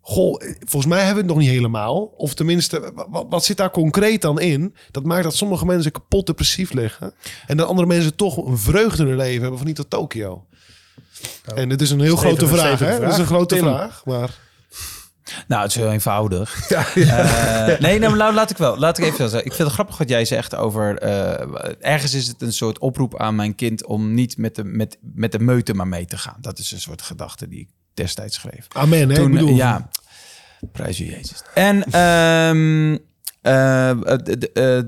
Goh, 0.00 0.40
volgens 0.58 0.92
mij 0.92 1.04
hebben 1.04 1.14
we 1.14 1.28
het 1.28 1.38
nog 1.38 1.38
niet 1.38 1.56
helemaal. 1.56 2.14
Of 2.16 2.34
tenminste, 2.34 2.92
wat, 3.08 3.26
wat 3.28 3.44
zit 3.44 3.56
daar 3.56 3.70
concreet 3.70 4.22
dan 4.22 4.40
in? 4.40 4.74
Dat 4.90 5.04
maakt 5.04 5.22
dat 5.22 5.36
sommige 5.36 5.66
mensen 5.66 5.92
kapot 5.92 6.26
depressief 6.26 6.72
liggen. 6.72 7.14
En 7.46 7.56
dat 7.56 7.68
andere 7.68 7.86
mensen 7.86 8.16
toch 8.16 8.36
een 8.36 8.58
vreugde 8.58 9.02
in 9.02 9.08
hun 9.08 9.16
leven 9.16 9.40
hebben 9.40 9.58
van 9.58 9.66
niet 9.66 9.76
tot 9.76 9.90
Tokio. 9.90 10.46
En 11.54 11.70
het 11.70 11.80
is 11.80 11.90
een 11.90 12.00
heel 12.00 12.16
grote 12.16 12.46
vraag, 12.46 12.78
hè? 12.78 12.86
Het 12.86 13.12
is 13.12 13.18
een 13.18 13.26
grote 13.26 13.54
Tim. 13.54 13.64
vraag, 13.64 14.04
maar... 14.04 14.30
Nou, 15.48 15.62
het 15.62 15.70
is 15.70 15.76
heel 15.76 15.90
eenvoudig. 15.90 16.54
Eh, 16.94 17.78
nee, 17.78 17.98
nou, 17.98 18.16
nou, 18.16 18.34
laat 18.34 18.50
ik 18.50 18.56
wel. 18.56 18.78
Laat 18.78 18.98
ik 18.98 19.04
even 19.04 19.16
zeggen. 19.28 19.44
Ik 19.44 19.52
vind 19.52 19.58
het 19.64 19.72
grappig 19.72 19.98
wat 19.98 20.08
jij 20.08 20.24
zegt 20.24 20.54
over. 20.54 20.98
eh, 20.98 21.72
ergens 21.80 22.14
is 22.14 22.26
het 22.26 22.42
een 22.42 22.52
soort 22.52 22.78
oproep 22.78 23.18
aan 23.20 23.34
mijn 23.34 23.54
kind 23.54 23.86
om 23.86 24.14
niet 24.14 24.36
met 24.36 24.54
de, 24.54 24.64
met, 24.64 24.98
met 25.00 25.32
de 25.32 25.38
meute 25.38 25.74
maar 25.74 25.88
mee 25.88 26.04
te 26.06 26.18
gaan. 26.18 26.36
Dat 26.40 26.58
is 26.58 26.72
een 26.72 26.80
soort 26.80 27.02
gedachte 27.02 27.48
die 27.48 27.60
ik 27.60 27.68
destijds 27.94 28.34
schreef. 28.36 28.66
Amen, 28.72 29.08
hè? 29.08 29.14
Toen, 29.14 29.26
ik 29.26 29.32
bedoel, 29.32 29.54
ja, 29.54 29.88
prijs 30.72 31.00
u 31.00 31.04
Jezus. 31.10 31.42
En 31.54 31.84
ehm, 31.84 32.96
eh, 33.42 33.90
eh, 33.90 33.98
d- 34.18 34.52
eh, 34.52 34.78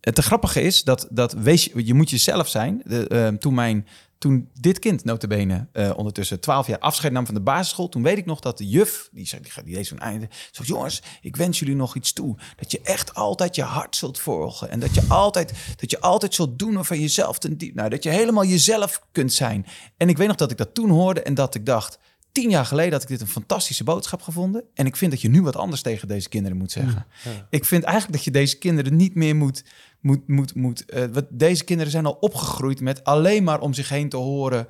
het 0.00 0.18
grappige 0.18 0.62
is 0.62 0.82
dat, 0.84 1.06
dat 1.10 1.32
wees, 1.32 1.64
je 1.64 1.86
je 1.86 1.94
moet 1.94 2.10
jezelf 2.10 2.48
zijn. 2.48 2.82
De, 2.84 3.08
ehm, 3.08 3.36
toen, 3.36 3.54
mijn, 3.54 3.86
toen 4.18 4.50
dit 4.60 4.78
kind, 4.78 5.04
notabene, 5.04 5.68
eh 5.72 5.90
ondertussen 5.96 6.40
12 6.40 6.66
jaar 6.66 6.78
afscheid 6.78 7.12
nam 7.12 7.26
van 7.26 7.34
de 7.34 7.40
basisschool... 7.40 7.88
toen 7.88 8.02
weet 8.02 8.18
ik 8.18 8.26
nog 8.26 8.40
dat 8.40 8.58
de 8.58 8.68
juf, 8.68 9.08
die, 9.12 9.26
zei, 9.26 9.42
die, 9.42 9.64
die 9.64 9.74
deed 9.74 9.86
zo'n 9.86 9.98
einde... 9.98 10.28
zo 10.50 10.62
jongens, 10.62 11.02
ik 11.20 11.36
wens 11.36 11.58
jullie 11.58 11.74
nog 11.74 11.96
iets 11.96 12.12
toe. 12.12 12.36
Dat 12.56 12.70
je 12.70 12.80
echt 12.82 13.14
altijd 13.14 13.54
je 13.54 13.62
hart 13.62 13.96
zult 13.96 14.18
volgen. 14.18 14.70
En 14.70 14.80
dat 14.80 14.94
je 14.94 15.02
altijd, 15.08 15.52
dat 15.76 15.90
je 15.90 16.00
altijd 16.00 16.34
zult 16.34 16.58
doen 16.58 16.84
van 16.84 17.00
jezelf 17.00 17.38
ten 17.38 17.58
diep. 17.58 17.74
Nou, 17.74 17.88
dat 17.88 18.02
je 18.02 18.10
helemaal 18.10 18.44
jezelf 18.44 19.02
kunt 19.12 19.32
zijn. 19.32 19.66
En 19.96 20.08
ik 20.08 20.16
weet 20.16 20.28
nog 20.28 20.36
dat 20.36 20.50
ik 20.50 20.56
dat 20.56 20.74
toen 20.74 20.90
hoorde 20.90 21.22
en 21.22 21.34
dat 21.34 21.54
ik 21.54 21.66
dacht... 21.66 21.98
Tien 22.40 22.50
jaar 22.50 22.66
geleden 22.66 22.92
had 22.92 23.02
ik 23.02 23.08
dit 23.08 23.20
een 23.20 23.26
fantastische 23.26 23.84
boodschap 23.84 24.22
gevonden. 24.22 24.64
En 24.74 24.86
ik 24.86 24.96
vind 24.96 25.10
dat 25.10 25.20
je 25.20 25.28
nu 25.28 25.42
wat 25.42 25.56
anders 25.56 25.82
tegen 25.82 26.08
deze 26.08 26.28
kinderen 26.28 26.56
moet 26.56 26.70
zeggen. 26.70 27.06
Ik 27.50 27.64
vind 27.64 27.84
eigenlijk 27.84 28.14
dat 28.14 28.24
je 28.24 28.30
deze 28.30 28.58
kinderen 28.58 28.96
niet 28.96 29.14
meer 29.14 29.36
moet. 29.36 29.64
moet, 30.00 30.28
moet, 30.28 30.54
moet 30.54 30.84
eh, 30.84 31.04
wat, 31.12 31.26
deze 31.30 31.64
kinderen 31.64 31.92
zijn 31.92 32.06
al 32.06 32.16
opgegroeid 32.20 32.80
met 32.80 33.04
alleen 33.04 33.44
maar 33.44 33.60
om 33.60 33.74
zich 33.74 33.88
heen 33.88 34.08
te 34.08 34.16
horen. 34.16 34.68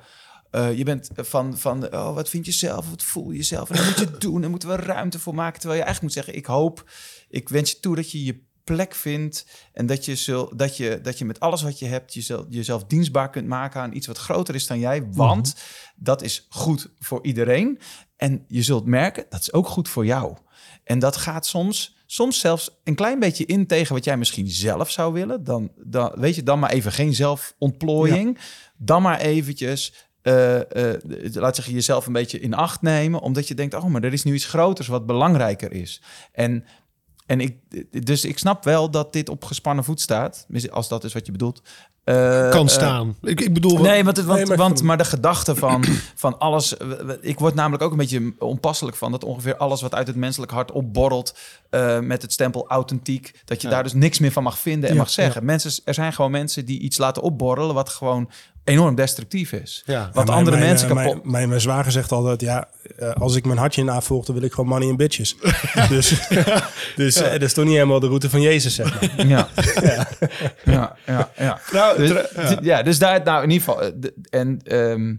eh, 0.51 0.77
je 0.77 0.83
bent 0.83 1.09
van, 1.15 1.57
van 1.57 1.93
oh, 1.93 2.13
wat 2.13 2.29
vind 2.29 2.45
je 2.45 2.51
zelf, 2.51 2.89
wat 2.89 3.03
voel 3.03 3.31
je 3.31 3.43
zelf? 3.43 3.69
En 3.69 3.75
dat 3.75 3.85
moet 3.85 3.99
je 3.99 4.17
doen, 4.17 4.41
daar 4.41 4.49
moeten 4.49 4.69
we 4.69 4.75
ruimte 4.75 5.19
voor 5.19 5.35
maken. 5.35 5.59
Terwijl 5.59 5.79
je 5.79 5.85
eigenlijk 5.85 6.15
moet 6.15 6.25
zeggen, 6.25 6.41
ik 6.41 6.45
hoop, 6.45 6.91
ik 7.29 7.49
wens 7.49 7.71
je 7.71 7.79
toe 7.79 7.95
dat 7.95 8.11
je 8.11 8.23
je 8.23 8.47
plek 8.73 8.95
vindt. 8.95 9.45
En 9.73 9.85
dat 9.85 10.05
je, 10.05 10.15
zul, 10.15 10.51
dat 10.55 10.77
je, 10.77 10.99
dat 11.01 11.17
je 11.17 11.25
met 11.25 11.39
alles 11.39 11.61
wat 11.61 11.79
je 11.79 11.85
hebt 11.85 12.13
jezelf, 12.13 12.45
jezelf 12.49 12.83
dienstbaar 12.83 13.29
kunt 13.29 13.47
maken 13.47 13.81
aan 13.81 13.93
iets 13.93 14.07
wat 14.07 14.17
groter 14.17 14.55
is 14.55 14.67
dan 14.67 14.79
jij. 14.79 15.07
Want 15.11 15.55
dat 15.95 16.21
is 16.21 16.45
goed 16.49 16.89
voor 16.99 17.19
iedereen. 17.23 17.79
En 18.17 18.45
je 18.47 18.61
zult 18.61 18.85
merken, 18.85 19.25
dat 19.29 19.41
is 19.41 19.53
ook 19.53 19.67
goed 19.67 19.89
voor 19.89 20.05
jou. 20.05 20.37
En 20.83 20.99
dat 20.99 21.17
gaat 21.17 21.45
soms, 21.45 21.97
soms 22.05 22.39
zelfs 22.39 22.79
een 22.83 22.95
klein 22.95 23.19
beetje 23.19 23.45
in 23.45 23.67
tegen 23.67 23.93
wat 23.93 24.03
jij 24.03 24.17
misschien 24.17 24.47
zelf 24.47 24.91
zou 24.91 25.13
willen. 25.13 25.43
Dan, 25.43 25.71
dan 25.75 26.11
weet 26.15 26.35
je, 26.35 26.43
dan 26.43 26.59
maar 26.59 26.71
even 26.71 26.91
geen 26.91 27.15
zelfontplooiing. 27.15 28.37
Dan 28.77 29.01
maar 29.01 29.19
eventjes, 29.19 29.93
eh, 30.21 30.93
eh, 30.93 31.01
laat 31.33 31.55
zeggen, 31.55 31.73
jezelf 31.73 32.05
een 32.05 32.13
beetje 32.13 32.39
in 32.39 32.53
acht 32.53 32.81
nemen. 32.81 33.19
Omdat 33.19 33.47
je 33.47 33.53
denkt, 33.53 33.73
oh, 33.73 33.85
maar 33.85 34.03
er 34.03 34.13
is 34.13 34.23
nu 34.23 34.33
iets 34.33 34.45
groters 34.45 34.87
wat 34.87 35.05
belangrijker 35.05 35.71
is. 35.71 36.01
En, 36.31 36.65
en 37.29 37.41
ik, 37.41 37.55
dus 38.05 38.25
ik 38.25 38.37
snap 38.37 38.63
wel 38.63 38.91
dat 38.91 39.13
dit 39.13 39.29
op 39.29 39.43
gespannen 39.43 39.83
voet 39.83 40.01
staat. 40.01 40.47
Als 40.71 40.87
dat 40.87 41.03
is 41.03 41.13
wat 41.13 41.25
je 41.25 41.31
bedoelt. 41.31 41.61
Eh, 42.03 42.49
kan 42.49 42.65
eh, 42.65 42.71
staan. 42.71 43.15
ik, 43.21 43.41
ik 43.41 43.53
bedoel... 43.53 43.77
Nee, 43.77 44.03
want, 44.03 44.17
het, 44.17 44.25
want, 44.25 44.37
Nee, 44.39 44.47
maar 44.47 44.57
want 44.57 44.83
maar 44.83 44.97
de 44.97 45.05
gedachte 45.05 45.55
van, 45.55 45.83
van 46.15 46.39
alles... 46.39 46.75
Ik 47.21 47.39
word 47.39 47.55
namelijk 47.55 47.83
ook 47.83 47.91
een 47.91 47.97
beetje 47.97 48.33
onpasselijk 48.39 48.97
van... 48.97 49.11
dat 49.11 49.23
ongeveer 49.23 49.57
alles 49.57 49.81
wat 49.81 49.95
uit 49.95 50.07
het 50.07 50.15
menselijk 50.15 50.51
hart 50.51 50.71
opborrelt... 50.71 51.37
eh, 51.69 51.99
met 51.99 52.21
het 52.21 52.33
stempel 52.33 52.67
authentiek... 52.67 53.41
dat 53.45 53.61
je 53.61 53.67
daar 53.67 53.83
dus 53.83 53.93
niks 53.93 54.19
meer 54.19 54.31
van 54.31 54.43
mag 54.43 54.59
vinden 54.59 54.89
en 54.89 54.95
Ja, 54.95 55.01
mag 55.01 55.09
zeggen. 55.09 55.45
Mensen, 55.45 55.71
er 55.85 55.93
zijn 55.93 56.13
gewoon 56.13 56.31
mensen 56.31 56.65
die 56.65 56.79
iets 56.79 56.97
laten 56.97 57.21
opborrelen... 57.21 57.75
wat 57.75 57.89
gewoon 57.89 58.29
enorm 58.69 58.95
destructief 58.95 59.51
is. 59.51 59.83
Ja. 59.85 59.99
Wat 59.99 60.07
Ja, 60.13 60.23
mijn- 60.23 60.37
andere 60.37 60.57
mijn, 60.57 60.69
mensen 60.69 60.89
eh, 60.89 60.95
kapot... 60.95 61.13
Mijn, 61.15 61.31
mijn, 61.31 61.49
mijn 61.49 61.61
zwager 61.61 61.91
zegt 61.91 62.11
altijd, 62.11 62.41
ja, 62.41 62.67
eh, 62.97 63.11
als 63.13 63.35
ik 63.35 63.45
mijn 63.45 63.57
hartje 63.57 63.83
navolg, 63.83 64.25
dan 64.25 64.35
wil 64.35 64.43
ik 64.43 64.53
gewoon 64.53 64.69
money 64.69 64.89
en 64.89 64.95
bitches. 64.97 65.35
dus 65.89 66.13
dus 66.95 67.15
eh, 67.15 67.31
dat 67.31 67.41
is 67.41 67.53
toch 67.53 67.65
niet 67.65 67.73
helemaal 67.73 67.99
de 67.99 68.07
route 68.07 68.29
van 68.29 68.41
Jezus, 68.41 68.75
zeg 68.75 68.93
maar. 69.17 69.27
Ja. 69.27 69.47
ja, 70.65 70.95
ja, 71.05 71.29
ja. 71.37 71.59
Nou, 71.71 71.97
Dus, 71.97 72.09
ja. 72.35 72.57
ja. 72.61 72.83
dus 72.83 72.99
daar, 72.99 73.23
nou 73.23 73.43
in 73.43 73.49
ieder 73.49 73.67
geval. 73.67 73.91
de- 73.95 74.13
En, 74.29 74.59
ehm, 74.63 75.15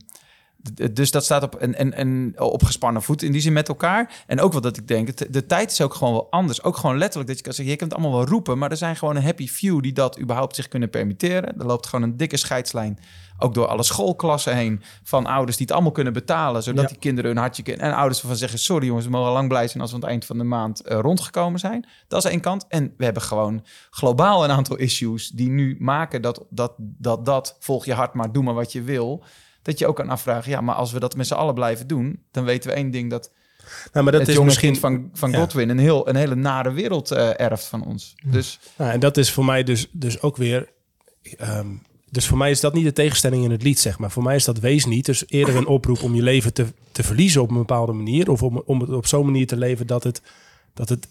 dus 0.93 1.11
dat 1.11 1.25
staat 1.25 1.43
op, 1.43 1.55
en, 1.55 1.75
en, 1.75 1.93
en 1.95 2.35
op 2.41 2.65
gespannen 2.65 3.03
voet 3.03 3.23
in 3.23 3.33
die 3.33 3.41
zin 3.41 3.53
met 3.53 3.69
elkaar. 3.69 4.25
En 4.27 4.41
ook 4.41 4.53
wel 4.53 4.61
dat 4.61 4.77
ik 4.77 4.89
denk, 4.89 5.07
het- 5.07 5.27
de 5.31 5.47
tijd 5.47 5.71
is 5.71 5.81
ook 5.81 5.95
gewoon 5.95 6.13
wel 6.13 6.31
anders. 6.31 6.63
Ook 6.63 6.77
gewoon 6.77 6.99
letterlijk 6.99 7.29
dat 7.29 7.39
je 7.39 7.45
kan 7.45 7.53
zeggen, 7.53 7.73
je 7.75 7.79
kunt 7.81 7.93
het 7.93 8.01
allemaal 8.01 8.19
wel 8.19 8.29
roepen, 8.29 8.59
maar 8.59 8.71
er 8.71 8.77
zijn 8.77 8.97
gewoon 8.97 9.17
een 9.17 9.23
happy 9.23 9.49
few 9.49 9.81
die 9.83 9.93
dat 9.93 10.21
überhaupt 10.21 10.55
zich 10.55 10.69
kunnen 10.69 10.91
permitteren. 10.91 11.59
Er 11.59 11.67
loopt 11.67 11.87
gewoon 11.87 12.05
een 12.11 12.17
dikke 12.17 12.37
scheidslijn, 12.37 12.99
ook 13.39 13.55
door 13.55 13.67
alle 13.67 13.83
schoolklassen 13.83 14.57
heen, 14.57 14.83
van 15.03 15.27
ouders 15.27 15.57
die 15.57 15.67
het 15.67 15.75
allemaal 15.75 15.93
kunnen 15.93 16.13
betalen, 16.13 16.63
zodat 16.63 16.83
Ja. 16.83 16.89
die 16.89 16.99
kinderen 16.99 17.31
hun 17.31 17.41
hartje 17.41 17.63
kunnen. 17.63 17.83
En 17.87 17.95
ouders 17.95 18.21
van 18.21 18.37
zeggen, 18.37 18.59
sorry 18.59 18.87
jongens, 18.87 19.05
we 19.07 19.11
mogen 19.11 19.33
lang 19.33 19.49
blij 19.49 19.69
zijn 19.69 19.81
als 19.83 19.91
we 19.91 19.97
aan 19.97 20.03
het 20.03 20.11
eind 20.11 20.25
van 20.25 20.39
de 20.39 20.45
maand 20.45 20.81
eh, 20.81 20.99
rondgekomen 21.01 21.61
zijn. 21.61 21.87
Dat 22.09 22.25
is 22.25 22.31
één 22.31 22.41
kant. 22.41 22.65
En 22.69 22.95
we 22.97 23.05
hebben 23.05 23.23
gewoon 23.23 23.65
globaal 23.91 24.45
een 24.45 24.51
aantal 24.51 24.77
issues 24.77 25.29
die 25.29 25.49
nu 25.51 25.77
maken 25.79 26.23
dat 26.23 26.45
dat, 26.51 26.73
dat, 26.79 27.25
dat 27.25 27.57
volg 27.61 27.85
je 27.85 27.95
hart 27.95 28.15
maar, 28.15 28.33
doe 28.33 28.43
maar 28.43 28.55
wat 28.55 28.73
je 28.73 28.83
wil. 28.83 29.25
Dat 29.63 29.79
je 29.79 29.87
ook 29.87 29.97
kan 29.97 30.09
afvragen, 30.09 30.51
ja, 30.51 30.61
maar 30.61 30.75
als 30.75 30.93
we 30.93 31.01
dat 31.01 31.17
met 31.17 31.27
z'n 31.27 31.35
allen 31.35 31.55
blijven 31.55 31.87
doen, 31.87 32.23
dan 32.31 32.45
weten 32.45 32.71
we 32.71 32.77
één 32.77 32.91
ding 32.91 33.11
dat, 33.11 33.31
Nou, 33.93 34.05
maar 34.05 34.13
dat 34.13 34.27
het 34.27 34.37
is 34.37 34.41
misschien 34.45 34.77
van, 34.77 35.11
van 35.13 35.31
ja. 35.31 35.39
Godwin 35.39 35.69
een, 35.69 35.79
heel, 35.79 36.09
een 36.09 36.17
hele 36.17 36.35
nare 36.35 36.73
wereld 36.73 37.11
eh, 37.11 37.41
erft 37.41 37.65
van 37.65 37.85
ons. 37.85 38.15
Dus 38.25 38.59
Nou, 38.77 38.91
en 38.91 39.01
dat 39.01 39.17
is 39.17 39.31
voor 39.31 39.45
mij 39.45 39.63
dus, 39.63 39.89
dus 39.93 40.23
ook 40.23 40.37
weer. 40.37 40.69
ehm, 41.37 41.67
dus 42.11 42.27
voor 42.27 42.39
mij 42.39 42.51
is 42.51 42.61
dat 42.61 42.75
niet 42.75 42.85
de 42.85 42.93
tegenstelling 42.93 43.45
in 43.45 43.51
het 43.51 43.63
lied, 43.63 43.79
zeg 43.79 43.99
maar. 43.99 44.11
Voor 44.11 44.23
mij 44.23 44.37
is 44.37 44.45
dat 44.45 44.59
wees 44.59 44.85
niet. 44.85 45.05
Dus 45.07 45.25
eerder 45.29 45.57
een 45.57 45.67
oproep 45.67 46.03
om 46.03 46.15
je 46.15 46.23
leven 46.23 46.53
te, 46.53 46.67
te 46.93 47.03
verliezen 47.03 47.43
op 47.43 47.51
een 47.51 47.57
bepaalde 47.57 47.93
manier. 47.93 48.31
Of 48.31 48.43
om, 48.43 48.63
om 48.65 48.81
het 48.81 48.91
op 48.91 49.07
zo'n 49.07 49.25
manier 49.25 49.47
te 49.47 49.57
leven 49.57 49.87
dat 49.87 50.05
het, 50.05 50.23
dat 50.75 50.89
het, 50.89 51.09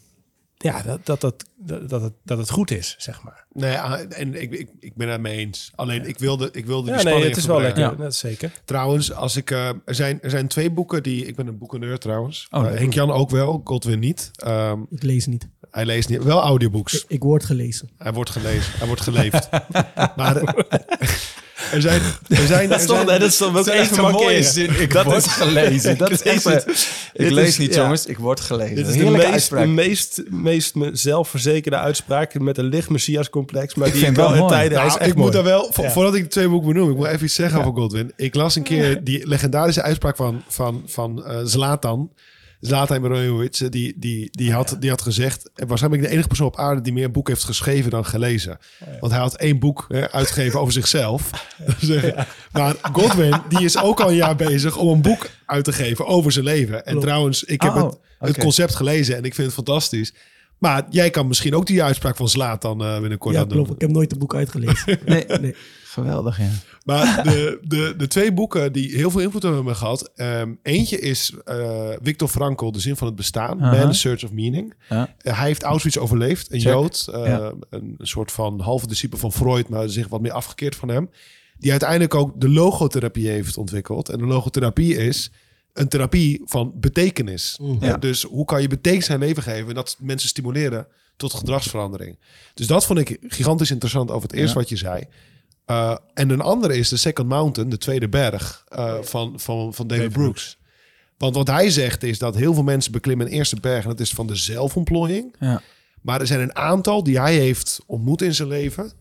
ja, 0.63 0.81
dat, 0.81 1.05
dat, 1.05 1.21
dat, 1.21 1.45
dat, 1.57 1.89
dat, 1.89 2.01
het, 2.01 2.13
dat 2.23 2.37
het 2.37 2.49
goed 2.49 2.71
is, 2.71 2.95
zeg 2.97 3.23
maar. 3.23 3.45
Nee, 3.53 3.77
ah, 3.77 3.99
en 4.09 4.41
ik, 4.41 4.51
ik, 4.51 4.69
ik 4.79 4.95
ben 4.95 5.09
het 5.09 5.21
mee 5.21 5.37
eens. 5.37 5.71
Alleen, 5.75 6.07
ik 6.07 6.19
wilde, 6.19 6.49
ik 6.51 6.65
wilde 6.65 6.91
Ja, 6.91 7.01
nee, 7.03 7.23
het 7.23 7.37
is 7.37 7.45
wel 7.45 7.61
lekker. 7.61 7.97
Dat 7.97 8.11
is 8.11 8.17
zeker. 8.19 8.51
Trouwens, 8.65 9.13
als 9.13 9.35
ik, 9.35 9.51
eh, 9.51 9.67
er, 9.85 9.95
zijn, 9.95 10.21
er 10.21 10.29
zijn 10.29 10.47
twee 10.47 10.71
boeken 10.71 11.03
die... 11.03 11.25
Ik 11.25 11.35
ben 11.35 11.47
een 11.47 11.57
boekenneur 11.57 11.97
trouwens. 11.99 12.47
Oh, 12.51 12.65
Eh, 12.65 12.77
Henk 12.77 12.93
Jan 12.93 13.11
ook 13.11 13.29
wel, 13.29 13.61
Godwin 13.63 13.99
niet. 13.99 14.31
Ehm, 14.35 14.79
Ik 14.89 15.03
lees 15.03 15.25
niet. 15.25 15.47
hij 15.71 15.85
leest 15.85 16.09
niet. 16.09 16.23
Wel 16.23 16.41
audiobooks. 16.41 17.05
Ik 17.07 17.23
word 17.23 17.45
gelezen. 17.45 17.89
Hij 17.97 18.13
wordt 18.13 18.29
gelezen. 18.29 18.73
Hij 18.77 18.87
wordt 18.87 19.01
geleefd. 19.01 19.49
maar 20.17 20.35
eh, 20.35 20.53
er 21.71 21.81
zijn... 21.81 22.01
Er 22.27 22.47
zijn, 22.47 22.71
er 22.71 22.79
zijn 22.79 23.05
dat 23.07 23.21
is 23.21 23.37
toch 23.37 23.57
ook 23.57 23.67
echt 23.67 23.97
een 23.97 24.11
mooie 24.11 24.43
zin. 24.43 24.79
Ik 24.79 24.93
word 24.93 25.27
gelezen. 25.27 25.97
Dat 25.97 26.09
is 26.11 26.21
echt... 26.21 26.45
lees 26.45 26.53
het. 26.63 26.87
Ik 27.13 27.29
lees 27.31 27.47
is- 27.47 27.57
niet, 27.57 27.73
ja. 27.75 27.81
jongens. 27.81 28.05
Ik 28.05 28.17
word 28.17 28.39
gelezen. 28.39 28.75
Dit 28.75 28.87
is 28.87 28.93
de 28.97 29.05
meest, 29.09 29.49
de 29.49 29.65
meest, 29.67 30.21
meest 30.29 30.75
me- 30.75 30.89
zelfverzekerde 30.93 31.77
uitspraak 31.77 32.39
met 32.39 32.57
een 32.57 32.65
licht 32.65 32.89
messias-complex. 32.89 33.75
Maar 33.75 33.87
Ik 33.87 33.93
die 33.93 34.03
vind 34.03 34.17
ik 34.17 34.23
wel 34.23 34.33
in 34.33 34.39
mooi. 34.39 34.51
tijden... 34.51 34.77
hij 34.77 34.85
is 34.87 34.91
Nou, 34.93 35.03
echt 35.03 35.11
ik 35.11 35.17
moet 35.17 35.33
daar 35.33 35.43
wel, 35.43 35.67
vo- 35.71 35.81
Ja. 35.83 35.89
voordat 35.91 36.15
ik 36.15 36.21
de 36.23 36.27
twee 36.29 36.49
boeken 36.49 36.73
benoem, 36.73 36.89
ik 36.89 36.95
moet 36.95 37.07
even 37.07 37.25
iets 37.25 37.35
zeggen 37.35 37.59
over 37.59 37.73
Godwin. 37.73 38.13
Ik 38.15 38.35
las 38.35 38.55
een 38.55 38.63
keer 38.63 39.03
die 39.03 39.27
legendarische 39.27 39.81
uitspraak 39.81 40.15
van, 40.15 40.43
van, 40.47 40.83
van 40.85 41.25
eh, 41.25 41.37
Zlatan. 41.43 42.11
Zlatan 42.61 42.97
Ibrahimovic, 42.97 43.59
eh, 43.59 43.69
die, 43.69 43.93
die, 43.97 44.29
die, 44.31 44.53
had, 44.53 44.75
die 44.79 44.89
had 44.89 45.01
gezegd... 45.01 45.49
en 45.55 45.67
waarschijnlijk 45.67 46.03
de 46.03 46.09
enige 46.09 46.27
persoon 46.27 46.47
op 46.47 46.57
aarde 46.57 46.81
die 46.81 46.93
meer 46.93 47.11
boek 47.11 47.27
heeft 47.27 47.43
geschreven 47.43 47.91
dan 47.91 48.05
gelezen. 48.05 48.57
Want 48.99 49.11
hij 49.11 49.21
had 49.21 49.35
één 49.35 49.59
boek 49.59 49.85
hè, 49.87 50.11
uitgegeven 50.11 50.59
over 50.59 50.73
zichzelf. 50.73 51.29
Dus, 51.79 51.89
eh, 51.89 52.23
Maar 52.51 52.75
Godwin, 52.91 53.41
die 53.49 53.63
is 53.63 53.77
ook 53.77 53.99
al 53.99 54.09
een 54.09 54.15
jaar 54.15 54.35
bezig 54.35 54.77
om 54.77 54.87
een 54.87 55.01
boek 55.01 55.29
uit 55.45 55.63
te 55.63 55.73
geven 55.73 56.07
over 56.07 56.31
zijn 56.31 56.45
leven. 56.45 56.85
En 56.85 56.99
trouwens, 56.99 57.43
ik 57.43 57.61
heb 57.61 57.75
Oh, 57.75 57.83
het, 57.83 57.97
het 58.19 58.29
oké. 58.29 58.39
concept 58.41 58.75
gelezen 58.75 59.15
en 59.15 59.23
ik 59.23 59.33
vind 59.33 59.45
het 59.47 59.55
fantastisch. 59.55 60.13
Maar 60.57 60.85
jij 60.89 61.09
kan 61.09 61.27
misschien 61.27 61.55
ook 61.55 61.65
die 61.65 61.83
uitspraak 61.83 62.15
van 62.15 62.29
Zlatan 62.29 62.83
eh 62.83 62.99
binnenkort 62.99 63.35
Ja, 63.35 63.41
aan 63.41 63.47
doen. 63.47 63.57
klopt. 63.57 63.71
Ik 63.71 63.81
heb 63.81 63.89
nooit 63.89 64.11
een 64.11 64.17
boek 64.19 64.35
uitgelezen. 64.35 64.99
Nee, 65.05 65.25
Nee. 65.41 65.55
geweldig, 65.83 66.37
ja. 66.39 66.49
Maar 66.89 67.23
de, 67.29 67.59
de, 67.63 67.93
de 67.97 68.07
twee 68.07 68.33
boeken 68.33 68.71
die 68.73 68.95
heel 68.95 69.11
veel 69.11 69.21
invloed 69.21 69.43
hebben 69.43 69.75
gehad. 69.75 70.11
ehm, 70.15 70.53
eentje 70.63 70.99
is 70.99 71.33
eh 71.45 71.89
Viktor 72.01 72.27
Frankl, 72.27 72.71
De 72.71 72.79
Zin 72.79 72.95
van 72.95 73.07
het 73.07 73.15
Bestaan. 73.15 73.57
Man, 73.57 73.89
The 73.91 73.97
Search 73.97 74.23
of 74.23 74.31
Meaning. 74.31 74.73
Ja. 74.89 75.15
Eh, 75.17 75.37
hij 75.37 75.47
heeft 75.47 75.63
Auschwitz 75.63 75.97
overleefd. 75.97 76.51
Een 76.53 76.59
Check. 76.59 76.71
Jood. 76.71 77.07
eh, 77.13 77.23
Ja. 77.25 77.53
Een 77.69 77.95
soort 77.99 78.31
van 78.31 78.59
halve 78.59 78.87
discipel 78.87 79.17
van 79.17 79.31
Freud. 79.33 79.69
Maar 79.69 79.89
zich 79.89 80.07
wat 80.07 80.21
meer 80.21 80.31
afgekeerd 80.31 80.75
van 80.75 80.89
hem. 80.89 81.09
Die 81.57 81.71
uiteindelijk 81.71 82.15
ook 82.15 82.41
de 82.41 82.49
logotherapie 82.49 83.27
heeft 83.27 83.57
ontwikkeld. 83.57 84.09
En 84.09 84.17
de 84.17 84.25
logotherapie 84.25 84.95
is 84.95 85.31
een 85.73 85.87
therapie 85.87 86.41
van 86.45 86.71
betekenis. 86.75 87.59
Ja. 87.79 87.93
Eh, 87.93 87.99
dus 87.99 88.23
hoe 88.23 88.45
kan 88.45 88.61
je 88.61 88.67
betekenis 88.67 89.09
aan 89.09 89.19
leven 89.19 89.43
geven... 89.43 89.67
en 89.69 89.75
dat 89.75 89.95
mensen 89.99 90.29
stimuleren 90.29 90.87
tot 91.17 91.33
gedragsverandering. 91.33 92.17
Dus 92.53 92.67
dat 92.67 92.85
vond 92.85 92.99
ik 92.99 93.17
gigantisch 93.21 93.71
interessant 93.71 94.11
over 94.11 94.29
het 94.29 94.37
eerste 94.37 94.53
Ja. 94.55 94.59
wat 94.61 94.69
je 94.69 94.75
zei. 94.77 95.03
Uh, 95.71 95.95
en 96.13 96.29
een 96.29 96.41
andere 96.41 96.77
is 96.77 96.89
de 96.89 96.97
Second 96.97 97.27
Mountain, 97.27 97.69
de 97.69 97.77
tweede 97.77 98.09
berg 98.09 98.65
uh, 98.75 99.01
van, 99.01 99.39
van, 99.39 99.73
van 99.73 99.87
David 99.87 100.11
Brooks. 100.11 100.57
Want 101.17 101.35
wat 101.35 101.47
hij 101.47 101.69
zegt 101.69 102.03
is 102.03 102.17
dat 102.17 102.35
heel 102.35 102.53
veel 102.53 102.63
mensen 102.63 102.91
beklimmen 102.91 103.25
een 103.25 103.31
eerste 103.31 103.59
berg... 103.59 103.83
en 103.83 103.89
dat 103.89 103.99
is 103.99 104.13
van 104.13 104.27
de 104.27 104.35
zelfontplooiing. 104.35 105.35
Ja. 105.39 105.61
Maar 106.01 106.19
er 106.19 106.27
zijn 106.27 106.39
een 106.39 106.55
aantal 106.55 107.03
die 107.03 107.19
hij 107.19 107.35
heeft 107.35 107.79
ontmoet 107.85 108.21
in 108.21 108.35
zijn 108.35 108.47
leven... 108.47 108.91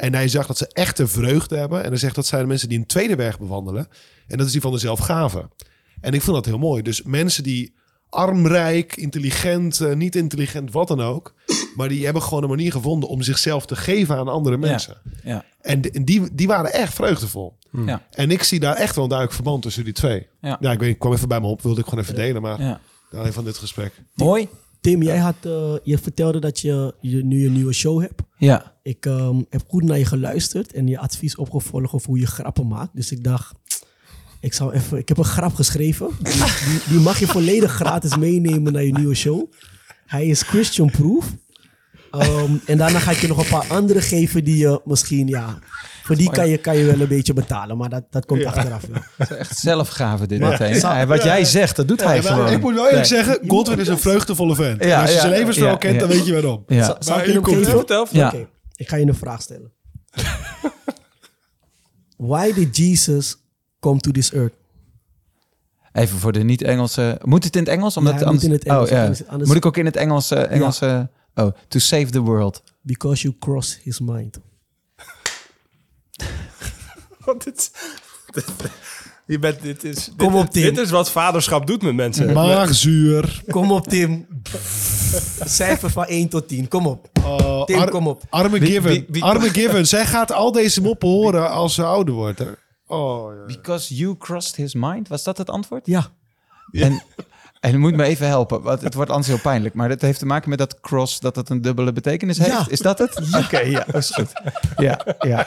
En 0.00 0.14
hij 0.14 0.28
zag 0.28 0.46
dat 0.46 0.58
ze 0.58 0.68
echte 0.72 1.06
vreugde 1.06 1.56
hebben. 1.56 1.82
En 1.82 1.88
hij 1.88 1.98
zegt 1.98 2.14
dat 2.14 2.26
zijn 2.26 2.40
de 2.40 2.46
mensen 2.46 2.68
die 2.68 2.78
een 2.78 2.86
tweede 2.86 3.16
berg 3.16 3.38
bewandelen. 3.38 3.88
En 4.26 4.36
dat 4.38 4.46
is 4.46 4.52
die 4.52 4.60
van 4.60 4.72
de 4.72 4.78
zelfgave. 4.78 5.48
En 6.00 6.12
ik 6.12 6.22
vond 6.22 6.36
dat 6.36 6.44
heel 6.44 6.58
mooi. 6.58 6.82
Dus 6.82 7.02
mensen 7.02 7.42
die 7.42 7.74
armrijk, 8.10 8.96
intelligent, 8.96 9.80
uh, 9.80 9.94
niet 9.94 10.16
intelligent, 10.16 10.72
wat 10.72 10.88
dan 10.88 11.00
ook. 11.00 11.34
Maar 11.76 11.88
die 11.88 12.04
hebben 12.04 12.22
gewoon 12.22 12.42
een 12.42 12.48
manier 12.48 12.72
gevonden 12.72 13.08
om 13.08 13.22
zichzelf 13.22 13.66
te 13.66 13.76
geven 13.76 14.16
aan 14.16 14.28
andere 14.28 14.56
mensen. 14.56 14.96
Ja. 15.04 15.20
ja. 15.24 15.44
En, 15.60 15.80
de, 15.80 15.90
en 15.90 16.04
die, 16.04 16.34
die 16.34 16.46
waren 16.46 16.72
echt 16.72 16.94
vreugdevol. 16.94 17.56
Ja. 17.86 18.02
En 18.10 18.30
ik 18.30 18.42
zie 18.42 18.60
daar 18.60 18.74
echt 18.76 18.94
wel 18.94 19.04
een 19.04 19.10
duidelijk 19.10 19.40
verband 19.40 19.62
tussen 19.62 19.84
die 19.84 19.92
twee. 19.92 20.26
Ja. 20.40 20.56
Ja, 20.60 20.72
ik, 20.72 20.78
weet, 20.78 20.90
ik 20.90 20.98
kwam 20.98 21.12
even 21.12 21.28
bij 21.28 21.40
me 21.40 21.46
op, 21.46 21.62
wilde 21.62 21.80
ik 21.80 21.86
gewoon 21.86 22.04
even 22.04 22.14
delen. 22.14 22.42
Maar 22.42 22.60
Ja. 22.62 22.80
nou, 23.10 23.32
van 23.32 23.44
dit 23.44 23.58
gesprek. 23.58 23.92
Mooi. 24.14 24.48
Tim, 24.80 25.02
jij 25.02 25.18
had, 25.18 25.34
eh, 25.42 25.74
je 25.82 25.98
vertelde 25.98 26.38
dat 26.38 26.60
je, 26.60 26.94
je 27.00 27.24
nu 27.24 27.46
een 27.46 27.52
nieuwe 27.52 27.72
show 27.72 28.00
hebt. 28.00 28.22
Ja. 28.36 28.74
Ik 28.82 29.06
ehm, 29.06 29.42
heb 29.50 29.62
goed 29.68 29.82
naar 29.82 29.98
je 29.98 30.04
geluisterd 30.04 30.72
en 30.72 30.86
je 30.86 30.98
advies 30.98 31.36
opgevolgd 31.36 31.92
over 31.92 32.08
hoe 32.08 32.18
je 32.18 32.26
grappen 32.26 32.66
maakt. 32.68 32.94
Dus 32.94 33.12
ik 33.12 33.24
dacht, 33.24 33.54
ik, 34.40 34.54
zou 34.54 34.72
even, 34.72 34.98
ik 34.98 35.08
heb 35.08 35.18
een 35.18 35.24
grap 35.24 35.54
geschreven. 35.54 36.08
Die, 36.22 36.32
die, 36.32 36.80
die 36.88 36.98
mag 37.00 37.18
je 37.18 37.26
volledig 37.26 37.72
gratis 37.72 38.16
meenemen 38.16 38.72
naar 38.72 38.82
je 38.84 38.92
nieuwe 38.92 39.14
show. 39.14 39.52
Hij 40.06 40.26
is 40.26 40.42
Christian 40.42 40.90
Proof. 40.90 41.24
Ehm, 42.10 42.52
en 42.66 42.78
daarna 42.78 42.98
ga 42.98 43.10
ik 43.10 43.18
je 43.20 43.28
nog 43.28 43.38
een 43.38 43.48
paar 43.58 43.66
andere 43.68 44.00
geven 44.00 44.44
die 44.44 44.56
je 44.56 44.80
misschien, 44.84 45.26
ja... 45.26 45.58
Voor 46.02 46.16
die 46.18 46.30
kan 46.30 46.48
je, 46.48 46.58
kan 46.58 46.76
je 46.76 46.84
wel 46.84 47.00
een 47.00 47.08
beetje 47.08 47.32
betalen, 47.32 47.76
maar 47.76 47.88
dat, 47.88 48.04
dat 48.10 48.26
komt 48.26 48.44
achteraf. 48.44 48.82
Het 49.16 49.30
is 49.30 49.36
echt 49.36 49.58
zelfgave 49.58 50.26
dit 50.26 50.40
meteen. 50.40 50.74
Ja, 50.74 51.06
wat 51.06 51.22
jij 51.22 51.44
zegt, 51.44 51.76
dat 51.76 51.88
doet 51.88 52.02
hij 52.04 52.22
gewoon. 52.22 52.52
ik 52.52 52.60
moet 52.60 52.74
wel 52.74 52.88
eerlijk 52.88 53.10
Nee. 53.10 53.22
zeggen, 53.24 53.48
Godwin 53.50 53.78
is 53.78 53.88
een 53.88 53.98
vreugdevolle 53.98 54.54
vent. 54.54 54.84
Ja, 54.84 55.00
Als 55.00 55.08
je 55.10 55.14
ja, 55.14 55.20
zijn 55.20 55.32
levensverhaal 55.32 55.72
ja, 55.72 55.78
kent, 55.78 56.00
dan 56.00 56.08
weet 56.08 56.26
je 56.26 56.32
waarom. 56.32 56.64
Ja. 56.66 56.84
Zal- 56.84 56.96
Zal 56.98 57.14
ik 57.18 57.20
je 57.20 57.24
hier 57.26 57.34
hem 57.34 57.42
komt 57.42 57.56
geven? 57.56 57.70
het. 57.78 57.78
Vertel. 57.78 58.06
Ja. 58.10 58.26
Oké, 58.28 58.48
ik 58.76 58.88
ga 58.88 58.96
je 58.96 59.06
een 59.06 59.14
vraag 59.14 59.42
stellen. 59.42 59.72
Why 62.16 62.52
did 62.52 62.76
Jesus 62.76 63.39
come 63.80 64.00
to 64.00 64.10
this 64.10 64.32
earth? 64.32 64.54
Even 65.92 66.18
voor 66.18 66.32
de 66.32 66.42
niet-Engelse. 66.44 67.18
Moet 67.24 67.44
het 67.44 67.56
in 67.56 67.62
het 67.62 67.70
Engels? 67.70 67.96
Omdat 67.96 68.12
Ja, 68.12 68.18
hij 68.18 68.26
anders, 68.26 68.44
moet 68.44 68.52
in 68.52 68.58
het 68.58 68.68
Engels, 68.68 68.90
Oh, 68.90 68.96
ja. 68.96 69.02
anders- 69.32 69.48
Moet 69.48 69.56
ik 69.56 69.66
ook 69.66 69.76
in 69.76 69.84
het 69.84 69.96
Engels? 69.96 70.30
eh, 70.30 70.50
Engels 70.50 70.80
eh, 70.80 71.00
oh, 71.34 71.46
to 71.68 71.78
save 71.78 72.06
the 72.10 72.20
world. 72.20 72.62
Because 72.82 73.22
you 73.22 73.34
cross 73.38 73.78
his 73.82 74.00
mind. 74.00 74.38
Want 77.24 77.44
dit, 77.44 77.70
je 79.26 79.38
bent, 79.38 79.62
dit, 79.62 79.84
is, 79.84 80.10
Kom 80.16 80.32
dit, 80.32 80.40
op, 80.42 80.50
Tim. 80.50 80.62
dit 80.62 80.78
is 80.78 80.90
wat 80.90 81.10
vaderschap 81.10 81.66
doet 81.66 81.82
met 81.82 81.94
mensen. 81.94 82.32
Maagzuur. 82.32 83.42
Kom 83.48 83.72
op, 83.72 83.88
Tim. 83.88 84.26
Cijfer 85.44 85.90
van 85.90 86.04
1 86.04 86.28
tot 86.28 86.48
10. 86.48 86.68
Kom 86.68 86.86
op. 86.86 87.08
Oh, 87.24 87.64
Tim, 87.64 87.78
Ar- 87.78 87.90
kom 87.90 88.06
op. 88.06 88.22
Arme 88.30 88.58
Wie- 88.58 88.70
Given. 88.70 88.90
wie- 88.90 89.04
wie- 89.08 89.22
Arme 89.22 89.48
Given. 89.50 89.86
Zij 89.86 90.06
gaat 90.06 90.32
al 90.32 90.52
deze 90.52 90.80
moppen 90.82 91.08
horen 91.08 91.50
als 91.50 91.74
ze 91.74 91.84
ouder 91.84 92.14
wordt. 92.14 92.38
hè. 92.38 92.46
Oh, 92.90 93.34
ja. 93.34 93.44
Because 93.46 93.94
you 93.94 94.16
crossed 94.18 94.56
his 94.56 94.74
mind. 94.74 95.08
Was 95.08 95.22
dat 95.22 95.38
het 95.38 95.50
antwoord? 95.50 95.86
Ja. 95.86 96.06
En, 96.72 97.02
en 97.60 97.78
moet 97.78 97.96
me 97.96 98.04
even 98.04 98.26
helpen, 98.26 98.62
want 98.62 98.80
het 98.80 98.94
wordt 98.94 99.10
anders 99.10 99.28
heel 99.28 99.40
pijnlijk. 99.40 99.74
Maar 99.74 99.88
dat 99.88 100.00
heeft 100.00 100.18
te 100.18 100.26
maken 100.26 100.48
met 100.48 100.58
dat 100.58 100.80
cross, 100.80 101.20
dat 101.20 101.36
het 101.36 101.50
een 101.50 101.60
dubbele 101.60 101.92
betekenis 101.92 102.38
heeft. 102.38 102.50
Ja. 102.50 102.66
Is 102.68 102.78
dat 102.78 102.98
het? 102.98 103.20
Oké, 103.44 103.58
ja, 103.58 103.84
dat 103.86 104.02
is 104.02 104.10
goed. 104.10 104.32
Ja, 104.76 105.16
ja, 105.18 105.46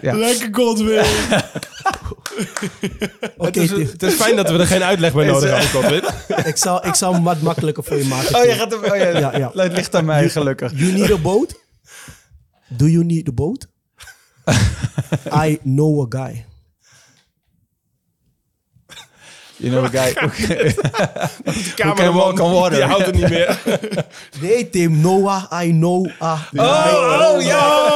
ja. 0.00 0.16
Lekker 0.16 0.48
Godwin. 0.52 1.04
Oké, 3.36 3.46
het, 3.46 3.56
is, 3.56 3.68
Tim. 3.68 3.86
het 3.86 4.02
is 4.02 4.14
fijn 4.14 4.36
dat 4.36 4.50
we 4.50 4.58
er 4.58 4.66
geen 4.66 4.82
uitleg 4.82 5.12
bij 5.12 5.26
nodig 5.26 5.50
hebben, 5.50 5.68
Godwin. 5.68 6.02
Ik 6.52 6.56
zal, 6.56 6.86
ik 6.86 6.94
zal 6.94 7.12
hem 7.12 7.24
wat 7.24 7.40
makkelijker 7.40 7.84
voor 7.84 7.96
je 7.96 8.04
maken. 8.04 8.36
Oh, 8.36 8.44
je 8.44 8.52
gaat 8.52 8.70
hem... 8.70 8.84
Oh, 8.84 8.96
ja, 8.96 9.18
Ja, 9.18 9.36
ja. 9.36 9.50
Het 9.54 9.72
ligt 9.72 9.94
aan 9.94 10.04
mij, 10.04 10.28
gelukkig. 10.28 10.72
You 10.74 10.92
need 10.92 11.10
a 11.10 11.18
boat? 11.18 11.60
Do 12.68 12.86
you 12.86 13.04
need 13.04 13.28
a 13.28 13.32
boat? 13.32 13.66
I 15.46 15.58
know 15.62 16.14
a 16.14 16.24
guy. 16.24 16.44
You 19.60 19.70
know 19.72 19.84
a 19.84 19.88
guy... 20.02 20.14
De 21.44 21.72
cameraman 21.74 22.34
kan 22.34 22.50
worden. 22.50 22.78
Die 22.78 22.88
houdt 22.88 23.06
het 23.06 23.14
niet 23.14 23.28
meer. 23.28 23.58
Nee, 24.40 24.70
Tim. 24.70 25.00
Noah, 25.00 25.62
I 25.64 25.70
know 25.70 26.06
a 26.22 26.38
Oh, 26.56 27.34
oh, 27.34 27.42
ja! 27.42 27.88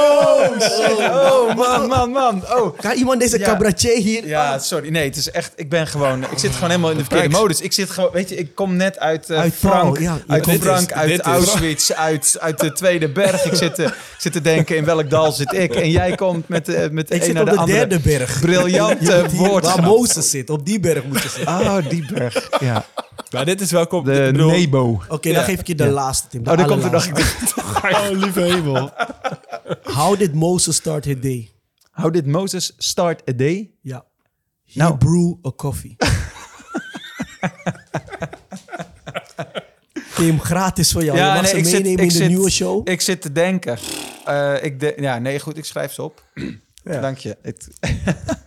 Oh, 1.01 1.55
man, 1.57 1.87
man, 1.89 2.11
man. 2.11 2.43
Oh. 2.57 2.79
Kan 2.81 2.93
iemand 2.93 3.21
deze 3.21 3.39
Ja. 3.39 3.45
cabaretier 3.45 3.97
hier? 4.03 4.27
Ja, 4.27 4.59
sorry. 4.59 4.89
Nee, 4.89 5.05
het 5.05 5.17
is 5.17 5.31
echt... 5.31 5.53
Ik 5.57 5.69
ben 5.69 5.87
gewoon... 5.87 6.23
Ik 6.23 6.39
zit 6.39 6.53
gewoon 6.55 6.71
helemaal 6.71 6.91
in 6.91 6.97
de 6.97 7.05
verkeerde 7.05 7.37
modus. 7.37 7.61
Ik 7.61 7.73
zit 7.73 7.91
gewoon... 7.91 8.11
Weet 8.13 8.29
je, 8.29 8.37
ik 8.37 8.55
kom 8.55 8.77
net 8.77 8.99
uit, 8.99 9.31
eh, 9.31 9.39
Uit 9.39 9.55
Frank. 9.59 9.99
Ja. 9.99 10.19
uit 10.27 10.45
Dit 10.45 10.61
Frank, 10.63 10.89
is- 10.91 10.95
uit 10.97 11.09
dit 11.09 11.19
is- 11.21 11.25
Auschwitz, 11.27 11.91
uit, 11.91 12.37
uit 12.41 12.61
de 12.61 12.73
Tweede 12.73 13.09
Berg. 13.09 13.45
Ik 13.45 13.55
zit, 13.55 13.75
te, 13.75 13.83
ik 13.85 13.93
zit 14.19 14.33
te 14.33 14.41
denken, 14.41 14.77
in 14.77 14.85
welk 14.85 15.11
dal 15.11 15.33
zit 15.33 15.53
ik? 15.53 15.75
En 15.75 15.91
jij 15.91 16.15
komt 16.15 16.49
met, 16.49 16.67
de 16.67 16.89
met 16.93 17.09
de 17.09 17.15
Ik 17.15 17.21
een 17.21 17.27
zit 17.27 17.35
naar 17.35 17.43
op 17.43 17.49
de 17.49 17.55
de 17.55 17.61
andere. 17.61 17.87
derde 17.87 18.01
berg. 18.09 18.41
Briljante 18.41 19.25
Hier, 19.31 19.61
Waar. 19.61 19.83
Mozes 19.83 20.31
zit. 20.31 20.51
Op 20.51 20.67
die 20.67 20.81
berg 20.81 21.05
moet 21.05 21.23
je 21.23 21.29
zitten. 21.29 21.54
Oh, 21.61 21.89
die 21.89 22.07
berg. 22.13 22.61
Ja. 22.61 22.87
Maar 23.31 23.45
dit 23.45 23.61
is 23.61 23.71
welkom. 23.71 24.05
De 24.05 24.29
bedoel, 24.33 24.51
Nebo. 24.51 25.01
Oké, 25.09 25.33
dan 25.33 25.45
geef 25.45 25.61
ik 25.61 25.67
je 25.67 25.75
de 25.75 25.87
laatste, 25.89 26.29
Tim. 26.29 26.43
De 26.45 26.51
Oh, 26.51 26.57
daar 26.57 26.67
komt 26.67 26.83
er 26.85 26.91
nog... 26.91 27.09
Oh, 27.85 28.09
lieve 28.11 28.41
hemel. 28.41 28.91
How 29.83 30.19
did 30.19 30.35
Moses 30.35 30.77
start 30.77 31.05
his 31.05 31.21
day? 31.21 31.51
How 31.91 32.13
did 32.13 32.27
Moses 32.27 32.73
start 32.79 33.23
a 33.29 33.33
day? 33.33 33.71
Ja. 33.81 34.05
He 34.65 34.73
Nou. 34.79 34.97
brew 34.97 35.35
a 35.47 35.51
coffee. 35.57 35.97
Tim, 40.15 40.41
gratis 40.41 40.93
voor 40.93 41.05
jou. 41.05 41.19
je 41.19 41.23
mag 41.25 41.47
ze 41.47 41.61
meenemen 41.61 42.03
in 42.05 42.09
de 42.09 42.25
nieuwe 42.25 42.51
show. 42.51 42.89
Ik 42.89 43.01
zit 43.01 43.21
te 43.23 43.33
denken. 43.33 43.79
Eh, 44.25 44.55
ik 44.65 44.81
de, 44.81 44.95
ja, 44.97 45.19
nee, 45.19 45.41
goed, 45.41 45.57
ik 45.57 45.65
schrijf 45.65 45.93
ze 45.93 46.03
op. 46.03 46.23
Dank 46.85 47.19
je. 47.19 47.37
Het, 47.43 47.69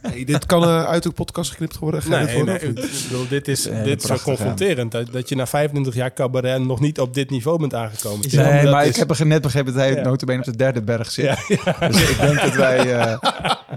Hey, 0.01 0.23
dit 0.25 0.45
kan 0.45 0.63
eh, 0.63 0.83
uit 0.83 1.03
de 1.03 1.11
podcast 1.11 1.51
geknipt 1.51 1.77
worden. 1.79 2.01
Nee, 2.09 2.43
nee, 2.43 2.59
ik 2.59 2.73
bedoel, 3.09 3.27
dit 3.29 3.47
is, 3.47 3.61
dit 3.83 4.01
is 4.03 4.07
zo 4.07 4.15
confronterend. 4.23 4.91
Dat, 4.91 5.11
dat 5.11 5.29
je 5.29 5.35
na 5.35 5.47
25 5.47 5.95
jaar 5.95 6.13
cabaret 6.13 6.61
nog 6.65 6.79
niet 6.79 6.99
op 6.99 7.13
dit 7.13 7.29
niveau 7.29 7.59
bent 7.59 7.73
aangekomen. 7.73 8.25
Ja, 8.29 8.49
nee, 8.49 8.67
maar 8.71 8.83
is- 8.83 8.89
ik 8.89 8.95
heb 8.95 9.11
er 9.19 9.25
net 9.25 9.41
begrepen 9.41 9.73
dat 9.73 9.81
hij 9.81 9.93
Ja. 9.95 10.01
notabene 10.01 10.39
op 10.39 10.45
de 10.45 10.55
derde 10.55 10.81
berg 10.81 11.11
zit. 11.11 11.25
Ja, 11.25 11.37
ja. 11.47 11.87
Dus 11.89 12.09
ik 12.09 12.19
denk 12.19 12.41
dat 12.41 12.55
wij... 12.55 12.99
eh, 12.99 13.17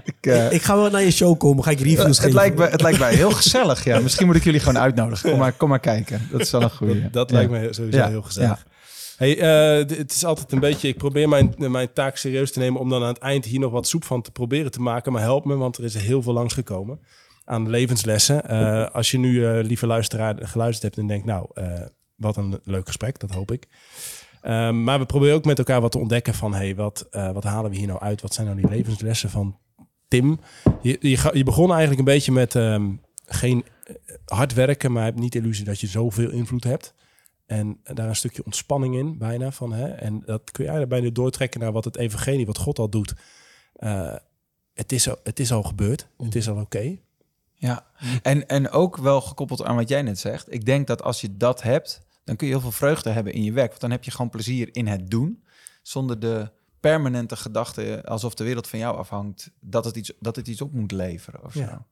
ik, 0.03 0.25
eh, 0.31 0.51
Ik 0.51 0.61
ga 0.61 0.75
wel 0.75 0.89
naar 0.89 1.03
je 1.03 1.11
show 1.11 1.37
komen. 1.39 1.63
Ga 1.63 1.71
ik 1.71 1.79
reviews 1.79 2.03
het, 2.07 2.19
geven. 2.19 2.33
lijkt 2.35 2.57
me, 2.57 2.67
het 2.67 2.81
lijkt 2.81 2.99
mij 2.99 3.13
heel 3.15 3.31
gezellig. 3.31 3.83
Ja. 3.83 3.99
Misschien 3.99 4.25
moet 4.25 4.35
ik 4.35 4.43
jullie 4.43 4.59
gewoon 4.59 4.77
uitnodigen. 4.81 5.29
Kom 5.29 5.39
maar, 5.39 5.51
kom 5.51 5.69
maar 5.69 5.79
kijken. 5.79 6.27
Dat 6.31 6.41
is 6.41 6.51
wel 6.51 6.61
een 6.61 6.69
goede. 6.71 7.01
Dat, 7.01 7.13
dat 7.13 7.29
Ja. 7.29 7.35
lijkt 7.35 7.51
me 7.51 7.73
sowieso 7.73 7.97
Ja, 7.97 8.07
heel 8.07 8.21
gezellig. 8.21 8.65
Hey, 9.21 9.35
d- 9.85 9.97
het 9.97 10.11
is 10.11 10.25
altijd 10.25 10.51
een 10.51 10.59
beetje... 10.59 10.87
Ik 10.87 10.97
probeer 10.97 11.29
mijn, 11.29 11.53
mijn 11.57 11.93
taak 11.93 12.17
serieus 12.17 12.51
te 12.51 12.59
nemen... 12.59 12.79
om 12.79 12.89
dan 12.89 13.01
aan 13.01 13.07
het 13.07 13.17
eind 13.17 13.45
hier 13.45 13.59
nog 13.59 13.71
wat 13.71 13.87
soep 13.87 14.03
van 14.03 14.21
te 14.21 14.31
proberen 14.31 14.71
te 14.71 14.81
maken. 14.81 15.11
Maar 15.11 15.21
help 15.21 15.45
me, 15.45 15.55
want 15.55 15.77
er 15.77 15.83
is 15.83 15.95
heel 15.95 16.21
veel 16.21 16.33
langsgekomen 16.33 16.99
aan 17.45 17.69
levenslessen. 17.69 18.47
Eh, 18.47 18.89
als 18.89 19.11
je 19.11 19.17
nu, 19.17 19.45
eh, 19.45 19.63
lieve 19.63 19.87
luisteraar, 19.87 20.35
geluisterd 20.47 20.83
hebt 20.83 20.97
en 20.97 21.07
denkt... 21.07 21.25
nou, 21.25 21.47
wat 22.15 22.37
een 22.37 22.59
leuk 22.63 22.87
gesprek, 22.87 23.19
dat 23.19 23.31
hoop 23.31 23.51
ik. 23.51 23.67
Ehm, 24.41 24.83
maar 24.83 24.99
we 24.99 25.05
proberen 25.05 25.35
ook 25.35 25.45
met 25.45 25.57
elkaar 25.57 25.81
wat 25.81 25.91
te 25.91 25.99
ontdekken 25.99 26.33
van... 26.33 26.53
hey, 26.53 26.75
wat, 26.75 27.07
wat 27.11 27.43
halen 27.43 27.71
we 27.71 27.77
hier 27.77 27.87
nou 27.87 27.99
uit? 27.99 28.21
Wat 28.21 28.33
zijn 28.33 28.47
nou 28.47 28.59
die 28.61 28.69
levenslessen 28.69 29.29
van 29.29 29.57
Tim? 30.07 30.39
Je, 30.81 30.97
je, 31.33 31.43
begon 31.43 31.69
eigenlijk 31.69 31.99
een 31.99 32.13
beetje 32.13 32.31
met... 32.31 32.55
ehm, 32.55 32.91
geen 33.25 33.65
hard 34.25 34.53
werken, 34.53 34.91
maar 34.91 35.03
heb 35.03 35.15
niet 35.15 35.31
de 35.31 35.39
illusie 35.39 35.65
dat 35.65 35.79
je 35.79 35.87
zoveel 35.87 36.29
invloed 36.31 36.63
hebt. 36.63 36.93
En 37.45 37.79
daar 37.83 38.07
een 38.07 38.15
stukje 38.15 38.45
ontspanning 38.45 38.95
in, 38.95 39.17
bijna. 39.17 39.51
Van, 39.51 39.73
hè? 39.73 39.87
En 39.87 40.21
dat 40.25 40.51
kun 40.51 40.63
je 40.63 40.69
eigenlijk 40.69 40.89
bijna 40.89 41.09
doortrekken 41.13 41.59
naar 41.59 41.71
wat 41.71 41.85
het 41.85 41.97
evangelie, 41.97 42.45
wat 42.45 42.57
God 42.57 42.79
al 42.79 42.89
doet. 42.89 43.13
Eh, 43.73 44.15
het, 44.73 44.91
is 44.91 45.09
al, 45.09 45.15
het 45.23 45.39
is 45.39 45.51
al 45.51 45.63
gebeurd. 45.63 46.07
Het 46.17 46.35
is 46.35 46.49
al 46.49 46.59
oké. 46.59 46.97
Ja, 47.53 47.85
en, 48.21 48.47
en 48.47 48.69
ook 48.69 48.97
wel 48.97 49.21
gekoppeld 49.21 49.63
aan 49.63 49.75
wat 49.75 49.89
jij 49.89 50.01
net 50.01 50.19
zegt. 50.19 50.53
Ik 50.53 50.65
denk 50.65 50.87
dat 50.87 51.03
als 51.03 51.21
je 51.21 51.37
dat 51.37 51.61
hebt, 51.61 52.01
dan 52.23 52.35
kun 52.35 52.47
je 52.47 52.53
heel 52.53 52.61
veel 52.61 52.71
vreugde 52.71 53.09
hebben 53.09 53.33
in 53.33 53.43
je 53.43 53.51
werk. 53.51 53.69
Want 53.69 53.81
dan 53.81 53.91
heb 53.91 54.03
je 54.03 54.11
gewoon 54.11 54.29
plezier 54.29 54.75
in 54.75 54.87
het 54.87 55.09
doen. 55.09 55.43
Zonder 55.81 56.19
de 56.19 56.51
permanente 56.79 57.35
gedachte, 57.35 58.01
alsof 58.05 58.33
de 58.33 58.43
wereld 58.43 58.67
van 58.67 58.79
jou 58.79 58.97
afhangt, 58.97 59.51
dat 59.59 59.85
het 59.85 59.95
iets, 59.95 60.13
dat 60.19 60.35
het 60.35 60.47
iets 60.47 60.61
op 60.61 60.73
moet 60.73 60.91
leveren. 60.91 61.43
Of 61.43 61.53
zo. 61.53 61.59
Ja. 61.59 61.85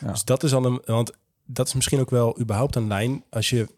Ja. 0.00 0.10
Dus 0.10 0.24
dat 0.24 0.42
is 0.42 0.54
al 0.54 0.64
een... 0.64 0.82
Want 0.84 1.12
dat 1.44 1.66
is 1.66 1.74
misschien 1.74 2.00
ook 2.00 2.10
wel 2.10 2.40
überhaupt 2.40 2.76
een 2.76 2.86
lijn. 2.86 3.24
Als 3.30 3.50
je... 3.50 3.68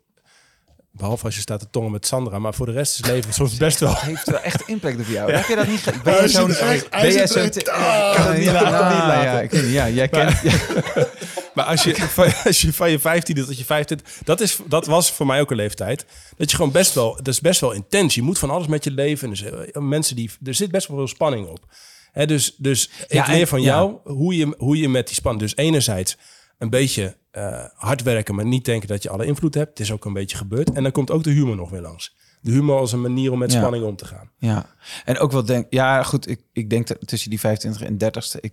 Behalve 0.96 1.24
als 1.24 1.34
je 1.34 1.40
staat 1.40 1.60
te 1.60 1.70
tongen 1.70 1.90
met 1.90 2.06
Sandra. 2.06 2.38
Maar 2.38 2.54
voor 2.54 2.66
de 2.66 2.72
rest 2.72 2.92
is 2.92 2.96
het 2.96 3.06
leven 3.06 3.32
soms 3.32 3.56
best 3.56 3.80
wel... 3.80 3.94
Heeft 3.96 4.30
wel 4.30 4.40
echt 4.40 4.68
impact 4.68 4.98
op 4.98 5.06
jou. 5.06 5.32
Heb 5.32 5.46
je 5.46 5.56
dat 5.56 5.66
niet? 5.66 6.02
Ben 6.02 6.14
jij 6.14 6.28
zo'n... 6.28 6.46
Ben 6.90 7.12
jij 7.12 7.28
zo'n... 7.28 7.50
Ja, 9.70 9.88
jij 9.88 10.08
kent... 10.08 10.40
ja. 10.42 10.52
Maar 11.54 11.64
als 11.64 11.82
je, 11.82 11.94
van, 11.94 12.32
als 12.44 12.60
je 12.60 12.72
van 12.72 12.90
je 12.90 12.98
15 12.98 13.34
tot 13.34 13.58
je 13.58 13.64
25, 13.64 14.18
dat, 14.24 14.40
is, 14.40 14.58
dat 14.66 14.86
was 14.86 15.12
voor 15.12 15.26
mij 15.26 15.40
ook 15.40 15.50
een 15.50 15.56
leeftijd. 15.56 16.06
Dat 16.36 16.50
je 16.50 16.56
gewoon 16.56 16.72
best 16.72 16.94
wel, 16.94 17.16
dat 17.16 17.28
is 17.28 17.40
best 17.40 17.60
wel 17.60 17.72
intens. 17.72 18.14
Je 18.14 18.22
moet 18.22 18.38
van 18.38 18.50
alles 18.50 18.66
met 18.66 18.84
je 18.84 18.90
leven. 18.90 19.28
Dus, 19.28 19.42
eh, 19.42 19.82
mensen 19.82 20.16
die, 20.16 20.30
er 20.44 20.54
zit 20.54 20.70
best 20.70 20.88
wel 20.88 20.96
veel 20.96 21.08
spanning 21.08 21.46
op. 21.46 21.66
Hè, 22.12 22.26
dus, 22.26 22.54
dus 22.56 22.90
ik 23.06 23.12
Ja, 23.12 23.26
leer 23.26 23.46
van 23.46 23.60
ja. 23.60 23.66
jou 23.66 23.96
hoe 24.04 24.36
je, 24.36 24.54
hoe 24.58 24.76
je 24.76 24.88
met 24.88 25.06
die 25.06 25.16
spanning. 25.16 25.42
Dus 25.42 25.56
enerzijds 25.56 26.16
een 26.58 26.70
beetje 26.70 27.16
eh, 27.34 27.64
hard 27.74 28.02
werken, 28.02 28.34
maar 28.34 28.44
niet 28.46 28.64
denken 28.64 28.88
dat 28.88 29.02
je 29.02 29.10
alle 29.10 29.26
invloed 29.26 29.54
hebt. 29.54 29.68
Het 29.68 29.80
is 29.80 29.92
ook 29.92 30.04
een 30.04 30.12
beetje 30.12 30.36
gebeurd. 30.36 30.72
En 30.72 30.82
dan 30.82 30.92
komt 30.92 31.10
ook 31.10 31.22
de 31.24 31.30
humor 31.30 31.56
nog 31.56 31.70
weer 31.70 31.80
langs. 31.80 32.16
De 32.40 32.50
humor 32.50 32.78
als 32.78 32.92
een 32.92 33.00
manier 33.00 33.32
om 33.32 33.38
met 33.38 33.52
Ja. 33.52 33.58
spanning 33.58 33.84
om 33.84 33.96
te 33.96 34.04
gaan. 34.04 34.30
Ja, 34.38 34.66
en 35.04 35.18
ook 35.18 35.32
wel 35.32 35.44
denk, 35.44 35.66
ja, 35.70 36.02
goed, 36.02 36.28
ik, 36.28 36.40
ik 36.52 36.70
denk 36.70 36.86
dat 36.86 37.06
tussen 37.06 37.30
die 37.30 37.40
25 37.40 37.82
en 37.86 37.94
30ste, 37.98 38.40
ik, 38.40 38.52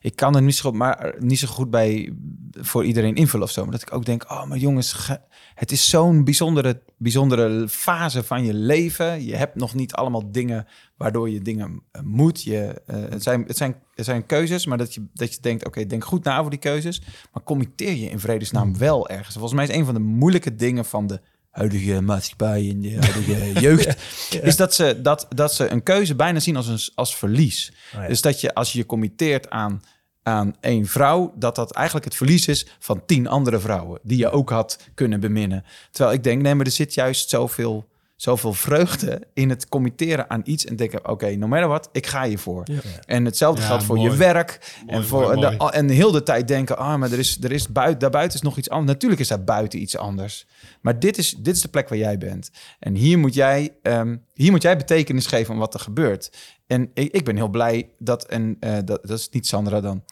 ik 0.00 0.16
kan 0.16 0.36
er 0.36 0.42
niet 0.42 0.54
zo, 0.54 0.68
goed- 0.68 0.78
maar 0.78 1.14
niet 1.18 1.38
zo 1.38 1.48
goed 1.48 1.70
bij 1.70 2.12
voor 2.52 2.84
iedereen 2.84 3.14
invullen 3.14 3.46
of 3.46 3.52
zo. 3.52 3.62
Maar 3.62 3.72
dat 3.72 3.82
ik 3.82 3.92
ook 3.92 4.04
denk, 4.04 4.30
oh, 4.30 4.44
maar 4.44 4.58
jongens, 4.58 4.92
ge- 4.92 5.20
het 5.54 5.72
is 5.72 5.88
zo'n 5.88 6.24
bijzondere, 6.24 6.82
bijzondere 6.96 7.68
fase 7.68 8.22
van 8.22 8.44
je 8.44 8.54
leven. 8.54 9.24
Je 9.24 9.36
hebt 9.36 9.54
nog 9.54 9.74
niet 9.74 9.92
allemaal 9.92 10.32
dingen 10.32 10.66
waardoor 10.96 11.30
je 11.30 11.40
dingen 11.42 11.82
eh, 11.90 12.02
moet. 12.02 12.42
Je, 12.42 12.82
eh, 12.86 12.96
het, 13.08 13.22
zijn, 13.22 13.44
het, 13.46 13.56
zijn, 13.56 13.76
het 13.94 14.04
zijn 14.04 14.26
keuzes, 14.26 14.66
maar 14.66 14.78
dat 14.78 14.94
je, 14.94 15.06
dat 15.14 15.34
je 15.34 15.40
denkt, 15.40 15.66
oké, 15.66 15.86
denk 15.86 16.04
goed 16.04 16.24
na 16.24 16.38
over 16.38 16.50
die 16.50 16.60
keuzes. 16.60 17.02
Maar 17.32 17.42
committeer 17.42 17.94
je 17.94 18.10
in 18.10 18.20
vredesnaam 18.20 18.78
wel 18.78 19.08
ergens. 19.08 19.32
Volgens 19.32 19.54
mij 19.54 19.64
is 19.64 19.74
een 19.74 19.84
van 19.84 19.94
de 19.94 20.00
moeilijke 20.00 20.54
dingen 20.54 20.84
van 20.84 21.06
de 21.06 21.20
huidige 21.58 22.00
maatschappij 22.00 22.68
en 22.70 22.80
de 22.80 22.96
huidige 23.00 23.60
jeugd, 23.60 23.96
is 24.42 24.56
dat 24.56 24.74
ze, 24.74 25.00
dat, 25.02 25.26
dat 25.34 25.54
ze 25.54 25.68
een 25.68 25.82
keuze 25.82 26.14
bijna 26.14 26.40
zien 26.40 26.56
als, 26.56 26.66
een, 26.66 26.80
als 26.94 27.16
verlies. 27.16 27.72
Oh 27.94 28.02
ja. 28.02 28.08
Dus 28.08 28.20
dat 28.20 28.40
je 28.40 28.54
als 28.54 28.72
je 28.72 28.78
je 28.78 28.86
committeert 28.86 29.50
aan, 29.50 29.82
aan 30.22 30.56
één 30.60 30.86
vrouw, 30.86 31.32
dat 31.36 31.54
dat 31.54 31.72
eigenlijk 31.72 32.04
het 32.06 32.14
verlies 32.14 32.46
is 32.46 32.66
van 32.78 33.02
tien 33.06 33.26
andere 33.26 33.58
vrouwen 33.60 34.00
die 34.02 34.18
je 34.18 34.30
ook 34.30 34.50
had 34.50 34.88
kunnen 34.94 35.20
beminnen. 35.20 35.64
Terwijl 35.90 36.16
ik 36.16 36.24
denk, 36.24 36.42
nee, 36.42 36.54
maar 36.54 36.66
er 36.66 36.72
zit 36.72 36.94
juist 36.94 37.28
zoveel, 37.28 37.88
zoveel 38.18 38.52
vreugde 38.52 39.22
in 39.34 39.50
het 39.50 39.68
committeren 39.68 40.30
aan 40.30 40.40
iets 40.44 40.64
en 40.64 40.76
denken, 40.76 41.08
oké, 41.08 41.36
no 41.36 41.46
matter 41.46 41.68
what, 41.68 41.88
ik 41.92 42.06
ga 42.06 42.24
hiervoor. 42.24 42.62
En 43.06 43.24
hetzelfde 43.24 43.60
Ja, 43.60 43.66
geldt 43.66 43.84
voor 43.84 43.96
mooi. 43.96 44.10
je 44.10 44.16
werk 44.16 44.74
Mooi, 44.86 44.96
en 44.98 45.04
voor 45.06 45.22
mooi, 45.22 45.34
mooi. 45.40 45.56
de- 45.58 45.64
en 45.72 45.88
heel 45.88 46.10
de 46.12 46.22
tijd 46.22 46.48
denken, 46.48 46.78
ah, 46.78 46.94
maar 46.98 47.12
er 47.12 47.18
is, 47.18 47.38
er 47.42 47.52
is 47.52 47.68
buiten, 47.68 47.98
daarbuiten 47.98 48.36
is 48.36 48.42
nog 48.44 48.56
iets 48.58 48.70
anders. 48.70 48.92
Natuurlijk 48.92 49.20
is 49.20 49.28
daar 49.28 49.44
buiten 49.44 49.80
iets 49.80 49.96
anders. 49.96 50.46
Maar 50.80 50.98
dit 50.98 51.18
is, 51.18 51.34
dit 51.38 51.54
is 51.56 51.62
de 51.62 51.68
plek 51.68 51.88
waar 51.88 51.98
jij 51.98 52.18
bent. 52.18 52.50
En 52.78 52.94
hier 52.94 53.18
moet 53.18 53.34
jij, 53.34 53.74
ehm, 53.82 54.16
hier 54.34 54.50
moet 54.50 54.62
jij 54.62 54.76
betekenis 54.76 55.26
geven 55.26 55.52
aan 55.54 55.60
wat 55.60 55.74
er 55.74 55.80
gebeurt. 55.80 56.30
En 56.66 56.90
ik, 56.94 57.12
ik 57.12 57.24
ben 57.24 57.36
heel 57.36 57.48
blij 57.48 57.88
dat, 57.98 58.24
en 58.26 58.56
eh, 58.60 58.72
dat, 58.72 58.86
dat 59.02 59.18
is 59.18 59.28
niet 59.30 59.46
Sandra 59.46 59.80
dan, 59.80 60.04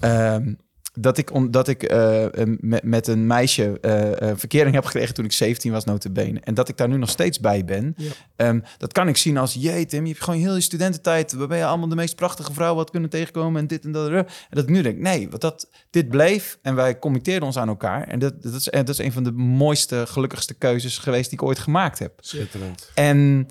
ehm, 0.00 0.54
dat 1.00 1.18
ik, 1.18 1.32
on, 1.32 1.50
dat 1.50 1.68
ik 1.68 1.82
eh, 1.82 2.26
met, 2.60 2.82
met 2.82 3.06
een 3.06 3.26
meisje 3.26 3.80
eh, 3.80 4.30
eh, 4.30 4.38
verkering 4.38 4.74
heb 4.74 4.84
gekregen 4.84 5.14
toen 5.14 5.24
ik 5.24 5.32
17 5.32 5.72
was, 5.72 5.84
notabene. 5.84 6.40
En 6.40 6.54
dat 6.54 6.68
ik 6.68 6.76
daar 6.76 6.88
nu 6.88 6.96
nog 6.96 7.10
steeds 7.10 7.40
bij 7.40 7.64
ben. 7.64 7.94
Ja. 7.96 8.10
Ehm, 8.36 8.60
dat 8.78 8.92
kan 8.92 9.08
ik 9.08 9.16
zien 9.16 9.36
als, 9.36 9.54
jee 9.54 9.86
Tim, 9.86 10.02
je 10.02 10.12
hebt 10.12 10.24
gewoon 10.24 10.40
heel 10.40 10.54
je 10.54 10.60
studententijd. 10.60 11.48
Ben 11.48 11.58
je 11.58 11.64
allemaal 11.64 11.88
de 11.88 11.94
meest 11.94 12.16
prachtige 12.16 12.52
vrouw 12.52 12.74
wat 12.74 12.90
kunnen 12.90 13.10
tegenkomen 13.10 13.60
en 13.60 13.66
dit 13.66 13.84
en 13.84 13.92
dat. 13.92 14.10
En 14.10 14.26
dat 14.50 14.64
ik 14.64 14.70
nu 14.70 14.82
denk, 14.82 14.98
nee, 14.98 15.28
want 15.28 15.40
dat, 15.40 15.70
dit 15.90 16.08
bleef 16.08 16.58
en 16.62 16.74
wij 16.74 16.98
committeerden 16.98 17.46
ons 17.46 17.56
aan 17.56 17.68
elkaar. 17.68 18.08
En 18.08 18.18
dat, 18.18 18.42
dat, 18.42 18.54
is, 18.54 18.68
en 18.68 18.84
dat 18.84 18.98
is 18.98 19.04
een 19.04 19.12
van 19.12 19.24
de 19.24 19.32
mooiste, 19.32 20.04
gelukkigste 20.06 20.54
keuzes 20.54 20.98
geweest 20.98 21.30
die 21.30 21.38
ik 21.38 21.46
ooit 21.46 21.58
gemaakt 21.58 21.98
heb. 21.98 22.12
Schitterend. 22.20 22.90
En, 22.94 23.48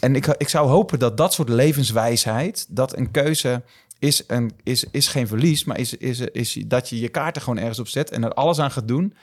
en 0.00 0.16
ik, 0.16 0.26
ik 0.26 0.48
zou 0.48 0.68
hopen 0.68 0.98
dat 0.98 1.16
dat 1.16 1.32
soort 1.32 1.48
levenswijsheid, 1.48 2.66
dat 2.68 2.96
een 2.96 3.10
keuze 3.10 3.62
is, 4.00 4.22
een, 4.26 4.52
is, 4.62 4.84
is 4.90 5.08
geen 5.08 5.26
verlies, 5.26 5.64
maar 5.64 5.78
is, 5.78 5.94
is, 5.94 6.20
is 6.20 6.52
dat 6.66 6.88
je 6.88 7.00
je 7.00 7.08
kaarten 7.08 7.42
gewoon 7.42 7.58
ergens 7.58 7.78
op 7.78 7.88
zet 7.88 8.10
en 8.10 8.24
er 8.24 8.32
alles 8.32 8.58
aan 8.58 8.70
gaat 8.70 8.88
doen 8.88 9.14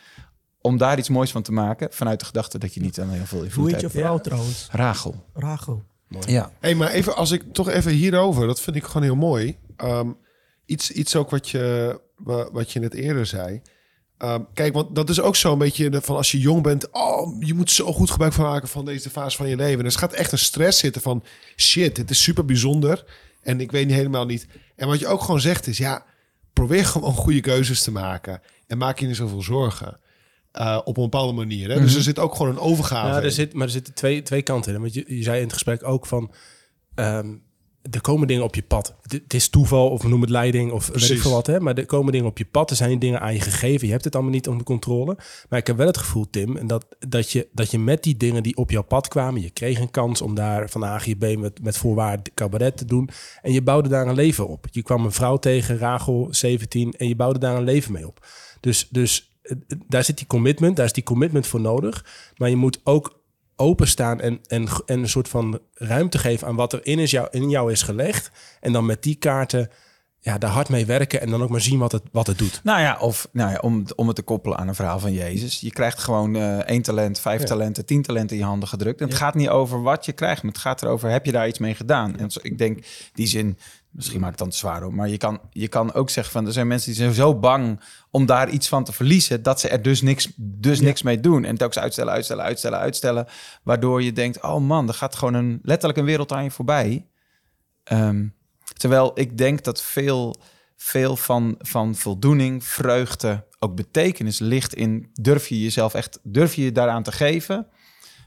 om 0.61 0.78
daar 0.78 0.97
iets 0.97 1.09
moois 1.09 1.32
van 1.32 1.41
te 1.41 1.51
maken, 1.51 1.88
vanuit 1.91 2.19
de 2.19 2.25
gedachte 2.25 2.57
dat 2.59 2.73
je 2.73 2.82
niet 2.82 2.99
aan 2.99 3.09
heel 3.09 3.25
veel 3.25 3.38
Hoe 3.38 3.47
invloed 3.47 3.71
heet 3.71 3.82
je 3.82 3.89
vrouw 3.89 4.17
trouwens? 4.19 4.67
Rachel. 4.71 5.25
Rachel. 5.34 5.84
Ja. 6.28 6.51
hey, 6.59 6.75
maar 6.75 6.89
even 6.91 7.15
als 7.15 7.32
ik 7.32 7.43
toch 7.53 7.69
even 7.69 7.91
hierover, 7.91 8.47
dat 8.47 8.61
vind 8.61 8.75
ik 8.75 8.84
gewoon 8.84 9.03
heel 9.03 9.15
mooi. 9.15 9.57
Ehm, 9.78 10.09
iets, 10.65 10.91
iets 10.91 11.15
ook 11.15 11.30
wat 11.30 11.49
je, 11.49 11.99
wa- 12.17 12.51
wat 12.51 12.71
je 12.71 12.80
net 12.80 12.93
eerder 12.93 13.25
zei. 13.25 13.61
Ehm, 14.17 14.41
kijk, 14.53 14.73
want 14.73 14.95
dat 14.95 15.09
is 15.09 15.21
ook 15.21 15.36
zo'n 15.36 15.57
beetje 15.57 15.89
de- 15.89 16.01
van 16.01 16.15
als 16.15 16.32
je 16.32 16.39
jong 16.39 16.63
bent, 16.63 16.91
oh, 16.91 17.43
je 17.43 17.53
moet 17.53 17.71
zo 17.71 17.93
goed 17.93 18.11
gebruik 18.11 18.34
van 18.34 18.45
maken 18.45 18.67
van 18.67 18.86
deze 18.86 19.09
fase 19.09 19.38
van 19.38 19.47
je 19.49 19.55
leven. 19.55 19.80
En 19.80 19.86
er 19.86 19.91
gaat 19.91 20.13
echt 20.13 20.32
een 20.32 20.38
stress 20.38 20.80
zitten 20.80 21.01
van 21.01 21.23
shit, 21.55 21.95
dit 21.95 22.09
is 22.09 22.23
super 22.23 22.45
bijzonder 22.45 23.05
en 23.41 23.59
ik 23.61 23.71
weet 23.71 23.86
niet 23.88 23.95
helemaal 23.95 24.25
niet. 24.25 24.47
En 24.78 24.88
wat 24.88 24.99
je 24.99 25.07
ook 25.07 25.21
gewoon 25.21 25.39
zegt 25.39 25.67
is, 25.67 25.78
ja, 25.78 26.05
probeer 26.53 26.86
gewoon 26.86 27.13
goede 27.13 27.39
keuzes 27.41 27.84
te 27.84 27.91
maken 27.91 28.41
en 28.67 28.78
maak 28.78 28.99
je 28.99 29.07
niet 29.07 29.15
zoveel 29.15 29.41
zorgen. 29.41 29.99
eh, 30.51 30.80
op 30.84 30.97
een 30.97 31.03
bepaalde 31.03 31.34
manier. 31.34 31.69
Hè? 31.69 31.80
Dus 31.82 31.95
er 31.95 32.01
zit 32.01 32.19
ook 32.19 32.36
gewoon 32.36 32.51
een 32.51 32.59
overgave. 32.59 33.07
Ja, 33.07 33.17
er 33.17 33.23
in. 33.23 33.32
zit, 33.32 33.53
maar 33.53 33.65
er 33.65 33.71
zitten 33.71 33.93
twee, 33.93 34.21
twee 34.21 34.41
kanten 34.41 34.73
in. 34.73 34.82
Want 34.82 34.93
je, 34.93 35.03
je 35.07 35.23
zei 35.23 35.38
in 35.38 35.43
het 35.43 35.53
gesprek 35.53 35.84
ook 35.84 36.05
van... 36.05 36.32
ehm, 36.95 37.36
er 37.91 38.01
komen 38.01 38.28
dingen 38.28 38.43
op 38.43 38.55
je 38.55 38.63
pad. 38.63 38.95
Het, 39.01 39.34
is 39.34 39.49
toeval 39.49 39.89
of 39.89 40.01
we 40.01 40.07
noemen 40.07 40.28
het 40.28 40.38
leiding 40.38 40.71
of 40.71 40.88
weet 40.88 41.09
ik 41.09 41.21
veel 41.21 41.32
wat. 41.32 41.47
Hè? 41.47 41.59
Maar 41.59 41.78
er 41.78 41.86
komen 41.86 42.11
dingen 42.11 42.28
op 42.28 42.38
je 42.38 42.45
pad. 42.45 42.69
Er 42.69 42.75
zijn 42.75 42.99
dingen 42.99 43.21
aan 43.21 43.34
je 43.34 43.39
gegeven. 43.39 43.86
Je 43.86 43.91
hebt 43.91 44.03
het 44.03 44.15
allemaal 44.15 44.34
niet 44.34 44.47
onder 44.47 44.65
controle. 44.65 45.17
Maar 45.49 45.59
ik 45.59 45.67
heb 45.67 45.78
wel 45.78 45.88
het 45.88 45.97
gevoel, 45.97 46.30
Tim, 46.30 46.57
en 46.57 46.67
dat, 46.67 46.86
dat, 46.99 47.32
je, 47.32 47.47
dat 47.51 47.71
je 47.71 47.80
met 47.80 48.03
die 48.03 48.17
dingen 48.17 48.43
die 48.43 48.55
op 48.55 48.71
jouw 48.71 48.84
pad 48.84 49.07
kwamen... 49.07 49.41
je 49.41 49.49
kreeg 49.49 49.80
een 49.80 49.91
kans 49.91 50.21
om 50.21 50.36
daar 50.36 50.69
van 50.69 50.84
A 50.84 50.88
naar 50.88 51.15
B 51.17 51.38
met, 51.38 51.63
met 51.63 51.78
voorwaarde 51.78 52.32
cabaret 52.34 52.78
te 52.78 52.86
doen. 52.86 53.09
En 53.41 53.51
je 53.51 53.61
bouwde 53.61 53.89
daar 53.89 54.07
een 54.07 54.15
leven 54.15 54.47
op. 54.47 54.65
Je 54.71 54.84
kwam 54.84 55.05
een 55.05 55.11
vrouw 55.11 55.38
tegen, 55.38 55.78
Rachel, 55.78 56.28
17... 56.32 56.93
en 56.97 57.07
je 57.07 57.15
bouwde 57.15 57.39
daar 57.39 57.57
een 57.57 57.63
leven 57.63 57.91
mee 57.91 58.07
op. 58.07 58.25
Dus, 58.59 58.88
dus 58.91 59.32
eh, 59.41 59.55
daar 59.88 60.03
zit 60.03 60.17
die 60.17 60.28
commitment, 60.28 60.75
daar 60.75 60.86
is 60.86 60.93
die 60.93 61.03
commitment 61.03 61.47
voor 61.47 61.61
nodig. 61.61 62.05
Maar 62.38 62.49
je 62.49 62.55
moet 62.55 62.80
ook 62.84 63.19
openstaan 63.57 64.21
en, 64.21 64.39
en, 64.47 64.67
en 64.85 64.99
een 64.99 65.09
soort 65.09 65.29
van 65.29 65.59
ruimte 65.73 66.17
geven 66.17 66.47
aan 66.47 66.55
wat 66.55 66.73
er 66.73 66.85
in, 66.85 66.99
is 66.99 67.11
jou, 67.11 67.27
in 67.31 67.49
jou 67.49 67.71
is 67.71 67.81
gelegd. 67.81 68.31
En 68.59 68.71
dan 68.71 68.85
met 68.85 69.03
die 69.03 69.15
kaarten 69.15 69.69
ja, 70.19 70.37
daar 70.37 70.51
hard 70.51 70.69
mee 70.69 70.85
werken 70.85 71.21
en 71.21 71.29
dan 71.29 71.43
ook 71.43 71.49
maar 71.49 71.61
zien 71.61 71.79
wat 71.79 71.91
het, 71.91 72.03
wat 72.11 72.27
het 72.27 72.37
doet. 72.37 72.61
Nou 72.63 72.79
ja, 72.79 72.97
of 72.99 73.27
nou 73.31 73.51
ja, 73.51 73.57
om, 73.59 73.85
om 73.95 74.07
het 74.07 74.15
te 74.15 74.21
koppelen 74.21 74.57
aan 74.57 74.67
een 74.67 74.75
verhaal 74.75 74.99
van 74.99 75.13
Jezus. 75.13 75.59
Je 75.59 75.71
krijgt 75.71 75.99
gewoon 75.99 76.35
eh, 76.35 76.57
één 76.57 76.81
talent, 76.81 77.19
vijf 77.19 77.43
talenten, 77.43 77.85
tien 77.85 78.01
talenten 78.01 78.35
in 78.35 78.41
je 78.41 78.47
handen 78.47 78.69
gedrukt. 78.69 79.01
En 79.01 79.07
het 79.07 79.17
gaat 79.17 79.35
niet 79.35 79.49
over 79.49 79.81
wat 79.81 80.05
je 80.05 80.11
krijgt, 80.11 80.43
maar 80.43 80.51
het 80.51 80.61
gaat 80.61 80.81
erover, 80.81 81.09
heb 81.09 81.25
je 81.25 81.31
daar 81.31 81.47
iets 81.47 81.59
mee 81.59 81.75
gedaan? 81.75 82.17
En 82.17 82.29
ik 82.41 82.57
denk, 82.57 82.85
die 83.13 83.27
zin, 83.27 83.57
misschien 83.97 84.19
maakt 84.19 84.31
het 84.31 84.39
dan 84.39 84.49
te 84.49 84.57
zwaar 84.57 84.83
op, 84.83 84.93
maar 84.93 85.09
je 85.09 85.17
kan, 85.17 85.39
je 85.51 85.67
kan 85.67 85.93
ook 85.93 86.09
zeggen 86.09 86.33
van, 86.33 86.45
er 86.45 86.51
zijn 86.51 86.67
mensen 86.67 86.91
die 86.91 87.01
zijn 87.01 87.13
zo 87.13 87.35
bang 87.35 87.81
om 88.11 88.25
daar 88.25 88.49
iets 88.49 88.67
van 88.67 88.83
te 88.83 88.93
verliezen, 88.93 89.43
dat 89.43 89.59
ze 89.59 89.69
er 89.69 89.81
dus 89.81 90.01
niks, 90.01 90.33
dus 90.35 90.79
niks 90.81 91.01
mee 91.01 91.19
doen. 91.19 91.43
En 91.43 91.57
telkens 91.57 91.79
uitstellen, 91.79 92.13
uitstellen, 92.13 92.43
uitstellen, 92.43 92.79
uitstellen. 92.79 93.27
Waardoor 93.63 94.03
je 94.03 94.13
denkt, 94.13 94.41
oh 94.41 94.59
man, 94.59 94.87
er 94.87 94.93
gaat 94.93 95.15
gewoon 95.15 95.33
een, 95.33 95.59
letterlijk 95.61 95.99
een 95.99 96.05
wereld 96.05 96.31
aan 96.31 96.43
je 96.43 96.51
voorbij. 96.51 97.07
Ehm, 97.83 98.27
terwijl 98.73 99.11
ik 99.13 99.37
denk 99.37 99.63
dat 99.63 99.81
veel, 99.81 100.35
veel 100.75 101.15
van, 101.15 101.55
van 101.59 101.95
voldoening, 101.95 102.63
vreugde, 102.63 103.47
ook 103.59 103.75
betekenis 103.75 104.39
ligt 104.39 104.73
in 104.73 105.09
durf 105.13 105.47
je 105.47 105.61
jezelf 105.61 105.93
echt, 105.93 106.19
durf 106.23 106.55
je 106.55 106.63
je 106.63 106.71
daaraan 106.71 107.03
te 107.03 107.11
geven 107.11 107.67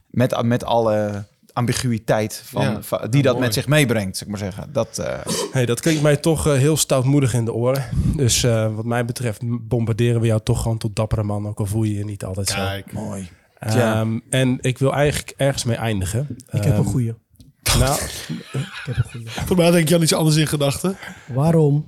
met, 0.07 0.43
met 0.43 0.65
alle 0.65 1.27
ambiguïteit 1.53 2.43
van, 2.45 2.63
Ja, 2.63 2.83
van- 2.83 3.11
die 3.11 3.23
dat 3.23 3.33
mooi. 3.33 3.45
met 3.45 3.55
zich 3.55 3.67
meebrengt, 3.67 4.17
zeg 4.17 4.29
maar 4.29 4.39
zeggen. 4.39 4.73
Dat, 4.73 4.99
eh, 4.99 5.19
Hey, 5.53 5.67
dat 5.67 5.81
klinkt 5.81 6.03
mij 6.03 6.17
toch 6.17 6.47
eh, 6.47 6.53
heel 6.53 6.77
stoutmoedig 6.77 7.35
in 7.35 7.45
de 7.45 7.53
oren. 7.53 7.85
Dus 8.17 8.43
eh, 8.43 8.75
wat 8.75 8.85
mij 8.85 9.05
betreft 9.05 9.41
bombarderen 9.69 10.21
we 10.21 10.27
jou 10.27 10.41
toch 10.43 10.63
gewoon 10.63 10.79
tot 10.79 10.97
dappere 10.97 11.23
man. 11.23 11.47
Ook 11.49 11.59
al 11.59 11.67
voel 11.67 11.83
je 11.83 11.95
je 11.95 12.05
niet 12.05 12.25
altijd 12.25 12.49
zo. 12.49 12.59
Mooi. 12.93 13.29
Ehm, 13.59 13.79
Ja. 13.79 14.07
En 14.31 14.59
ik 14.61 14.79
wil 14.79 14.93
eigenlijk 14.95 15.35
ergens 15.37 15.65
mee 15.65 15.77
eindigen. 15.77 16.27
Ik 16.31 16.65
heb 16.65 16.65
een 16.65 16.73
Ehm, 16.73 16.83
goeie. 16.83 17.15
Nou, 17.79 18.03
Ik 18.03 18.83
heb 18.85 18.97
een 18.97 19.05
goeie. 19.11 19.29
Voor 19.31 19.57
mij 19.57 19.71
denk 19.71 19.89
je 19.89 19.95
aan 19.95 20.03
iets 20.03 20.15
anders 20.15 20.37
in 20.37 20.47
gedachten. 20.47 20.97
Waarom, 21.35 21.87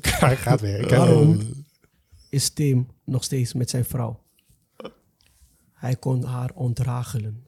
Hij 0.00 0.36
gaat 0.36 0.60
weer. 0.60 0.88
waarom 0.88 1.38
is 2.30 2.50
Tim 2.50 2.88
nog 3.04 3.24
steeds 3.24 3.52
met 3.52 3.70
zijn 3.70 3.84
vrouw? 3.84 4.20
Hij 5.72 5.96
kon 5.96 6.24
haar 6.24 6.50
ontragelen. 6.54 7.42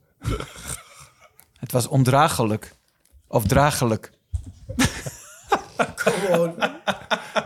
Het 1.65 1.73
was 1.73 1.87
ondraaglijk. 1.89 2.75
Of 3.29 3.45
draaglijk. 3.47 4.11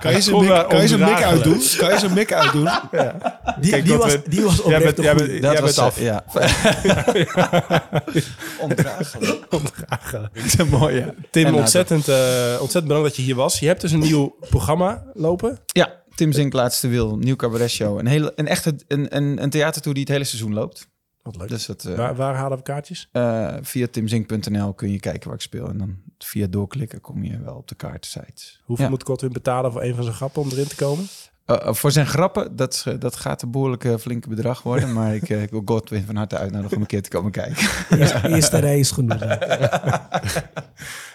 Kan 0.00 0.12
je 0.12 0.20
zijn 0.20 0.34
Kom 0.34 0.44
mik, 0.44 0.52
maar 0.54 0.66
kan 0.66 0.80
je 0.80 0.88
zijn 0.88 1.00
mik 1.00 1.22
uitdoen? 1.22 1.62
Kan 1.78 1.90
je 1.92 1.98
zijn 1.98 2.12
mik 2.12 2.32
uitdoen? 2.32 2.68
Die, 3.60 3.70
Kijk, 3.70 3.82
die, 3.84 3.92
dat 3.92 4.02
was, 4.02 4.12
we- 4.12 4.22
die 4.28 4.42
was 4.42 4.60
oprecht 4.60 4.96
bent, 4.96 5.42
Dat 5.42 5.58
was, 5.58 5.78
af. 5.78 5.96
eh, 5.98 6.04
Ja. 6.04 6.24
ondraaglijk. 8.60 9.46
Ondraaglijk. 9.50 10.34
Dat 10.34 10.44
is 10.44 10.58
een 10.58 10.68
mooie. 10.68 11.00
En 11.00 11.26
Tim, 11.30 11.42
nou, 11.42 11.56
ontzettend, 11.56 12.08
eh, 12.08 12.16
ontzettend 12.50 12.84
bedankt 12.86 13.08
dat 13.08 13.16
je 13.16 13.22
hier 13.22 13.34
was. 13.34 13.58
Je 13.58 13.66
hebt 13.66 13.80
dus 13.80 13.92
een 13.92 13.98
nieuw 14.00 14.36
programma 14.50 15.04
lopen. 15.14 15.58
Ja, 15.66 15.92
Tim 16.14 16.32
Zink, 16.32 16.52
Laatste 16.52 16.88
Wil, 16.88 17.16
nieuw 17.16 17.36
cabaret 17.36 17.70
show. 17.70 17.98
Een, 17.98 18.06
hele, 18.06 18.32
een 18.36 18.48
echte 18.48 18.74
een, 18.88 19.16
een, 19.16 19.42
een 19.42 19.50
theatertour 19.50 19.94
die 19.94 20.02
het 20.04 20.12
hele 20.12 20.24
seizoen 20.24 20.54
loopt. 20.54 20.88
Wat 21.28 21.36
leuk. 21.40 21.48
Dus 21.48 21.66
dat, 21.66 21.84
eh, 21.84 21.94
waar, 21.96 22.14
waar 22.16 22.34
halen 22.34 22.56
we 22.58 22.62
kaartjes? 22.64 23.08
eh, 23.12 23.54
via 23.62 23.86
timzink.nl 23.90 24.72
kun 24.72 24.90
je 24.90 25.00
kijken 25.00 25.26
waar 25.28 25.36
ik 25.36 25.42
speel. 25.42 25.68
En 25.68 25.78
dan 25.78 25.96
via 26.18 26.46
doorklikken 26.46 27.00
kom 27.00 27.24
je 27.24 27.40
wel 27.40 27.54
op 27.54 27.68
de 27.68 27.74
kaartensites. 27.74 28.60
Hoeveel 28.64 28.84
Ja. 28.84 28.90
moet 28.90 29.04
Godwin 29.04 29.32
betalen 29.32 29.72
voor 29.72 29.82
een 29.82 29.94
van 29.94 30.04
zijn 30.04 30.16
grappen 30.16 30.42
om 30.42 30.48
erin 30.50 30.66
te 30.68 30.76
komen? 30.76 31.06
Eh, 31.44 31.72
voor 31.74 31.90
zijn 31.90 32.06
grappen, 32.06 32.56
dat, 32.56 32.86
dat 32.98 33.16
gaat 33.16 33.42
een 33.42 33.50
behoorlijke 33.50 33.98
flinke 33.98 34.28
bedrag 34.28 34.62
worden. 34.62 34.92
maar 34.98 35.14
ik, 35.14 35.28
ik 35.28 35.50
wil 35.50 35.62
Godwin 35.64 36.04
van 36.04 36.16
harte 36.16 36.36
uitnodigen 36.38 36.74
om 36.76 36.82
een 36.82 36.88
keer 36.88 37.02
te 37.02 37.08
komen 37.08 37.30
kijken. 37.30 37.68
Eerste, 37.98 38.28
eerste 38.28 38.58
rij 38.58 38.78
is 38.78 38.90
genoeg. 38.90 39.18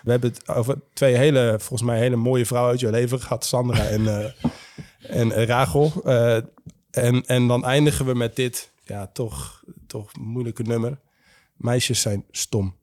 We 0.04 0.12
hebben 0.12 0.30
het 0.30 0.48
over 0.50 0.78
twee 0.94 1.16
hele, 1.16 1.56
volgens 1.60 1.82
mij 1.90 2.00
hele 2.00 2.16
mooie 2.16 2.46
vrouwen 2.46 2.72
uit 2.72 2.80
jouw 2.80 2.92
leven 2.92 3.20
gehad. 3.22 3.46
Sandra 3.46 3.84
en, 3.86 4.34
en 5.00 5.46
Rachel. 5.46 5.92
En, 6.92 7.26
en 7.26 7.48
dan 7.48 7.66
eindigen 7.66 8.06
we 8.06 8.14
met 8.14 8.36
dit, 8.36 8.72
ja, 8.84 9.08
toch, 9.14 9.64
toch 9.94 10.12
moeilijke 10.20 10.64
nummer. 10.64 11.00
Meisjes 11.56 12.02
zijn 12.02 12.26
stom. 12.32 12.76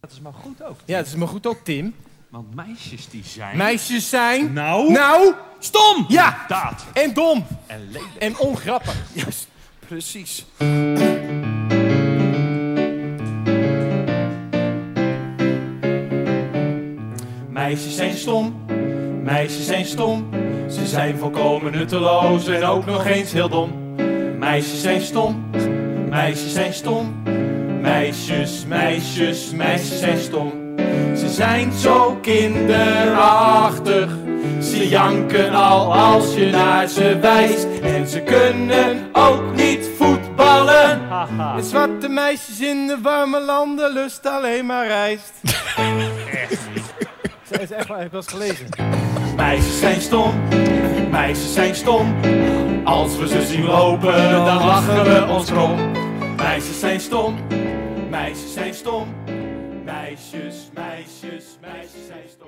Dat 0.00 0.10
is 0.12 0.20
maar 0.20 0.32
goed 0.32 0.62
ook. 0.62 0.78
Ja, 0.84 0.96
dat 0.98 1.06
is 1.06 1.14
maar 1.14 1.28
goed 1.28 1.46
ook, 1.46 1.58
Tim. 1.64 1.94
Want 2.30 2.54
meisjes 2.54 3.08
die 3.08 3.24
zijn... 3.24 3.56
Meisjes 3.56 4.08
zijn... 4.08 4.52
Nou? 4.52 4.92
Nou, 4.92 5.34
stom! 5.58 6.04
Ja, 6.08 6.32
Inderdaad. 6.32 6.84
en 6.92 7.14
dom. 7.14 7.46
En 7.66 7.90
lelijk. 7.90 8.14
En 8.18 8.38
ongrappig. 8.38 8.96
Juist. 9.22 9.48
Precies. 9.78 10.46
Meisjes 17.48 17.96
zijn 17.96 18.16
stom. 18.16 18.64
Meisjes 19.22 19.66
zijn 19.66 19.84
stom. 19.84 20.28
Ze 20.70 20.86
zijn 20.86 21.18
volkomen 21.18 21.72
nutteloos 21.72 22.46
en 22.46 22.64
ook 22.64 22.86
nog 22.86 23.06
eens 23.06 23.32
heel 23.32 23.48
dom. 23.48 23.94
Meisjes 24.38 24.80
zijn 24.80 25.00
stom. 25.00 25.50
Meisjes 26.14 26.52
zijn 26.52 26.72
stom. 26.72 27.22
Meisjes, 27.80 28.64
meisjes, 28.66 29.50
meisjes 29.50 29.98
zijn 29.98 30.18
stom. 30.18 30.52
Ze 31.16 31.28
zijn 31.28 31.72
zo 31.72 32.18
kinderachtig. 32.22 34.10
Ze 34.60 34.88
janken 34.88 35.52
al 35.52 35.94
als 35.94 36.34
je 36.34 36.50
naar 36.50 36.86
ze 36.86 37.18
wijst. 37.20 37.66
En 37.82 38.08
ze 38.08 38.20
kunnen 38.20 39.08
ook 39.12 39.54
niet 39.54 39.88
voetballen. 39.98 41.00
En 41.56 41.64
zwarte 41.64 42.08
meisjes 42.08 42.60
in 42.60 42.86
de 42.86 42.98
warme 43.02 43.40
landen 43.40 43.92
lust 43.92 44.26
alleen 44.26 44.66
maar 44.66 44.86
rijst. 44.86 45.32
Dat 47.48 47.60
is 47.60 47.70
echt 47.70 47.86
waar, 47.86 47.96
ik 47.96 48.02
heb 48.02 48.12
wel 48.12 48.20
eens 48.20 48.30
gelezen. 48.30 48.66
Meisjes 49.36 49.78
zijn 49.78 50.00
stom, 50.00 50.34
meisjes 51.10 51.52
zijn 51.54 51.74
stom. 51.74 52.14
Als 52.84 53.16
we 53.16 53.28
ze 53.28 53.46
zien 53.46 53.64
lopen, 53.64 54.30
dan 54.30 54.64
lachen 54.64 55.04
we 55.04 55.26
ons 55.32 55.50
krom. 55.50 56.02
Meisjes 56.44 56.80
zijn 56.80 57.00
stom, 57.00 57.36
meisjes 58.10 58.52
zijn 58.52 58.74
stom. 58.74 59.14
Meisjes, 59.84 60.70
meisjes, 60.74 61.58
meisjes 61.60 62.06
zijn 62.06 62.28
stom. 62.28 62.43